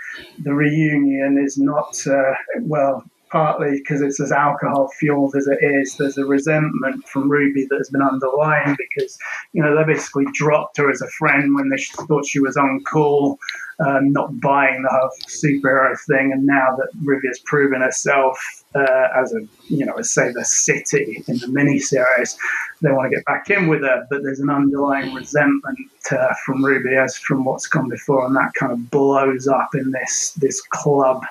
the 0.44 0.54
reunion 0.54 1.38
is 1.44 1.58
not 1.58 2.06
uh, 2.08 2.34
well. 2.62 3.04
Partly 3.34 3.80
because 3.80 4.04
it's 4.04 4.20
as 4.20 4.32
alcohol 4.32 4.92
fueled 5.00 5.36
as 5.36 5.48
it 5.48 5.58
is, 5.60 5.98
there's 5.98 6.20
a 6.20 6.24
resentment 6.24 7.04
from 7.08 7.32
Ruby 7.32 7.66
that 7.66 7.78
has 7.78 7.90
been 7.90 8.04
underlying 8.04 8.76
because 8.78 9.18
you 9.54 9.64
know 9.64 9.76
they 9.76 9.92
basically 9.92 10.26
dropped 10.34 10.78
her 10.78 10.88
as 10.88 11.02
a 11.02 11.08
friend 11.18 11.56
when 11.56 11.70
they 11.70 11.82
thought 12.08 12.28
she 12.28 12.40
was 12.40 12.56
uncool, 12.56 13.40
um, 13.84 14.12
not 14.14 14.40
buying 14.40 14.84
the 14.84 14.90
whole 14.90 15.10
superhero 15.26 16.00
thing, 16.02 16.32
and 16.32 16.46
now 16.46 16.76
that 16.78 16.90
Ruby 17.02 17.28
has 17.28 17.40
proven 17.40 17.82
herself 17.82 18.38
uh, 18.76 19.08
as 19.16 19.34
a 19.34 19.40
you 19.64 19.84
know 19.84 19.94
as 19.94 20.12
say 20.12 20.32
the 20.32 20.46
city 20.46 21.24
in 21.28 21.40
the 21.40 21.48
miniseries, 21.48 22.38
they 22.84 22.92
want 22.92 23.10
to 23.10 23.16
get 23.16 23.26
back 23.26 23.50
in 23.50 23.68
with 23.68 23.82
her, 23.82 24.06
but 24.12 24.22
there's 24.22 24.42
an 24.42 24.52
underlying 24.52 25.12
resentment 25.12 25.80
uh, 26.12 26.36
from 26.46 26.64
Ruby 26.64 26.96
as 26.98 27.18
from 27.18 27.46
what's 27.46 27.66
gone 27.66 27.90
before, 27.90 28.28
and 28.28 28.36
that 28.36 28.54
kind 28.54 28.74
of 28.74 28.92
blows 28.92 29.48
up 29.48 29.74
in 29.74 29.90
this 29.90 30.34
this 30.34 30.62
club. 30.62 31.26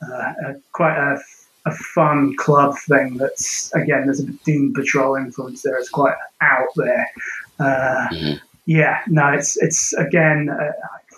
Uh, 0.00 0.32
uh, 0.46 0.52
quite 0.72 0.96
a, 0.96 1.18
a 1.68 1.74
fun 1.94 2.34
club 2.36 2.72
thing. 2.88 3.16
That's 3.16 3.72
again, 3.74 4.02
there's 4.06 4.20
a 4.20 4.26
Doom 4.46 4.72
Patrol 4.74 5.16
influence 5.16 5.62
there. 5.62 5.76
It's 5.78 5.88
quite 6.00 6.16
out 6.40 6.72
there. 6.76 7.04
Uh, 7.58 8.08
Mhm. 8.12 8.40
Yeah, 8.66 8.98
no, 9.06 9.28
it's 9.38 9.56
it's 9.66 9.94
again 9.94 10.50
uh, 10.50 10.72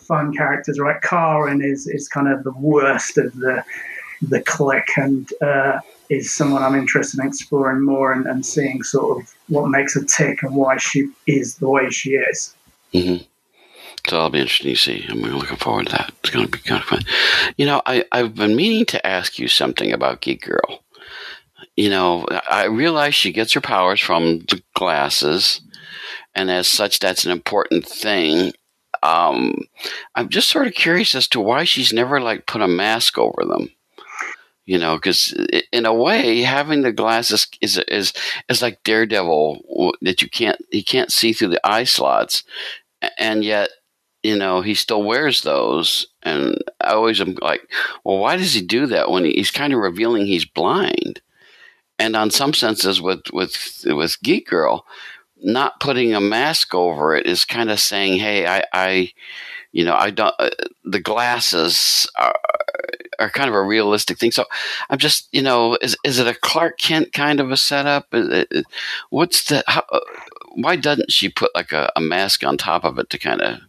fun 0.09 0.32
characters. 0.40 0.78
Right, 0.78 1.01
Karen 1.03 1.61
is 1.72 1.86
is 1.88 2.09
kind 2.09 2.28
of 2.28 2.44
the 2.44 2.53
worst 2.53 3.18
of 3.18 3.32
the 3.44 3.64
the 4.22 4.40
clique, 4.42 4.96
and 4.96 5.28
uh, 5.42 5.80
is 6.11 6.32
someone 6.32 6.62
I'm 6.62 6.76
interested 6.76 7.20
in 7.20 7.26
exploring 7.26 7.82
more 7.84 8.12
and, 8.12 8.24
and 8.26 8.44
seeing 8.46 8.82
sort 8.84 9.09
of 9.18 9.34
what 9.48 9.68
makes 9.68 9.94
her 9.94 10.05
tick 10.05 10.42
and 10.44 10.55
why 10.55 10.76
she 10.76 11.09
is 11.26 11.57
the 11.57 11.68
way 11.68 11.90
she 11.90 12.11
is. 12.11 12.55
hmm 12.92 13.16
So 14.09 14.16
that'll 14.16 14.30
be 14.30 14.40
interesting 14.40 14.74
to 14.74 14.80
see. 14.80 15.07
I'm 15.09 15.20
looking 15.20 15.57
forward 15.57 15.86
to 15.86 15.92
that. 15.92 16.12
It's 16.20 16.30
going 16.30 16.46
to 16.46 16.51
be 16.51 16.59
kind 16.59 16.80
of 16.80 16.88
fun. 16.88 17.03
You 17.57 17.66
know, 17.66 17.82
I, 17.86 18.05
I've 18.12 18.34
been 18.34 18.57
meaning 18.57 18.86
to 18.86 19.07
ask 19.07 19.38
you 19.38 19.46
something 19.46 19.92
about 19.92 20.20
Geek 20.20 20.42
Girl. 20.42 20.82
You 21.76 21.90
know, 21.90 22.26
I 22.51 22.66
realize 22.66 23.14
she 23.14 23.32
gets 23.32 23.53
her 23.53 23.61
powers 23.61 24.01
from 24.01 24.40
the 24.40 24.62
glasses, 24.74 25.61
and 26.34 26.51
as 26.51 26.66
such, 26.66 26.98
that's 26.98 27.24
an 27.24 27.30
important 27.30 27.86
thing. 27.86 28.53
Um, 29.03 29.55
I'm 30.14 30.28
just 30.28 30.48
sort 30.48 30.66
of 30.66 30.74
curious 30.74 31.14
as 31.14 31.28
to 31.28 31.40
why 31.40 31.64
she's 31.64 31.92
never 31.92 32.20
like 32.20 32.46
put 32.46 32.62
a 32.62 32.68
mask 32.68 33.18
over 33.18 33.44
them. 33.46 33.70
You 34.66 34.78
know, 34.78 34.96
because 34.96 35.34
in 35.72 35.86
a 35.86 35.94
way, 35.94 36.42
having 36.42 36.82
the 36.82 36.92
glasses 36.92 37.48
is 37.61 37.78
is 37.88 38.12
is 38.48 38.62
like 38.62 38.82
Daredevil 38.84 39.94
that 40.03 40.22
you 40.22 40.28
can't 40.28 40.62
he 40.70 40.82
can't 40.82 41.11
see 41.11 41.32
through 41.32 41.48
the 41.48 41.66
eye 41.66 41.84
slots, 41.84 42.44
and 43.18 43.44
yet 43.44 43.70
you 44.23 44.37
know 44.37 44.61
he 44.61 44.75
still 44.75 45.03
wears 45.03 45.43
those. 45.43 46.07
And 46.23 46.59
I 46.81 46.93
always 46.93 47.21
am 47.21 47.37
like, 47.41 47.62
well, 48.05 48.18
why 48.18 48.37
does 48.37 48.55
he 48.55 48.61
do 48.61 48.87
that 48.87 49.11
when 49.11 49.25
he's 49.25 49.51
kind 49.51 49.73
of 49.73 49.81
revealing 49.81 50.27
he's 50.27 50.45
blind? 50.45 51.20
And 51.99 52.16
on 52.16 52.31
some 52.31 52.55
senses, 52.55 53.01
with 53.01 53.23
with 53.32 53.85
with 53.86 54.20
Geek 54.23 54.49
Girl, 54.49 54.86
not 55.43 55.81
putting 55.81 56.15
a 56.15 56.20
mask 56.20 56.74
over 56.74 57.15
it 57.15 57.27
is 57.27 57.44
kind 57.44 57.70
of 57.70 57.81
saying, 57.81 58.19
hey, 58.19 58.47
I, 58.47 58.65
I 58.73 59.12
you 59.73 59.85
know, 59.85 59.94
I 59.94 60.11
don't. 60.11 60.35
Uh, 60.39 60.51
the 60.85 61.01
glasses 61.01 62.11
are 62.16 62.35
are 63.19 63.31
kind 63.31 63.49
of 63.49 63.55
a 63.55 63.62
realistic 63.62 64.19
thing. 64.19 64.32
So 64.32 64.47
I'm 64.89 64.99
just, 64.99 65.28
you 65.32 65.43
know, 65.43 65.77
is 65.81 65.97
is 66.05 66.19
it 66.19 66.27
a 66.27 66.35
Clark 66.35 66.78
Kent 66.78 67.12
kind 67.12 67.39
of 67.39 67.51
a 67.51 67.57
setup? 67.57 68.09
It, 68.12 68.65
what's 69.11 69.44
the? 69.44 69.62
How, 69.66 69.85
why 70.55 70.77
doesn't 70.77 71.12
she 71.12 71.28
put 71.28 71.55
like 71.55 71.73
a, 71.73 71.93
a 71.94 72.01
mask 72.01 72.44
on 72.44 72.57
top 72.57 72.85
of 72.85 72.99
it 72.99 73.11
to 73.11 73.19
kind 73.19 73.40
of 73.40 73.61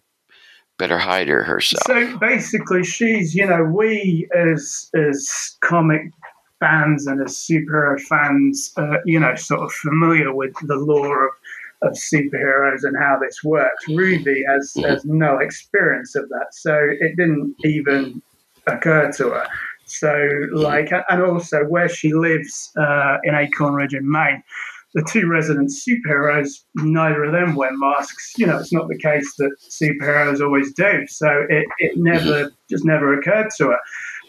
better 0.78 0.98
hide 0.98 1.28
her 1.28 1.44
herself? 1.44 1.84
So 1.86 2.18
basically, 2.18 2.84
she's 2.84 3.36
you 3.36 3.46
know 3.46 3.64
we 3.64 4.28
as 4.36 4.90
as 4.94 5.58
comic 5.62 6.12
fans 6.60 7.08
and 7.08 7.22
as 7.22 7.36
superhero 7.36 8.00
fans, 8.00 8.72
uh, 8.78 8.98
you 9.06 9.20
know, 9.20 9.36
sort 9.36 9.62
of 9.62 9.72
familiar 9.74 10.34
with 10.34 10.54
the 10.68 10.76
lore 10.76 11.28
of 11.28 11.34
of 11.82 11.94
superheroes 11.94 12.84
and 12.84 12.96
how 12.98 13.18
this 13.20 13.44
works. 13.44 13.88
Ruby 13.88 14.44
has 14.48 14.74
has 14.86 15.04
no 15.06 15.38
experience 15.40 16.16
of 16.16 16.30
that, 16.30 16.54
so 16.54 16.78
it 17.00 17.16
didn't 17.18 17.56
even 17.64 18.22
occur 18.68 19.12
to 19.14 19.30
her. 19.32 19.48
So 19.86 20.30
like, 20.54 20.92
and 21.10 21.22
also 21.22 21.66
where 21.66 21.90
she 21.90 22.14
lives 22.14 22.72
uh, 22.78 23.18
in 23.24 23.36
Acorn 23.36 23.74
Ridge 23.74 23.94
in 23.94 24.10
Maine. 24.10 24.44
The 24.94 25.08
two 25.10 25.28
resident 25.28 25.72
superheroes, 25.72 26.50
neither 26.76 27.24
of 27.24 27.32
them 27.32 27.56
wear 27.56 27.72
masks. 27.74 28.34
You 28.38 28.48
know, 28.48 28.58
it's 28.58 28.74
not 28.74 28.90
the 28.90 28.98
case 28.98 29.34
that 29.38 29.56
superheroes 29.70 30.42
always 30.42 30.74
do. 30.74 31.06
So 31.08 31.46
it, 31.50 31.66
it 31.80 31.94
never, 31.96 32.46
mm-hmm. 32.46 32.56
just 32.70 32.86
never 32.86 33.18
occurred 33.18 33.50
to 33.58 33.70
her. 33.70 33.80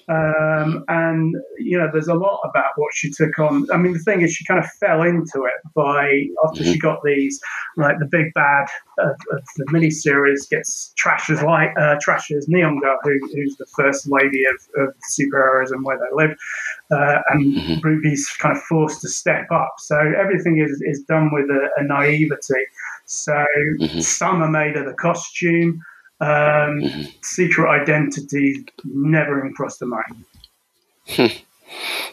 Um, 0.08 0.84
and 0.88 1.34
you 1.58 1.78
know, 1.78 1.88
there's 1.92 2.08
a 2.08 2.14
lot 2.14 2.40
about 2.44 2.72
what 2.76 2.92
she 2.94 3.10
took 3.10 3.38
on. 3.38 3.66
I 3.72 3.76
mean, 3.76 3.92
the 3.92 3.98
thing 4.00 4.22
is, 4.22 4.32
she 4.32 4.44
kind 4.44 4.62
of 4.62 4.68
fell 4.80 5.02
into 5.02 5.44
it 5.44 5.72
by 5.74 6.26
after 6.44 6.64
she 6.64 6.78
got 6.78 7.00
these, 7.04 7.40
like 7.76 7.98
the 7.98 8.06
big 8.06 8.32
bad 8.34 8.66
of, 8.98 9.12
of 9.32 9.42
the 9.56 9.64
miniseries 9.66 10.48
gets 10.50 10.92
trashes 11.02 11.42
like 11.42 11.70
uh, 11.78 11.96
trashes 12.04 12.48
Neon 12.48 12.80
Girl, 12.80 12.98
who, 13.02 13.18
who's 13.34 13.56
the 13.56 13.66
first 13.76 14.10
lady 14.10 14.44
of, 14.44 14.82
of 14.82 14.94
superheroes 15.18 15.70
and 15.70 15.84
where 15.84 15.98
they 15.98 16.14
live, 16.14 16.36
uh, 16.90 17.20
and 17.30 17.84
Ruby's 17.84 18.28
kind 18.38 18.56
of 18.56 18.62
forced 18.64 19.00
to 19.02 19.08
step 19.08 19.50
up. 19.50 19.74
So 19.78 19.98
everything 19.98 20.58
is 20.58 20.82
is 20.82 21.02
done 21.02 21.32
with 21.32 21.48
a, 21.50 21.68
a 21.76 21.84
naivety. 21.84 22.64
So 23.06 23.44
mm-hmm. 23.78 24.00
Summer 24.00 24.48
made 24.48 24.76
her 24.76 24.84
the 24.84 24.94
costume. 24.94 25.82
Um, 26.22 26.82
mm-hmm. 26.82 27.02
Secret 27.22 27.68
identity 27.68 28.64
never 28.84 29.38
even 29.40 29.54
crossed 29.54 29.80
the 29.80 29.86
mind. 29.86 30.24
Hmm. 31.08 31.26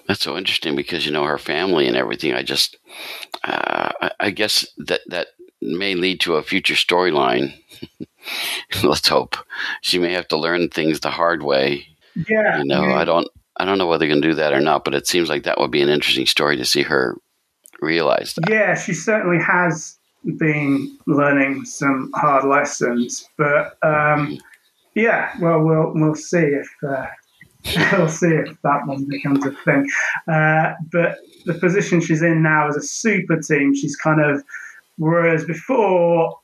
That's 0.08 0.22
so 0.22 0.36
interesting 0.36 0.76
because 0.76 1.06
you 1.06 1.12
know 1.12 1.26
her 1.26 1.38
family 1.38 1.86
and 1.88 1.96
everything. 1.96 2.34
I 2.34 2.42
just, 2.42 2.78
uh, 3.44 3.92
I, 4.02 4.12
I 4.20 4.30
guess 4.32 4.66
that 4.78 5.02
that 5.10 5.28
may 5.62 5.94
lead 5.94 6.22
to 6.22 6.36
a 6.36 6.44
future 6.44 6.74
storyline. 6.74 7.54
Let's 8.84 9.08
hope 9.08 9.38
she 9.82 10.00
may 10.00 10.14
have 10.14 10.28
to 10.30 10.38
learn 10.38 10.70
things 10.70 11.02
the 11.02 11.12
hard 11.12 11.44
way. 11.44 11.86
Yeah, 12.28 12.58
you 12.58 12.66
know, 12.66 12.88
yeah. 12.88 12.96
I 12.96 13.06
don't, 13.06 13.28
I 13.58 13.66
don't 13.66 13.78
know 13.78 13.86
whether 13.86 14.06
they 14.06 14.12
can 14.12 14.22
do 14.22 14.34
that 14.34 14.54
or 14.54 14.60
not, 14.60 14.86
but 14.86 14.96
it 14.96 15.06
seems 15.06 15.30
like 15.30 15.44
that 15.44 15.60
would 15.60 15.70
be 15.70 15.84
an 15.84 15.90
interesting 15.90 16.26
story 16.26 16.58
to 16.58 16.66
see 16.66 16.82
her 16.82 17.16
realize 17.80 18.34
that. 18.34 18.50
Yeah, 18.50 18.74
she 18.74 18.94
certainly 18.96 19.38
has 19.44 19.99
been 20.38 20.98
learning 21.08 21.66
some 21.66 22.12
hard 22.16 22.46
lessons, 22.46 23.28
but 23.38 23.78
um, 23.84 24.38
yeah, 24.96 25.32
well, 25.40 25.62
we'll 25.62 25.92
we'll 25.96 26.16
see 26.16 26.38
if 26.38 26.70
uh, 26.88 27.06
we'll 27.98 28.10
see 28.10 28.28
if 28.28 28.62
that 28.64 28.82
one 28.86 29.06
becomes 29.06 29.46
a 29.46 29.52
thing. 29.64 29.88
Uh, 30.28 30.74
but 30.92 31.18
the 31.46 31.54
position 31.56 32.02
she's 32.02 32.22
in 32.22 32.44
now 32.44 32.68
as 32.68 32.76
a 32.76 32.82
super 32.82 33.40
team, 33.40 33.74
she's 33.76 33.96
kind 33.96 34.22
of 34.22 34.44
whereas 34.98 35.46
before 35.46 36.38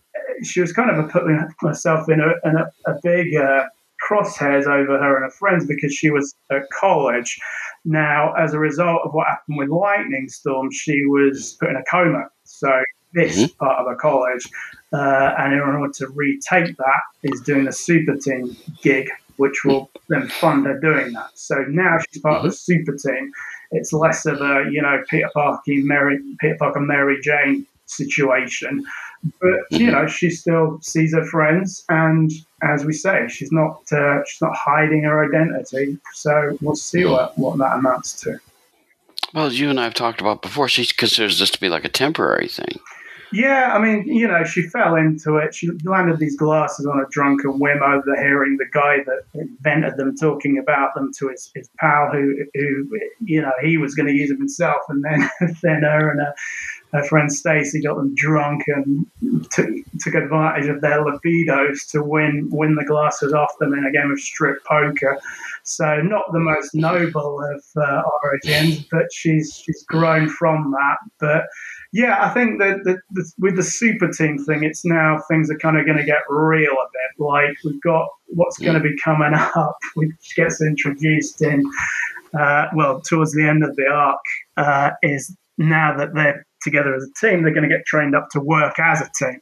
she 0.43 0.61
was 0.61 0.71
kind 0.71 0.89
of 0.89 1.09
putting 1.09 1.39
herself 1.59 2.09
in 2.09 2.19
a, 2.19 2.47
in 2.47 2.55
a, 2.55 2.91
a 2.91 2.95
big 3.03 3.35
uh, 3.35 3.65
crosshairs 4.07 4.65
over 4.65 4.97
her 4.97 5.15
and 5.15 5.25
her 5.25 5.37
friends 5.37 5.65
because 5.65 5.93
she 5.93 6.09
was 6.09 6.35
at 6.51 6.63
college. 6.71 7.39
Now, 7.83 8.33
as 8.33 8.53
a 8.53 8.59
result 8.59 9.01
of 9.03 9.13
what 9.13 9.27
happened 9.27 9.57
with 9.57 9.69
Lightning 9.69 10.27
Storm, 10.29 10.71
she 10.71 11.05
was 11.05 11.57
put 11.59 11.69
in 11.69 11.75
a 11.75 11.83
coma. 11.89 12.25
So 12.43 12.83
this 13.15 13.37
mm-hmm. 13.37 13.57
part 13.57 13.79
of 13.79 13.87
her 13.87 13.95
college, 13.95 14.47
uh, 14.93 15.33
and 15.39 15.53
in 15.53 15.59
order 15.59 15.91
to 15.93 16.07
retake 16.09 16.77
that, 16.77 17.01
is 17.23 17.41
doing 17.41 17.67
a 17.67 17.71
super 17.71 18.15
team 18.15 18.55
gig, 18.83 19.09
which 19.37 19.63
will 19.65 19.89
then 20.09 20.27
fund 20.27 20.65
her 20.67 20.79
doing 20.79 21.13
that. 21.13 21.31
So 21.33 21.65
now 21.69 21.97
she's 21.97 22.21
part 22.21 22.37
mm-hmm. 22.37 22.45
of 22.45 22.51
the 22.51 22.57
super 22.57 22.95
team. 22.95 23.31
It's 23.71 23.91
less 23.91 24.25
of 24.25 24.41
a 24.41 24.65
you 24.71 24.81
know 24.81 25.03
Peter 25.09 25.29
Parker, 25.33 25.61
Mary 25.67 26.19
Peter 26.39 26.57
Parker, 26.59 26.79
Mary 26.79 27.19
Jane 27.21 27.65
situation. 27.85 28.85
But 29.41 29.49
you 29.71 29.87
mm-hmm. 29.87 29.91
know, 29.91 30.07
she 30.07 30.29
still 30.29 30.79
sees 30.81 31.13
her 31.15 31.25
friends, 31.25 31.83
and 31.89 32.31
as 32.61 32.85
we 32.85 32.93
say, 32.93 33.27
she's 33.27 33.51
not 33.51 33.81
uh, 33.91 34.19
she's 34.27 34.41
not 34.41 34.55
hiding 34.55 35.03
her 35.03 35.25
identity. 35.25 35.97
So 36.13 36.57
we'll 36.61 36.75
see 36.75 37.05
what, 37.05 37.37
what 37.37 37.57
that 37.57 37.77
amounts 37.77 38.13
to. 38.21 38.39
Well, 39.33 39.47
as 39.47 39.59
you 39.59 39.69
and 39.69 39.79
I 39.79 39.83
have 39.83 39.95
talked 39.95 40.21
about 40.21 40.41
before, 40.41 40.69
she 40.69 40.85
considers 40.85 41.39
this 41.39 41.49
to 41.51 41.59
be 41.59 41.69
like 41.69 41.83
a 41.83 41.89
temporary 41.89 42.47
thing. 42.47 42.79
Yeah, 43.35 43.73
I 43.73 43.79
mean, 43.79 44.07
you 44.07 44.27
know, 44.29 44.45
she 44.45 44.61
fell 44.61 44.95
into 44.95 45.35
it. 45.35 45.53
She 45.53 45.69
landed 45.83 46.19
these 46.19 46.37
glasses 46.37 46.85
on 46.85 47.01
a 47.01 47.05
drunken 47.09 47.59
whim, 47.59 47.83
overhearing 47.83 48.55
the 48.55 48.65
guy 48.71 48.99
that 49.05 49.23
invented 49.33 49.97
them 49.97 50.15
talking 50.15 50.57
about 50.57 50.95
them 50.95 51.11
to 51.19 51.27
his, 51.27 51.51
his 51.53 51.69
pal, 51.77 52.09
who, 52.13 52.33
who, 52.53 52.89
you 53.19 53.41
know, 53.41 53.51
he 53.61 53.77
was 53.77 53.93
going 53.93 54.07
to 54.07 54.13
use 54.13 54.29
them 54.29 54.37
himself, 54.37 54.83
and 54.87 55.03
then 55.03 55.29
then 55.61 55.83
her 55.83 56.11
and 56.11 56.21
her, 56.21 56.33
her 56.95 57.03
friend 57.03 57.31
Stacy 57.31 57.81
got 57.81 57.97
them 57.97 58.13
drunk 58.15 58.63
and 58.67 59.05
took, 59.51 59.69
took 59.99 60.13
advantage 60.13 60.67
of 60.67 60.81
their 60.81 61.03
libidos 61.03 61.89
to 61.91 62.01
win 62.01 62.49
win 62.51 62.75
the 62.75 62.85
glasses 62.85 63.33
off 63.33 63.51
them 63.59 63.73
in 63.73 63.85
a 63.85 63.91
game 63.91 64.11
of 64.11 64.19
strip 64.19 64.63
poker. 64.65 65.19
So 65.63 66.01
not 66.01 66.31
the 66.31 66.39
most 66.39 66.73
noble 66.73 67.41
of 67.43 67.63
uh, 67.75 68.03
origins, 68.23 68.85
but 68.91 69.11
she's 69.11 69.61
she's 69.63 69.83
grown 69.83 70.29
from 70.29 70.71
that. 70.71 70.97
But 71.19 71.45
yeah, 71.91 72.17
I 72.21 72.33
think 72.33 72.59
that 72.59 73.01
with 73.39 73.55
the 73.55 73.63
super 73.63 74.09
team 74.09 74.37
thing, 74.37 74.63
it's 74.63 74.85
now 74.85 75.21
things 75.27 75.49
are 75.49 75.57
kind 75.57 75.77
of 75.77 75.85
going 75.85 75.97
to 75.97 76.05
get 76.05 76.21
real 76.29 76.71
a 76.71 76.87
bit. 76.93 77.25
Like 77.25 77.57
we've 77.63 77.81
got 77.81 78.07
what's 78.27 78.57
going 78.57 78.75
to 78.75 78.79
be 78.79 78.95
coming 79.03 79.33
up, 79.55 79.77
which 79.95 80.35
gets 80.35 80.61
introduced 80.61 81.41
in, 81.41 81.63
uh, 82.37 82.67
well, 82.75 83.01
towards 83.01 83.33
the 83.33 83.47
end 83.47 83.63
of 83.63 83.75
the 83.75 83.87
arc, 83.87 84.19
uh, 84.57 84.91
is 85.03 85.35
now 85.57 85.95
that 85.97 86.13
they're 86.13 86.45
together 86.65 86.93
as 86.93 87.03
a 87.03 87.13
team, 87.25 87.43
they're 87.43 87.53
going 87.53 87.67
to 87.67 87.73
get 87.73 87.85
trained 87.85 88.15
up 88.15 88.27
to 88.31 88.41
work 88.41 88.77
as 88.79 89.01
a 89.01 89.09
team. 89.17 89.39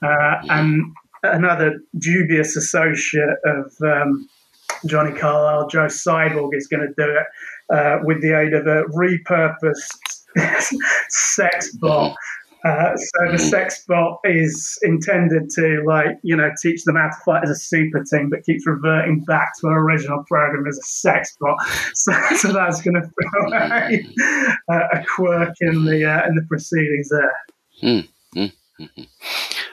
Uh, 0.00 0.36
and 0.50 0.94
another 1.24 1.80
dubious 1.98 2.56
associate 2.56 3.38
of 3.44 3.72
um, 3.82 4.28
Johnny 4.86 5.12
Carlisle, 5.12 5.68
Joe 5.68 5.86
Cyborg, 5.86 6.50
is 6.52 6.68
going 6.68 6.86
to 6.86 6.94
do 6.96 7.10
it 7.10 7.26
uh, 7.74 7.98
with 8.04 8.22
the 8.22 8.38
aid 8.38 8.54
of 8.54 8.66
a 8.66 8.84
repurposed 8.84 9.88
sex 11.08 11.74
bot. 11.76 12.16
Uh, 12.64 12.96
so 12.96 13.32
the 13.32 13.38
sex 13.38 13.84
bot 13.86 14.18
is 14.24 14.78
intended 14.82 15.48
to, 15.50 15.82
like, 15.86 16.18
you 16.22 16.34
know, 16.34 16.50
teach 16.60 16.82
them 16.84 16.96
how 16.96 17.06
to 17.06 17.16
fight 17.24 17.44
as 17.44 17.50
a 17.50 17.54
super 17.54 18.02
team, 18.02 18.30
but 18.30 18.44
keeps 18.44 18.66
reverting 18.66 19.20
back 19.24 19.52
to 19.60 19.68
our 19.68 19.80
original 19.80 20.24
program 20.28 20.66
as 20.66 20.76
a 20.76 20.82
sex 20.82 21.36
bot. 21.40 21.56
So, 21.94 22.12
so 22.36 22.52
that's 22.52 22.80
going 22.82 22.94
to 23.00 23.02
throw 23.02 23.52
a, 23.52 24.78
a, 24.92 25.04
quirk 25.04 25.54
in 25.60 25.84
the 25.84 26.04
uh, 26.04 26.26
in 26.28 26.34
the 26.34 26.42
proceedings 26.48 27.08
there. 27.08 27.36
Mm, 27.82 28.08
mm, 28.34 28.52
mm, 28.80 29.06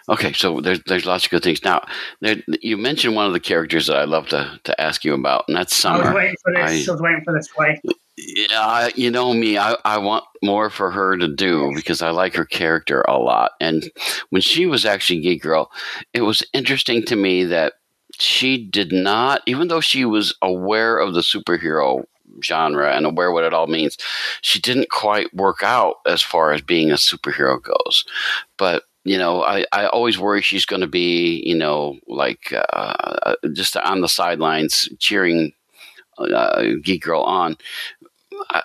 okay, 0.10 0.34
so 0.34 0.60
there's 0.60 0.82
there's 0.88 1.06
lots 1.06 1.26
of 1.26 1.32
good 1.32 1.44
things. 1.44 1.64
Now, 1.64 1.86
there, 2.22 2.38
you 2.62 2.78
mentioned 2.78 3.16
one 3.16 3.28
of 3.28 3.34
the 3.34 3.40
characters 3.40 3.88
that 3.88 3.98
I 3.98 4.06
love 4.06 4.28
to, 4.30 4.60
to 4.64 4.82
ask 4.82 5.04
you 5.04 5.14
about, 5.14 5.46
and 5.48 5.58
that's 5.58 5.76
Summer. 5.76 6.04
I 6.04 6.08
was 6.08 6.16
waiting 6.16 6.36
for 6.44 6.54
this. 6.54 6.88
I, 6.88 6.92
I 6.92 6.94
was 6.94 7.02
waiting 7.02 7.24
for 7.24 7.34
this. 7.34 7.50
Wait. 7.58 7.80
Yeah, 8.18 8.90
you 8.96 9.12
know 9.12 9.34
me. 9.34 9.58
I, 9.58 9.76
I 9.84 9.98
want 9.98 10.24
more 10.42 10.70
for 10.70 10.90
her 10.92 11.18
to 11.18 11.28
do 11.28 11.74
because 11.76 12.02
I 12.02 12.12
like 12.12 12.34
her 12.36 12.46
character 12.46 13.02
a 13.02 13.18
lot. 13.18 13.52
And 13.60 13.92
when 14.30 14.42
she 14.42 14.66
was 14.66 14.86
actually 14.86 15.20
Geek 15.20 15.42
Girl, 15.42 15.70
it 16.14 16.22
was 16.22 16.42
interesting 16.54 17.04
to 17.06 17.16
me 17.18 17.44
that 17.46 17.74
she 18.18 18.58
did 18.58 18.94
not, 18.94 19.42
even 19.46 19.68
though 19.68 19.82
she 19.82 20.06
was 20.06 20.34
aware 20.42 20.98
of 20.98 21.14
the 21.14 21.20
superhero 21.20 22.06
genre 22.42 22.96
and 22.96 23.06
aware 23.06 23.32
what 23.34 23.44
it 23.44 23.54
all 23.54 23.68
means, 23.68 23.98
she 24.42 24.62
didn't 24.62 24.90
quite 24.90 25.34
work 25.34 25.62
out 25.62 25.96
as 26.06 26.22
far 26.22 26.54
as 26.54 26.62
being 26.62 26.92
a 26.92 26.96
superhero 26.96 27.62
goes. 27.62 28.06
But 28.58 28.84
you 29.04 29.18
know, 29.20 29.44
I, 29.44 29.66
I 29.72 29.86
always 29.88 30.18
worry 30.18 30.42
she's 30.42 30.66
going 30.66 30.82
to 30.82 30.88
be, 30.88 31.44
you 31.46 31.56
know, 31.56 32.00
like 32.08 32.52
uh, 32.74 33.36
just 33.54 33.78
on 33.78 34.02
the 34.02 34.10
sidelines 34.10 34.90
cheering 35.00 35.52
uh, 36.18 36.64
Geek 36.82 37.04
Girl 37.04 37.22
on. 37.22 37.58
I, 38.52 38.64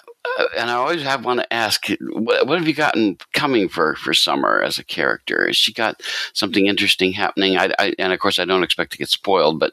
and 0.59 0.71
I 0.71 0.75
always 0.75 1.03
have 1.03 1.25
want 1.25 1.41
to 1.41 1.53
ask, 1.53 1.87
what, 2.01 2.47
what, 2.47 2.59
have 2.59 2.69
you 2.69 2.75
gotten 2.75 3.17
coming 3.33 3.69
for 3.69 3.95
for 3.95 4.13
Summer 4.13 4.63
as 4.63 4.79
a 4.79 4.85
character? 4.85 5.47
Has 5.47 5.57
she 5.57 5.73
got 5.73 6.03
something 6.35 6.67
interesting 6.67 7.13
happening? 7.13 7.57
I, 7.57 7.73
I, 7.79 7.95
and 7.99 8.13
of 8.13 8.19
course, 8.21 8.39
I 8.39 8.45
don't 8.45 8.63
expect 8.63 8.93
to 8.93 8.99
get 8.99 9.09
spoiled, 9.09 9.59
but 9.59 9.73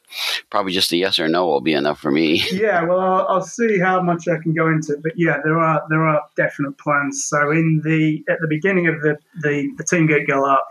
probably 0.50 0.72
just 0.72 0.92
a 0.92 0.98
yes 0.98 1.20
or 1.20 1.28
no 1.28 1.46
will 1.46 1.62
be 1.62 1.74
enough 1.74 2.00
for 2.00 2.12
me. 2.12 2.44
Yeah, 2.58 2.84
well, 2.84 3.00
I'll, 3.00 3.28
I'll 3.28 3.44
see 3.44 3.78
how 3.78 4.02
much 4.02 4.28
I 4.28 4.38
can 4.42 4.54
go 4.54 4.68
into, 4.68 4.98
but 5.04 5.12
yeah, 5.16 5.38
there 5.44 5.60
are 5.60 5.84
there 5.90 6.04
are 6.04 6.22
definite 6.36 6.78
plans. 6.80 7.26
So 7.26 7.52
in 7.52 7.82
the 7.84 8.24
at 8.30 8.40
the 8.42 8.48
beginning 8.48 8.88
of 8.88 9.00
the 9.02 9.18
the, 9.42 9.70
the 9.78 9.84
Team 9.84 10.08
Geek 10.08 10.28
Girl 10.28 10.44
up, 10.44 10.68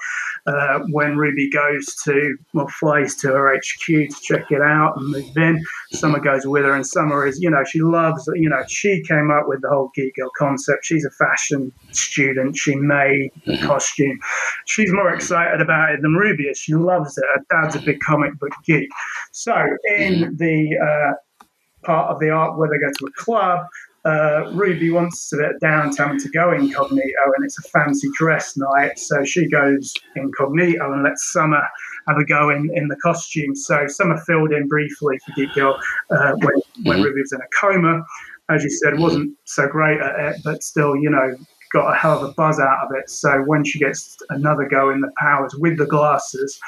uh, 0.47 0.81
when 0.91 1.17
Ruby 1.17 1.49
goes 1.49 1.87
to 2.05 2.37
well 2.55 2.67
flies 2.69 3.15
to 3.17 3.29
her 3.29 3.55
HQ 3.55 3.87
to 3.87 4.09
check 4.21 4.51
it 4.51 4.63
out 4.63 4.97
and 4.97 5.09
move 5.09 5.37
in, 5.37 5.65
Summer 5.93 6.19
goes 6.19 6.45
with 6.45 6.65
her, 6.65 6.75
and 6.75 6.85
Summer 6.85 7.25
is 7.25 7.41
you 7.41 7.51
know 7.51 7.63
she 7.63 7.81
loves 7.81 8.29
you 8.35 8.49
know 8.49 8.65
she 8.67 9.03
came 9.03 9.31
up 9.31 9.47
with 9.47 9.63
the 9.67 9.75
whole 9.75 9.91
geek 9.95 10.15
girl 10.17 10.31
concept. 10.39 10.85
She's 10.85 11.05
a 11.05 11.11
fashion 11.11 11.73
student. 11.93 12.57
She 12.57 12.75
made 12.77 13.31
the 13.45 13.53
mm-hmm. 13.53 13.67
costume. 13.67 14.19
She's 14.67 14.93
more 14.93 15.13
excited 15.13 15.61
about 15.61 15.93
it 15.93 16.03
than 16.03 16.15
Ruby 16.15 16.45
is. 16.45 16.59
She 16.59 16.75
loves 16.75 17.17
it. 17.19 17.25
Her 17.35 17.45
dad's 17.51 17.77
a 17.77 17.81
big 17.81 18.01
comic 18.01 18.39
book 18.39 18.53
geek. 18.65 18.89
So 19.33 19.55
in 19.99 20.15
mm-hmm. 20.15 20.37
the 20.37 20.77
uh, 20.79 21.47
part 21.85 22.11
of 22.11 22.21
the 22.21 22.31
art 22.31 22.59
where 22.59 22.69
they 22.69 22.79
go 22.79 22.93
to 22.99 23.07
a 23.07 23.13
club, 23.13 23.67
uh, 24.05 24.53
Ruby 24.53 24.91
wants 24.91 25.29
to 25.31 25.37
get 25.37 25.61
downtown 25.61 26.17
to 26.19 26.29
go 26.29 26.53
incognito, 26.53 27.23
and 27.37 27.45
it's 27.45 27.59
a 27.59 27.69
fancy 27.71 28.09
dress 28.17 28.57
night. 28.57 28.99
So 28.99 29.25
she 29.25 29.49
goes 29.49 29.93
incognito 30.15 30.93
and 30.93 31.03
lets 31.03 31.33
Summer 31.33 31.63
have 32.07 32.17
a 32.17 32.25
go 32.25 32.51
in, 32.51 32.71
in 32.75 32.87
the 32.87 32.97
costume. 33.03 33.57
So 33.57 33.89
Summer 33.89 34.17
filled 34.25 34.53
in 34.53 34.69
briefly 34.69 35.19
for 35.27 35.33
Geek 35.35 35.53
Girl 35.55 35.77
uh, 36.11 36.33
when, 36.37 36.55
when 36.85 36.99
mm-hmm. 36.99 37.03
Ruby 37.03 37.21
was 37.21 37.33
in 37.33 37.41
a 37.41 37.49
coma 37.61 38.05
as 38.49 38.63
you 38.63 38.71
said, 38.71 38.99
wasn't 38.99 39.37
so 39.45 39.67
great 39.67 40.01
at 40.01 40.19
it, 40.19 40.41
but 40.45 40.63
still, 40.63 40.97
you 40.97 41.11
know, 41.11 41.37
got 41.73 41.93
a 41.93 41.97
hell 41.97 42.17
of 42.17 42.31
a 42.31 42.33
buzz 42.33 42.61
out 42.61 42.87
of 42.87 42.91
it. 42.95 43.11
So 43.11 43.43
when 43.43 43.65
she 43.65 43.79
gets 43.79 44.17
another 44.31 44.69
go 44.69 44.91
in 44.91 45.01
the 45.01 45.13
powers 45.19 45.55
with 45.57 45.79
the 45.79 45.87
glasses, 45.87 46.59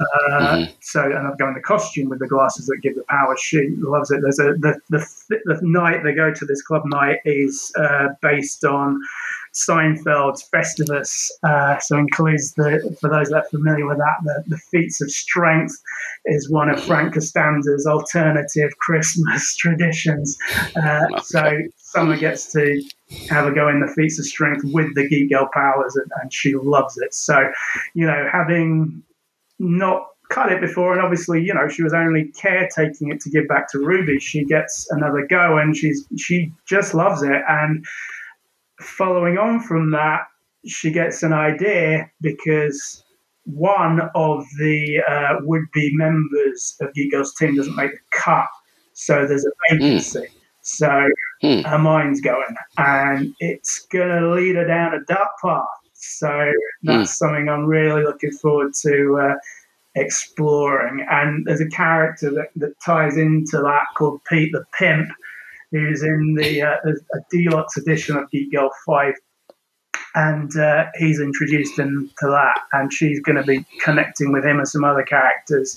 uh, 0.00 0.04
mm-hmm. 0.30 0.72
so 0.80 1.04
another 1.04 1.36
go 1.38 1.48
in 1.48 1.54
the 1.54 1.60
costume 1.60 2.08
with 2.08 2.18
the 2.18 2.26
glasses 2.26 2.66
that 2.66 2.78
give 2.82 2.94
the 2.96 3.04
powers, 3.08 3.40
she 3.40 3.68
loves 3.78 4.10
it. 4.10 4.20
There's 4.22 4.38
a 4.38 4.54
the 4.54 4.78
the, 4.90 5.06
the 5.28 5.60
night 5.62 6.02
they 6.04 6.12
go 6.12 6.32
to 6.32 6.44
this 6.44 6.62
club 6.62 6.82
night 6.86 7.18
is 7.24 7.72
uh, 7.78 8.08
based 8.20 8.64
on 8.64 9.00
Seinfeld's 9.56 10.48
Festivus. 10.52 11.30
Uh, 11.42 11.78
so 11.78 11.96
includes 11.96 12.52
the 12.52 12.96
for 13.00 13.08
those 13.08 13.30
that 13.30 13.36
are 13.36 13.48
familiar 13.48 13.86
with 13.86 13.98
that, 13.98 14.16
the, 14.22 14.44
the 14.48 14.58
feats 14.58 15.00
of 15.00 15.10
strength 15.10 15.74
is 16.26 16.50
one 16.50 16.68
of 16.68 16.82
Frank 16.82 17.14
Costanza's 17.14 17.86
alternative 17.86 18.70
Christmas 18.78 19.56
traditions. 19.58 20.36
Uh, 20.76 21.20
so 21.22 21.58
Summer 21.76 22.16
gets 22.16 22.52
to 22.52 22.82
have 23.30 23.46
a 23.46 23.52
go 23.52 23.68
in 23.68 23.80
the 23.80 23.88
feats 23.88 24.18
of 24.18 24.26
strength 24.26 24.62
with 24.64 24.94
the 24.94 25.08
Geek 25.08 25.30
Girl 25.30 25.48
powers, 25.52 25.96
and, 25.96 26.10
and 26.20 26.32
she 26.32 26.54
loves 26.54 26.98
it. 26.98 27.14
So, 27.14 27.50
you 27.94 28.06
know, 28.06 28.28
having 28.30 29.02
not 29.58 30.08
cut 30.28 30.52
it 30.52 30.60
before, 30.60 30.92
and 30.92 31.00
obviously, 31.00 31.42
you 31.42 31.54
know, 31.54 31.68
she 31.68 31.82
was 31.82 31.94
only 31.94 32.24
caretaking 32.32 33.10
it 33.10 33.20
to 33.20 33.30
give 33.30 33.48
back 33.48 33.70
to 33.70 33.78
Ruby. 33.78 34.18
She 34.18 34.44
gets 34.44 34.90
another 34.90 35.26
go, 35.26 35.56
and 35.56 35.74
she's 35.74 36.06
she 36.18 36.52
just 36.66 36.92
loves 36.92 37.22
it. 37.22 37.42
And 37.48 37.86
following 38.80 39.38
on 39.38 39.60
from 39.60 39.90
that, 39.92 40.22
she 40.66 40.90
gets 40.90 41.22
an 41.22 41.32
idea 41.32 42.10
because 42.20 43.04
one 43.44 44.00
of 44.14 44.44
the 44.58 45.00
uh, 45.08 45.36
would-be 45.42 45.90
members 45.94 46.76
of 46.80 46.92
Geek 46.94 47.12
Girl's 47.12 47.34
team 47.34 47.56
doesn't 47.56 47.76
make 47.76 47.92
the 47.92 47.98
cut, 48.10 48.48
so 48.92 49.26
there's 49.26 49.46
a 49.46 49.50
vacancy. 49.70 50.18
Mm. 50.18 50.30
So 50.62 51.08
mm. 51.44 51.64
her 51.64 51.78
mind's 51.78 52.20
going, 52.20 52.56
and 52.76 53.32
it's 53.38 53.86
going 53.92 54.08
to 54.08 54.30
lead 54.32 54.56
her 54.56 54.66
down 54.66 54.94
a 54.94 55.04
dark 55.04 55.28
path. 55.40 55.64
So 55.92 56.52
that's 56.82 57.12
mm. 57.12 57.16
something 57.16 57.48
I'm 57.48 57.66
really 57.66 58.02
looking 58.02 58.32
forward 58.32 58.74
to 58.82 59.18
uh, 59.22 59.34
exploring. 59.94 61.06
And 61.08 61.46
there's 61.46 61.60
a 61.60 61.68
character 61.68 62.30
that, 62.32 62.48
that 62.56 62.74
ties 62.84 63.16
into 63.16 63.58
that 63.58 63.86
called 63.96 64.20
Pete 64.28 64.50
the 64.52 64.64
Pimp, 64.76 65.08
who's 65.70 66.02
in 66.02 66.34
the 66.38 66.62
uh, 66.62 66.76
a 66.84 67.18
deluxe 67.30 67.76
edition 67.76 68.16
of 68.16 68.30
Geek 68.30 68.52
Girl 68.52 68.70
5. 68.86 69.14
And 70.14 70.56
uh, 70.56 70.86
he's 70.94 71.20
introduced 71.20 71.78
into 71.78 72.08
that, 72.22 72.58
and 72.72 72.90
she's 72.90 73.20
going 73.20 73.36
to 73.36 73.42
be 73.42 73.66
connecting 73.84 74.32
with 74.32 74.46
him 74.46 74.58
and 74.58 74.66
some 74.66 74.82
other 74.82 75.02
characters 75.02 75.76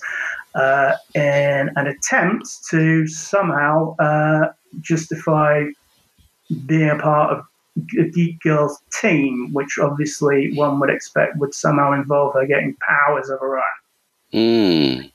uh, 0.55 0.93
in 1.13 1.69
an 1.75 1.87
attempt 1.87 2.47
to 2.69 3.05
somehow 3.07 3.97
uh, 3.97 4.47
justify 4.79 5.65
being 6.65 6.89
a 6.89 6.97
part 6.97 7.33
of 7.33 7.45
a 7.97 8.09
Geek 8.09 8.39
Girl's 8.41 8.79
team, 9.01 9.49
which 9.53 9.77
obviously 9.77 10.53
one 10.55 10.79
would 10.79 10.89
expect 10.89 11.37
would 11.37 11.53
somehow 11.53 11.93
involve 11.93 12.33
her 12.33 12.45
getting 12.45 12.75
powers 12.87 13.29
of 13.29 13.39
her 13.39 13.57
own. 13.57 13.63
Mm. 14.33 15.11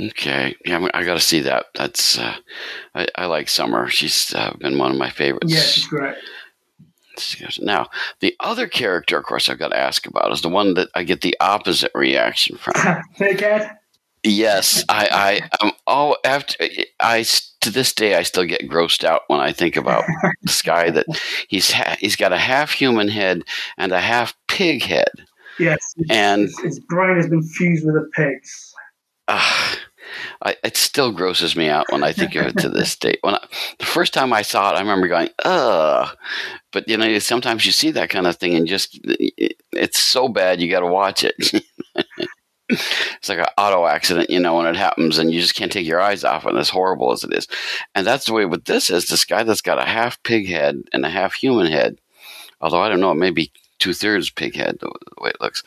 Okay. 0.00 0.56
Yeah, 0.64 0.86
I 0.94 1.04
got 1.04 1.14
to 1.14 1.20
see 1.20 1.40
that. 1.40 1.66
That's 1.74 2.18
uh, 2.18 2.36
I, 2.94 3.08
I, 3.16 3.26
like 3.26 3.48
Summer. 3.48 3.88
She's 3.88 4.32
uh, 4.34 4.54
been 4.58 4.78
one 4.78 4.92
of 4.92 4.96
my 4.96 5.10
favorites. 5.10 5.52
Yeah, 5.52 5.60
she's 5.60 5.86
great. 5.86 6.14
Now, 7.60 7.88
the 8.20 8.36
other 8.38 8.68
character, 8.68 9.18
of 9.18 9.24
course, 9.24 9.48
I've 9.48 9.58
got 9.58 9.68
to 9.68 9.78
ask 9.78 10.06
about 10.06 10.30
is 10.30 10.42
the 10.42 10.48
one 10.48 10.74
that 10.74 10.88
I 10.94 11.02
get 11.02 11.22
the 11.22 11.36
opposite 11.40 11.90
reaction 11.94 12.56
from. 12.56 12.74
Pighead. 13.18 13.76
Yes, 14.24 14.84
I, 14.88 15.08
I, 15.10 15.48
I'm 15.60 15.72
all 15.86 16.16
after. 16.24 16.64
I 17.00 17.24
to 17.60 17.70
this 17.70 17.92
day 17.92 18.16
I 18.16 18.22
still 18.22 18.44
get 18.44 18.68
grossed 18.68 19.04
out 19.04 19.22
when 19.28 19.40
I 19.40 19.52
think 19.52 19.76
about 19.76 20.04
this 20.42 20.62
guy 20.62 20.90
that 20.90 21.06
he's 21.48 21.70
ha- 21.70 21.96
he's 21.98 22.16
got 22.16 22.32
a 22.32 22.38
half 22.38 22.72
human 22.72 23.08
head 23.08 23.44
and 23.76 23.92
a 23.92 24.00
half 24.00 24.34
pig 24.48 24.82
head. 24.82 25.10
Yes, 25.58 25.78
and 26.10 26.42
his, 26.42 26.58
his 26.60 26.80
brain 26.80 27.16
has 27.16 27.28
been 27.28 27.42
fused 27.42 27.86
with 27.86 27.96
a 27.96 28.08
pig's. 28.14 28.74
Uh, 29.28 29.74
I, 30.44 30.56
it 30.64 30.76
still 30.76 31.12
grosses 31.12 31.56
me 31.56 31.68
out 31.68 31.86
when 31.90 32.02
I 32.02 32.12
think 32.12 32.34
of 32.34 32.46
it 32.46 32.58
to 32.58 32.68
this 32.68 32.96
day. 33.00 33.16
When 33.22 33.34
I, 33.34 33.46
the 33.78 33.86
first 33.86 34.14
time 34.14 34.32
I 34.32 34.42
saw 34.42 34.72
it, 34.72 34.76
I 34.76 34.80
remember 34.80 35.08
going, 35.08 35.30
"Ugh," 35.44 36.16
but 36.72 36.88
you 36.88 36.96
know, 36.96 37.18
sometimes 37.18 37.66
you 37.66 37.72
see 37.72 37.90
that 37.92 38.10
kind 38.10 38.26
of 38.26 38.36
thing 38.36 38.54
and 38.54 38.66
just 38.66 38.98
it, 39.04 39.60
it's 39.72 39.98
so 39.98 40.28
bad 40.28 40.60
you 40.60 40.70
got 40.70 40.80
to 40.80 40.86
watch 40.86 41.24
it. 41.24 41.34
it's 42.68 43.28
like 43.28 43.38
an 43.38 43.46
auto 43.56 43.86
accident, 43.86 44.30
you 44.30 44.38
know, 44.38 44.56
when 44.56 44.66
it 44.66 44.76
happens 44.76 45.18
and 45.18 45.32
you 45.32 45.40
just 45.40 45.54
can't 45.54 45.72
take 45.72 45.86
your 45.86 46.00
eyes 46.00 46.24
off 46.24 46.46
it, 46.46 46.54
as 46.54 46.68
horrible 46.68 47.12
as 47.12 47.24
it 47.24 47.32
is. 47.32 47.48
And 47.94 48.06
that's 48.06 48.26
the 48.26 48.34
way 48.34 48.44
with 48.44 48.64
this 48.64 48.90
is 48.90 49.06
this 49.06 49.24
guy 49.24 49.42
that's 49.42 49.62
got 49.62 49.78
a 49.78 49.84
half 49.84 50.22
pig 50.22 50.48
head 50.48 50.82
and 50.92 51.04
a 51.04 51.10
half 51.10 51.34
human 51.34 51.66
head. 51.66 51.98
Although 52.60 52.82
I 52.82 52.88
don't 52.88 53.00
know, 53.00 53.14
maybe 53.14 53.52
two 53.78 53.94
thirds 53.94 54.30
pig 54.30 54.54
head 54.54 54.78
the, 54.80 54.90
way 55.20 55.30
it 55.30 55.40
looks. 55.40 55.62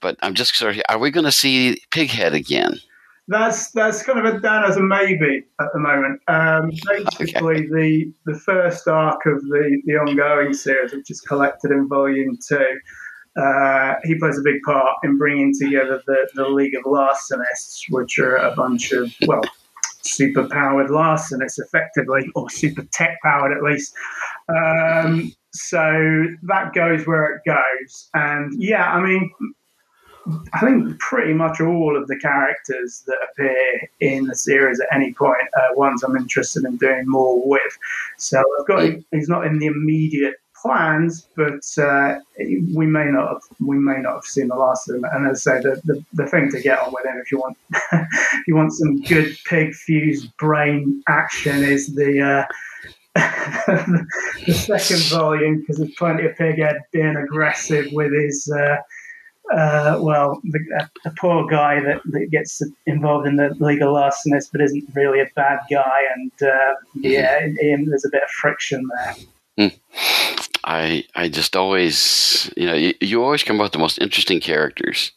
But 0.00 0.16
I'm 0.22 0.34
just 0.34 0.56
sort 0.56 0.76
of, 0.76 0.82
are 0.88 0.98
we 0.98 1.10
going 1.10 1.24
to 1.24 1.32
see 1.32 1.82
pig 1.90 2.10
head 2.10 2.34
again? 2.34 2.80
That's 3.32 3.70
that's 3.70 4.02
kind 4.02 4.18
of 4.18 4.26
a 4.26 4.40
down 4.40 4.64
as 4.64 4.76
a 4.76 4.82
maybe 4.82 5.44
at 5.60 5.68
the 5.72 5.80
moment. 5.80 6.20
Um, 6.28 6.70
basically, 6.86 7.56
okay. 7.56 7.66
the 7.66 8.12
the 8.26 8.38
first 8.38 8.86
arc 8.86 9.24
of 9.26 9.40
the 9.42 9.82
the 9.86 9.94
ongoing 9.94 10.52
series, 10.52 10.92
which 10.92 11.10
is 11.10 11.20
collected 11.22 11.70
in 11.70 11.88
volume 11.88 12.38
two, 12.46 12.78
uh, 13.36 13.94
he 14.04 14.18
plays 14.18 14.38
a 14.38 14.42
big 14.42 14.60
part 14.64 14.96
in 15.02 15.16
bringing 15.16 15.52
together 15.58 16.02
the, 16.06 16.28
the 16.34 16.48
League 16.48 16.74
of 16.74 16.84
Larcenists, 16.84 17.84
which 17.88 18.18
are 18.18 18.36
a 18.36 18.54
bunch 18.54 18.92
of 18.92 19.10
well 19.26 19.42
super 20.02 20.46
powered 20.48 20.90
larcenists, 20.90 21.58
effectively, 21.58 22.30
or 22.34 22.50
super 22.50 22.82
tech 22.92 23.18
powered 23.22 23.56
at 23.56 23.62
least. 23.62 23.94
Um, 24.48 25.32
so 25.54 26.24
that 26.42 26.72
goes 26.74 27.06
where 27.06 27.36
it 27.36 27.42
goes. 27.46 28.08
And 28.14 28.52
yeah, 28.58 28.92
I 28.92 29.00
mean, 29.00 29.30
I 30.52 30.60
think 30.60 30.98
pretty 31.00 31.34
much 31.34 31.60
all 31.60 31.96
of 31.96 32.06
the 32.06 32.16
characters 32.16 33.02
that 33.06 33.16
appear 33.30 33.88
in 34.00 34.26
the 34.26 34.36
series 34.36 34.80
at 34.80 34.94
any 34.94 35.12
point 35.12 35.48
are 35.56 35.74
ones 35.76 36.02
I'm 36.02 36.16
interested 36.16 36.64
in 36.64 36.76
doing 36.76 37.04
more 37.06 37.42
with. 37.44 37.78
So 38.18 38.42
I've 38.58 38.66
got 38.66 38.88
he's 39.10 39.28
not 39.28 39.46
in 39.46 39.58
the 39.58 39.66
immediate 39.66 40.36
plans, 40.62 41.26
but 41.36 41.64
uh, 41.82 42.20
we 42.72 42.86
may 42.86 43.06
not 43.06 43.28
have 43.28 43.42
we 43.66 43.76
may 43.78 43.98
not 43.98 44.14
have 44.14 44.24
seen 44.24 44.48
the 44.48 44.54
last 44.54 44.88
of 44.88 45.00
them. 45.00 45.10
And 45.12 45.26
as 45.26 45.46
I 45.46 45.56
say, 45.56 45.62
the, 45.62 45.80
the, 45.84 46.04
the 46.12 46.26
thing 46.26 46.50
to 46.52 46.60
get 46.60 46.78
on 46.78 46.92
with 46.92 47.04
him 47.04 47.20
if 47.22 47.32
you 47.32 47.38
want 47.38 47.58
if 47.92 48.46
you 48.46 48.54
want 48.54 48.72
some 48.72 49.00
good 49.02 49.36
pig 49.46 49.74
fused 49.74 50.34
brain 50.36 51.02
action 51.08 51.64
is 51.64 51.94
the 51.94 52.20
uh, 52.20 52.44
the 54.46 54.54
second 54.54 55.02
volume 55.10 55.60
because 55.60 55.78
there's 55.78 55.94
plenty 55.96 56.24
of 56.24 56.36
Pighead 56.36 56.78
being 56.92 57.16
aggressive 57.16 57.92
with 57.92 58.12
his. 58.12 58.50
Uh, 58.50 58.76
uh, 59.50 59.98
well, 60.00 60.40
the, 60.44 60.88
the, 61.04 61.10
poor 61.18 61.46
guy 61.46 61.80
that, 61.80 62.00
that 62.04 62.30
gets 62.30 62.62
involved 62.86 63.26
in 63.26 63.36
the 63.36 63.54
League 63.58 63.82
of 63.82 63.88
Larcenist 63.88 64.50
but 64.52 64.60
isn't 64.60 64.84
really 64.94 65.20
a 65.20 65.28
bad 65.34 65.58
guy, 65.70 66.00
and 66.14 66.32
uh, 66.42 66.74
yeah, 66.94 67.48
there's 67.60 68.04
a 68.04 68.10
bit 68.10 68.22
of 68.22 68.30
friction 68.30 68.88
there. 69.04 69.14
Mm. 69.58 69.78
I 70.64 71.04
I 71.14 71.28
just 71.28 71.56
always 71.56 72.50
you 72.56 72.66
know 72.66 72.74
you, 72.74 72.94
you 73.00 73.22
always 73.22 73.42
come 73.42 73.60
up 73.60 73.64
with 73.64 73.72
the 73.72 73.78
most 73.78 73.98
interesting 73.98 74.40
characters. 74.40 75.12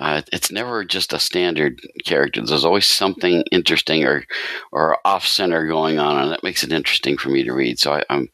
Uh, 0.00 0.22
it's 0.32 0.50
never 0.50 0.84
just 0.84 1.12
a 1.12 1.20
standard 1.20 1.80
character. 2.04 2.44
There's 2.44 2.64
always 2.64 2.86
something 2.86 3.44
interesting 3.52 4.04
or 4.04 4.24
or 4.72 4.98
off 5.04 5.26
center 5.26 5.66
going 5.66 5.98
on, 5.98 6.20
and 6.20 6.32
that 6.32 6.42
makes 6.42 6.64
it 6.64 6.72
interesting 6.72 7.16
for 7.16 7.28
me 7.28 7.44
to 7.44 7.52
read. 7.52 7.78
So 7.78 7.92
I, 7.92 7.98
am 7.98 8.04
I'm, 8.10 8.28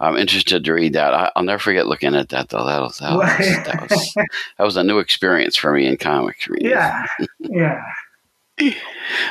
I'm 0.00 0.16
interested 0.16 0.64
to 0.64 0.72
read 0.72 0.94
that. 0.94 1.14
I, 1.14 1.30
will 1.36 1.44
never 1.44 1.58
forget 1.58 1.86
looking 1.86 2.14
at 2.14 2.30
that 2.30 2.48
though. 2.48 2.64
That 2.64 2.80
was 2.80 2.98
that 2.98 3.16
was, 3.16 3.28
that 3.66 3.90
was, 3.90 4.14
that 4.14 4.64
was 4.64 4.76
a 4.76 4.84
new 4.84 4.98
experience 4.98 5.56
for 5.56 5.72
me 5.72 5.86
in 5.86 5.96
comics 5.96 6.48
reading. 6.48 6.70
Yeah, 6.70 7.06
yeah 7.38 7.82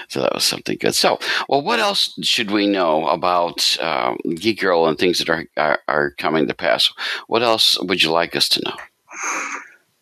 so 0.07 0.21
that 0.21 0.33
was 0.33 0.43
something 0.43 0.77
good. 0.79 0.95
So, 0.95 1.19
well, 1.47 1.61
what 1.61 1.79
else 1.79 2.13
should 2.21 2.51
we 2.51 2.67
know 2.67 3.07
about 3.07 3.77
um, 3.81 4.17
Geek 4.35 4.59
Girl 4.59 4.87
and 4.87 4.97
things 4.97 5.19
that 5.19 5.29
are, 5.29 5.45
are, 5.57 5.79
are 5.87 6.11
coming 6.11 6.47
to 6.47 6.53
pass? 6.53 6.91
What 7.27 7.43
else 7.43 7.79
would 7.81 8.03
you 8.03 8.11
like 8.11 8.35
us 8.35 8.49
to 8.49 8.61
know? 8.65 8.75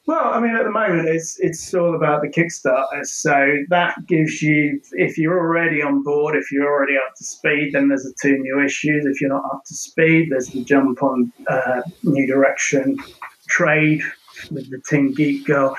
Well, 0.10 0.34
I 0.34 0.40
mean, 0.40 0.56
at 0.56 0.64
the 0.64 0.72
moment, 0.72 1.08
it's 1.08 1.40
it's 1.40 1.72
all 1.72 1.96
about 1.96 2.24
the 2.24 2.30
Kickstarter. 2.30 3.06
So 3.06 3.58
that 3.70 4.08
gives 4.08 4.42
you, 4.42 4.82
if 4.94 5.20
you're 5.20 5.38
already 5.38 5.84
on 5.84 6.02
board, 6.02 6.36
if 6.36 6.52
you're 6.52 6.66
already 6.66 6.96
up 6.96 7.14
to 7.16 7.24
speed, 7.24 7.74
then 7.74 7.90
there's 7.90 8.06
the 8.06 8.16
two 8.20 8.36
new 8.40 8.60
issues. 8.60 9.06
If 9.06 9.22
you're 9.22 9.30
not 9.30 9.46
up 9.46 9.62
to 9.68 9.76
speed, 9.76 10.30
there's 10.32 10.48
the 10.48 10.64
jump 10.64 11.04
on 11.04 11.32
uh, 11.48 11.82
New 12.02 12.26
Direction 12.26 12.98
trade 13.50 14.02
with 14.50 14.72
the 14.72 14.82
Team 14.90 15.14
Geek 15.14 15.46
Girl. 15.46 15.76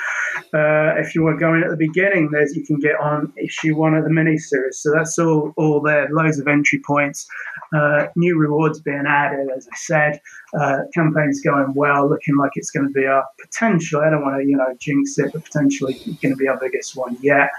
Uh, 0.54 0.94
if 0.96 1.12
you 1.16 1.22
were 1.22 1.36
going 1.36 1.64
at 1.64 1.70
the 1.70 1.76
beginning, 1.76 2.30
there's 2.30 2.54
you 2.54 2.64
can 2.64 2.78
get 2.78 3.00
on 3.00 3.32
issue 3.36 3.76
one 3.76 3.94
of 3.94 4.04
the 4.04 4.10
miniseries. 4.10 4.74
So 4.74 4.92
that's 4.94 5.18
all 5.18 5.52
all 5.56 5.80
there. 5.80 6.08
Loads 6.12 6.38
of 6.38 6.46
entry 6.46 6.80
points, 6.86 7.26
uh, 7.74 8.06
new 8.14 8.38
rewards 8.38 8.80
being 8.80 9.04
added. 9.08 9.48
As 9.56 9.66
I 9.66 9.76
said, 9.76 10.20
uh, 10.58 10.78
campaign's 10.94 11.40
going 11.40 11.72
well, 11.74 12.08
looking 12.08 12.36
like 12.36 12.52
it's 12.54 12.70
going 12.70 12.86
to 12.86 12.92
be 12.92 13.06
our 13.06 13.24
potential. 13.40 14.00
I 14.00 14.10
don't 14.10 14.22
want 14.22 14.40
to 14.40 14.48
you 14.48 14.56
know 14.56 14.74
jinx 14.78 15.18
it, 15.18 15.32
but 15.32 15.44
potentially 15.44 15.94
going 16.22 16.32
to 16.32 16.36
be 16.36 16.48
our 16.48 16.58
biggest 16.58 16.96
one 16.96 17.16
yet. 17.20 17.50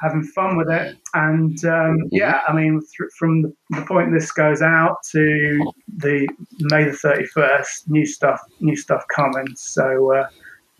Having 0.00 0.24
fun 0.24 0.56
with 0.56 0.70
it, 0.70 0.96
and 1.14 1.64
um, 1.64 1.96
yeah, 2.10 2.40
I 2.48 2.52
mean, 2.52 2.80
th- 2.80 3.10
from 3.18 3.42
the, 3.42 3.82
point 3.86 4.12
this 4.12 4.30
goes 4.32 4.62
out 4.62 4.96
to 5.12 5.72
the 5.96 6.28
May 6.60 6.84
the 6.84 6.92
thirty 6.92 7.26
first, 7.26 7.88
new 7.88 8.06
stuff, 8.06 8.40
new 8.60 8.76
stuff 8.76 9.04
coming. 9.14 9.46
So. 9.56 10.14
Uh, 10.14 10.28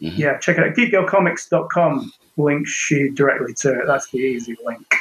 Mm-hmm. 0.01 0.21
Yeah, 0.21 0.37
check 0.39 0.59
it 0.59 0.63
out. 0.63 0.75
GeekGirlComics.com 0.75 2.13
links 2.37 2.91
you 2.91 3.15
directly 3.15 3.55
to 3.55 3.81
it. 3.81 3.87
That's 3.87 4.11
the 4.11 4.19
easy 4.19 4.55
link. 4.65 4.95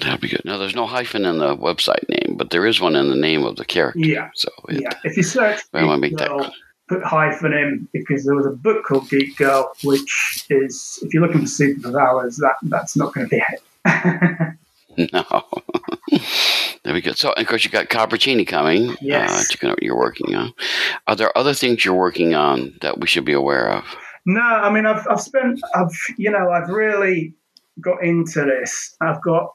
That'd 0.00 0.20
be 0.20 0.28
good. 0.28 0.42
Now, 0.44 0.58
there's 0.58 0.76
no 0.76 0.86
hyphen 0.86 1.24
in 1.24 1.38
the 1.38 1.56
website 1.56 2.08
name, 2.08 2.27
but 2.38 2.50
there 2.50 2.66
is 2.66 2.80
one 2.80 2.96
in 2.96 3.10
the 3.10 3.16
name 3.16 3.44
of 3.44 3.56
the 3.56 3.64
character. 3.64 3.98
Yeah. 4.00 4.30
So 4.34 4.50
it, 4.68 4.82
yeah, 4.82 4.94
if 5.04 5.16
you 5.16 5.22
search, 5.22 5.60
I 5.74 5.84
want 5.84 6.02
to 6.02 6.08
make 6.08 6.16
that. 6.18 6.52
put 6.88 7.02
hyphen 7.02 7.52
in 7.52 7.88
because 7.92 8.24
there 8.24 8.34
was 8.34 8.46
a 8.46 8.50
book 8.50 8.84
called 8.84 9.10
Geek 9.10 9.36
Girl, 9.36 9.72
which 9.84 10.46
is 10.48 10.98
if 11.02 11.12
you're 11.12 11.22
looking 11.26 11.42
for 11.42 11.46
superpowers, 11.46 12.36
that 12.36 12.56
that's 12.62 12.96
not 12.96 13.12
going 13.12 13.28
to 13.28 13.30
be 13.30 13.42
it. 13.50 14.54
No. 15.12 15.44
there 16.82 16.92
we 16.92 17.00
go. 17.00 17.12
So, 17.12 17.30
of 17.30 17.46
course, 17.46 17.64
you 17.64 17.70
got 17.70 17.86
Coppercini 17.86 18.44
coming. 18.44 18.96
Yes. 19.00 19.54
Uh, 19.62 19.74
you're 19.80 19.96
working 19.96 20.34
on. 20.34 20.52
Are 21.06 21.14
there 21.14 21.36
other 21.38 21.54
things 21.54 21.84
you're 21.84 21.94
working 21.94 22.34
on 22.34 22.74
that 22.80 22.98
we 22.98 23.06
should 23.06 23.24
be 23.24 23.32
aware 23.32 23.70
of? 23.70 23.84
No, 24.26 24.40
I 24.42 24.70
mean 24.70 24.86
I've 24.86 25.06
I've 25.08 25.20
spent 25.20 25.60
I've 25.74 25.96
you 26.16 26.30
know 26.30 26.50
I've 26.50 26.68
really 26.68 27.32
got 27.80 28.02
into 28.02 28.44
this. 28.44 28.96
I've 29.00 29.22
got 29.22 29.54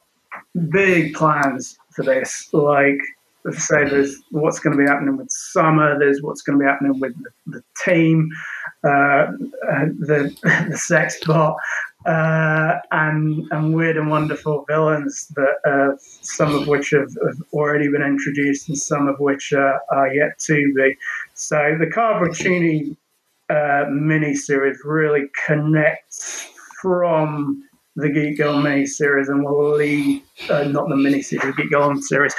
big 0.70 1.14
plans 1.14 1.78
for 1.94 2.04
this. 2.04 2.48
Like 2.52 3.00
let's 3.44 3.68
say 3.68 3.84
there's 3.88 4.22
what's 4.30 4.58
going 4.58 4.76
to 4.76 4.82
be 4.82 4.88
happening 4.88 5.16
with 5.16 5.30
summer. 5.30 5.98
There's 5.98 6.22
what's 6.22 6.42
going 6.42 6.58
to 6.58 6.62
be 6.62 6.68
happening 6.68 6.98
with 6.98 7.14
the, 7.22 7.30
the 7.58 7.64
team, 7.84 8.30
uh, 8.82 9.26
the 10.00 10.34
the 10.70 10.76
sex 10.76 11.18
bot, 11.24 11.56
uh, 12.06 12.78
and 12.90 13.46
and 13.50 13.74
weird 13.74 13.96
and 13.96 14.10
wonderful 14.10 14.64
villains 14.68 15.28
that 15.36 15.56
uh, 15.66 15.96
some 15.98 16.54
of 16.54 16.66
which 16.66 16.90
have, 16.90 17.10
have, 17.26 17.42
already 17.52 17.88
been 17.88 18.02
introduced 18.02 18.68
and 18.68 18.78
some 18.78 19.08
of 19.08 19.18
which 19.20 19.52
uh, 19.52 19.78
are 19.90 20.12
yet 20.12 20.38
to 20.38 20.72
be. 20.74 20.96
So 21.34 21.76
the 21.78 21.86
Carver 21.86 22.28
Buccini 22.28 22.96
uh, 23.50 23.84
mini 23.90 24.34
series 24.34 24.78
really 24.84 25.26
connects 25.46 26.48
from 26.80 27.62
the 27.96 28.08
Geek 28.08 28.38
Girl 28.38 28.60
mini 28.60 28.86
series 28.86 29.28
and 29.28 29.44
will 29.44 29.76
lead 29.76 30.22
uh, 30.48 30.64
not 30.64 30.88
the 30.88 30.96
mini 30.96 31.22
series, 31.22 31.54
Geek 31.56 31.70
Girl 31.70 31.94
series 32.00 32.34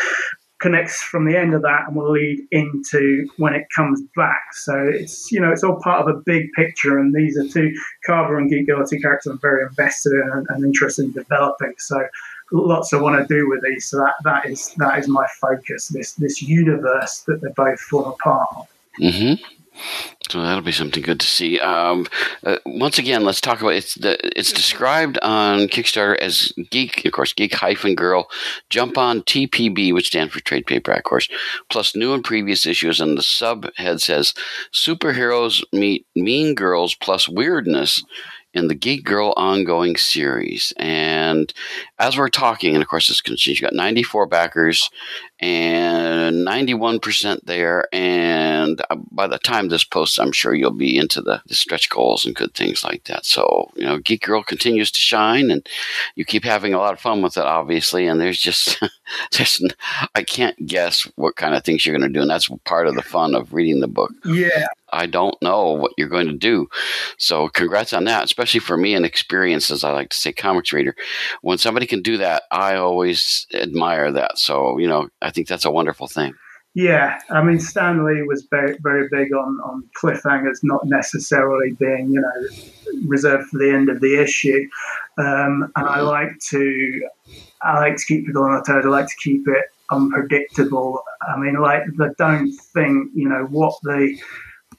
connects 0.59 1.01
from 1.01 1.25
the 1.25 1.37
end 1.37 1.53
of 1.53 1.61
that 1.61 1.83
and 1.87 1.95
will 1.95 2.11
lead 2.11 2.39
into 2.51 3.27
when 3.37 3.53
it 3.53 3.67
comes 3.75 4.01
back. 4.15 4.41
So 4.53 4.73
it's 4.87 5.31
you 5.31 5.39
know 5.39 5.51
it's 5.51 5.63
all 5.63 5.79
part 5.81 6.01
of 6.01 6.15
a 6.15 6.19
big 6.25 6.51
picture, 6.53 6.97
and 6.97 7.13
these 7.13 7.37
are 7.37 7.47
two 7.47 7.73
Carver 8.05 8.37
and 8.37 8.49
Geek 8.49 8.67
Girl 8.67 8.85
two 8.85 8.99
characters 8.99 9.31
I'm 9.31 9.39
very 9.39 9.63
invested 9.65 10.13
in 10.13 10.29
and, 10.33 10.47
and 10.49 10.65
interested 10.65 11.05
in 11.05 11.11
developing. 11.11 11.73
So 11.77 12.05
lots 12.51 12.93
I 12.93 12.97
want 12.97 13.19
to 13.19 13.33
do 13.33 13.49
with 13.49 13.63
these. 13.63 13.85
So 13.85 13.97
that 13.97 14.15
that 14.23 14.45
is 14.45 14.73
that 14.77 14.99
is 14.99 15.07
my 15.07 15.25
focus. 15.39 15.89
This 15.89 16.13
this 16.13 16.41
universe 16.41 17.19
that 17.27 17.41
they 17.41 17.49
both 17.55 17.79
form 17.79 18.11
a 18.11 18.15
part 18.15 18.47
of. 18.55 18.67
Mm-hmm. 18.99 19.54
So 20.29 20.41
that'll 20.41 20.63
be 20.63 20.71
something 20.71 21.03
good 21.03 21.19
to 21.19 21.27
see. 21.27 21.59
Um, 21.59 22.07
uh, 22.43 22.57
once 22.65 22.97
again, 22.97 23.23
let's 23.23 23.41
talk 23.41 23.61
about 23.61 23.73
it's 23.73 23.95
the 23.95 24.17
it's 24.37 24.51
described 24.51 25.19
on 25.21 25.67
Kickstarter 25.67 26.17
as 26.17 26.51
geek, 26.71 27.05
of 27.05 27.11
course, 27.11 27.33
geek 27.33 27.53
hyphen 27.53 27.95
girl. 27.95 28.27
Jump 28.69 28.97
on 28.97 29.21
TPB, 29.21 29.93
which 29.93 30.07
stands 30.07 30.33
for 30.33 30.39
trade 30.41 30.65
paperback, 30.65 30.99
of 30.99 31.03
course. 31.03 31.29
Plus 31.69 31.95
new 31.95 32.13
and 32.13 32.23
previous 32.23 32.65
issues, 32.65 32.99
and 32.99 33.17
the 33.17 33.21
subhead 33.21 34.01
says 34.01 34.33
superheroes 34.73 35.63
meet 35.71 36.05
mean 36.15 36.55
girls 36.55 36.95
plus 36.95 37.29
weirdness 37.29 38.03
in 38.55 38.69
the 38.69 38.75
Geek 38.75 39.03
Girl 39.03 39.33
ongoing 39.35 39.97
series. 39.97 40.73
And 40.77 41.53
as 41.97 42.17
we're 42.17 42.29
talking, 42.29 42.73
and 42.73 42.81
of 42.81 42.89
course, 42.89 43.07
this 43.07 43.21
she's 43.39 43.61
got 43.61 43.73
94 43.73 44.25
backers 44.27 44.89
and 45.39 46.47
91% 46.47 47.45
there. 47.45 47.87
And 47.93 48.81
uh, 48.89 48.95
by 49.11 49.27
the 49.27 49.37
time 49.37 49.67
this 49.67 49.83
posts, 49.83 50.17
I'm 50.17 50.31
sure 50.31 50.53
you'll 50.53 50.71
be 50.71 50.97
into 50.97 51.21
the, 51.21 51.41
the 51.45 51.55
stretch 51.55 51.89
goals 51.89 52.25
and 52.25 52.35
good 52.35 52.53
things 52.53 52.83
like 52.83 53.03
that. 53.05 53.25
So, 53.25 53.71
you 53.75 53.85
know, 53.85 53.97
Geek 53.97 54.23
Girl 54.23 54.43
continues 54.43 54.91
to 54.91 54.99
shine 54.99 55.51
and 55.51 55.67
you 56.15 56.23
keep 56.23 56.43
having 56.43 56.73
a 56.73 56.77
lot 56.77 56.93
of 56.93 56.99
fun 56.99 57.21
with 57.21 57.37
it, 57.37 57.43
obviously. 57.43 58.07
And 58.07 58.19
there's 58.19 58.39
just, 58.39 58.81
there's, 59.31 59.61
I 60.15 60.23
can't 60.23 60.65
guess 60.65 61.03
what 61.15 61.35
kind 61.35 61.53
of 61.53 61.63
things 61.63 61.85
you're 61.85 61.97
going 61.97 62.11
to 62.11 62.13
do. 62.13 62.21
And 62.21 62.29
that's 62.29 62.49
part 62.63 62.87
of 62.87 62.95
the 62.95 63.01
fun 63.01 63.35
of 63.35 63.53
reading 63.53 63.81
the 63.81 63.87
book. 63.87 64.11
Yeah. 64.23 64.67
I 64.91 65.07
don't 65.07 65.39
know 65.41 65.71
what 65.71 65.91
you're 65.97 66.07
going 66.07 66.27
to 66.27 66.37
do. 66.37 66.69
So 67.17 67.49
congrats 67.49 67.91
on 67.91 68.05
that, 68.05 68.23
especially 68.23 68.61
for 68.61 68.77
me, 68.77 68.93
and 68.93 69.05
experience, 69.05 69.69
as 69.69 69.83
I 69.83 69.91
like 69.91 70.09
to 70.11 70.17
say, 70.17 70.31
comics 70.31 70.71
reader. 70.71 70.95
When 71.41 71.57
somebody 71.57 71.84
can 71.85 72.01
do 72.01 72.17
that, 72.17 72.43
I 72.51 72.75
always 72.75 73.47
admire 73.53 74.11
that. 74.11 74.37
So, 74.37 74.77
you 74.77 74.87
know, 74.87 75.09
I 75.21 75.31
think 75.31 75.47
that's 75.47 75.65
a 75.65 75.71
wonderful 75.71 76.07
thing. 76.07 76.33
Yeah, 76.73 77.21
I 77.29 77.41
mean, 77.41 77.59
Stan 77.61 78.05
Lee 78.05 78.23
was 78.23 78.47
very, 78.51 78.77
very 78.81 79.07
big 79.09 79.33
on, 79.33 79.59
on 79.63 79.89
cliffhangers 79.97 80.59
not 80.61 80.85
necessarily 80.85 81.71
being, 81.71 82.11
you 82.11 82.19
know, 82.19 82.47
reserved 83.07 83.47
for 83.47 83.59
the 83.59 83.71
end 83.71 83.89
of 83.89 84.01
the 84.01 84.21
issue. 84.21 84.67
Um, 85.17 85.71
and 85.77 85.87
I 85.87 86.01
like 86.01 86.37
to, 86.49 87.09
I 87.61 87.79
like 87.79 87.95
to 87.95 88.05
keep 88.05 88.25
people 88.25 88.43
on 88.43 88.51
their 88.51 88.61
toes. 88.61 88.85
I 88.85 88.89
like 88.89 89.07
to 89.07 89.15
keep 89.23 89.47
it 89.47 89.65
unpredictable. 89.89 91.01
I 91.25 91.37
mean, 91.37 91.55
like, 91.61 91.83
I 92.01 92.09
don't 92.17 92.51
think, 92.51 93.09
you 93.13 93.29
know, 93.29 93.45
what 93.45 93.75
the 93.83 94.17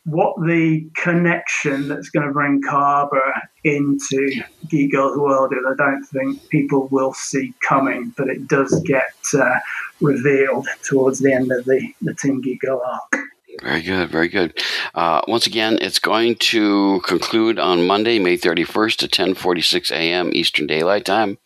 what 0.07 0.37
the 0.47 0.89
connection 0.95 1.89
that's 1.89 2.11
going 2.11 2.27
to 2.27 2.33
bring 2.33 2.63
Carver 2.63 3.35
into 3.65 4.41
Geek 4.69 4.93
Girl's 4.93 5.19
world 5.19 5.53
is, 5.53 5.59
I 5.67 5.75
don't 5.75 6.05
think 6.05 6.49
people 6.49 6.87
will 6.93 7.13
see 7.13 7.53
coming, 7.67 8.15
but 8.17 8.29
it 8.29 8.47
does 8.47 8.81
get 8.83 9.15
uh, 9.35 9.59
revealed 10.01 10.69
towards 10.85 11.19
the 11.19 11.33
end 11.33 11.51
of 11.51 11.65
the, 11.65 11.93
the 12.03 12.15
Team 12.15 12.41
Geek 12.41 12.61
Girl 12.61 12.81
arc. 12.87 13.27
Very 13.63 13.83
good, 13.83 14.11
very 14.11 14.29
good. 14.29 14.63
Uh, 14.95 15.23
once 15.27 15.47
again, 15.47 15.79
it's 15.81 15.99
going 15.99 16.37
to 16.37 17.01
conclude 17.01 17.59
on 17.59 17.87
Monday, 17.87 18.19
May 18.19 18.37
31st 18.37 19.05
at 19.05 19.11
10:46 19.11 19.91
a.m. 19.91 20.31
Eastern 20.35 20.67
Daylight 20.67 21.07
Time, 21.07 21.39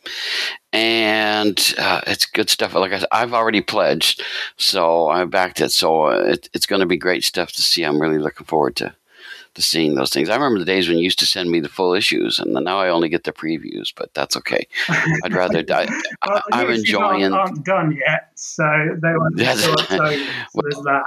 and 0.73 1.75
uh, 1.79 2.01
it's 2.07 2.25
good 2.27 2.49
stuff. 2.51 2.75
Like 2.75 2.93
I 2.93 2.99
said, 3.01 3.09
I've 3.13 3.35
already 3.35 3.61
pledged, 3.61 4.23
so 4.57 5.09
I 5.09 5.25
backed 5.25 5.61
it. 5.61 5.71
So 5.73 6.09
it, 6.09 6.49
it's 6.55 6.67
going 6.67 6.81
to 6.81 6.87
be 6.87 6.97
great 6.97 7.25
stuff 7.25 7.53
to 7.53 7.63
see. 7.63 7.83
I'm 7.85 8.01
really 8.01 8.19
looking 8.19 8.47
forward 8.47 8.77
to 8.77 8.95
to 9.55 9.63
seeing 9.63 9.97
those 9.97 10.11
things. 10.11 10.29
I 10.29 10.35
remember 10.37 10.61
the 10.61 10.65
days 10.65 10.87
when 10.89 10.97
you 10.99 11.03
used 11.03 11.19
to 11.19 11.27
send 11.27 11.51
me 11.51 11.59
the 11.59 11.69
full 11.69 11.93
issues, 11.93 12.39
and 12.39 12.53
now 12.53 12.79
I 12.79 12.89
only 12.89 13.09
get 13.09 13.25
the 13.25 13.33
previews. 13.33 13.93
But 13.95 14.15
that's 14.15 14.37
okay. 14.37 14.67
I'd 15.25 15.35
rather 15.35 15.63
die. 15.65 15.89
well, 16.27 16.43
I'm 16.53 16.71
enjoying. 16.71 17.25
Aren't, 17.33 17.35
aren't 17.35 17.65
done 17.65 17.93
yet, 18.07 18.31
so 18.37 18.63
they 19.03 19.13
won't. 19.13 19.37
Yes. 19.39 19.61
so 19.63 19.75
there's 19.97 20.83
that. 20.85 21.03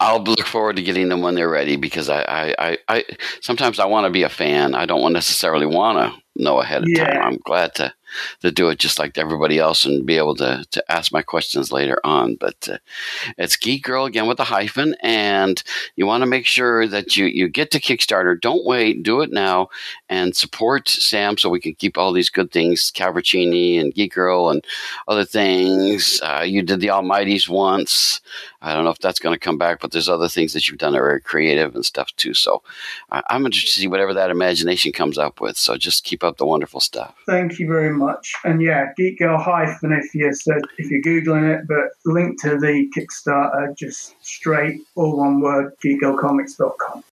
I'll 0.00 0.22
look 0.22 0.46
forward 0.46 0.76
to 0.76 0.82
getting 0.82 1.08
them 1.08 1.22
when 1.22 1.34
they're 1.34 1.48
ready 1.50 1.74
because 1.74 2.08
I, 2.08 2.22
I, 2.22 2.54
I, 2.58 2.78
I 2.88 3.04
sometimes 3.40 3.80
I 3.80 3.86
want 3.86 4.04
to 4.06 4.10
be 4.10 4.22
a 4.22 4.28
fan. 4.28 4.76
I 4.76 4.86
don't 4.86 5.12
necessarily 5.12 5.66
want 5.66 5.98
to 5.98 6.22
know 6.40 6.60
ahead 6.60 6.84
of 6.84 6.88
Yeah. 6.88 7.14
time. 7.14 7.22
I'm 7.24 7.38
glad 7.38 7.74
to 7.76 7.92
to 8.40 8.50
do 8.50 8.68
it 8.68 8.78
just 8.78 8.98
like 8.98 9.16
everybody 9.18 9.58
else 9.58 9.84
and 9.84 10.06
be 10.06 10.16
able 10.16 10.34
to 10.36 10.64
to 10.70 10.92
ask 10.92 11.12
my 11.12 11.22
questions 11.22 11.72
later 11.72 11.98
on. 12.04 12.36
But 12.36 12.68
uh, 12.70 12.78
it's 13.36 13.56
Geek 13.56 13.84
Girl 13.84 14.04
again 14.04 14.26
with 14.26 14.40
a 14.40 14.44
hyphen, 14.44 14.94
and 15.02 15.62
you 15.96 16.06
want 16.06 16.22
to 16.22 16.26
make 16.26 16.46
sure 16.46 16.86
that 16.86 17.16
you 17.16 17.26
you 17.26 17.48
get 17.48 17.70
to 17.72 17.80
Kickstarter. 17.80 18.40
Don't 18.40 18.64
wait, 18.64 19.02
do 19.02 19.20
it 19.20 19.30
now, 19.32 19.68
and 20.08 20.34
support 20.34 20.88
Sam 20.88 21.36
so 21.36 21.48
we 21.48 21.60
can 21.60 21.74
keep 21.74 21.98
all 21.98 22.12
these 22.12 22.30
good 22.30 22.52
things, 22.52 22.90
Cavaccini 22.94 23.78
and 23.78 23.94
Geek 23.94 24.14
Girl 24.14 24.50
and 24.50 24.64
other 25.06 25.24
things. 25.24 26.20
Uh, 26.22 26.44
you 26.46 26.62
did 26.62 26.80
the 26.80 26.88
Almighties 26.88 27.48
once. 27.48 28.20
I 28.60 28.74
don't 28.74 28.84
know 28.84 28.90
if 28.90 28.98
that's 28.98 29.20
going 29.20 29.34
to 29.34 29.40
come 29.40 29.58
back, 29.58 29.80
but 29.80 29.92
there's 29.92 30.08
other 30.08 30.28
things 30.28 30.52
that 30.52 30.68
you've 30.68 30.78
done 30.78 30.92
that 30.92 31.00
are 31.00 31.08
very 31.08 31.20
creative 31.20 31.74
and 31.74 31.84
stuff 31.84 32.14
too. 32.16 32.34
So 32.34 32.62
I, 33.10 33.22
I'm 33.28 33.46
interested 33.46 33.74
to 33.74 33.80
see 33.80 33.88
whatever 33.88 34.14
that 34.14 34.30
imagination 34.30 34.92
comes 34.92 35.18
up 35.18 35.40
with. 35.40 35.56
So 35.56 35.76
just 35.76 36.04
keep 36.04 36.24
up 36.24 36.36
the 36.36 36.46
wonderful 36.46 36.80
stuff. 36.80 37.14
Thank 37.26 37.58
you 37.58 37.66
very 37.66 37.90
much. 37.90 37.97
And 38.44 38.62
yeah, 38.62 38.92
Geek 38.96 39.18
Girl 39.18 39.38
hyphen 39.38 39.92
if 39.92 40.14
you 40.14 40.32
said 40.34 40.60
if 40.78 40.90
you're 40.90 41.02
googling 41.02 41.58
it, 41.58 41.66
but 41.66 41.90
link 42.04 42.40
to 42.42 42.58
the 42.58 42.90
Kickstarter 42.96 43.76
just 43.76 44.14
straight 44.24 44.82
all 44.94 45.16
one 45.16 45.40
word 45.40 45.72
geekgirlcomics.com. 45.84 47.04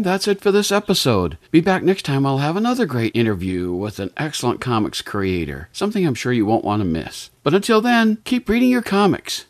And 0.00 0.06
that's 0.06 0.26
it 0.26 0.40
for 0.40 0.50
this 0.50 0.72
episode. 0.72 1.36
Be 1.50 1.60
back 1.60 1.82
next 1.82 2.06
time. 2.06 2.24
I'll 2.24 2.38
have 2.38 2.56
another 2.56 2.86
great 2.86 3.14
interview 3.14 3.70
with 3.70 3.98
an 3.98 4.10
excellent 4.16 4.58
comics 4.58 5.02
creator, 5.02 5.68
something 5.74 6.06
I'm 6.06 6.14
sure 6.14 6.32
you 6.32 6.46
won't 6.46 6.64
want 6.64 6.80
to 6.80 6.86
miss. 6.86 7.28
But 7.42 7.52
until 7.52 7.82
then, 7.82 8.16
keep 8.24 8.48
reading 8.48 8.70
your 8.70 8.80
comics. 8.80 9.44